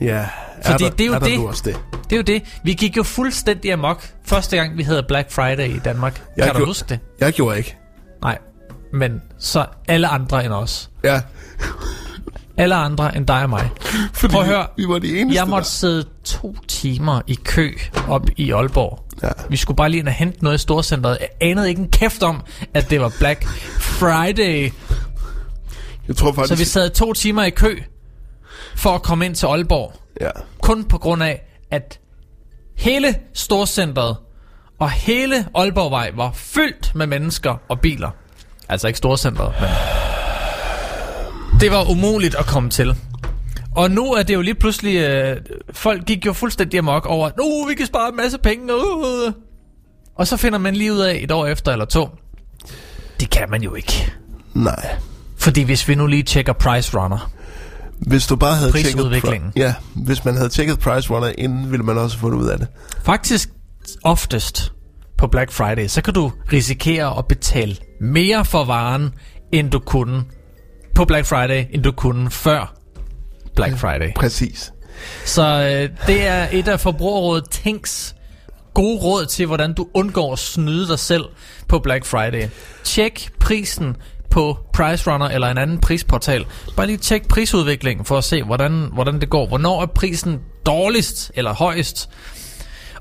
Ja, 0.01 0.26
Fordi 0.65 0.84
er 0.84 0.89
der, 0.89 0.95
det 0.95 1.03
er 1.03 1.07
jo 1.07 1.14
er 1.14 1.19
det. 1.19 1.39
også 1.39 1.64
det. 1.65 1.80
Det 2.03 2.11
er 2.11 2.18
jo 2.18 2.22
det. 2.23 2.43
Vi 2.64 2.73
gik 2.73 2.97
jo 2.97 3.03
fuldstændig 3.03 3.73
amok 3.73 4.07
første 4.26 4.57
gang, 4.57 4.77
vi 4.77 4.84
havde 4.84 5.03
Black 5.07 5.31
Friday 5.31 5.68
i 5.76 5.80
Danmark. 5.80 6.22
Jeg 6.38 6.45
kan 6.45 6.53
du 6.53 6.57
gjorde- 6.60 6.69
huske 6.69 6.85
det? 6.89 6.99
Jeg 7.19 7.34
gjorde 7.34 7.57
ikke. 7.57 7.77
Nej. 8.22 8.38
Men 8.93 9.22
så 9.39 9.65
alle 9.88 10.07
andre 10.07 10.45
end 10.45 10.53
os. 10.53 10.89
Ja, 11.03 11.22
Alle 12.57 12.76
andre 12.76 13.18
end 13.18 13.27
dig 13.27 13.43
og 13.43 13.49
mig. 13.49 13.69
fordi 14.14 14.31
Prøv 14.34 14.41
at 14.41 14.47
høre. 14.47 14.68
vi 14.77 14.88
var 14.88 14.99
de 14.99 15.19
eneste. 15.19 15.39
Jeg 15.41 15.47
måtte 15.49 15.64
der- 15.64 15.69
sidde 15.69 16.05
to 16.26 16.55
timer 16.68 17.22
i 17.27 17.34
kø 17.43 17.72
op 18.10 18.26
i 18.38 18.51
Aalborg. 18.51 18.99
Ja. 19.24 19.30
Vi 19.50 19.58
skulle 19.58 19.78
bare 19.78 19.90
lige 19.90 20.00
ind 20.00 20.08
og 20.08 20.14
hente 20.14 20.44
noget 20.44 20.58
i 20.58 20.62
storcenteret. 20.62 21.18
Jeg 21.20 21.30
anede 21.41 21.70
ikke 21.70 21.82
en 21.82 21.90
kæft 21.90 22.24
om, 22.24 22.41
at 22.74 22.90
det 22.90 23.02
var 23.02 23.12
Black 23.20 23.45
Friday. 23.80 24.72
Jeg 26.08 26.16
tror 26.16 26.32
Så 26.32 26.36
faktisk 26.36 26.60
vi 26.60 26.66
sad 26.66 26.90
to 26.90 27.14
timer 27.14 27.44
i 27.44 27.50
kø 27.50 27.80
for 28.76 28.90
at 28.90 29.02
komme 29.04 29.26
ind 29.26 29.36
til 29.36 29.45
Aalborg. 29.45 29.94
Ja. 30.22 30.30
Kun 30.62 30.84
på 30.84 30.98
grund 30.98 31.24
af, 31.24 31.41
at 31.72 32.00
hele 32.78 33.16
storcenteret 33.34 34.18
og 34.80 34.91
hele 34.91 35.45
Aalborgvej 35.56 36.12
var 36.16 36.32
fyldt 36.34 36.95
med 36.95 37.08
mennesker 37.08 37.56
og 37.70 37.80
biler. 37.80 38.10
Altså 38.70 38.88
ikke 38.88 38.98
storcenteret, 38.98 39.54
men... 39.62 39.70
Det 41.60 41.72
var 41.72 41.90
umuligt 41.91 42.36
at 42.36 42.45
komme 42.45 42.70
til. 42.70 42.95
Og 43.76 43.91
nu 43.91 44.14
er 44.14 44.24
det 44.24 44.34
jo 44.34 44.41
lige 44.41 44.56
pludselig... 44.56 44.95
Øh, 44.95 45.38
folk 45.72 46.06
gik 46.06 46.26
jo 46.26 46.34
fuldstændig 46.34 46.78
amok 46.78 47.06
over, 47.06 47.30
nu 47.38 47.68
vi 47.68 47.74
kan 47.74 47.86
spare 47.86 48.10
en 48.10 48.16
masse 48.16 48.38
penge. 48.38 48.74
Øh. 48.74 49.34
Og 50.16 50.28
så 50.28 50.38
finder 50.38 50.60
man 50.60 50.76
lige 50.76 50.94
ud 50.94 51.00
af 51.00 51.20
et 51.24 51.32
år 51.32 51.45
efter 51.45 51.72
eller 51.72 51.86
to. 51.86 52.10
Det 53.20 53.30
kan 53.30 53.50
man 53.50 53.62
jo 53.64 53.76
ikke. 53.76 54.12
Nej. 54.54 54.95
Fordi 55.38 55.62
hvis 55.62 55.88
vi 55.88 55.95
nu 55.95 56.08
lige 56.08 56.24
tjekker 56.24 56.54
Price 56.54 56.98
Runner. 56.98 57.32
Hvis 58.00 58.28
du 58.28 58.36
bare 58.36 58.56
havde 58.56 58.72
tjekket... 58.72 59.52
Ja, 59.56 59.74
hvis 59.95 60.26
man 60.26 60.36
havde 60.36 60.50
tjekket 60.50 60.80
Price 60.80 61.10
Runner 61.10 61.32
inden, 61.38 61.72
ville 61.72 61.86
man 61.86 61.98
også 61.98 62.18
få 62.18 62.30
det 62.30 62.38
ud 62.38 62.48
af 62.48 62.58
det. 62.58 62.68
Faktisk 63.04 63.50
oftest 64.04 64.74
på 65.18 65.28
Black 65.28 65.52
Friday, 65.52 65.88
så 65.88 66.02
kan 66.02 66.14
du 66.14 66.32
risikere 66.54 67.18
at 67.18 67.28
betale 67.28 67.76
mere 68.02 68.45
for 68.45 68.64
varen, 68.64 69.10
end 69.52 69.72
du 69.72 69.80
kunne 69.80 70.24
på 70.95 71.06
Black 71.06 71.26
Friday, 71.26 71.66
end 71.72 71.84
du 71.84 71.91
kunne 71.91 72.32
før 72.32 72.82
Black 73.55 73.77
Friday. 73.77 74.13
Præcis. 74.15 74.73
Så 75.25 75.43
øh, 75.43 76.07
det 76.07 76.27
er 76.27 76.47
et 76.51 76.67
af 76.67 76.80
Forbrugerrådet 76.80 77.49
Tænks 77.49 78.15
gode 78.73 78.99
råd 78.99 79.25
til, 79.25 79.45
hvordan 79.45 79.73
du 79.73 79.88
undgår 79.93 80.34
at 80.34 80.39
snyde 80.39 80.88
dig 80.88 80.99
selv 80.99 81.25
på 81.67 81.80
Black 81.80 82.05
Friday. 82.05 82.47
Tjek 82.84 83.30
prisen 83.39 83.95
på 84.30 84.57
Price 84.73 85.11
Runner 85.11 85.25
eller 85.25 85.47
en 85.47 85.57
anden 85.57 85.77
prisportal. 85.77 86.45
Bare 86.75 86.88
lige 86.88 86.97
tjek 86.97 87.27
prisudviklingen 87.27 88.05
for 88.05 88.17
at 88.17 88.23
se, 88.23 88.43
hvordan, 88.43 88.89
hvordan 88.93 89.21
det 89.21 89.30
går. 89.30 89.47
Hvornår 89.47 89.81
er 89.81 89.85
prisen 89.85 90.39
dårligst 90.65 91.31
eller 91.35 91.53
højst? 91.53 92.09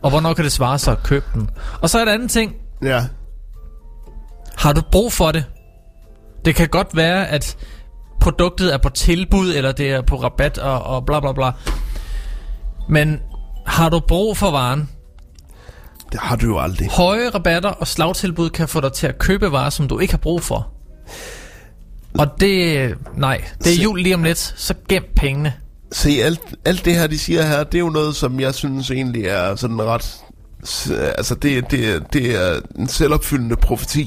Og 0.03 0.11
hvornår 0.11 0.35
kan 0.35 0.45
det 0.45 0.53
svare 0.53 0.79
sig 0.79 0.93
at 0.93 1.03
købe 1.03 1.27
den? 1.35 1.51
Og 1.81 1.91
så 1.91 2.03
et 2.03 2.09
andet 2.09 2.31
ting. 2.31 2.55
Ja. 2.83 3.05
Har 4.57 4.73
du 4.73 4.83
brug 4.93 5.13
for 5.13 5.33
det? 5.33 5.45
Det 6.45 6.55
kan 6.55 6.69
godt 6.69 6.97
være, 6.97 7.29
at 7.29 7.57
produktet 8.23 8.75
er 8.75 8.79
på 8.79 8.89
tilbud, 8.89 9.55
eller 9.55 9.73
det 9.73 9.91
er 9.91 10.03
på 10.03 10.17
rabat 10.17 10.59
og, 10.59 10.83
og 10.83 11.07
bla 11.07 11.21
bla 11.21 11.33
bla. 11.33 11.51
Men 12.89 13.21
har 13.67 13.89
du 13.89 14.01
brug 14.01 14.37
for 14.37 14.51
varen? 14.51 14.89
Det 16.13 16.21
har 16.21 16.37
du 16.37 16.47
jo 16.47 16.59
aldrig. 16.59 16.89
Høje 16.89 17.31
rabatter 17.31 17.71
og 17.71 17.87
slagtilbud 17.87 18.51
kan 18.51 18.69
få 18.69 18.81
dig 18.81 18.93
til 18.93 19.07
at 19.07 19.19
købe 19.19 19.53
varer, 19.53 19.71
som 19.71 19.89
du 19.89 19.99
ikke 19.99 20.13
har 20.13 20.19
brug 20.19 20.43
for. 20.43 20.69
Og 22.19 22.27
det... 22.41 22.95
Nej, 23.17 23.45
det 23.65 23.73
er 23.73 23.83
jul 23.83 24.01
lige 24.01 24.15
om 24.15 24.23
lidt, 24.23 24.39
så 24.39 24.75
gem 24.89 25.05
pengene. 25.17 25.53
Se, 25.93 26.11
alt, 26.11 26.41
alt 26.65 26.85
det 26.85 26.95
her, 26.95 27.07
de 27.07 27.19
siger 27.19 27.43
her, 27.43 27.65
det 27.65 27.75
er 27.75 27.79
jo 27.79 27.91
noget, 27.91 28.17
som 28.17 28.41
jeg 28.41 28.55
synes 28.55 28.91
egentlig 28.91 29.25
er 29.25 29.57
sådan 29.57 29.83
ret... 29.83 30.17
Altså, 31.17 31.35
det, 31.35 31.71
det, 31.71 32.03
det 32.13 32.35
er 32.43 32.61
en 32.79 32.89
selvopfyldende 32.89 33.57
profeti. 33.57 34.07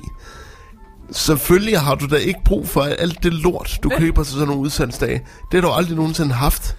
Selvfølgelig 1.16 1.80
har 1.80 1.96
du 1.96 2.06
da 2.08 2.16
ikke 2.16 2.40
brug 2.46 2.70
for 2.70 2.82
alt 2.82 3.24
det 3.24 3.34
lort, 3.34 3.80
du 3.84 3.90
køber 3.90 4.24
til 4.24 4.34
sådan 4.34 4.48
nogle 4.48 4.62
udsalgsdage. 4.62 5.22
Det 5.52 5.64
har 5.64 5.70
du 5.70 5.74
aldrig 5.74 5.96
nogensinde 5.96 6.34
haft. 6.34 6.78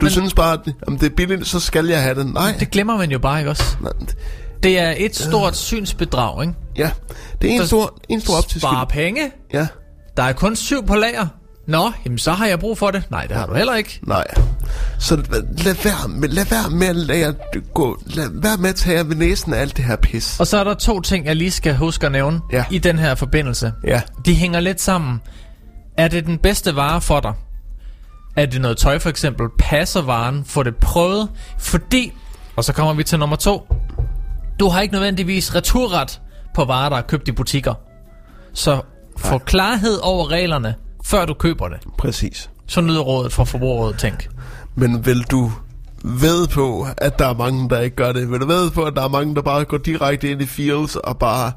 Du 0.00 0.04
Men, 0.04 0.10
synes 0.10 0.34
bare, 0.34 0.52
at 0.52 0.74
om 0.86 0.98
det 0.98 1.10
er 1.12 1.16
billigt, 1.16 1.46
så 1.46 1.60
skal 1.60 1.86
jeg 1.86 2.02
have 2.02 2.14
det. 2.14 2.26
Nej. 2.34 2.56
Det 2.60 2.70
glemmer 2.70 2.96
man 2.96 3.10
jo 3.10 3.18
bare, 3.18 3.38
ikke 3.38 3.50
også? 3.50 3.76
Nej. 3.80 3.92
Det 4.62 4.78
er 4.78 4.94
et 4.96 5.16
stort 5.16 5.56
synsbedrag, 5.56 6.42
ikke? 6.42 6.54
Ja, 6.76 6.90
det 7.42 7.50
er 7.50 7.60
en 7.60 7.66
stor, 7.66 7.98
en 8.08 8.20
stor 8.20 8.38
op 8.38 8.48
til 8.48 8.60
Spare 8.60 8.86
penge. 8.86 9.30
Ja. 9.52 9.66
Der 10.16 10.22
er 10.22 10.32
kun 10.32 10.56
syv 10.56 10.86
på 10.86 10.94
lager. 10.94 11.26
Nå, 11.66 11.92
jamen 12.04 12.18
så 12.18 12.32
har 12.32 12.46
jeg 12.46 12.58
brug 12.60 12.78
for 12.78 12.90
det. 12.90 13.02
Nej, 13.10 13.26
det 13.26 13.36
har 13.36 13.46
du 13.46 13.54
heller 13.54 13.74
ikke. 13.74 14.00
Nej. 14.02 14.24
Så 14.98 15.16
lad 15.16 15.74
være 15.84 16.08
med, 16.08 16.28
lad 16.28 16.44
være 16.44 16.70
med 16.70 16.86
at 16.86 16.96
lade 16.96 17.18
jer 17.18 17.32
gå. 17.74 17.98
Lad 18.06 18.28
være 18.32 18.56
med 18.56 18.68
at 18.70 18.74
tage 18.76 18.96
jer 18.96 19.04
ved 19.04 19.16
næsen 19.16 19.54
af 19.54 19.60
alt 19.60 19.76
det 19.76 19.84
her 19.84 19.96
pis. 19.96 20.40
Og 20.40 20.46
så 20.46 20.58
er 20.58 20.64
der 20.64 20.74
to 20.74 21.00
ting, 21.00 21.26
jeg 21.26 21.36
lige 21.36 21.50
skal 21.50 21.76
huske 21.76 22.06
at 22.06 22.12
nævne 22.12 22.40
Ja. 22.52 22.64
i 22.70 22.78
den 22.78 22.98
her 22.98 23.14
forbindelse. 23.14 23.72
Ja. 23.86 24.02
De 24.26 24.34
hænger 24.34 24.60
lidt 24.60 24.80
sammen. 24.80 25.20
Er 25.98 26.08
det 26.08 26.26
den 26.26 26.38
bedste 26.38 26.76
vare 26.76 27.00
for 27.00 27.20
dig? 27.20 27.32
Er 28.36 28.46
det 28.46 28.60
noget 28.60 28.76
tøj 28.76 28.98
for 28.98 29.08
eksempel? 29.10 29.46
Passer 29.58 30.02
varen? 30.02 30.44
Få 30.44 30.62
det 30.62 30.76
prøvet? 30.76 31.28
Fordi, 31.58 32.12
og 32.56 32.64
så 32.64 32.72
kommer 32.72 32.92
vi 32.94 33.04
til 33.04 33.18
nummer 33.18 33.36
to. 33.36 33.74
Du 34.60 34.68
har 34.68 34.80
ikke 34.80 34.92
nødvendigvis 34.94 35.54
returret 35.54 36.20
på 36.54 36.64
varer, 36.64 36.88
der 36.88 36.96
er 36.96 37.02
købt 37.02 37.28
i 37.28 37.32
butikker. 37.32 37.74
Så 38.52 38.80
få 39.18 39.38
klarhed 39.38 39.98
over 40.02 40.30
reglerne, 40.30 40.74
før 41.04 41.24
du 41.24 41.34
køber 41.34 41.68
det. 41.68 41.78
Præcis. 41.98 42.50
Så 42.66 42.80
nyder 42.80 43.00
rådet 43.00 43.32
fra 43.32 43.44
Forbrugerrådet 43.44 43.98
Tænk. 43.98 44.28
Men 44.74 45.06
vil 45.06 45.22
du 45.22 45.52
ved 46.04 46.48
på, 46.48 46.86
at 46.96 47.18
der 47.18 47.26
er 47.26 47.34
mange, 47.34 47.68
der 47.70 47.80
ikke 47.80 47.96
gør 47.96 48.12
det? 48.12 48.30
Vil 48.30 48.40
du 48.40 48.46
ved 48.46 48.70
på, 48.70 48.82
at 48.84 48.94
der 48.96 49.02
er 49.04 49.08
mange, 49.08 49.34
der 49.34 49.42
bare 49.42 49.64
går 49.64 49.78
direkte 49.78 50.30
ind 50.30 50.42
i 50.42 50.46
Fields 50.46 50.96
og 50.96 51.18
bare... 51.18 51.52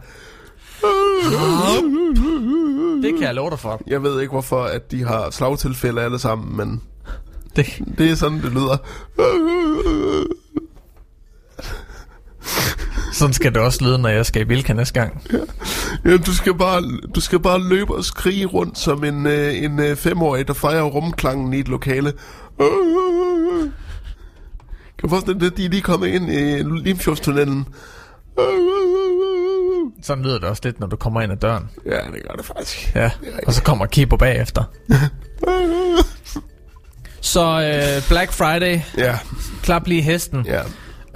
Det 3.04 3.14
kan 3.14 3.22
jeg 3.24 3.36
love 3.36 3.50
dig 3.50 3.60
for. 3.60 3.82
Jeg 3.88 4.04
ved 4.04 4.22
ikke, 4.22 4.32
hvorfor 4.32 4.64
at 4.64 4.92
de 4.92 5.04
har 5.04 5.30
slagtilfælde 5.32 6.02
alle 6.02 6.20
sammen, 6.20 6.58
men 6.58 6.82
Det, 7.56 7.66
det 7.98 8.12
er 8.12 8.16
sådan, 8.16 8.42
det 8.42 8.52
lyder. 8.52 8.78
Sådan 13.14 13.34
skal 13.34 13.54
det 13.54 13.62
også 13.62 13.84
lyde, 13.84 13.98
når 13.98 14.10
jeg 14.10 14.26
skal 14.26 14.42
i 14.42 14.46
Bilka 14.46 14.74
næste 14.74 14.94
gang. 14.94 15.22
Ja, 16.06 16.18
du 16.18 16.34
skal 16.36 16.54
bare, 16.58 16.84
du 17.16 17.22
skal 17.22 17.40
bare 17.40 17.60
løbe 17.70 17.96
og 17.96 18.06
skrige 18.06 18.46
rundt 18.46 18.78
som 18.80 19.04
en, 19.04 19.26
øh, 19.28 19.64
en 19.64 19.80
øh, 19.80 19.96
femårig, 19.96 20.48
der 20.48 20.54
fejrer 20.54 20.84
rumklangen 20.84 21.54
i 21.54 21.60
et 21.60 21.68
lokale. 21.68 22.14
Kan 25.00 25.04
du 25.04 25.08
forestille 25.10 25.40
dig, 25.40 25.48
at 25.48 25.58
de 25.58 25.66
er 25.66 25.70
lige 25.70 25.82
kommet 25.82 26.08
ind 26.08 26.32
i 26.32 26.64
Limfjordstunnelen? 26.84 27.68
Sådan 30.04 30.24
lyder 30.24 30.40
det 30.40 30.50
også 30.50 30.62
lidt, 30.66 30.80
når 30.80 30.88
du 30.88 30.96
kommer 30.96 31.22
ind 31.22 31.32
ad 31.32 31.38
døren. 31.38 31.70
Ja, 31.86 31.98
det 31.98 32.24
gør 32.28 32.36
det 32.36 32.46
faktisk. 32.46 32.96
Ja, 32.96 33.12
og 33.48 33.54
så 33.54 33.64
kommer 33.64 33.86
Kibo 33.86 34.18
bagefter. 34.18 34.64
Så 37.22 37.42
øh, 37.62 38.08
Black 38.08 38.32
Friday, 38.32 38.80
Ja, 38.98 39.18
klap 39.64 39.88
lige 39.88 40.02
hesten. 40.02 40.46
ja. 40.46 40.62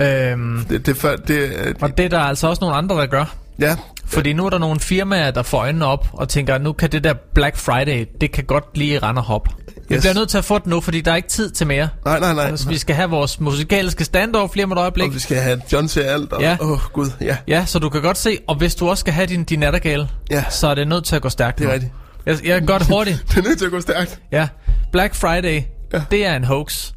Øhm, 0.01 0.65
Det, 0.69 0.85
det, 0.85 1.01
det, 1.01 1.27
det, 1.27 1.35
øh, 1.37 1.75
og 1.81 1.97
det 1.97 2.05
er 2.05 2.09
der 2.09 2.19
altså 2.19 2.47
også 2.47 2.59
nogle 2.61 2.75
andre, 2.75 2.95
der 2.95 3.05
gør. 3.05 3.35
ja, 3.59 3.75
Fordi 4.05 4.33
nu 4.33 4.45
er 4.45 4.49
der 4.49 4.57
nogle 4.57 4.79
firmaer, 4.79 5.31
der 5.31 5.43
får 5.43 5.57
øjnene 5.59 5.85
op 5.85 6.07
og 6.13 6.29
tænker, 6.29 6.57
nu 6.57 6.73
kan 6.73 6.91
det 6.91 7.03
der 7.03 7.13
Black 7.35 7.57
Friday, 7.57 8.05
det 8.21 8.31
kan 8.31 8.43
godt 8.43 8.77
lige 8.77 8.99
rende 8.99 9.19
og 9.19 9.25
hoppe. 9.25 9.49
Vi 9.89 9.95
Yes. 9.95 10.01
bliver 10.01 10.13
nødt 10.13 10.29
til 10.29 10.37
at 10.37 10.45
få 10.45 10.57
det 10.57 10.67
nu, 10.67 10.81
fordi 10.81 11.01
der 11.01 11.11
er 11.11 11.15
ikke 11.15 11.27
tid 11.29 11.49
til 11.51 11.67
mere. 11.67 11.89
nej, 12.05 12.19
nej, 12.19 12.33
nej. 12.33 12.45
Altså, 12.45 12.69
vi 12.69 12.77
skal 12.77 12.95
have 12.95 13.09
vores 13.09 13.39
musikalske 13.39 14.03
standoff 14.05 14.55
lige 14.55 14.65
om 14.65 14.71
et 14.71 14.77
øjeblik. 14.77 15.07
Og 15.07 15.13
vi 15.13 15.19
skal 15.19 15.37
have 15.37 15.61
John 15.73 15.87
til 15.87 15.99
alt. 15.99 16.33
Og, 16.33 16.41
Ja. 16.41 16.57
Åh, 16.61 16.71
oh, 16.71 16.79
gud, 16.93 17.09
ja. 17.21 17.37
Ja, 17.47 17.65
så 17.65 17.79
du 17.79 17.89
kan 17.89 18.01
godt 18.01 18.17
se, 18.17 18.37
og 18.47 18.55
hvis 18.55 18.75
du 18.75 18.89
også 18.89 19.01
skal 19.01 19.13
have 19.13 19.27
din, 19.27 19.43
din 19.43 19.59
nattergale, 19.59 20.07
Ja. 20.31 20.43
så 20.49 20.67
er 20.67 20.75
det 20.75 20.87
nødt 20.87 21.05
til 21.05 21.15
at 21.15 21.21
gå 21.21 21.29
stærkt 21.29 21.57
Det 21.57 21.63
er 21.63 21.67
nu. 21.67 21.73
rigtigt. 21.73 21.91
Jeg, 22.25 22.45
jeg 22.45 22.57
kan 22.59 22.65
godt 22.67 22.83
hurtigt. 22.87 23.23
Det 23.29 23.37
er 23.37 23.41
nødt 23.41 23.57
til 23.57 23.65
at 23.65 23.71
gå 23.71 23.79
stærkt. 23.81 24.19
Ja, 24.31 24.47
Black 24.91 25.15
Friday, 25.15 25.61
ja. 25.93 26.01
det 26.11 26.25
er 26.25 26.35
en 26.35 26.43
hoax. 26.43 26.91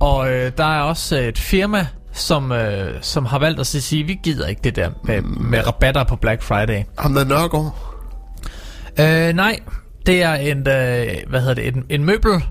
Og 0.00 0.32
øh, 0.32 0.52
der 0.58 0.76
er 0.78 0.80
også 0.80 1.16
et 1.16 1.38
firma, 1.38 1.86
som, 2.14 2.52
øh, 2.52 2.94
som 3.02 3.26
har 3.26 3.38
valgt 3.38 3.60
at 3.60 3.66
sige, 3.66 4.04
vi 4.04 4.18
gider 4.22 4.46
ikke 4.46 4.60
det 4.64 4.76
der 4.76 4.90
med, 5.04 5.22
med 5.22 5.66
rabatter 5.66 6.04
på 6.04 6.16
Black 6.16 6.42
Friday. 6.42 6.82
Ham 6.98 7.14
der 7.14 7.24
Nørgaard. 7.24 7.76
Øh, 9.00 9.32
nej, 9.36 9.60
det 10.06 10.22
er 10.22 10.34
en, 10.34 10.58
øh, 10.58 11.16
hvad 11.30 11.40
hedder 11.40 11.54
det, 11.54 11.66
en, 11.76 11.84
en 11.90 12.04
møbel, 12.04 12.44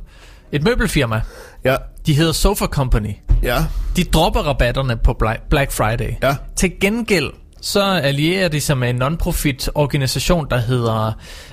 et 0.52 0.64
møbelfirma. 0.64 1.22
Ja, 1.66 1.76
De 2.06 2.14
hedder 2.14 2.32
Sofa 2.32 2.66
Company. 2.66 3.10
ja, 3.44 3.58
De 3.96 4.04
dropper 4.04 4.40
rabatterne 4.42 4.98
på 4.98 5.18
Bla- 5.24 5.48
Black 5.50 5.72
Friday. 5.72 6.14
ja. 6.24 6.36
Til 6.56 6.72
gengæld, 6.82 7.30
så 7.62 7.82
allierer 7.84 8.48
de 8.50 8.62
sig 8.62 8.78
med 8.78 8.90
en 8.90 9.02
non-profit 9.04 9.70
organisation, 9.76 10.48
der 10.50 10.58
hedder 10.58 11.12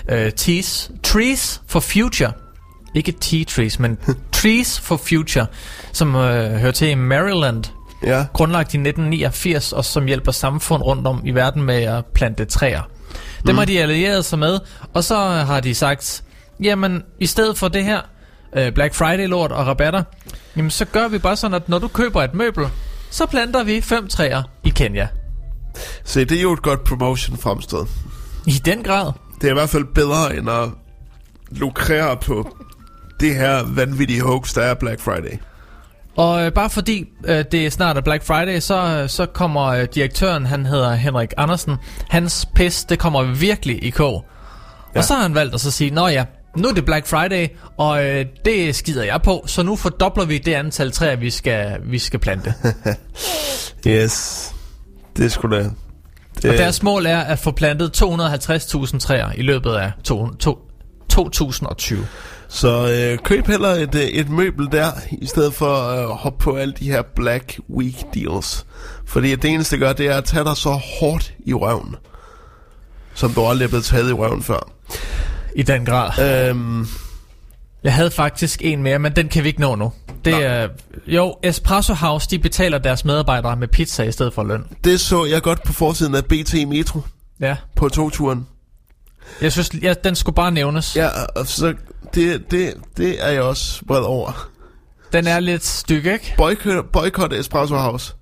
øh, 0.09 0.32
Trees, 0.32 0.91
Trees 1.03 1.62
for 1.66 1.81
Future. 1.81 2.32
Ikke 2.95 3.12
Tea 3.12 3.45
Trees, 3.45 3.78
men 3.78 3.99
Trees 4.32 4.81
for 4.81 4.97
Future, 4.97 5.47
som 5.93 6.15
øh, 6.15 6.51
hører 6.53 6.73
til 6.73 6.89
i 6.89 6.95
Maryland, 6.95 7.65
Ja, 8.03 8.27
grundlagt 8.33 8.75
i 8.75 8.79
1989, 8.79 9.73
og 9.73 9.85
som 9.85 10.07
hjælper 10.07 10.33
samfund 10.33 10.83
rundt 10.83 11.07
om 11.07 11.23
i 11.25 11.31
verden 11.31 11.63
med 11.63 11.83
at 11.83 12.05
plante 12.07 12.45
træer. 12.45 12.83
Dem 13.47 13.59
har 13.59 13.65
de 13.65 13.81
allieret 13.81 14.25
sig 14.25 14.39
med, 14.39 14.59
og 14.95 15.05
så 15.05 15.17
har 15.19 15.61
de 15.61 15.75
sagt, 15.75 16.25
jamen 16.63 17.03
i 17.19 17.27
stedet 17.27 17.59
for 17.59 17.69
det 17.69 17.85
her 17.85 18.01
øh, 18.57 18.73
Black 18.73 18.95
Friday-lort 18.95 19.53
og 19.53 19.67
rabatter, 19.67 20.03
jamen 20.57 20.71
så 20.71 20.85
gør 20.85 21.09
vi 21.09 21.19
bare 21.19 21.37
sådan, 21.37 21.55
at 21.55 21.69
når 21.69 21.79
du 21.79 21.89
køber 21.89 22.23
et 22.23 22.35
møbel, 22.35 22.67
så 23.11 23.27
planter 23.27 23.63
vi 23.63 23.81
fem 23.81 24.09
træer 24.09 24.43
i 24.65 24.69
Kenya. 24.69 25.09
se, 26.05 26.25
det 26.25 26.39
er 26.39 26.43
jo 26.43 26.53
et 26.53 26.63
godt 26.63 26.85
promotion 26.85 27.37
fremstød. 27.37 27.87
I 28.47 28.51
den 28.65 28.83
grad. 28.83 29.13
Det 29.41 29.47
er 29.47 29.51
i 29.51 29.55
hvert 29.55 29.69
fald 29.69 29.85
bedre 29.95 30.37
end 30.37 30.51
at 30.51 30.69
lukrere 31.51 32.17
på 32.17 32.57
det 33.21 33.35
her 33.35 33.63
vanvittige 33.67 34.23
hoax, 34.23 34.55
der 34.55 34.63
er 34.63 34.75
Black 34.75 35.01
Friday. 35.01 35.39
Og 36.16 36.47
øh, 36.47 36.53
bare 36.53 36.70
fordi 36.70 37.09
øh, 37.24 37.45
det 37.53 37.66
er 37.66 37.70
snart 37.70 37.97
er 37.97 38.01
Black 38.01 38.24
Friday, 38.24 38.61
så, 38.61 39.05
så 39.09 39.27
kommer 39.27 39.62
øh, 39.66 39.87
direktøren, 39.95 40.47
han 40.47 40.66
hedder 40.66 40.95
Henrik 40.95 41.32
Andersen, 41.37 41.77
hans 42.09 42.49
pis, 42.55 42.85
det 42.85 42.99
kommer 42.99 43.23
virkelig 43.23 43.85
i 43.85 43.91
kog. 43.91 44.24
Ja. 44.95 44.99
Og 44.99 45.05
så 45.05 45.15
har 45.15 45.23
han 45.23 45.35
valgt 45.35 45.55
at 45.55 45.61
så 45.61 45.70
sige, 45.70 45.91
nå 45.91 46.09
ja, 46.09 46.24
nu 46.57 46.69
er 46.69 46.73
det 46.73 46.85
Black 46.85 47.07
Friday, 47.07 47.49
og 47.78 48.05
øh, 48.05 48.27
det 48.45 48.74
skider 48.74 49.05
jeg 49.05 49.23
på, 49.23 49.45
så 49.47 49.62
nu 49.62 49.77
fordobler 49.77 50.24
vi 50.24 50.39
det 50.39 50.55
antal 50.55 50.91
træer, 50.93 51.16
vi 51.16 51.31
skal, 51.31 51.77
vi 51.85 51.99
skal 51.99 52.20
plante. 52.20 52.55
Yes. 53.87 54.51
Det 55.16 55.32
sgu 55.32 55.49
da... 55.49 55.70
Det, 56.43 56.51
Og 56.51 56.57
deres 56.57 56.82
mål 56.82 57.07
er 57.07 57.19
at 57.19 57.39
få 57.39 57.51
plantet 57.51 58.03
250.000 58.03 58.99
træer 58.99 59.32
i 59.32 59.43
løbet 59.43 59.73
af 59.73 59.93
to, 60.05 60.28
to, 60.28 60.59
2020. 61.09 62.07
Så 62.53 62.89
øh, 62.91 63.19
køb 63.19 63.47
heller 63.47 63.69
et, 63.69 63.95
øh, 63.95 64.01
et 64.03 64.29
møbel 64.31 64.69
der, 64.73 64.87
i 65.13 65.27
stedet 65.27 65.55
for 65.55 65.75
at 65.77 66.03
øh, 66.03 66.09
hoppe 66.09 66.39
på 66.45 66.57
alle 66.57 66.75
de 66.79 66.85
her 66.85 67.03
Black 67.17 67.59
Week 67.71 67.97
deals. 68.15 68.67
Fordi 69.07 69.35
det 69.37 69.51
eneste 69.51 69.77
det 69.77 69.81
gør, 69.81 69.93
det 69.93 70.07
er 70.07 70.17
at 70.17 70.25
tage 70.25 70.45
dig 70.45 70.57
så 70.57 70.71
hårdt 71.01 71.35
i 71.47 71.55
røven, 71.55 71.97
som 73.15 73.33
du 73.33 73.47
aldrig 73.47 73.65
er 73.65 73.69
blevet 73.69 73.85
taget 73.85 74.11
i 74.11 74.13
røven 74.13 74.43
før. 74.43 74.71
I 75.57 75.63
den 75.63 75.85
grad. 75.85 76.49
Øhm, 76.49 76.87
Jeg 77.85 77.95
havde 77.95 78.11
faktisk 78.11 78.61
en 78.65 78.83
mere, 78.83 78.99
men 78.99 79.17
den 79.17 79.29
kan 79.29 79.43
vi 79.45 79.49
ikke 79.49 79.61
nå 79.61 79.75
nu. 79.75 79.93
Det 80.25 80.35
er, 80.45 80.69
jo, 81.07 81.37
Espresso 81.43 81.95
House, 81.95 82.29
de 82.31 82.39
betaler 82.39 82.79
deres 82.79 83.05
medarbejdere 83.05 83.57
med 83.57 83.69
pizza 83.69 84.03
i 84.03 84.13
stedet 84.13 84.35
for 84.35 84.45
løn. 84.45 84.65
det 84.85 85.01
så 85.01 85.25
jeg 85.25 85.43
godt 85.43 85.63
på 85.63 85.73
forsiden 85.73 86.15
af 86.15 86.25
BT 86.25 86.55
Metro 86.69 87.01
Ja. 87.41 87.57
på 87.77 87.89
togturen. 87.89 88.47
Jeg 89.43 89.52
synes, 89.52 89.70
ja, 89.82 89.94
den 90.05 90.15
skulle 90.15 90.35
bare 90.36 90.51
nævnes. 90.52 90.97
Ja, 90.97 91.09
så 91.44 91.74
det, 92.15 92.51
det, 92.51 92.74
det 92.97 93.27
er 93.27 93.31
jeg 93.31 93.43
også 93.43 93.82
vred 93.86 94.01
over. 94.02 94.48
Den 95.12 95.27
er 95.27 95.40
lidt 95.40 95.65
styg, 95.66 96.07
ikke? 96.07 96.35
Boycott, 96.36 96.93
boycott 96.93 97.32
Espresso 97.32 97.77
House. 97.77 98.15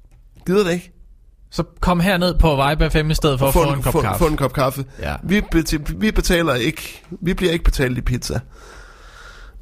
Gider 0.47 0.65
det 0.65 0.73
ikke? 0.73 0.93
Så 1.51 1.63
kom 1.81 2.01
herned 2.01 2.35
på 2.35 2.63
Vibe 2.69 2.91
FM 2.91 3.11
i 3.11 3.15
stedet 3.15 3.39
for 3.39 3.47
at 3.47 3.53
få, 3.53 3.73
en 3.73 3.83
kop 3.83 3.93
få, 3.93 4.01
kaffe. 4.01 4.19
Få 4.19 4.27
en 4.27 4.37
kop 4.37 4.53
kaffe. 4.53 4.85
Ja. 5.03 5.15
Vi, 5.23 5.41
beti- 5.55 5.95
vi 5.97 6.11
betaler 6.11 6.55
ikke, 6.55 7.03
vi 7.23 7.35
bliver 7.35 7.53
ikke 7.53 7.65
betalt 7.65 7.99
i 7.99 8.01
pizza. 8.01 8.41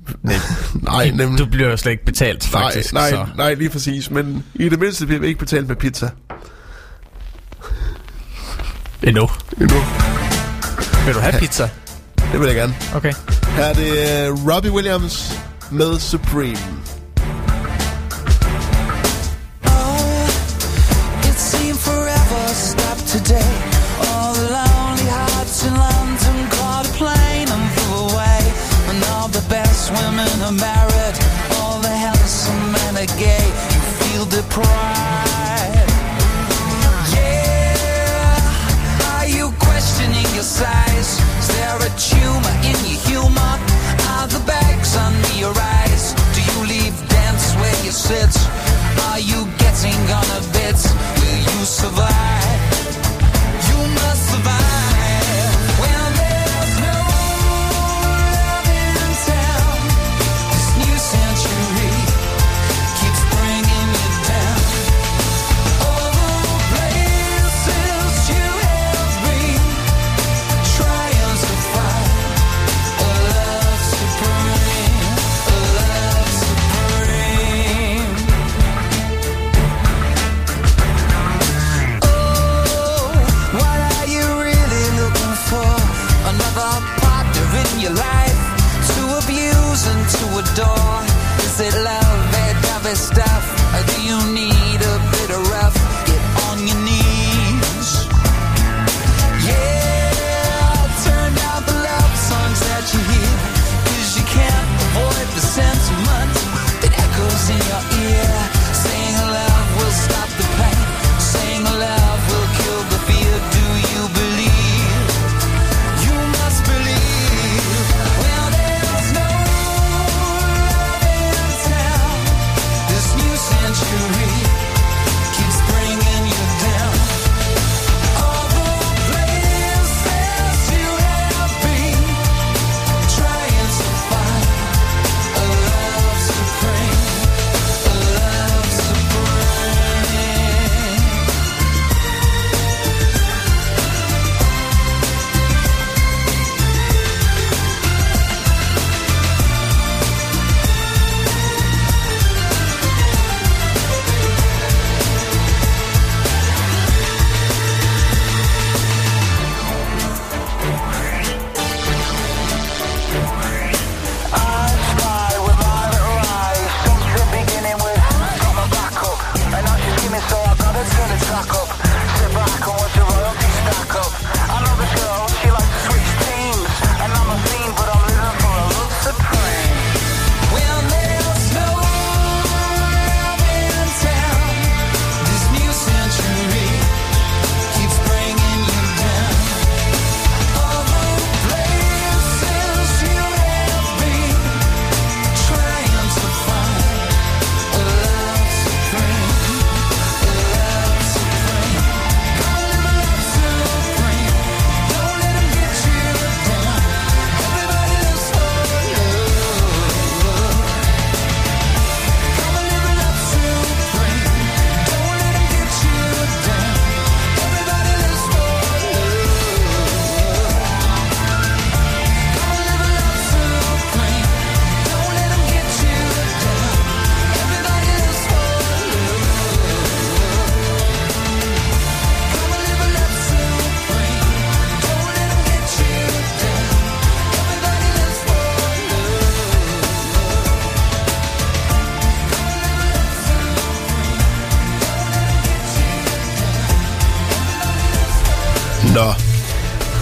Nej, 0.23 0.35
Nej, 0.75 1.11
nemlig. 1.11 1.39
Du 1.39 1.47
bliver 1.47 1.71
jo 1.71 1.77
slet 1.77 1.93
ikke 1.93 2.05
betalt, 2.05 2.45
faktisk. 2.45 2.93
nej, 2.95 3.11
så. 3.11 3.17
nej, 3.17 3.27
nej, 3.37 3.55
lige 3.55 3.71
præcis. 3.71 4.11
Men 4.11 4.45
i 4.55 4.69
det 4.69 4.79
mindste 4.79 5.07
bliver 5.07 5.21
vi 5.21 5.27
ikke 5.27 5.39
betalt 5.41 5.69
med 5.69 5.77
pizza. 5.77 6.11
Endnu. 9.03 9.29
Endnu. 9.61 9.77
Vil 11.07 11.15
du 11.15 11.21
have 11.21 11.39
pizza? 11.45 11.69
Det 12.33 12.41
vil 12.41 12.47
jeg 12.47 12.57
gerne. 12.57 12.75
Okay. 12.95 13.13
Her 13.57 13.65
er 13.65 13.73
det 13.75 14.31
uh, 14.31 14.49
Robbie 14.55 14.73
Williams 14.73 15.39
med 15.71 15.99
Supreme. 16.01 16.59
It 21.31 21.39
seemed 21.51 21.79
forever 21.91 22.41
stopped 22.71 23.07
today. 23.17 23.51
All 24.11 24.33
the 24.41 24.47
lonely 24.59 25.09
hearts 25.19 25.59
in 25.69 25.75
London 25.87 26.37
caught 26.57 26.87
a 26.91 26.93
plane 27.03 27.49
and 27.57 27.65
flew 27.77 27.95
away. 28.11 28.41
And 28.91 28.99
all 29.13 29.29
the 29.39 29.45
best 29.57 29.83
women 29.99 30.33
are 30.49 30.57
married. 30.69 31.17
All 31.59 31.79
the 31.89 31.95
handsome 32.07 32.63
men 32.77 32.93
are 33.03 33.13
gay. 33.25 33.47
You 33.75 33.81
feel 34.01 34.25
deprived. 34.39 34.96
Tumor 41.99 42.57
in 42.69 42.77
your 42.85 43.01
humor? 43.09 43.55
Are 44.13 44.29
the 44.29 44.43
bags 44.47 44.97
under 44.97 45.35
your 45.35 45.55
eyes? 45.57 46.15
Do 46.35 46.41
you 46.43 46.59
leave 46.69 46.97
dance 47.09 47.55
where 47.57 47.85
you 47.85 47.91
sit? 47.91 48.33
Are 49.09 49.21
you 49.21 49.47
getting 49.59 50.01
on 50.13 50.27
a 50.39 50.43
bit? 50.53 50.79
Will 51.21 51.41
you 51.51 51.65
survive? 51.65 52.36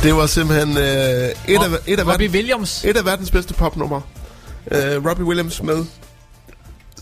Det 0.04 0.14
var 0.14 0.26
simpelthen 0.26 0.68
øh, 0.68 0.84
et, 0.84 1.32
af, 1.48 1.78
et, 1.86 2.00
af 2.00 2.06
Robbie 2.06 2.06
verdens, 2.06 2.32
Williams. 2.34 2.84
et 2.84 2.96
af 2.96 3.04
verdens 3.04 3.30
bedste 3.30 3.54
popnummer. 3.54 4.00
Øh, 4.70 5.06
Robbie 5.06 5.24
Williams 5.24 5.62
med 5.62 5.84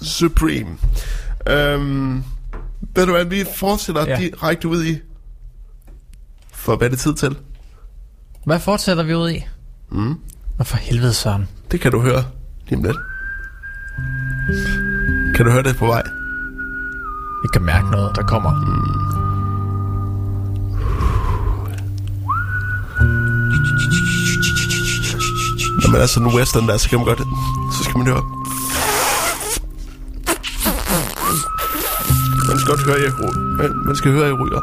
Supreme. 0.02 0.76
Øhm, 1.48 2.24
ved 2.96 3.06
du 3.06 3.12
hvad, 3.12 3.24
vi 3.24 3.44
fortsætter 3.56 4.06
Ja. 4.08 4.16
direkte 4.16 4.68
ud 4.68 4.84
i... 4.84 4.98
For 6.52 6.76
hvad 6.76 6.86
er 6.86 6.90
det 6.90 6.98
tid 6.98 7.14
til? 7.14 7.36
Hvad 8.46 8.60
fortsætter 8.60 9.02
vi 9.02 9.14
ud 9.14 9.30
i? 9.30 9.44
Mm. 9.90 10.14
Og 10.58 10.66
for 10.66 10.76
helvede, 10.76 11.12
Søren. 11.14 11.48
Det 11.70 11.80
kan 11.80 11.92
du 11.92 12.00
høre 12.00 12.24
lige 12.68 12.76
om 12.78 12.84
lidt. 12.84 12.96
Kan 15.36 15.46
du 15.46 15.50
høre 15.52 15.62
det 15.62 15.76
på 15.76 15.86
vej? 15.86 16.02
Vi 17.42 17.48
kan 17.52 17.62
mærke 17.62 17.90
noget, 17.90 18.16
der 18.16 18.22
kommer. 18.22 18.50
Når 18.50 19.11
man 25.92 26.00
er 26.00 26.06
sådan 26.06 26.28
en 26.28 26.34
western 26.34 26.68
der, 26.68 26.76
så 26.78 26.88
kan 26.88 26.98
man 26.98 27.06
godt... 27.06 27.18
Så 27.76 27.84
skal 27.84 27.98
man 27.98 28.06
høre... 28.06 28.22
Man 32.48 32.58
skal 32.60 32.68
godt 32.74 32.82
høre, 32.86 33.00
jeg 33.04 33.12
ry- 33.12 33.86
Man 33.86 33.96
skal 33.96 34.12
høre, 34.12 34.24
jeg 34.26 34.34
ryger. 34.34 34.60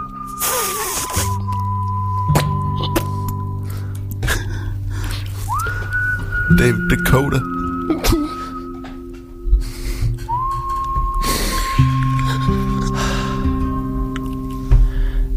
David 6.57 6.89
Dakota. 6.89 7.39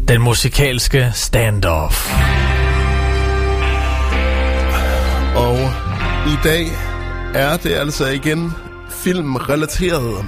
Den 0.07 0.21
musikalske 0.21 1.11
standoff. 1.13 2.09
Og 5.35 5.71
i 6.27 6.37
dag 6.43 6.67
er 7.33 7.57
det 7.57 7.73
altså 7.73 8.07
igen 8.07 8.51
filmrelateret. 8.89 10.25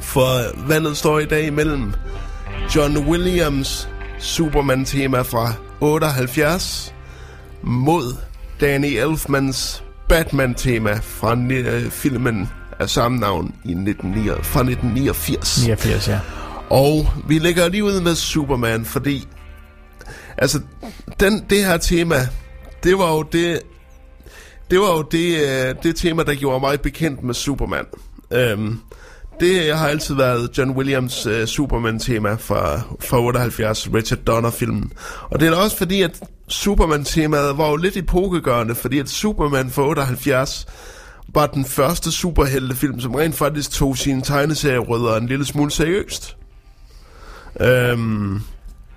For 0.00 0.58
vandet 0.68 0.96
står 0.96 1.18
i 1.18 1.24
dag 1.24 1.52
mellem 1.52 1.92
John 2.76 2.98
Williams 2.98 3.88
Superman-tema 4.18 5.22
fra 5.22 5.52
78 5.80 6.94
mod 7.62 8.16
Danny 8.60 8.86
Elfmans 8.86 9.84
Batman-tema 10.08 11.00
fra 11.02 11.36
øh, 11.50 11.90
filmen 11.90 12.48
af 12.78 12.90
samme 12.90 13.18
navn 13.18 13.54
i 13.64 13.74
19, 13.74 14.14
fra 14.42 14.60
1989. 14.60 15.66
89, 15.66 16.08
ja. 16.08 16.20
Og 16.70 17.06
vi 17.28 17.38
lægger 17.38 17.68
lige 17.68 17.84
ud 17.84 18.00
med 18.00 18.14
Superman, 18.14 18.84
fordi 18.84 19.28
altså 20.38 20.60
den, 21.20 21.44
det 21.50 21.64
her 21.64 21.76
tema, 21.76 22.16
det 22.82 22.98
var 22.98 23.12
jo 23.12 23.22
det, 23.22 23.60
det 24.70 24.80
var 24.80 24.96
jo 24.96 25.02
det, 25.02 25.40
øh, 25.40 25.74
det 25.82 25.96
tema, 25.96 26.22
der 26.22 26.34
gjorde 26.34 26.60
mig 26.60 26.80
bekendt 26.80 27.22
med 27.22 27.34
Superman. 27.34 27.86
Øhm, 28.30 28.80
det 29.40 29.76
har 29.76 29.88
altid 29.88 30.14
været 30.14 30.58
John 30.58 30.70
Williams 30.70 31.26
øh, 31.26 31.46
Superman-tema 31.46 32.34
fra, 32.34 32.80
fra 33.00 33.20
78, 33.20 33.88
Richard 33.94 34.18
Donner-filmen. 34.18 34.92
Og 35.30 35.40
det 35.40 35.46
er 35.46 35.50
da 35.50 35.56
også 35.56 35.76
fordi, 35.76 36.02
at 36.02 36.20
Superman-temaet 36.48 37.58
var 37.58 37.70
jo 37.70 37.76
lidt 37.76 37.96
epokegørende, 37.96 38.74
fordi 38.74 38.98
at 38.98 39.08
Superman 39.08 39.70
fra 39.70 39.82
78 39.82 40.66
var 41.34 41.46
den 41.46 41.64
første 41.64 42.12
superheltefilm, 42.12 43.00
som 43.00 43.14
rent 43.14 43.34
faktisk 43.34 43.70
tog 43.70 43.96
sine 43.96 44.22
tegneserierødder 44.22 45.16
en 45.16 45.26
lille 45.26 45.44
smule 45.44 45.70
seriøst. 45.70 46.36
Øhm, 47.60 48.40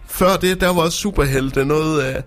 før 0.08 0.36
det, 0.36 0.62
der 0.62 0.74
var 0.74 0.82
også 0.82 0.98
superhelte 0.98 1.66
noget... 1.66 2.16
Øh, 2.16 2.22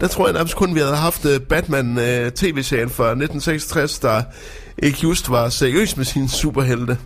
der 0.00 0.06
tror 0.08 0.26
jeg 0.26 0.34
nærmest 0.34 0.56
kun, 0.56 0.74
vi 0.74 0.80
havde 0.80 0.96
haft 0.96 1.24
øh, 1.24 1.40
Batman 1.40 1.98
øh, 1.98 2.32
tv-serien 2.32 2.90
fra 2.90 3.04
1966, 3.04 3.98
der 3.98 4.22
ikke 4.78 4.98
just 5.02 5.30
var 5.30 5.48
seriøs 5.48 5.96
med 5.96 6.04
sine 6.04 6.28
superhelte. 6.28 6.98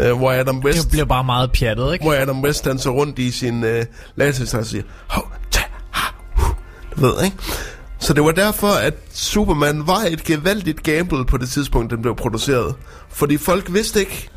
Øh, 0.00 0.12
hvor 0.12 0.32
Adam 0.32 0.58
West... 0.58 0.82
Det 0.82 0.90
blev 0.90 1.06
bare 1.06 1.24
meget 1.24 1.52
pjattet, 1.52 1.92
ikke? 1.92 2.02
Hvor 2.04 2.14
Adam 2.14 2.42
West 2.42 2.64
danser 2.64 2.90
rundt 2.90 3.18
i 3.18 3.30
sin 3.30 3.64
øh, 3.64 3.84
latest 4.16 4.54
og 4.54 4.66
siger... 4.66 4.82
Hov, 5.08 5.32
ta, 5.50 5.60
ha, 5.90 6.12
hu. 6.36 6.54
Du 6.96 7.00
ved, 7.00 7.24
ikke? 7.24 7.36
Så 7.98 8.12
det 8.12 8.24
var 8.24 8.32
derfor, 8.32 8.68
at 8.68 8.94
Superman 9.12 9.86
var 9.86 10.00
et 10.10 10.24
gevaldigt 10.24 10.82
gamble 10.82 11.24
på 11.24 11.36
det 11.36 11.48
tidspunkt, 11.48 11.90
den 11.90 12.02
blev 12.02 12.16
produceret. 12.16 12.74
Fordi 13.08 13.36
folk 13.36 13.72
vidste 13.72 14.00
ikke, 14.00 14.28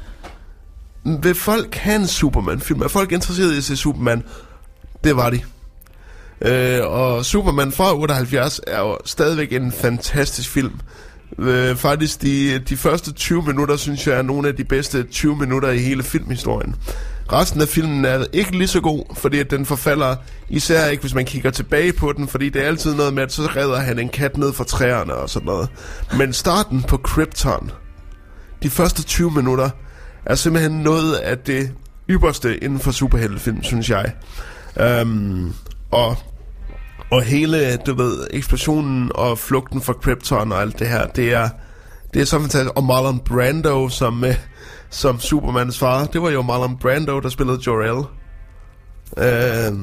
vil 1.22 1.36
folk 1.36 1.76
have 1.76 1.96
en 1.96 2.08
Superman-film? 2.08 2.82
Er 2.82 2.88
folk 2.88 3.12
interesseret 3.12 3.54
i 3.54 3.58
at 3.58 3.64
se 3.64 3.78
Superman? 3.78 4.24
Det 5.04 5.16
var 5.16 5.30
de. 5.30 5.42
Øh, 6.42 6.80
og 6.86 7.26
Superman 7.26 7.72
fra 7.72 7.96
78 7.96 8.62
er 8.68 8.80
jo 8.80 8.98
stadigvæk 9.06 9.54
en 9.54 9.72
fantastisk 9.72 10.50
film. 10.50 10.74
Øh, 11.40 11.76
faktisk 11.76 12.22
de, 12.22 12.60
de 12.60 12.78
første 12.78 13.14
20 13.14 13.44
minutter, 13.44 13.76
synes 13.78 14.08
jeg, 14.08 14.18
er 14.18 14.22
nogle 14.22 14.48
af 14.48 14.56
de 14.56 14.64
bedste 14.64 15.04
20 15.04 15.36
minutter 15.36 15.70
i 15.70 15.78
hele 15.80 16.04
filmhistorien. 16.04 16.76
Resten 17.32 17.62
af 17.62 17.68
filmen 17.68 18.06
er 18.06 18.26
ikke 18.34 18.58
lige 18.58 18.68
så 18.68 18.82
god, 18.82 19.16
fordi 19.16 19.40
at 19.40 19.52
den 19.52 19.66
forfalder 19.66 20.16
især 20.50 20.88
ikke, 20.88 21.02
hvis 21.02 21.14
man 21.14 21.26
kigger 21.26 21.52
tilbage 21.52 21.94
på 21.94 22.14
den, 22.14 22.28
fordi 22.28 22.50
det 22.50 22.62
er 22.62 22.68
altid 22.68 22.96
noget 22.96 23.14
med, 23.14 23.24
at 23.24 23.32
så 23.32 23.42
redder 23.42 23.80
han 23.80 24.00
en 24.00 24.10
kat 24.10 24.38
ned 24.38 24.54
fra 24.54 24.64
træerne 24.64 25.14
og 25.14 25.30
sådan 25.30 25.46
noget. 25.46 25.70
Men 26.18 26.34
starten 26.34 26.84
på 26.84 26.98
Krypton, 26.98 27.72
de 28.64 28.70
første 28.70 29.04
20 29.04 29.32
minutter, 29.32 29.70
er 30.26 30.36
simpelthen 30.36 30.72
noget 30.72 31.14
af 31.14 31.38
det 31.38 31.72
ypperste 32.10 32.64
inden 32.64 32.80
for 32.80 32.92
superheltefilm, 32.92 33.64
synes 33.64 33.90
jeg. 33.90 34.14
Um, 35.02 35.54
og, 35.96 36.18
og 37.12 37.22
hele, 37.22 37.78
du 37.78 37.96
ved, 37.96 38.28
eksplosionen 38.32 39.12
og 39.16 39.38
flugten 39.38 39.82
fra 39.82 39.94
Krypton 39.94 40.52
og 40.52 40.62
alt 40.62 40.80
det 40.80 40.88
her, 40.88 41.08
det 41.08 41.34
er, 41.34 41.50
det 42.14 42.22
er 42.22 42.26
så 42.26 42.40
fantastisk. 42.40 42.76
Og 42.76 42.84
Marlon 42.84 43.20
Brando 43.20 43.90
som, 43.90 44.24
uh, 44.24 44.30
som 44.90 45.20
Supermans 45.20 45.80
far, 45.80 46.06
det 46.06 46.22
var 46.22 46.30
jo 46.30 46.42
Marlon 46.42 46.78
Brando, 46.78 47.20
der 47.20 47.30
spillede 47.30 47.60
Jor-El 47.68 48.06
uh, 49.18 49.80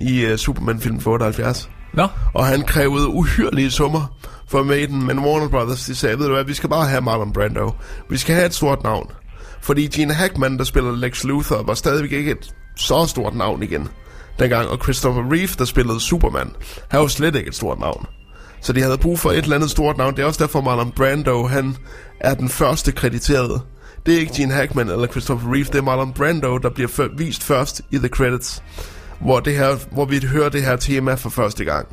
i 0.00 0.32
uh, 0.32 0.36
Superman-filmen 0.36 1.00
for 1.00 1.12
78. 1.12 1.70
Nå. 1.94 2.08
Og 2.34 2.46
han 2.46 2.62
krævede 2.62 3.08
uhyrlige 3.08 3.70
summer 3.70 4.16
for 4.48 4.60
at 4.60 4.66
med 4.66 4.78
i 4.78 4.86
den, 4.86 5.06
men 5.06 5.18
Warner 5.18 5.48
Brothers, 5.48 5.84
de 5.84 5.94
sagde, 5.94 6.18
ved 6.18 6.26
du 6.26 6.32
hvad, 6.34 6.44
vi 6.44 6.54
skal 6.54 6.68
bare 6.68 6.88
have 6.88 7.00
Marlon 7.00 7.32
Brando. 7.32 7.72
Vi 8.10 8.16
skal 8.16 8.34
have 8.34 8.46
et 8.46 8.54
stort 8.54 8.82
navn. 8.82 9.10
Fordi 9.60 9.86
Gene 9.86 10.14
Hackman, 10.14 10.58
der 10.58 10.64
spiller 10.64 10.96
Lex 10.96 11.24
Luthor, 11.24 11.62
var 11.62 11.74
stadigvæk 11.74 12.12
ikke 12.12 12.30
et 12.30 12.54
så 12.76 13.06
stort 13.06 13.34
navn 13.34 13.62
igen 13.62 13.88
dengang. 14.38 14.68
Og 14.68 14.78
Christopher 14.82 15.32
Reeve, 15.32 15.48
der 15.58 15.64
spillede 15.64 16.00
Superman, 16.00 16.50
han 16.88 17.00
var 17.00 17.06
slet 17.06 17.36
ikke 17.36 17.48
et 17.48 17.54
stort 17.54 17.78
navn. 17.80 18.06
Så 18.60 18.72
de 18.72 18.82
havde 18.82 18.98
brug 18.98 19.18
for 19.18 19.30
et 19.30 19.36
eller 19.38 19.56
andet 19.56 19.70
stort 19.70 19.96
navn. 19.96 20.16
Det 20.16 20.22
er 20.22 20.26
også 20.26 20.44
derfor, 20.44 20.60
Marlon 20.60 20.92
Brando, 20.92 21.46
han 21.46 21.76
er 22.20 22.34
den 22.34 22.48
første 22.48 22.92
krediterede. 22.92 23.60
Det 24.06 24.14
er 24.14 24.18
ikke 24.18 24.32
Gene 24.36 24.52
Hackman 24.54 24.90
eller 24.90 25.06
Christopher 25.06 25.52
Reeve, 25.52 25.64
det 25.64 25.74
er 25.74 25.82
Marlon 25.82 26.12
Brando, 26.12 26.58
der 26.58 26.70
bliver 26.70 26.88
f- 26.88 27.16
vist 27.18 27.42
først 27.42 27.82
i 27.90 27.98
The 27.98 28.08
Credits. 28.08 28.62
Hvor, 29.20 29.40
det 29.40 29.56
her, 29.56 29.76
hvor 29.92 30.04
vi 30.04 30.26
hører 30.26 30.48
det 30.48 30.62
her 30.62 30.76
tema 30.76 31.14
for 31.14 31.30
første 31.30 31.64
gang. 31.64 31.86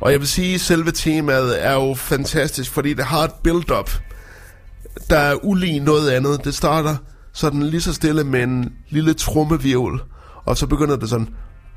Og 0.00 0.12
jeg 0.12 0.20
vil 0.20 0.28
sige, 0.28 0.54
at 0.54 0.60
selve 0.60 0.90
temaet 0.90 1.64
er 1.66 1.72
jo 1.72 1.94
fantastisk, 1.94 2.70
fordi 2.70 2.94
det 2.94 3.04
har 3.04 3.18
et 3.24 3.32
build-up, 3.44 3.90
der 5.10 5.18
er 5.18 5.44
ulig 5.44 5.80
noget 5.80 6.10
andet. 6.10 6.44
Det 6.44 6.54
starter 6.54 6.96
sådan 7.32 7.62
lige 7.62 7.80
så 7.80 7.92
stille 7.94 8.24
med 8.24 8.42
en 8.42 8.72
lille 8.90 9.14
trommevirvel, 9.14 10.00
og 10.44 10.56
så 10.56 10.66
begynder 10.66 10.96
det 10.96 11.08
sådan 11.08 11.28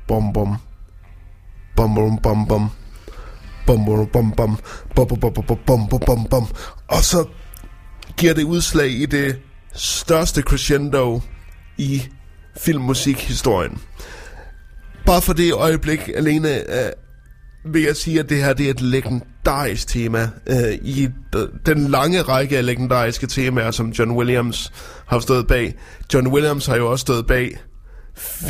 bom 0.08 0.32
bom 0.32 0.56
bom 1.76 1.94
bom 1.94 2.18
bom 2.22 2.46
bom 2.46 2.70
bom 3.66 3.84
bom 3.84 4.06
bom 4.06 4.06
bom 4.12 4.30
bom 4.32 5.08
bom 5.08 5.08
bom 5.20 5.32
bom 5.32 5.58
bom 5.66 5.88
bom 5.88 6.00
bom 6.06 6.24
bom 6.30 6.46
og 6.88 7.02
så 7.02 7.24
giver 8.16 8.34
det 8.34 8.44
udslag 8.44 8.90
i 8.90 9.06
det 9.06 9.38
største 9.74 10.42
crescendo 10.42 11.20
i 11.78 12.02
filmmusikhistorien. 12.56 13.78
Bare 15.06 15.22
for 15.22 15.32
det 15.32 15.52
øjeblik 15.52 16.10
alene 16.14 16.48
øh, 16.54 16.90
vil 17.72 17.82
jeg 17.82 17.96
sige, 17.96 18.20
at 18.20 18.28
det 18.28 18.44
her 18.44 18.52
det 18.52 18.66
er 18.66 18.70
et 18.70 18.80
legendarisk 18.80 19.88
tema 19.88 20.30
øh, 20.46 20.74
i 20.82 21.08
d- 21.36 21.58
den 21.66 21.88
lange 21.88 22.22
række 22.22 22.58
af 22.58 22.66
legendariske 22.66 23.26
temaer, 23.26 23.70
som 23.70 23.90
John 23.90 24.10
Williams 24.10 24.72
har 25.06 25.18
stået 25.20 25.46
bag. 25.46 25.74
John 26.14 26.26
Williams 26.28 26.66
har 26.66 26.76
jo 26.76 26.90
også 26.90 27.02
stået 27.02 27.26
bag 27.26 27.56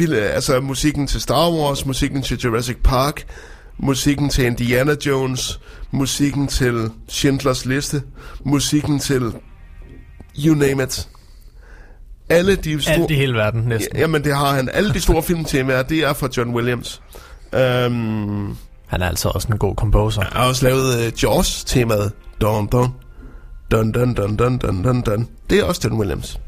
Øh, 0.01 0.35
altså 0.35 0.61
musikken 0.61 1.07
til 1.07 1.21
Star 1.21 1.51
Wars, 1.51 1.87
musikken 1.87 2.23
til 2.23 2.39
Jurassic 2.39 2.77
Park, 2.85 3.27
musikken 3.79 4.29
til 4.29 4.45
Indiana 4.45 4.95
Jones, 5.07 5.61
musikken 5.91 6.47
til 6.49 6.91
Schindlers 7.09 7.67
Liste, 7.67 8.03
musikken 8.45 8.99
til 8.99 9.33
you 10.39 10.55
name 10.55 10.83
it. 10.83 11.09
Alle 12.29 12.57
de 12.57 12.83
store... 12.83 12.95
Alt 12.95 13.11
i 13.11 13.15
hele 13.15 13.35
verden, 13.35 13.63
næsten. 13.63 13.97
Jamen, 13.97 14.25
det 14.25 14.37
har 14.37 14.55
han. 14.55 14.69
Alle 14.69 14.95
de 14.95 15.01
store 15.01 15.23
filmtemaer, 15.23 15.83
det 15.83 15.99
er 15.99 16.13
fra 16.13 16.29
John 16.37 16.55
Williams. 16.55 17.03
Um, 17.53 18.59
han 18.87 19.03
er 19.03 19.07
altså 19.07 19.29
også 19.29 19.49
en 19.53 19.59
god 19.59 19.75
composer. 19.75 20.23
Han 20.23 20.33
har 20.33 20.49
også 20.49 20.65
lavet 20.65 21.07
uh, 21.07 21.23
Jaws-temaet. 21.23 22.13
Dun, 22.41 22.67
dun. 22.67 22.89
Dun, 23.71 23.93
dun, 23.93 24.15
dun, 24.15 24.37
dun, 24.37 24.59
dun, 24.59 24.83
dun, 24.83 25.03
dun. 25.03 25.29
Det 25.51 25.59
er 25.59 25.65
også 25.65 25.81
John 25.85 25.99
Williams. 25.99 26.41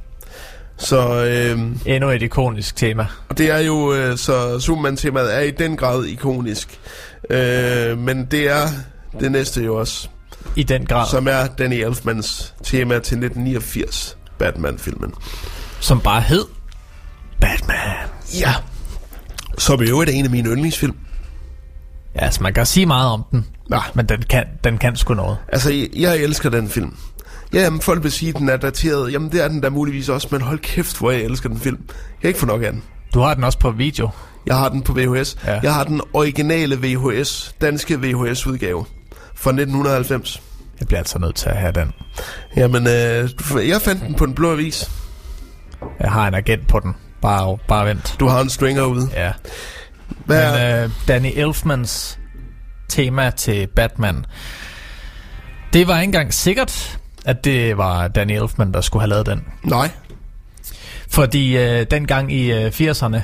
Så, 0.78 1.24
øh, 1.24 1.60
Endnu 1.86 2.10
et 2.10 2.22
ikonisk 2.22 2.76
tema. 2.76 3.06
og 3.28 3.38
det 3.38 3.50
er 3.50 3.58
jo, 3.58 3.94
øh, 3.94 4.18
så 4.18 4.60
Superman-temaet 4.60 5.34
er 5.36 5.40
i 5.40 5.50
den 5.50 5.76
grad 5.76 6.04
ikonisk. 6.04 6.80
Øh, 7.30 7.98
men 7.98 8.24
det 8.24 8.50
er 8.50 8.68
det 9.20 9.32
næste 9.32 9.64
jo 9.64 9.76
også, 9.76 10.08
I 10.56 10.62
den 10.62 10.86
grad. 10.86 11.06
Som, 11.06 11.16
som 11.24 11.28
er 11.28 11.46
Danny 11.46 11.74
Elfmans 11.74 12.54
tema 12.64 12.94
til 12.94 13.16
1989 13.18 14.16
Batman-filmen. 14.38 15.12
som 15.80 16.00
bare 16.00 16.20
hed 16.20 16.44
Batman. 17.40 17.78
Ja. 18.40 18.54
Som 19.58 19.82
i 19.82 19.86
øvrigt 19.88 20.10
er 20.10 20.14
en 20.14 20.24
af 20.24 20.30
mine 20.30 20.48
yndlingsfilm. 20.48 20.96
Ja, 22.14 22.20
altså 22.24 22.42
man 22.42 22.54
kan 22.54 22.66
sige 22.66 22.86
meget 22.86 23.10
om 23.12 23.24
den. 23.30 23.46
Ja. 23.70 23.78
Men 23.94 24.06
den 24.06 24.22
kan, 24.22 24.44
den 24.64 24.78
kan 24.78 24.96
sgu 24.96 25.14
noget. 25.14 25.36
Altså, 25.52 25.72
jeg, 25.72 25.88
jeg 25.96 26.16
elsker 26.16 26.50
den 26.50 26.68
film. 26.68 26.96
Ja, 27.52 27.60
jamen, 27.60 27.80
folk 27.80 28.02
vil 28.02 28.12
sige, 28.12 28.28
at 28.28 28.34
den 28.36 28.48
er 28.48 28.56
dateret. 28.56 29.12
Jamen, 29.12 29.32
det 29.32 29.44
er 29.44 29.48
den 29.48 29.60
da 29.60 29.68
muligvis 29.68 30.08
også, 30.08 30.28
men 30.30 30.40
hold 30.40 30.58
kæft, 30.58 30.98
hvor 30.98 31.10
jeg 31.10 31.20
elsker 31.20 31.48
den 31.48 31.60
film. 31.60 31.78
Jeg 31.88 32.20
kan 32.20 32.28
ikke 32.28 32.40
få 32.40 32.46
nok 32.46 32.62
af 32.62 32.72
den. 32.72 32.82
Du 33.14 33.20
har 33.20 33.34
den 33.34 33.44
også 33.44 33.58
på 33.58 33.70
video. 33.70 34.10
Jeg 34.46 34.56
har 34.56 34.68
den 34.68 34.82
på 34.82 34.92
VHS. 34.92 35.36
Ja. 35.46 35.60
Jeg 35.62 35.74
har 35.74 35.84
den 35.84 36.00
originale 36.12 36.76
VHS, 36.76 37.54
danske 37.60 37.98
VHS-udgave 38.00 38.84
fra 39.34 39.50
1990. 39.50 40.42
Jeg 40.80 40.86
bliver 40.88 40.98
altså 40.98 41.18
nødt 41.18 41.36
til 41.36 41.48
at 41.48 41.56
have 41.56 41.72
den. 41.72 41.92
Jamen, 42.56 42.86
øh, 42.86 43.68
jeg 43.68 43.82
fandt 43.82 44.02
den 44.06 44.14
på 44.14 44.26
den 44.26 44.34
blå 44.34 44.52
avis. 44.52 44.90
Jeg 46.00 46.12
har 46.12 46.28
en 46.28 46.34
agent 46.34 46.68
på 46.68 46.80
den. 46.80 46.96
Bare, 47.22 47.58
bare 47.68 47.86
vent. 47.86 48.16
Du 48.20 48.26
har 48.26 48.40
en 48.40 48.50
stringer 48.50 48.84
ude. 48.84 49.08
Ja. 49.12 49.32
Hvad 50.24 50.52
Men 50.52 50.60
er, 50.60 50.84
øh, 50.84 50.90
Danny 51.08 51.32
Elfmans 51.34 52.18
tema 52.88 53.30
til 53.30 53.66
Batman, 53.76 54.24
det 55.72 55.88
var 55.88 55.94
ikke 56.00 56.04
engang 56.08 56.34
sikkert, 56.34 56.98
at 57.24 57.44
det 57.44 57.76
var 57.76 58.08
Danny 58.08 58.32
Elfman, 58.32 58.72
der 58.72 58.80
skulle 58.80 59.00
have 59.02 59.08
lavet 59.10 59.26
den. 59.26 59.44
nej. 59.64 59.90
Fordi 61.10 61.56
øh, 61.56 61.86
dengang 61.90 62.32
i 62.32 62.52
øh, 62.52 62.66
80'erne, 62.68 63.20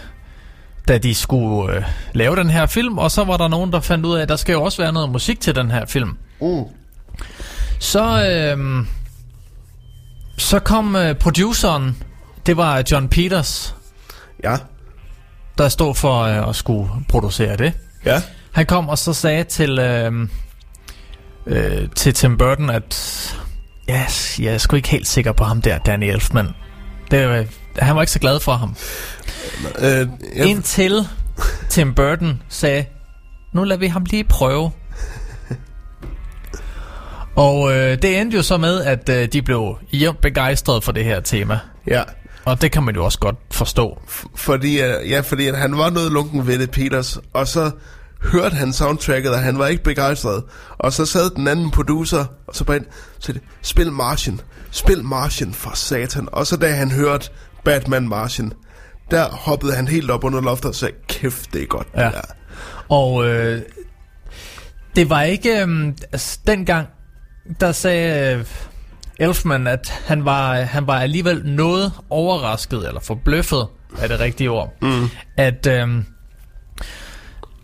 da 0.89 0.99
de 0.99 1.15
skulle 1.15 1.77
øh, 1.77 1.83
lave 2.12 2.37
den 2.37 2.51
her 2.51 2.66
film, 2.66 2.99
og 2.99 3.11
så 3.11 3.25
var 3.25 3.37
der 3.37 3.49
nogen, 3.49 3.73
der 3.73 3.81
fandt 3.81 4.07
ud 4.07 4.16
af, 4.16 4.23
at 4.23 4.29
der 4.29 4.37
skal 4.37 4.53
jo 4.53 4.62
også 4.62 4.83
være 4.83 4.93
noget 4.93 5.11
musik 5.11 5.41
til 5.41 5.55
den 5.55 5.71
her 5.71 5.87
film. 5.87 6.16
Mm. 6.41 6.65
Så, 7.81 8.27
øh, 8.27 8.87
så 10.39 10.59
kom 10.59 10.97
øh, 10.97 11.15
produceren, 11.15 12.03
det 12.47 12.57
var 12.57 12.83
John 12.91 13.09
Peters, 13.09 13.77
Ja. 14.45 14.57
der 15.59 15.69
stod 15.69 15.95
for 15.95 16.21
øh, 16.23 16.49
at 16.49 16.57
skulle 16.57 16.91
producere 17.09 17.57
det. 17.57 17.73
Ja. 18.05 18.23
Han 18.53 18.66
kom 18.66 18.89
og 18.89 18.99
så 18.99 19.12
sagde 19.12 19.45
til, 19.45 19.79
øh, 19.79 20.29
øh, 21.47 21.89
til 21.97 22.15
Tim 22.15 22.39
Burton, 22.39 22.71
at 22.71 22.95
yes, 23.90 24.40
jeg 24.40 24.55
er 24.55 24.59
sgu 24.59 24.77
ikke 24.77 24.89
helt 24.89 25.06
sikker 25.06 25.32
på 25.32 25.44
ham 25.44 25.62
der, 25.62 25.78
Danny 25.78 26.05
Elfman. 26.05 26.48
Det, 27.11 27.28
øh, 27.28 27.47
han 27.78 27.97
var 27.97 28.02
ikke 28.02 28.12
så 28.12 28.19
glad 28.19 28.40
for 28.40 28.52
ham. 28.52 28.77
Øh, 29.78 29.85
Ja. 29.85 29.98
jeg, 30.36 30.47
Indtil 30.47 31.09
Tim 31.69 31.94
Burton 31.94 32.43
sagde, 32.48 32.85
nu 33.52 33.65
lader 33.65 33.81
vi 33.81 33.86
ham 33.86 34.05
lige 34.11 34.24
prøve. 34.24 34.70
Og 37.36 37.73
øh, 37.73 38.02
det 38.02 38.19
endte 38.20 38.36
jo 38.36 38.43
så 38.43 38.56
med, 38.56 38.81
at 38.82 39.09
øh, 39.09 39.28
de 39.32 39.43
blev 39.43 39.78
jævnt 39.93 40.20
begejstrede 40.20 40.82
for 40.82 40.93
det 40.93 41.05
her 41.05 41.20
tema. 41.20 41.59
ja. 41.90 42.02
Og 42.44 42.62
det 42.62 42.73
kan 42.73 42.82
man 42.82 42.94
jo 42.94 43.05
også 43.05 43.19
godt 43.19 43.36
forstå. 43.52 43.98
Fordi, 44.35 44.81
øh, 44.82 45.11
ja, 45.11 45.20
fordi 45.20 45.47
at 45.47 45.59
han 45.59 45.78
var 45.78 45.90
noget 45.90 46.12
lunken 46.12 46.47
ved 46.47 46.59
det, 46.59 46.70
Peters. 46.70 47.19
Og 47.32 47.48
så 47.48 47.70
hørte 48.32 48.56
han 48.56 48.72
soundtracket, 48.72 49.30
og 49.32 49.38
han 49.38 49.59
var 49.59 49.66
ikke 49.66 49.82
begejstret. 49.82 50.42
Og 50.78 50.92
så 50.92 51.06
sad 51.06 51.30
den 51.30 51.48
anden 51.48 51.70
producer, 51.70 52.24
og 52.46 52.55
så 52.55 52.64
bare 52.64 52.76
ind, 52.76 52.86
så 53.18 53.32
det, 53.32 53.42
spil 53.62 53.92
Martian. 53.92 54.40
Spil 54.70 55.05
Martian 55.05 55.52
for 55.52 55.70
satan. 55.74 56.28
Og 56.32 56.46
så 56.46 56.56
da 56.56 56.70
han 56.74 56.90
hørte 56.90 57.30
Batman 57.64 58.09
Martian, 58.09 58.52
der 59.10 59.28
hoppede 59.30 59.74
han 59.74 59.88
helt 59.88 60.10
op 60.10 60.24
under 60.24 60.40
loftet 60.40 60.68
og 60.68 60.74
sagde, 60.74 60.94
kæft, 61.09 61.52
det 61.52 61.62
er 61.62 61.66
godt. 61.66 61.92
det 61.92 62.01
Ja. 62.01 62.10
der." 62.10 62.20
Og 62.88 63.26
øh, 63.26 63.62
det 64.96 65.10
var 65.10 65.22
ikke... 65.22 65.64
Øh, 65.66 65.92
altså, 66.12 66.38
dengang, 66.46 66.86
der 67.60 67.72
sagde 67.72 68.36
øh, 68.36 68.44
Elfman, 69.18 69.66
at 69.66 69.88
han 70.06 70.24
var, 70.24 70.55
han 70.55 70.86
var 70.86 71.01
alligevel 71.01 71.42
noget 71.44 71.92
overrasket, 72.10 72.88
eller 72.88 73.01
forbløffet, 73.01 73.66
er 73.98 74.09
det 74.09 74.20
rigtige 74.20 74.51
ord, 74.51 74.72
mm. 74.82 75.09
at... 75.36 75.66
Øh, 75.66 75.88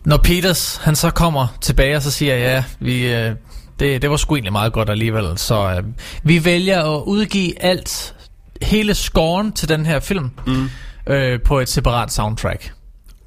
når 0.04 0.16
Peters, 0.16 0.76
han 0.76 0.96
så 0.96 1.10
kommer 1.10 1.56
tilbage 1.60 1.96
og 1.96 2.02
så 2.02 2.10
siger, 2.10 2.36
ja, 2.36 2.64
vi, 2.80 3.14
øh, 3.14 3.34
det, 3.80 4.02
det 4.02 4.10
var 4.10 4.16
sgu 4.16 4.34
egentlig 4.34 4.52
meget 4.52 4.72
godt 4.72 4.90
alligevel, 4.90 5.38
så 5.38 5.70
øh, 5.70 5.82
vi 6.22 6.44
vælger 6.44 6.96
at 6.96 7.02
udgive 7.06 7.62
alt, 7.62 8.14
hele 8.62 8.94
scoren 8.94 9.52
til 9.52 9.68
den 9.68 9.86
her 9.86 10.00
film, 10.00 10.30
mm. 10.46 10.70
øh, 11.06 11.40
på 11.42 11.60
et 11.60 11.68
separat 11.68 12.12
soundtrack. 12.12 12.72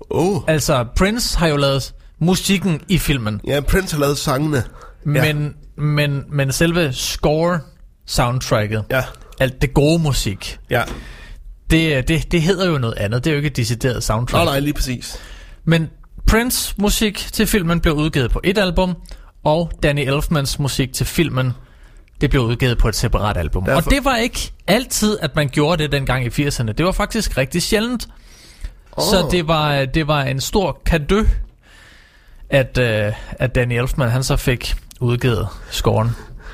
Oh. 0.10 0.42
Altså, 0.48 0.86
Prince 0.96 1.38
har 1.38 1.48
jo 1.48 1.58
lavet 1.58 1.94
musikken 2.20 2.82
i 2.88 2.98
filmen, 2.98 3.42
Ja, 3.48 3.60
Prince 3.62 3.96
har 3.96 4.00
lavet 4.02 4.18
sangene. 4.18 4.64
men, 5.06 5.54
men, 5.78 6.24
men 6.32 6.52
selve 6.52 6.94
score 6.94 7.60
soundtracket, 8.08 8.84
Ja. 8.92 9.04
alt 9.40 9.62
det 9.62 9.74
gode 9.74 10.00
musik, 10.02 10.60
Ja. 10.70 10.84
det, 11.70 12.08
det, 12.08 12.32
det 12.32 12.42
hedder 12.42 12.70
jo 12.70 12.78
noget 12.78 12.96
andet. 12.98 13.24
Det 13.24 13.30
er 13.30 13.34
jo 13.34 13.38
ikke 13.38 13.48
et 13.48 13.58
decideret 13.58 14.04
soundtrack. 14.04 14.46
Nej, 14.46 14.54
nej, 14.54 14.60
lige 14.60 14.74
præcis. 14.74 15.18
Men 15.66 15.90
Prince 16.28 16.76
musik 16.78 17.18
til 17.34 17.48
filmen 17.48 17.80
blev 17.80 17.94
udgivet 17.94 18.32
på 18.32 18.42
et 18.44 18.58
album, 18.58 18.96
og 19.44 19.72
Danny 19.84 20.00
Elfmans 20.08 20.60
musik 20.60 20.94
til 20.94 21.06
filmen, 21.06 21.52
det 22.22 22.30
blev 22.30 22.42
udgivet 22.42 22.78
på 22.78 22.88
et 22.88 22.96
separat 22.96 23.38
album. 23.38 23.64
Derfor- 23.66 23.82
Og 23.82 23.92
det 23.92 24.06
var 24.06 24.16
ikke 24.16 24.52
altid, 24.68 25.18
at 25.22 25.36
man 25.36 25.50
gjorde 25.50 25.84
det 25.84 25.92
dengang 25.92 26.26
i 26.26 26.30
80'erne. 26.48 26.72
Det 26.72 26.86
var 26.86 26.92
faktisk 26.92 27.38
rigtig 27.38 27.62
sjældent. 27.62 28.08
Oh. 28.92 29.04
Så 29.04 29.28
det 29.32 29.48
var, 29.48 29.86
det 29.86 30.08
var 30.08 30.22
en 30.24 30.42
stor 30.42 30.82
kado, 30.86 31.24
at, 32.50 32.78
uh, 32.78 33.16
at 33.40 33.56
Danny 33.56 33.74
Elfman 33.82 34.10
han 34.10 34.24
så 34.24 34.36
fik 34.36 34.76
udgivet 35.00 35.48
scoren. 35.72 36.12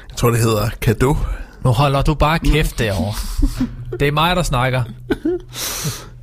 Jeg 0.10 0.18
tror, 0.18 0.30
det 0.30 0.40
hedder 0.40 0.70
Kado. 0.82 1.16
Nu 1.64 1.70
holder 1.72 2.02
du 2.02 2.14
bare 2.14 2.40
kæft 2.40 2.80
derovre. 2.80 3.14
Det 4.00 4.08
er 4.08 4.12
mig, 4.12 4.36
der 4.36 4.44
snakker. 4.44 4.84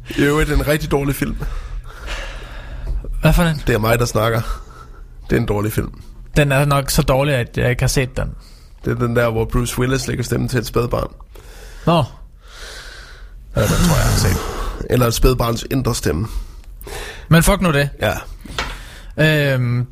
Det 0.08 0.24
er 0.24 0.28
jo 0.28 0.40
en 0.40 0.66
rigtig 0.68 0.90
dårlig 0.90 1.14
film. 1.14 1.36
Hvad 3.26 3.34
for 3.34 3.44
den? 3.44 3.62
Det 3.66 3.74
er 3.74 3.78
mig, 3.78 3.98
der 3.98 4.04
snakker. 4.04 4.40
Det 5.30 5.36
er 5.36 5.40
en 5.40 5.46
dårlig 5.46 5.72
film. 5.72 6.00
Den 6.36 6.52
er 6.52 6.64
nok 6.64 6.90
så 6.90 7.02
dårlig, 7.02 7.34
at 7.34 7.58
jeg 7.58 7.70
ikke 7.70 7.82
har 7.82 7.88
set 7.88 8.16
den. 8.16 8.30
Det 8.84 8.90
er 8.90 9.06
den 9.06 9.16
der, 9.16 9.30
hvor 9.30 9.44
Bruce 9.44 9.78
Willis 9.78 10.06
lægger 10.06 10.24
stemmen 10.24 10.48
til 10.48 10.58
et 10.58 10.66
spædbarn. 10.66 11.12
Nå. 11.86 12.04
Ja, 13.56 13.60
den 13.60 13.68
tror 13.68 13.96
jeg, 13.96 14.04
jeg 14.04 14.12
har 14.12 14.18
set. 14.18 14.36
Eller 14.90 15.06
et 15.06 15.14
spædbarns 15.14 15.66
indre 15.70 15.94
stemme. 15.94 16.26
Men 17.28 17.42
fuck 17.42 17.60
nu 17.60 17.72
det. 17.72 17.88
Ja. 18.00 19.54
Øhm, 19.54 19.86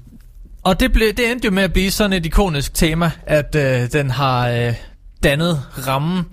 og 0.62 0.80
det, 0.80 0.92
blev, 0.92 1.12
det 1.12 1.30
endte 1.30 1.46
jo 1.46 1.50
med 1.50 1.62
at 1.62 1.72
blive 1.72 1.90
sådan 1.90 2.12
et 2.12 2.26
ikonisk 2.26 2.74
tema, 2.74 3.10
at 3.26 3.54
øh, 3.54 3.92
den 3.92 4.10
har 4.10 4.48
øh, 4.48 4.74
dannet 5.22 5.62
rammen 5.86 6.24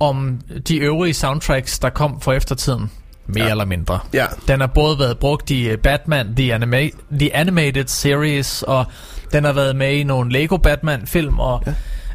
om 0.00 0.40
de 0.68 0.76
øvrige 0.76 1.14
soundtracks, 1.14 1.78
der 1.78 1.90
kom 1.90 2.20
for 2.20 2.32
eftertiden. 2.32 2.90
Mere 3.28 3.44
ja. 3.44 3.50
eller 3.50 3.64
mindre. 3.64 3.98
Ja. 4.12 4.26
Den 4.48 4.60
har 4.60 4.66
både 4.66 4.98
været 4.98 5.18
brugt 5.18 5.50
i 5.50 5.68
øh, 5.68 5.78
Batman 5.78 6.34
The, 6.36 6.54
Anima- 6.54 7.16
The 7.18 7.36
Animated 7.36 7.86
Series, 7.86 8.62
og 8.62 8.84
den 9.32 9.44
har 9.44 9.52
været 9.52 9.76
med 9.76 9.92
i 9.92 10.02
nogle 10.02 10.32
Lego 10.32 10.56
Batman-film, 10.56 11.38
og 11.40 11.62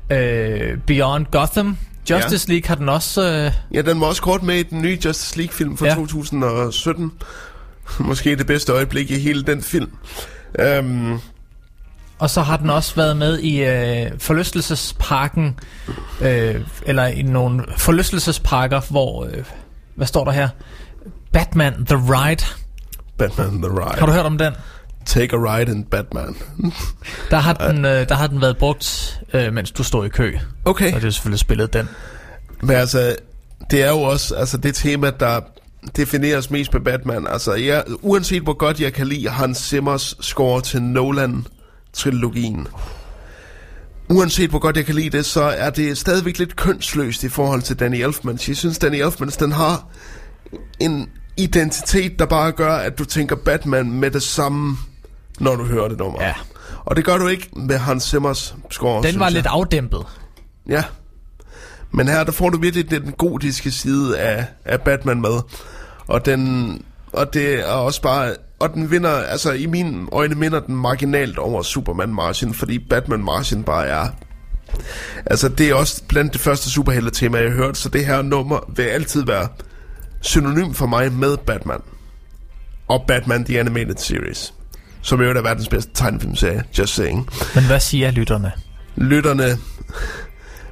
ja. 0.09 0.17
øh, 0.21 0.77
Beyond 0.87 1.25
Gotham. 1.31 1.77
Justice 2.09 2.45
Ja. 2.49 2.53
League 2.53 2.67
har 2.67 2.75
den 2.75 2.89
også... 2.89 3.23
Øh, 3.31 3.51
Ja, 3.73 3.81
den 3.81 4.01
var 4.01 4.07
også 4.07 4.21
kort 4.21 4.43
med 4.43 4.55
i 4.55 4.63
den 4.63 4.81
nye 4.81 4.97
Justice 5.05 5.37
League-film 5.37 5.77
fra 5.77 5.85
Ja. 5.85 5.91
ja. 5.91 5.97
2017. 6.05 7.11
Måske 7.99 8.35
det 8.35 8.47
bedste 8.47 8.71
øjeblik 8.71 9.11
i 9.11 9.19
hele 9.19 9.43
den 9.43 9.61
film. 9.61 9.91
Um, 10.79 11.21
Og 12.19 12.29
så 12.29 12.41
har 12.41 12.57
den 12.57 12.69
også 12.69 12.95
været 12.95 13.17
med 13.17 13.39
i 13.39 13.63
øh, 13.63 14.11
forlystelsesparken, 14.17 15.59
øh, 16.21 16.55
eller 16.85 17.05
i 17.05 17.21
nogle 17.21 17.63
forlystelsesparker, 17.77 18.81
hvor, 18.89 19.25
øh, 19.25 19.43
hvad 19.95 20.07
står 20.07 20.25
der 20.25 20.31
her? 20.31 20.49
Batman 21.33 21.85
The 21.85 21.95
Ride. 21.95 22.45
Batman 23.17 23.61
The 23.61 23.71
Ride. 23.71 23.99
Har 23.99 24.05
du 24.05 24.11
hørt 24.11 24.25
om 24.25 24.37
den? 24.37 24.53
Take 25.05 25.35
a 25.35 25.39
ride 25.39 25.71
in 25.71 25.83
Batman. 25.83 26.35
Der 27.31 27.37
har 27.37 27.53
den, 27.53 27.85
øh, 27.85 28.09
der 28.09 28.15
har 28.15 28.27
den 28.27 28.41
været 28.41 28.57
brugt, 28.57 29.19
øh, 29.33 29.53
mens 29.53 29.71
du 29.71 29.83
stod 29.83 30.05
i 30.05 30.09
kø. 30.09 30.33
Okay. 30.65 30.93
Og 30.93 31.01
det 31.01 31.07
er 31.07 31.11
selvfølgelig 31.11 31.39
spillet 31.39 31.73
den. 31.73 31.89
Men 32.61 32.75
altså, 32.75 33.15
det 33.71 33.83
er 33.83 33.89
jo 33.89 34.01
også 34.01 34.35
altså, 34.35 34.57
det 34.57 34.75
tema, 34.75 35.11
der 35.19 35.41
defineres 35.97 36.49
mest 36.49 36.73
med 36.73 36.81
Batman. 36.81 37.27
Altså, 37.27 37.53
jeg, 37.53 37.83
uanset 38.01 38.43
hvor 38.43 38.53
godt 38.53 38.81
jeg 38.81 38.93
kan 38.93 39.07
lide 39.07 39.29
Hans 39.29 39.57
Zimmers 39.57 40.15
score 40.21 40.61
til 40.61 40.81
Nolan-trilogien, 40.81 42.67
uanset 44.09 44.49
hvor 44.49 44.59
godt 44.59 44.77
jeg 44.77 44.85
kan 44.85 44.95
lide 44.95 45.17
det, 45.17 45.25
så 45.25 45.43
er 45.43 45.69
det 45.69 45.97
stadigvæk 45.97 46.39
lidt 46.39 46.55
kønsløst 46.55 47.23
i 47.23 47.29
forhold 47.29 47.61
til 47.61 47.79
Danny 47.79 47.95
Elfman. 47.95 48.39
Jeg 48.47 48.57
synes, 48.57 48.79
Danny 48.79 48.95
Elfman, 48.95 49.29
den 49.29 49.51
har 49.51 49.87
en 50.79 51.09
identitet, 51.37 52.19
der 52.19 52.25
bare 52.25 52.51
gør, 52.51 52.73
at 52.75 52.99
du 52.99 53.05
tænker 53.05 53.35
Batman 53.35 53.91
med 53.91 54.11
det 54.11 54.23
samme, 54.23 54.77
når 55.39 55.55
du 55.55 55.63
hører 55.65 55.87
det 55.87 55.97
nummer. 55.97 56.23
Ja. 56.23 56.33
Og 56.85 56.95
det 56.95 57.05
gør 57.05 57.17
du 57.17 57.27
ikke 57.27 57.49
med 57.55 57.77
Hans 57.77 58.03
Zimmers 58.03 58.55
score, 58.71 59.03
Den 59.03 59.19
var 59.19 59.25
jeg. 59.25 59.33
lidt 59.33 59.45
afdæmpet. 59.45 60.05
Ja. 60.69 60.83
Men 61.91 62.07
her, 62.07 62.23
der 62.23 62.31
får 62.31 62.49
du 62.49 62.57
virkelig 62.57 62.91
den 62.91 63.11
gotiske 63.11 63.71
side 63.71 64.19
af, 64.19 64.45
af 64.65 64.81
Batman 64.81 65.21
med. 65.21 65.39
Og 66.07 66.25
den, 66.25 66.81
og 67.13 67.33
det 67.33 67.59
er 67.59 67.65
også 67.73 68.01
bare, 68.01 68.35
og 68.59 68.73
den 68.73 68.91
vinder, 68.91 69.11
altså 69.11 69.51
i 69.51 69.65
mine 69.65 70.07
øjne 70.11 70.35
minder 70.35 70.59
den 70.59 70.75
marginalt 70.75 71.37
over 71.37 71.61
Superman 71.61 72.09
Martian, 72.13 72.53
fordi 72.53 72.79
Batman 72.79 73.23
Martian 73.23 73.63
bare 73.63 73.87
er 73.87 74.07
Altså, 75.25 75.49
det 75.49 75.69
er 75.69 75.73
også 75.75 76.03
blandt 76.07 76.33
det 76.33 76.41
første 76.41 76.69
superhelte-tema, 76.69 77.37
jeg 77.37 77.49
har 77.51 77.55
hørt, 77.57 77.77
så 77.77 77.89
det 77.89 78.05
her 78.05 78.21
nummer 78.21 78.59
vil 78.75 78.83
altid 78.83 79.25
være 79.25 79.47
synonym 80.21 80.73
for 80.73 80.85
mig 80.85 81.11
med 81.11 81.37
Batman. 81.37 81.81
Og 82.87 83.03
Batman 83.07 83.45
The 83.45 83.59
Animated 83.59 83.97
Series. 83.97 84.53
Som 85.01 85.21
jo 85.21 85.29
er 85.29 85.41
verdens 85.41 85.69
bedste 85.69 85.91
tegnefilmserie, 85.93 86.63
just 86.77 86.95
saying. 86.95 87.29
Men 87.55 87.65
hvad 87.65 87.79
siger 87.79 88.11
lytterne? 88.11 88.51
Lytterne 88.95 89.57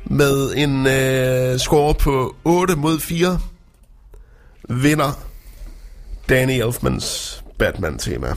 med 0.05 0.53
en 0.55 0.88
øh, 0.88 1.59
score 1.59 1.93
på 1.93 2.35
8 2.43 2.76
mod 2.76 2.99
4 2.99 3.39
vinder 4.69 5.19
Danny 6.30 6.51
Elfmans 6.51 7.43
Batman-tema. 7.59 8.27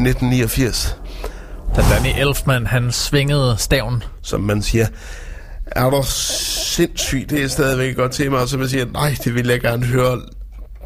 1989, 0.00 0.96
da 1.76 1.82
Danny 1.90 2.20
Elfman 2.28 2.66
han 2.66 2.92
svingede 2.92 3.54
staven. 3.58 4.02
som 4.22 4.40
man 4.40 4.62
siger, 4.62 4.86
er 5.66 5.90
der 5.90 6.02
sindssygt, 6.02 7.30
det 7.30 7.42
er 7.44 7.48
stadigvæk 7.48 7.90
et 7.90 7.96
godt 7.96 8.12
tema, 8.12 8.36
og 8.36 8.48
så 8.48 8.58
man 8.58 8.68
siger, 8.68 8.86
nej, 8.92 9.16
det 9.24 9.34
vil 9.34 9.46
jeg 9.46 9.60
gerne 9.60 9.86
høre 9.86 10.20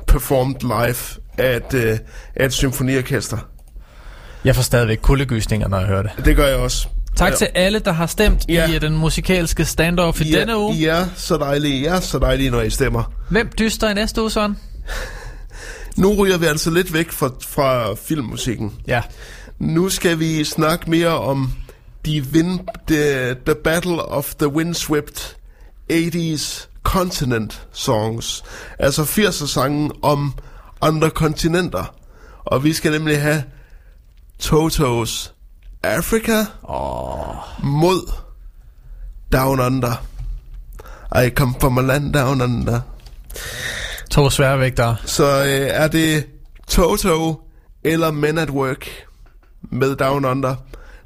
performed 0.06 0.54
live 0.60 0.96
af 1.38 1.56
et, 1.56 1.74
øh, 1.74 1.98
af 2.36 2.46
et 2.46 2.52
symfoniorkester. 2.52 3.38
Jeg 4.44 4.56
får 4.56 4.62
stadigvæk 4.62 4.98
kuldegysninger, 5.02 5.68
når 5.68 5.78
jeg 5.78 5.86
hører 5.86 6.02
det. 6.02 6.10
Det 6.24 6.36
gør 6.36 6.46
jeg 6.46 6.56
også. 6.56 6.88
Tak 7.16 7.30
Ja. 7.30 7.36
til 7.36 7.48
alle, 7.54 7.78
der 7.78 7.92
har 7.92 8.06
stemt 8.06 8.44
Ja. 8.48 8.70
i 8.70 8.74
øh, 8.74 8.80
den 8.80 8.96
musikalske 8.96 9.64
standoff 9.64 10.20
i 10.20 10.32
er- 10.32 10.38
denne 10.38 10.58
uge. 10.58 10.86
Er 10.88 11.06
så 11.16 11.36
dejlige, 11.36 11.86
er 11.88 12.00
så 12.00 12.18
dejlige, 12.18 12.50
når 12.50 12.60
I 12.62 12.70
stemmer. 12.70 13.12
Hvem 13.28 13.50
dyster 13.58 13.90
i 13.90 13.94
næste 13.94 14.20
uge, 14.20 14.30
sådan? 14.30 14.56
Nu 15.96 16.14
ryger 16.14 16.38
vi 16.38 16.46
altså 16.46 16.70
lidt 16.70 16.92
væk 16.92 17.10
fra, 17.10 17.30
fra 17.40 17.94
filmmusikken. 17.94 18.72
Ja. 18.86 19.02
Nu 19.58 19.88
skal 19.88 20.18
vi 20.18 20.44
snakke 20.44 20.90
mere 20.90 21.18
om 21.18 21.52
de 22.06 22.22
win, 22.32 22.68
the, 22.86 23.34
the 23.34 23.54
Battle 23.64 24.02
of 24.02 24.34
the 24.34 24.48
Windswept 24.48 25.36
80s 25.92 26.68
Continent 26.82 27.66
Songs. 27.72 28.44
Altså 28.78 29.02
80'er 29.02 29.46
sange 29.46 29.90
om 30.02 30.34
andre 30.80 31.10
kontinenter. 31.10 31.94
Og 32.44 32.64
vi 32.64 32.72
skal 32.72 32.92
nemlig 32.92 33.22
have 33.22 33.44
Totos 34.38 35.34
Africa 35.82 36.44
oh. 36.62 37.36
mod 37.62 38.12
Down 39.32 39.60
Under. 39.60 39.94
I 41.14 41.30
come 41.30 41.54
from 41.60 41.78
a 41.78 41.82
land 41.82 42.12
down 42.12 42.40
under. 42.40 42.80
To 44.12 44.30
sværvægtere. 44.30 44.96
Så 45.04 45.24
øh, 45.44 45.68
er 45.70 45.88
det 45.88 46.26
Toto 46.68 47.40
eller 47.84 48.10
Men 48.10 48.38
at 48.38 48.50
Work 48.50 48.88
med 49.62 49.96
Down 49.96 50.24
Under, 50.24 50.54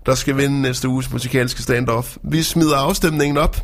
der 0.07 0.15
skal 0.15 0.37
vinde 0.37 0.63
næste 0.63 0.89
uges 0.89 1.13
musikalske 1.13 1.63
standoff. 1.63 2.17
Vi 2.23 2.43
smider 2.43 2.77
afstemningen 2.77 3.37
op, 3.39 3.57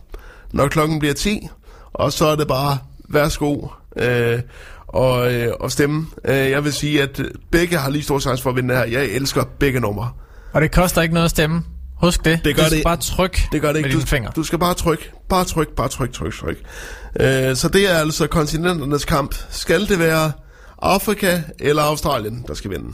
når 0.53 0.69
klokken 0.69 0.99
bliver 0.99 1.15
10, 1.15 1.49
og 1.93 2.13
så 2.13 2.27
er 2.27 2.37
det 2.37 2.49
bare, 2.49 2.79
værsgo, 3.09 3.67
øh, 3.97 4.41
og, 4.87 5.35
øh, 5.35 5.53
og 5.61 5.73
stemme. 5.73 6.07
Øh, 6.25 6.37
jeg 6.51 6.65
vil 6.65 6.73
sige, 6.73 7.03
at 7.03 7.21
begge 7.51 7.77
har 7.79 7.91
lige 7.91 8.03
stor 8.03 8.19
chance 8.19 8.43
for 8.43 8.51
at 8.51 8.57
vinde 8.57 8.69
det 8.69 8.79
her. 8.79 8.87
Jeg 8.87 9.05
elsker 9.05 9.45
begge 9.59 9.81
numre. 9.81 10.11
Og 10.53 10.61
det 10.63 10.73
koster 10.73 11.03
ikke 11.03 11.15
noget 11.15 11.25
at 11.25 11.31
stemme. 11.31 11.63
Husk 12.01 12.25
det. 12.25 12.41
Det 12.45 12.57
gør 12.57 12.63
du 12.63 12.67
skal 12.69 12.77
det- 12.79 12.85
bare 12.85 12.97
trykke 12.97 13.49
Det 13.53 13.61
gør 13.61 13.69
det 13.73 13.75
med 13.77 13.85
ikke. 13.85 13.89
dine 13.91 14.01
Du, 14.03 14.07
fingre. 14.07 14.31
du 14.37 14.43
skal 14.43 14.59
bare 14.59 14.75
trykke, 14.75 15.11
bare 15.29 15.45
tryk, 15.45 15.69
bare 15.77 15.89
tryk, 15.89 16.13
tryk, 16.13 16.35
tryk. 16.35 16.57
Øh, 17.21 17.57
så 17.57 17.69
det 17.69 17.91
er 17.91 17.95
altså 17.95 18.27
kontinenternes 18.27 19.05
kamp. 19.05 19.35
Skal 19.51 19.89
det 19.89 19.99
være 19.99 20.33
Afrika 20.83 21.43
eller 21.59 21.83
Australien, 21.83 22.45
der 22.49 22.55
skal 22.55 22.71
vinde? 22.71 22.93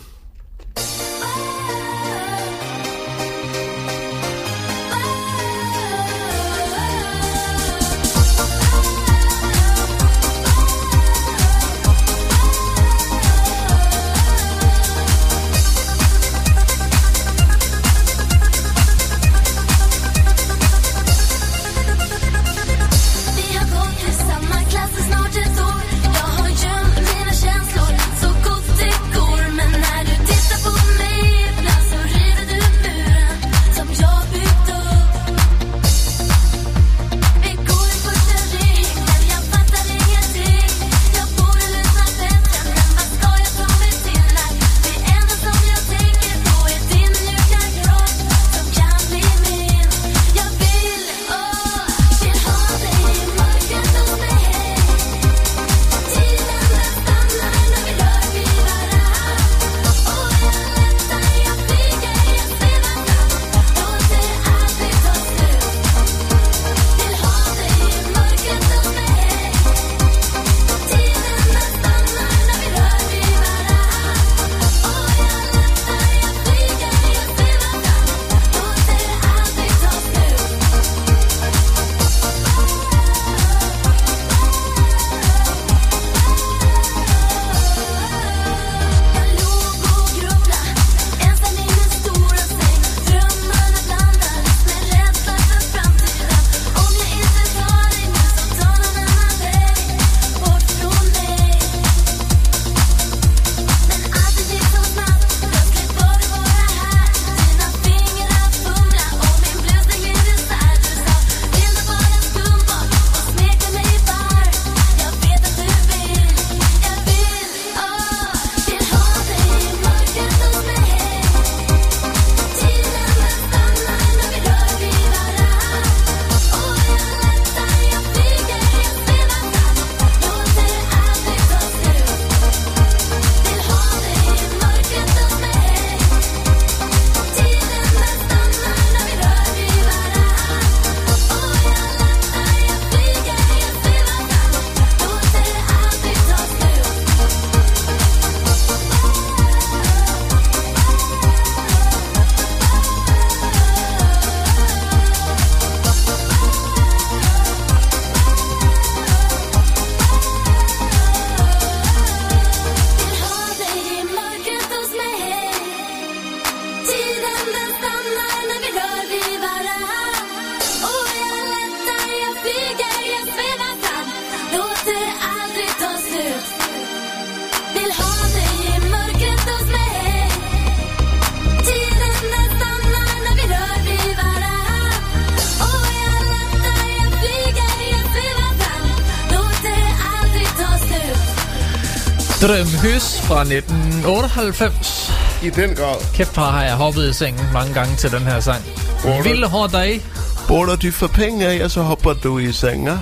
Drømhus 192.42 193.20
fra 193.20 193.40
1998. 193.40 195.12
I 195.42 195.50
den 195.50 195.74
grad. 195.74 195.96
Kæft, 196.14 196.36
har 196.36 196.62
jeg 196.64 196.74
hoppet 196.74 197.10
i 197.10 197.12
sengen 197.12 197.46
mange 197.52 197.74
gange 197.74 197.96
til 197.96 198.10
den 198.12 198.20
her 198.22 198.40
sang. 198.40 198.64
Hvor 199.04 199.22
Vilde 199.22 199.46
hård 199.46 199.70
dag. 199.70 200.02
Border 200.48 200.76
du 200.76 200.90
for 200.90 201.06
penge 201.06 201.46
af, 201.46 201.64
og 201.64 201.70
så 201.70 201.82
hopper 201.82 202.12
du 202.12 202.38
i 202.38 202.52
senga. 202.52 202.96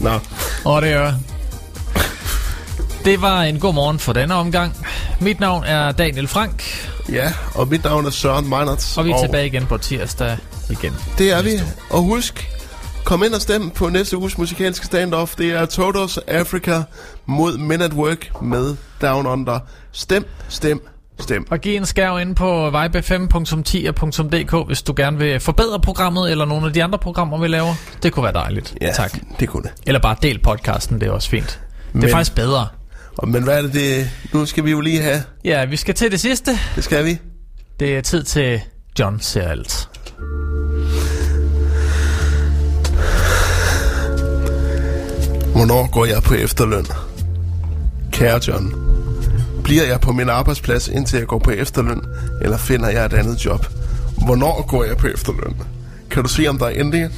Nå, 0.00 0.20
Og 0.64 0.82
det 0.82 0.92
er... 0.92 1.14
Det 3.04 3.20
var 3.22 3.42
en 3.42 3.58
god 3.60 3.74
morgen 3.74 3.98
for 3.98 4.12
denne 4.12 4.34
omgang. 4.34 4.86
Mit 5.20 5.40
navn 5.40 5.64
er 5.64 5.92
Daniel 5.92 6.28
Frank, 6.28 6.62
ja, 7.12 7.32
og 7.54 7.68
mit 7.68 7.84
navn 7.84 8.06
er 8.06 8.10
Søren 8.10 8.48
Meinerts. 8.48 8.96
og 8.98 9.04
vi 9.04 9.10
er 9.10 9.20
tilbage 9.22 9.46
igen 9.46 9.66
på 9.66 9.78
tirsdag 9.78 10.36
igen. 10.70 10.94
Det 11.18 11.32
er 11.32 11.42
vi. 11.42 11.60
Og 11.90 12.02
husk, 12.02 12.50
kom 13.08 13.22
ind 13.24 13.34
og 13.34 13.40
stem 13.40 13.70
på 13.70 13.88
næste 13.88 14.16
uges 14.16 14.38
musikalske 14.38 14.86
standoff. 14.86 15.34
Det 15.36 15.50
er 15.52 15.66
Totos 15.66 16.18
Africa 16.18 16.82
mod 17.26 17.58
Men 17.58 17.82
at 17.82 17.92
Work 17.92 18.42
med 18.42 18.76
Down 19.02 19.26
Under. 19.26 19.58
Stem, 19.92 20.24
stem, 20.48 20.80
stem. 21.20 21.46
Og 21.50 21.58
giv 21.60 21.76
en 21.76 21.86
skærv 21.86 22.20
ind 22.20 22.36
på 22.36 22.68
vibe5.10.dk, 22.70 24.66
hvis 24.66 24.82
du 24.82 24.94
gerne 24.96 25.18
vil 25.18 25.40
forbedre 25.40 25.80
programmet, 25.80 26.30
eller 26.30 26.44
nogle 26.44 26.66
af 26.66 26.72
de 26.72 26.84
andre 26.84 26.98
programmer, 26.98 27.38
vi 27.40 27.48
laver. 27.48 27.74
Det 28.02 28.12
kunne 28.12 28.22
være 28.24 28.32
dejligt. 28.32 28.74
Ja, 28.80 28.92
Tak. 28.92 29.18
det 29.40 29.48
kunne 29.48 29.62
det. 29.62 29.70
Eller 29.86 30.00
bare 30.00 30.16
del 30.22 30.38
podcasten, 30.42 31.00
det 31.00 31.08
er 31.08 31.12
også 31.12 31.28
fint. 31.28 31.46
Det 31.92 31.98
er 31.98 31.98
Men- 31.98 32.10
faktisk 32.10 32.34
bedre. 32.34 32.66
Og, 33.18 33.28
men 33.28 33.42
hvad 33.42 33.58
er 33.58 33.62
det, 33.62 33.72
det, 33.72 34.10
nu 34.32 34.46
skal 34.46 34.64
vi 34.64 34.70
jo 34.70 34.80
lige 34.80 35.02
have? 35.02 35.22
Ja, 35.44 35.64
vi 35.64 35.76
skal 35.76 35.94
til 35.94 36.10
det 36.10 36.20
sidste. 36.20 36.58
Det 36.76 36.84
skal 36.84 37.04
vi. 37.04 37.18
Det 37.80 37.96
er 37.96 38.00
tid 38.00 38.22
til 38.22 38.60
John 38.98 39.20
ser 39.20 39.48
alt. 39.48 39.87
Hvornår 45.58 45.90
går 45.90 46.04
jeg 46.04 46.22
på 46.22 46.34
efterløn? 46.34 46.86
Kære 48.12 48.40
John, 48.48 48.74
bliver 49.64 49.84
jeg 49.84 50.00
på 50.00 50.12
min 50.12 50.28
arbejdsplads, 50.28 50.88
indtil 50.88 51.18
jeg 51.18 51.26
går 51.26 51.38
på 51.38 51.50
efterløn, 51.50 52.00
eller 52.40 52.56
finder 52.56 52.88
jeg 52.88 53.04
et 53.04 53.12
andet 53.12 53.44
job? 53.44 53.66
Hvornår 54.24 54.66
går 54.68 54.84
jeg 54.84 54.96
på 54.96 55.06
efterløn? 55.06 55.56
Kan 56.10 56.22
du 56.22 56.28
se, 56.28 56.46
om 56.46 56.58
der 56.58 56.66
er 56.66 56.72
ændringer? 56.74 57.08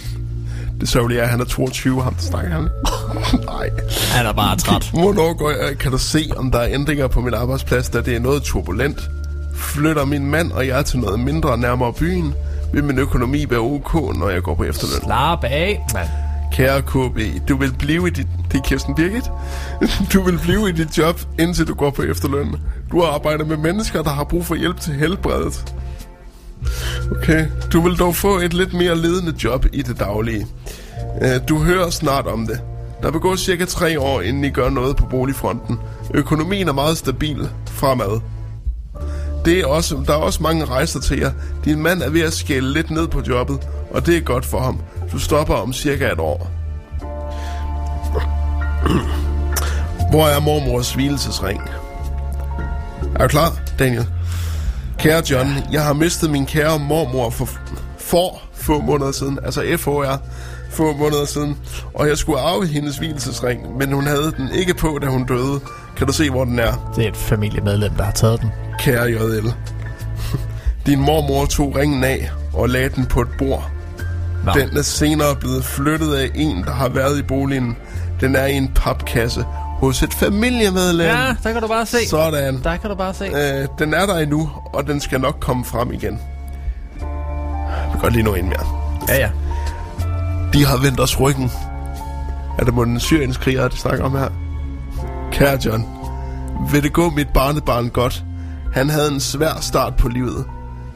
Det 0.81 0.89
sørgelige 0.89 1.21
er, 1.21 1.25
at 1.25 1.31
han 1.31 1.41
er 1.41 1.45
22, 1.45 2.03
ham 2.03 2.15
der 2.15 2.23
snakker 2.23 2.51
han. 2.51 2.69
Nej. 3.47 3.71
Han 4.13 4.27
er 4.27 4.33
bare 4.33 4.57
træt. 4.57 4.91
Hvornår 5.03 5.35
går 5.35 5.51
jeg? 5.51 5.79
Kan 5.79 5.93
du 5.93 5.99
se, 5.99 6.31
om 6.37 6.51
der 6.51 6.59
er 6.59 6.69
ændringer 6.75 7.07
på 7.07 7.21
min 7.21 7.35
arbejdsplads, 7.35 7.89
da 7.89 8.01
det 8.01 8.17
er 8.17 8.21
noget 8.21 8.43
turbulent? 8.43 9.11
Flytter 9.55 10.05
min 10.05 10.27
mand 10.31 10.53
og 10.53 10.67
jeg 10.67 10.87
til 10.87 10.99
noget 10.99 11.21
mindre 11.21 11.59
nærmere 11.59 11.93
byen? 11.93 12.35
Vil 12.73 12.85
min 12.85 12.99
økonomi 12.99 13.51
være 13.51 13.61
ok, 13.61 13.95
når 13.95 14.29
jeg 14.29 14.43
går 14.43 14.55
på 14.55 14.65
efterløn? 14.65 15.01
Slap 15.05 15.45
af, 15.45 15.81
mand. 15.95 16.09
Kære 16.53 16.83
KB, 16.83 17.49
du 17.49 17.57
vil 17.57 17.75
blive 17.79 18.07
i 18.07 18.11
dit... 18.11 18.27
Det 18.53 18.59
er 18.59 18.63
Kirsten 18.63 18.95
Birgit. 18.95 19.31
Du 20.13 20.23
vil 20.23 20.39
blive 20.43 20.69
i 20.69 20.73
dit 20.73 20.99
job, 20.99 21.21
indtil 21.39 21.69
du 21.69 21.75
går 21.75 21.91
på 21.91 22.03
efterløn. 22.03 22.57
Du 22.93 23.03
arbejder 23.03 23.45
med 23.45 23.57
mennesker, 23.57 24.03
der 24.03 24.11
har 24.11 24.25
brug 24.25 24.47
for 24.47 24.55
hjælp 24.55 24.81
til 24.81 24.95
helbredet. 24.95 25.75
Okay, 27.11 27.47
du 27.73 27.81
vil 27.81 27.99
dog 27.99 28.17
få 28.17 28.39
et 28.39 28.55
lidt 28.55 28.73
mere 28.73 28.97
ledende 28.97 29.35
job 29.45 29.67
i 29.73 29.83
det 29.83 29.99
daglige. 29.99 30.47
Øh, 31.23 31.49
du 31.49 31.59
hører 31.59 31.91
snart 31.91 32.27
om 32.27 32.47
det. 32.47 32.61
Der 33.03 33.11
vil 33.11 33.21
gå 33.21 33.37
cirka 33.37 33.65
tre 33.65 34.01
år, 34.01 34.21
inden 34.21 34.45
I 34.45 34.51
gør 34.51 34.71
noget 34.71 34.97
på 34.97 35.07
boligfronten. 35.07 35.79
Økonomien 36.15 36.69
er 36.69 36.73
meget 36.73 36.99
stabil 36.99 37.49
fremad. 37.67 38.21
Det 39.45 39.61
er 39.61 39.67
også, 39.67 40.03
der 40.07 40.13
er 40.13 40.17
også 40.17 40.43
mange 40.43 40.65
rejser 40.65 41.01
til 41.01 41.19
jer. 41.19 41.33
Din 41.65 41.83
mand 41.83 42.03
er 42.03 42.11
ved 42.11 42.21
at 42.21 42.33
skælde 42.33 42.73
lidt 42.73 42.91
ned 42.91 43.09
på 43.09 43.23
jobbet, 43.29 43.59
og 43.91 44.07
det 44.07 44.17
er 44.17 44.21
godt 44.21 44.47
for 44.47 44.61
ham. 44.61 44.81
Du 45.13 45.19
stopper 45.19 45.55
om 45.55 45.73
cirka 45.73 46.13
et 46.13 46.19
år. 46.19 46.51
Hvor 50.11 50.27
er 50.27 50.41
mormors 50.41 50.95
hvilesesring? 50.95 51.61
Er 53.15 53.23
du 53.23 53.29
klar, 53.29 53.59
Daniel? 53.79 54.07
Kære 54.99 55.23
John, 55.31 55.49
jeg 55.73 55.85
har 55.85 55.93
mistet 55.93 56.31
min 56.31 56.47
kære 56.47 56.79
mormor 56.79 57.31
for, 57.31 57.49
for 57.99 58.41
få 58.55 58.81
måneder 58.81 59.13
siden, 59.13 59.39
altså 59.45 59.77
FOR, 59.79 60.23
få 60.71 60.97
måneder 60.97 61.25
siden, 61.25 61.57
og 61.95 62.09
jeg 62.09 62.19
skulle 62.19 62.41
arve 62.41 62.67
hendes 62.67 62.99
hvilesesring, 62.99 63.77
men 63.79 63.93
hun 63.93 64.07
havde 64.07 64.33
den 64.37 64.49
ikke 64.55 64.75
på, 64.75 64.99
da 65.03 65.07
hun 65.07 65.27
døde. 65.27 65.61
Kan 65.97 66.07
du 66.07 66.13
se, 66.13 66.31
hvor 66.31 66.45
den 66.45 66.59
er? 66.59 66.93
Det 66.97 67.05
er 67.05 67.09
et 67.09 67.17
familiemedlem, 67.17 67.95
der 67.95 68.05
har 68.05 68.13
taget 68.13 68.41
den. 68.41 68.51
Kære 68.79 69.05
JL. 69.05 69.47
Din 70.87 71.01
mormor 71.01 71.47
tog 71.47 71.77
ringen 71.77 72.05
af 72.05 72.31
og 72.55 72.69
lagde 72.69 72.89
den 72.89 73.07
på 73.07 73.21
et 73.21 73.29
bord. 73.39 73.71
Nå. 74.45 74.53
Den 74.55 74.77
er 74.77 74.83
senere 74.83 75.37
blevet 75.37 75.65
flyttet 75.65 76.15
af 76.15 76.31
en, 76.35 76.63
der 76.65 76.71
har 76.71 76.89
været 76.89 77.19
i 77.19 77.23
boligen. 77.23 77.77
Den 78.21 78.37
er 78.37 78.47
i 78.47 78.53
en 78.55 78.69
papkasse 78.75 79.45
hos 79.81 80.03
et 80.03 80.15
familiemedlem. 80.15 81.07
Ja, 81.07 81.35
der 81.43 81.53
kan 81.53 81.63
du 81.63 81.69
bare 81.69 81.87
se. 81.87 82.09
Sådan. 82.09 82.63
Der 82.63 82.77
kan 82.77 82.91
du 82.91 82.97
bare 82.97 83.15
se. 83.15 83.25
Øh, 83.25 83.69
den 83.79 83.95
er 83.95 84.07
der 84.07 84.19
endnu, 84.19 84.51
og 84.73 84.87
den 84.87 85.01
skal 85.01 85.21
nok 85.21 85.37
komme 85.41 85.65
frem 85.65 85.93
igen. 85.93 86.19
Vi 86.95 87.91
kan 87.93 88.01
godt 88.01 88.13
lige 88.13 88.23
nå 88.23 88.35
en 88.35 88.49
mere. 88.49 88.67
Ja, 89.09 89.17
ja. 89.19 89.31
De 90.53 90.67
har 90.67 90.77
vendt 90.77 91.01
os 91.01 91.21
ryggen. 91.21 91.51
Er 92.59 92.65
det 92.65 92.75
den 92.75 93.01
syrienskrigere, 93.01 93.69
de 93.69 93.77
snakker 93.77 94.05
om 94.05 94.13
her? 94.19 94.29
Kære 95.33 95.59
John, 95.65 95.87
vil 96.73 96.83
det 96.83 96.93
gå 96.93 97.11
mit 97.11 97.29
barnebarn 97.29 97.89
godt? 97.89 98.25
Han 98.75 98.91
havde 98.91 99.13
en 99.13 99.21
svær 99.21 99.59
start 99.61 99.97
på 99.97 100.09
livet. 100.09 100.45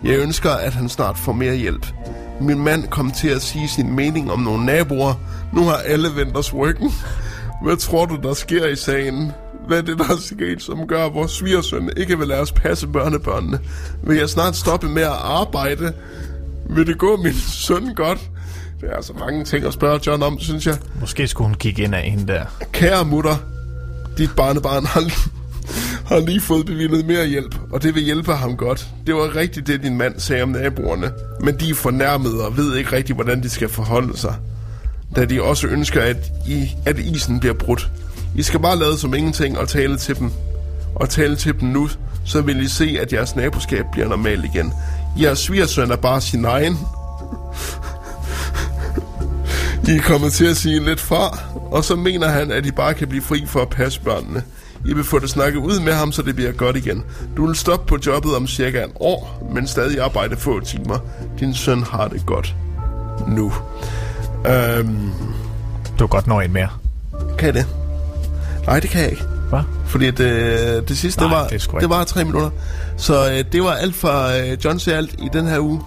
Jeg 0.05 0.19
ønsker, 0.19 0.51
at 0.51 0.75
han 0.75 0.89
snart 0.89 1.19
får 1.19 1.33
mere 1.33 1.55
hjælp. 1.55 1.87
Min 2.41 2.65
mand 2.65 2.89
kom 2.89 3.11
til 3.11 3.29
at 3.29 3.43
sige 3.43 3.69
sin 3.69 3.97
mening 3.97 4.33
om 4.33 4.41
nogle 4.41 4.67
naboer. 4.67 5.15
Nu 5.53 5.65
har 5.65 5.77
alle 5.77 6.09
vendt 6.17 6.37
os 6.37 6.55
ryggen. 6.55 6.93
Hvad 7.63 7.77
tror 7.77 8.07
du, 8.07 8.17
der 8.23 8.35
sker 8.35 8.67
i 8.67 8.77
sagen? 8.77 9.33
Hvad 9.67 9.79
er 9.79 9.83
det, 9.83 9.99
der 9.99 10.05
er 10.05 10.17
sket, 10.21 10.63
som 10.63 10.87
gør, 10.87 11.07
at 11.07 11.15
vores 11.15 11.33
svigersøn 11.33 11.91
ikke 11.97 12.19
vil 12.19 12.29
lade 12.29 12.41
os 12.41 12.53
passe 12.53 12.87
børnebørnene? 12.87 13.59
Vil 14.03 14.17
jeg 14.17 14.29
snart 14.29 14.57
stoppe 14.57 14.89
med 14.89 15.03
at 15.03 15.19
arbejde? 15.23 15.93
Vil 16.71 16.87
det 16.87 16.99
gå 16.99 17.17
min 17.17 17.35
søn 17.35 17.95
godt? 17.95 18.31
Det 18.81 18.91
er 18.91 18.97
altså 18.97 19.13
mange 19.13 19.45
ting 19.45 19.65
at 19.67 19.73
spørge 19.73 20.01
John 20.07 20.23
om, 20.23 20.39
synes 20.41 20.67
jeg. 20.67 20.77
Måske 21.01 21.29
skulle 21.29 21.49
hun 21.49 21.55
kigge 21.55 21.83
ind 21.83 21.95
af 21.95 22.03
hende 22.03 22.33
der. 22.33 22.45
Kære 22.73 23.05
mutter, 23.05 23.37
dit 24.19 24.31
barnebarn 24.37 24.87
har, 24.87 25.03
har 26.07 26.19
lige 26.21 26.41
fået 26.41 26.67
bevillet 26.67 27.07
mere 27.07 27.27
hjælp, 27.27 27.59
og 27.73 27.83
det 27.83 27.95
vil 27.95 28.03
hjælpe 28.03 28.33
ham 28.33 28.57
godt. 28.57 28.89
Det 29.07 29.15
var 29.15 29.37
rigtigt 29.37 29.67
det, 29.67 29.83
din 29.83 29.99
mand 29.99 30.21
sagde 30.21 30.43
om 30.43 30.49
naboerne, 30.49 31.11
men 31.41 31.61
de 31.61 31.71
er 31.71 31.75
fornærmede 31.75 32.47
og 32.47 32.57
ved 32.57 32.77
ikke 32.77 32.93
rigtigt, 32.93 33.17
hvordan 33.17 33.43
de 33.43 33.49
skal 33.49 33.69
forholde 33.69 34.19
sig. 34.19 34.35
Da 35.17 35.25
de 35.25 35.43
også 35.43 35.67
ønsker, 35.67 36.03
at, 36.03 36.17
I, 36.49 36.69
at 36.87 36.99
isen 36.99 37.41
bliver 37.41 37.55
brudt. 37.55 37.91
I 38.37 38.43
skal 38.43 38.61
bare 38.61 38.79
lade 38.79 38.99
som 38.99 39.15
ingenting 39.15 39.59
og 39.59 39.69
tale 39.69 39.97
til 39.97 40.19
dem. 40.19 40.31
Og 40.95 41.09
tale 41.09 41.37
til 41.37 41.61
dem 41.61 41.69
nu, 41.69 41.89
så 42.25 42.41
vil 42.41 42.63
I 42.63 42.69
se, 42.69 42.97
at 43.01 43.13
jeres 43.13 43.37
naboskab 43.37 43.85
bliver 43.93 44.09
normalt 44.09 44.45
igen. 44.45 44.73
Jeres 45.21 45.39
svigersøn 45.39 45.91
er 45.91 45.97
bare 45.97 46.21
sin 46.21 46.45
egen. 46.45 46.79
I 49.89 49.91
er 49.91 50.03
kommet 50.03 50.33
til 50.33 50.45
at 50.45 50.57
sige 50.57 50.85
lidt 50.85 51.01
fra, 51.01 51.39
og 51.71 51.85
så 51.85 51.97
mener 51.97 52.29
han, 52.29 52.53
at 52.53 52.67
I 52.67 52.71
bare 52.71 52.95
kan 52.95 53.09
blive 53.09 53.23
fri 53.23 53.45
for 53.47 53.61
at 53.61 53.69
passe 53.69 54.01
børnene. 54.01 54.43
I 54.85 54.95
vil 54.95 55.05
få 55.05 55.19
det 55.19 55.31
snakket 55.31 55.59
ud 55.61 55.81
med 55.81 55.93
ham, 55.93 56.13
så 56.13 56.23
det 56.23 56.35
bliver 56.35 56.53
godt 56.53 56.77
igen. 56.77 57.05
Du 57.37 57.47
vil 57.47 57.57
stoppe 57.57 57.87
på 57.87 57.99
jobbet 58.07 58.37
om 58.37 58.47
cirka 58.47 58.83
en 58.85 58.93
år, 58.95 59.49
men 59.53 59.67
stadig 59.67 60.01
arbejde 60.01 60.37
få 60.37 60.61
timer. 60.61 60.99
Din 61.41 61.55
søn 61.55 61.83
har 61.83 62.09
det 62.09 62.27
godt. 62.27 62.55
Nu. 63.29 63.53
Øhm, 64.47 65.11
Du 65.99 66.07
kan 66.07 66.09
godt 66.09 66.27
nå 66.27 66.41
en 66.41 66.53
mere. 66.53 66.69
kan 67.39 67.47
jeg 67.47 67.55
det? 67.55 67.67
Nej, 68.67 68.81
det 68.81 68.91
kan 68.91 69.03
jeg 69.03 69.11
ikke. 69.11 69.23
Hvad? 69.49 69.61
Fordi 69.87 70.11
det, 70.11 70.89
det 70.89 70.99
sidste, 70.99 71.21
Nej, 71.21 71.29
det 71.29 71.37
var, 71.39 71.47
det 71.49 71.81
det 71.81 71.91
var 71.91 72.05
tre 72.05 72.25
minutter. 72.25 72.51
Så 72.97 73.31
øh, 73.31 73.45
det 73.53 73.63
var 73.65 73.73
alt 73.73 73.95
fra 73.97 74.37
øh, 74.39 74.65
John 74.65 74.79
siger 74.79 74.97
alt 74.97 75.13
i 75.19 75.29
den 75.33 75.47
her 75.47 75.59
uge. 75.59 75.81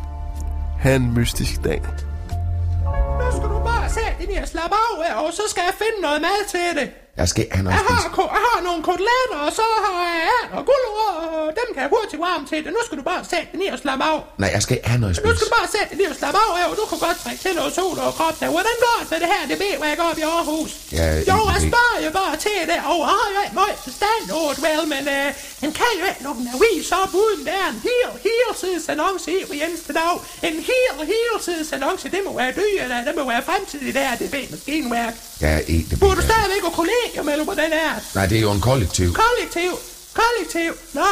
Ha' 0.80 0.96
en 0.96 1.14
mystisk 1.14 1.64
dag. 1.64 1.82
Nu 1.82 3.32
skal 3.32 3.44
du 3.50 3.60
bare 3.66 3.90
sætte 3.90 4.10
det 4.20 4.30
ned 4.30 4.42
og 4.42 4.48
slappe 4.48 4.76
af, 4.76 5.08
her, 5.08 5.16
og 5.16 5.34
så 5.34 5.42
skal 5.50 5.62
jeg 5.66 5.74
finde 5.78 6.02
noget 6.02 6.22
mad 6.22 6.50
til 6.52 6.82
det. 6.82 6.90
Jeg 7.22 7.28
skal 7.34 7.46
have 7.56 7.64
noget 7.64 7.76
Jeg 7.78 7.84
har, 7.90 8.02
jeg 8.38 8.44
har 8.50 8.60
nogle 8.70 8.82
koteletter, 8.90 9.38
og 9.48 9.52
så 9.60 9.66
har 9.86 9.94
jeg 10.10 10.18
ærter 10.36 10.56
og 10.60 10.64
gulerod, 10.70 11.14
og 11.38 11.48
dem 11.60 11.68
kan 11.74 11.80
jeg 11.86 11.90
hurtigt 11.96 12.20
varme 12.28 12.46
til 12.52 12.60
det. 12.66 12.70
Nu 12.78 12.82
skal 12.88 12.96
du 13.02 13.06
bare 13.12 13.22
sætte 13.32 13.48
det 13.52 13.58
ned 13.62 13.70
og 13.76 13.80
slappe 13.84 14.04
af. 14.12 14.18
Nej, 14.44 14.50
jeg 14.56 14.62
skal 14.68 14.78
have 14.90 15.00
noget 15.04 15.14
Nu 15.16 15.20
spise. 15.22 15.36
skal 15.38 15.46
du 15.48 15.52
bare 15.60 15.68
sætte 15.76 15.90
det 15.92 15.98
ned 16.02 16.10
og 16.14 16.18
slappe 16.22 16.40
af, 16.46 16.50
her, 16.60 16.66
og 16.72 16.76
du 16.82 16.86
kan 16.92 16.98
godt 17.08 17.18
trække 17.24 17.40
til 17.46 17.54
noget 17.60 17.72
sol 17.80 17.98
og 18.08 18.12
krop 18.20 18.36
der. 18.42 18.48
Hvordan 18.56 18.76
går 18.86 18.96
det 19.02 19.08
med 19.12 19.20
det 19.24 19.30
her, 19.34 19.42
det 19.52 19.58
ved, 19.64 19.74
jeg 19.90 20.00
op 20.10 20.18
i 20.24 20.26
Aarhus? 20.36 20.72
Ja, 21.00 21.08
Jo, 21.32 21.38
jeg 21.54 21.60
det. 21.62 21.68
spørger 21.72 21.98
jo 22.08 22.12
bare 22.22 22.36
til 22.46 22.60
det, 22.72 22.80
og 22.92 22.98
jeg 23.06 23.14
har 23.22 23.28
jo 23.36 23.40
ikke 23.46 23.58
meget 23.62 23.78
forstand 23.88 24.24
over 24.40 24.52
det, 24.56 24.62
vel, 24.68 24.82
men 24.94 25.04
øh, 25.18 25.28
han 25.64 25.72
kan 25.80 25.92
jo 26.02 26.06
ikke 26.12 26.22
lukke 26.28 26.40
en 26.46 26.50
avis 26.56 26.88
op, 27.02 27.12
uden 27.24 27.40
der 27.48 27.56
er 27.64 27.68
en 27.76 27.80
hel, 27.90 28.10
helsidesannonce 28.28 29.28
i 29.40 29.42
hver 29.50 29.66
eneste 29.68 29.92
dag. 30.00 30.14
En 30.50 30.58
hel, 30.70 30.94
helsidesannonce, 31.14 32.06
det 32.16 32.22
må 32.28 32.32
være 32.42 32.52
dyr, 32.62 32.80
det 33.08 33.14
må 33.20 33.24
være 33.34 33.44
fremtidigt 33.50 33.96
der, 34.00 34.16
det 34.22 34.28
ved 34.36 34.44
maskinværk. 34.54 35.14
Ja, 35.46 35.54
det 35.68 35.98
Burde 36.02 36.16
du 36.20 36.24
stadigvæk 36.30 36.62
gå 36.68 36.70
kollegium, 37.08 37.30
eller 37.30 37.44
hvordan 37.44 37.74
er 37.74 37.94
det? 37.96 38.04
Nej, 38.16 38.26
det 38.26 38.38
er 38.38 38.42
jo 38.42 38.52
en 38.52 38.62
kollektiv. 38.62 39.14
Kollektiv, 39.14 39.72
kollektiv, 40.14 40.74
nå, 40.94 41.06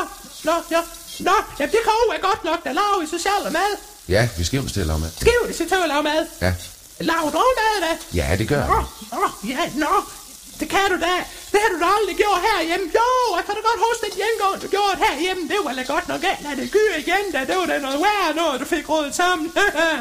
nå, 0.43 0.51
nå, 0.71 0.77
nå, 1.19 1.31
jamen 1.59 1.71
det 1.71 1.79
koger 1.85 2.13
er 2.17 2.21
godt 2.21 2.43
nok, 2.43 2.63
der 2.63 2.73
laver 2.73 3.01
I 3.03 3.07
socialt 3.07 3.51
mad. 3.51 3.77
Ja, 4.07 4.27
vi 4.37 4.43
skal 4.43 4.59
jo 4.61 4.67
stille 4.67 4.93
om 4.93 5.01
det. 5.01 5.11
Skriv 5.21 5.39
det, 5.47 5.55
så 5.55 5.65
til 5.67 5.75
at 5.83 5.87
lave 5.89 6.03
mad. 6.03 6.25
Ja. 6.41 6.53
Laver 6.99 7.29
du 7.31 7.41
mad, 7.61 7.75
da? 7.89 7.97
Ja, 8.13 8.35
det 8.37 8.47
gør 8.47 8.67
Nå, 8.67 8.73
jeg. 8.75 8.85
nå, 9.11 9.49
ja, 9.49 9.59
nå. 9.75 10.03
Det 10.59 10.69
kan 10.69 10.79
du 10.91 10.95
da. 11.01 11.15
Det 11.55 11.61
har 11.65 11.71
du 11.75 11.79
da 11.85 11.89
aldrig 11.99 12.15
gjort 12.23 12.41
herhjemme. 12.49 12.85
Jo, 12.99 13.07
jeg 13.37 13.43
kan 13.47 13.53
da 13.57 13.61
godt 13.69 13.79
huske 13.87 14.01
den 14.05 14.13
gengang, 14.21 14.53
du 14.63 14.67
gjorde 14.75 14.95
herhjemme. 15.05 15.43
Det 15.51 15.59
var 15.65 15.73
da 15.79 15.83
godt 15.95 16.05
nok 16.11 16.21
galt, 16.27 16.45
at 16.51 16.57
det 16.61 16.67
gyr 16.77 16.91
igen, 17.03 17.23
da 17.35 17.39
det 17.49 17.55
var 17.61 17.67
da 17.73 17.77
noget 17.87 17.99
værre 18.07 18.31
noget, 18.41 18.55
du 18.61 18.65
fik 18.75 18.85
rådet 18.93 19.13
sammen. 19.21 19.45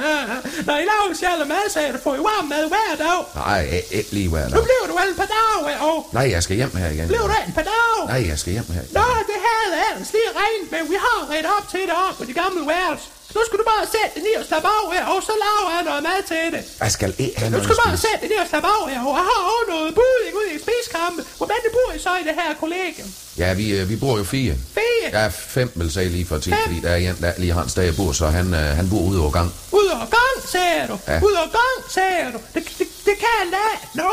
Når 0.69 0.77
I 0.83 0.85
laver 0.91 1.15
sjæl 1.21 1.39
og 1.45 1.49
mad, 1.55 1.65
så 1.75 1.79
er 1.87 1.93
du 1.97 1.99
får 2.07 2.15
jo 2.21 2.23
varm 2.31 2.47
mad 2.55 2.65
hver 2.75 2.91
dag. 3.05 3.19
Nej, 3.47 3.63
ikke- 3.99 4.13
lige 4.17 4.29
hver 4.35 4.47
Nu 4.49 4.57
dag. 4.57 4.65
bliver 4.69 4.85
du 4.91 4.95
et 5.11 5.17
par 5.23 5.31
dage, 5.37 5.81
og 5.89 5.97
Nej, 6.19 6.27
jeg 6.35 6.43
skal 6.47 6.55
hjem 6.61 6.73
her 6.83 6.89
igen. 6.97 7.07
bliver 7.11 7.27
du 7.33 7.35
et 7.49 7.55
par 7.59 7.67
dage. 7.73 7.99
Nej, 8.13 8.21
jeg 8.31 8.39
skal 8.43 8.53
hjem 8.57 8.69
her. 8.77 8.83
Nå, 8.99 9.07
det 9.31 9.39
havde 9.49 9.73
ellers 9.91 10.11
lige 10.17 10.31
regnet 10.41 10.67
med. 10.75 10.83
Vi 10.93 10.97
har 11.07 11.19
ret 11.35 11.47
op 11.57 11.65
til 11.73 11.81
det 11.89 11.97
op 12.09 12.15
på 12.19 12.25
de 12.31 12.33
gamle 12.43 12.63
værelse. 12.75 13.07
Nu 13.35 13.41
skal 13.47 13.57
du 13.61 13.65
bare 13.73 13.85
sætte 13.95 14.11
det 14.15 14.23
ned 14.27 14.35
og 14.43 14.47
slappe 14.51 14.69
af 14.77 14.85
her, 14.95 15.05
og 15.13 15.19
så 15.29 15.35
laver 15.45 15.69
jeg 15.77 15.83
noget 15.91 16.03
mad 16.09 16.21
til 16.33 16.45
det. 16.55 16.63
Jeg 16.85 16.93
skal 16.97 17.11
ikke 17.25 17.39
have 17.41 17.51
Nu 17.55 17.59
skal 17.65 17.75
du 17.77 17.81
bare 17.87 17.97
sætte 18.07 18.19
det 18.23 18.29
ned 18.33 18.41
og 18.45 18.49
slappe 18.53 18.69
af 18.75 18.83
her, 18.93 19.01
og 19.11 19.15
jeg 19.21 19.25
har 19.31 19.41
også 19.55 19.67
noget 19.75 19.91
buding 20.01 20.35
ude 20.41 20.51
i 20.57 20.59
spiskampe. 20.65 21.21
Hvordan 21.41 21.59
det 21.65 21.71
bor 21.77 21.89
I 21.97 21.99
så 22.07 22.13
i 22.23 22.25
det 22.29 22.35
her 22.41 22.49
kollegium? 22.65 23.09
Ja, 23.43 23.49
vi, 23.61 23.67
øh, 23.79 23.83
vi 23.91 23.97
bor 24.03 24.15
jo 24.21 24.25
fire. 24.37 24.55
Fire? 24.79 25.09
Ja, 25.19 25.25
fem 25.57 25.69
vil 25.75 25.89
sige 25.97 26.09
lige 26.17 26.27
for 26.31 26.39
tid, 26.39 26.53
fordi 26.67 26.79
der 26.85 26.91
er 26.91 26.97
en, 26.97 27.17
der 27.25 27.33
lige 27.43 27.53
har 27.59 27.63
en 27.63 27.73
sted, 27.75 27.83
jeg 27.91 27.97
bor, 28.01 28.13
så 28.13 28.27
han, 28.39 28.47
øh, 28.55 28.67
han 28.79 28.87
bor 28.93 29.03
ude 29.11 29.19
over 29.23 29.31
gang. 29.39 29.49
Ud 29.73 29.87
og 29.87 30.07
gang, 30.19 30.37
sagde 30.55 30.83
du. 30.91 30.97
Ja. 31.09 31.19
Ud 31.29 31.35
og 31.45 31.49
gang, 31.59 31.77
sagde 31.97 32.33
du. 32.35 32.39
Det, 32.55 32.63
det, 32.79 32.87
det 33.09 33.15
kan 33.23 33.35
jeg 33.41 33.47
da. 33.57 33.67
Nå, 34.03 34.11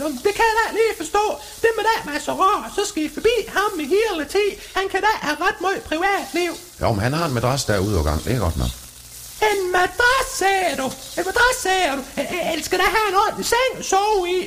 Nå, 0.00 0.06
det 0.26 0.32
kan 0.38 0.44
jeg 0.50 0.56
da 0.60 0.64
lige 0.78 0.94
forstå. 1.02 1.24
Det 1.62 1.70
med 1.76 1.84
det 1.90 1.98
med 2.06 2.20
så 2.28 2.32
rar, 2.42 2.72
så 2.76 2.82
skal 2.90 3.02
I 3.02 3.10
forbi 3.16 3.36
ham 3.56 3.72
i 3.84 3.86
hele 3.96 4.24
tid. 4.34 4.50
Han 4.78 4.86
kan 4.92 5.00
da 5.06 5.12
have 5.26 5.36
ret 5.46 5.58
meget 5.60 5.82
privatliv. 5.90 6.52
Jo, 6.82 6.88
men 6.94 7.02
han 7.06 7.12
har 7.18 7.24
en 7.26 7.34
madras 7.38 7.64
der 7.64 7.78
ude 7.86 7.94
over 7.98 8.06
gang. 8.10 8.24
Det 8.24 8.32
er 8.36 8.38
godt 8.46 8.58
nok. 8.62 8.72
En 9.50 9.60
madras, 9.72 10.28
sagde 10.40 10.72
du. 10.80 10.86
En 11.18 11.24
madras, 11.28 11.56
sagde 11.66 11.90
du. 11.96 12.02
Jeg 12.16 12.54
elsker 12.56 12.76
da 12.76 12.84
have 12.96 13.08
en 13.12 13.18
ordentlig 13.24 13.46
seng 13.54 13.72
at 13.78 13.84
sove 13.92 14.22
i. 14.36 14.38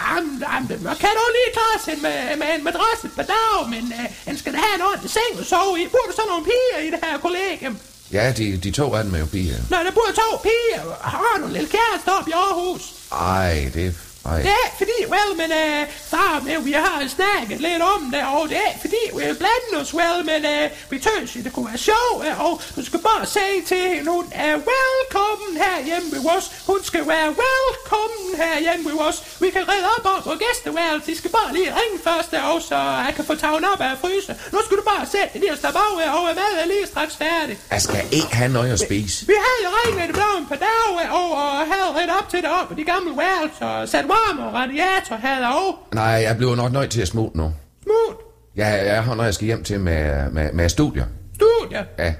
Jamen, 0.00 0.36
jamen, 0.46 0.78
man 0.86 0.96
kan 1.02 1.12
du 1.18 1.24
lige 1.36 1.50
klare 1.56 1.78
sig 1.86 1.96
med, 2.06 2.36
med 2.40 2.48
en 2.56 2.64
madras 2.64 3.00
et 3.04 3.14
par 3.18 3.26
dage, 3.34 3.60
men 3.74 3.84
uh, 3.98 4.04
han 4.28 4.38
skal 4.40 4.52
da 4.52 4.58
have 4.66 4.74
en 4.74 4.82
ordentlig 4.88 5.10
seng 5.18 5.32
at 5.42 5.46
sove 5.46 5.74
i. 5.80 5.82
Bor 5.94 6.04
der 6.08 6.14
så 6.20 6.24
nogle 6.28 6.44
piger 6.50 6.78
i 6.86 6.88
det 6.94 6.98
her 7.04 7.18
kollegium? 7.26 7.74
Ja, 8.12 8.32
de, 8.38 8.56
de 8.56 8.70
to 8.70 8.94
af 8.94 9.04
dem 9.04 9.14
er 9.14 9.18
jo 9.18 9.26
piger. 9.26 9.58
Nå, 9.70 9.76
der 9.86 9.92
bor 9.98 10.08
to 10.22 10.28
piger. 10.46 10.82
Har 11.00 11.36
du 11.40 11.46
en 11.46 11.52
lille 11.52 11.68
kæreste 11.76 12.08
op 12.18 12.28
i 12.28 12.32
Aarhus? 12.32 12.82
Ej, 13.12 13.70
det... 13.74 13.94
Ej. 14.24 14.36
Det 14.46 14.54
er 14.64 14.68
fordi, 14.78 14.98
well, 15.14 15.32
men 15.40 15.50
uh, 15.62 15.82
far 16.12 16.40
med, 16.46 16.58
vi 16.68 16.72
har 16.72 17.08
snakket 17.18 17.60
lidt 17.60 17.82
om 17.94 18.02
det, 18.14 18.22
og 18.34 18.48
det 18.48 18.56
er 18.56 18.78
fordi, 18.80 19.02
vi 19.16 19.22
vil 19.26 19.36
blande 19.42 19.72
os, 19.80 19.94
well, 19.94 20.18
men 20.30 20.40
uh, 20.54 20.90
vi 20.90 20.96
tøs, 20.98 21.30
det 21.44 21.52
kunne 21.52 21.68
være 21.70 21.82
sjovt, 21.90 22.20
uh, 22.28 22.44
og 22.46 22.60
du 22.76 22.84
skal 22.84 23.00
bare 23.10 23.26
sige 23.26 23.58
til 23.70 23.82
hende, 23.92 24.10
hun 24.10 24.26
er 24.32 24.54
velkommen 24.72 25.52
her 25.64 25.76
hjemme 25.88 26.08
ved 26.16 26.22
os. 26.36 26.46
Hun 26.70 26.80
skal 26.90 27.04
være 27.14 27.28
velkommen 27.46 28.30
her 28.42 28.54
hjemme 28.66 28.84
ved 28.90 28.98
os. 29.08 29.18
Vi 29.40 29.48
kan 29.56 29.62
redde 29.70 29.86
op 29.96 30.04
op 30.12 30.22
på 30.28 30.34
gæsteværelse. 30.44 31.06
De 31.10 31.16
skal 31.20 31.30
bare 31.38 31.50
lige 31.56 31.70
ringe 31.80 31.98
først, 32.08 32.30
og 32.52 32.62
så 32.70 32.78
jeg 33.08 33.12
kan 33.16 33.24
få 33.30 33.34
taget 33.34 33.64
op 33.72 33.80
af 33.80 33.94
fryse. 34.04 34.32
Nu 34.54 34.58
skal 34.64 34.76
du 34.80 34.84
bare 34.92 35.04
sætte 35.14 35.38
lige 35.42 35.52
og 35.54 35.58
slappe 35.58 35.78
af, 35.78 35.92
her, 36.00 36.10
og 36.18 36.24
mad 36.40 36.52
er 36.62 36.66
lige 36.66 36.86
straks 36.86 37.14
færdig. 37.24 37.54
Jeg 37.70 37.82
skal 37.86 38.02
ikke 38.18 38.32
have 38.40 38.52
noget 38.58 38.72
at 38.76 38.80
spise. 38.88 39.26
Vi 39.32 39.36
havde 39.46 39.60
jo 39.66 39.70
regnet 39.78 40.08
det 40.10 40.14
blev 40.18 40.34
på 40.52 40.56
dage, 40.66 41.10
og, 41.18 41.28
og 41.42 41.50
havde 41.72 41.88
ret 41.98 42.10
op 42.18 42.28
til 42.32 42.38
det 42.44 42.50
op 42.58 42.66
på 42.68 42.74
de 42.80 42.84
gamle 42.92 43.12
værelser, 43.22 43.66
og 43.66 43.88
sat 43.88 44.06
og 44.38 44.54
radiator 44.54 45.16
havde 45.16 45.46
også. 45.46 45.78
Nej, 45.94 46.04
jeg 46.04 46.36
bliver 46.36 46.56
nok 46.56 46.72
nødt 46.72 46.90
til 46.90 47.02
at 47.02 47.08
smutte 47.08 47.36
nu. 47.36 47.52
Smut. 47.82 48.16
Ja, 48.56 48.66
jeg 48.66 49.04
har 49.04 49.14
noget, 49.14 49.26
jeg 49.26 49.34
skal 49.34 49.46
hjem 49.46 49.64
til 49.64 49.80
med, 49.80 50.30
med, 50.30 50.52
med 50.52 50.68
studier. 50.68 51.06
Studier. 51.34 51.84
Ja. 51.98 52.14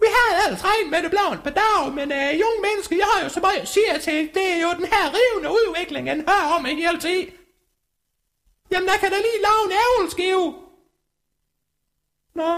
Vi 0.00 0.08
havde 0.16 0.46
ellers 0.46 0.64
regnet 0.64 0.90
med 0.90 1.02
det 1.02 1.10
blev 1.10 1.26
et 1.32 1.42
par 1.46 1.56
dage, 1.62 1.90
men 1.98 2.06
uh, 2.18 2.48
unge 2.48 2.60
mennesker, 2.68 2.96
jeg 2.96 3.08
har 3.12 3.24
jo 3.24 3.28
så 3.28 3.40
meget 3.40 3.60
at 3.62 3.68
sige 3.68 3.98
til, 4.02 4.18
det 4.34 4.44
er 4.54 4.60
jo 4.62 4.70
den 4.80 4.86
her 4.94 5.04
rivende 5.16 5.50
udvikling, 5.58 6.08
han 6.08 6.24
hører 6.28 6.54
om 6.58 6.66
i 6.66 6.74
hele 6.74 6.98
tiden. 7.00 7.28
Jamen, 8.72 8.88
der 8.88 8.96
kan 9.00 9.10
da 9.10 9.16
lige 9.16 9.40
lave 9.46 9.60
en 9.66 9.72
ævelskive. 9.82 10.54
Nå. 12.34 12.52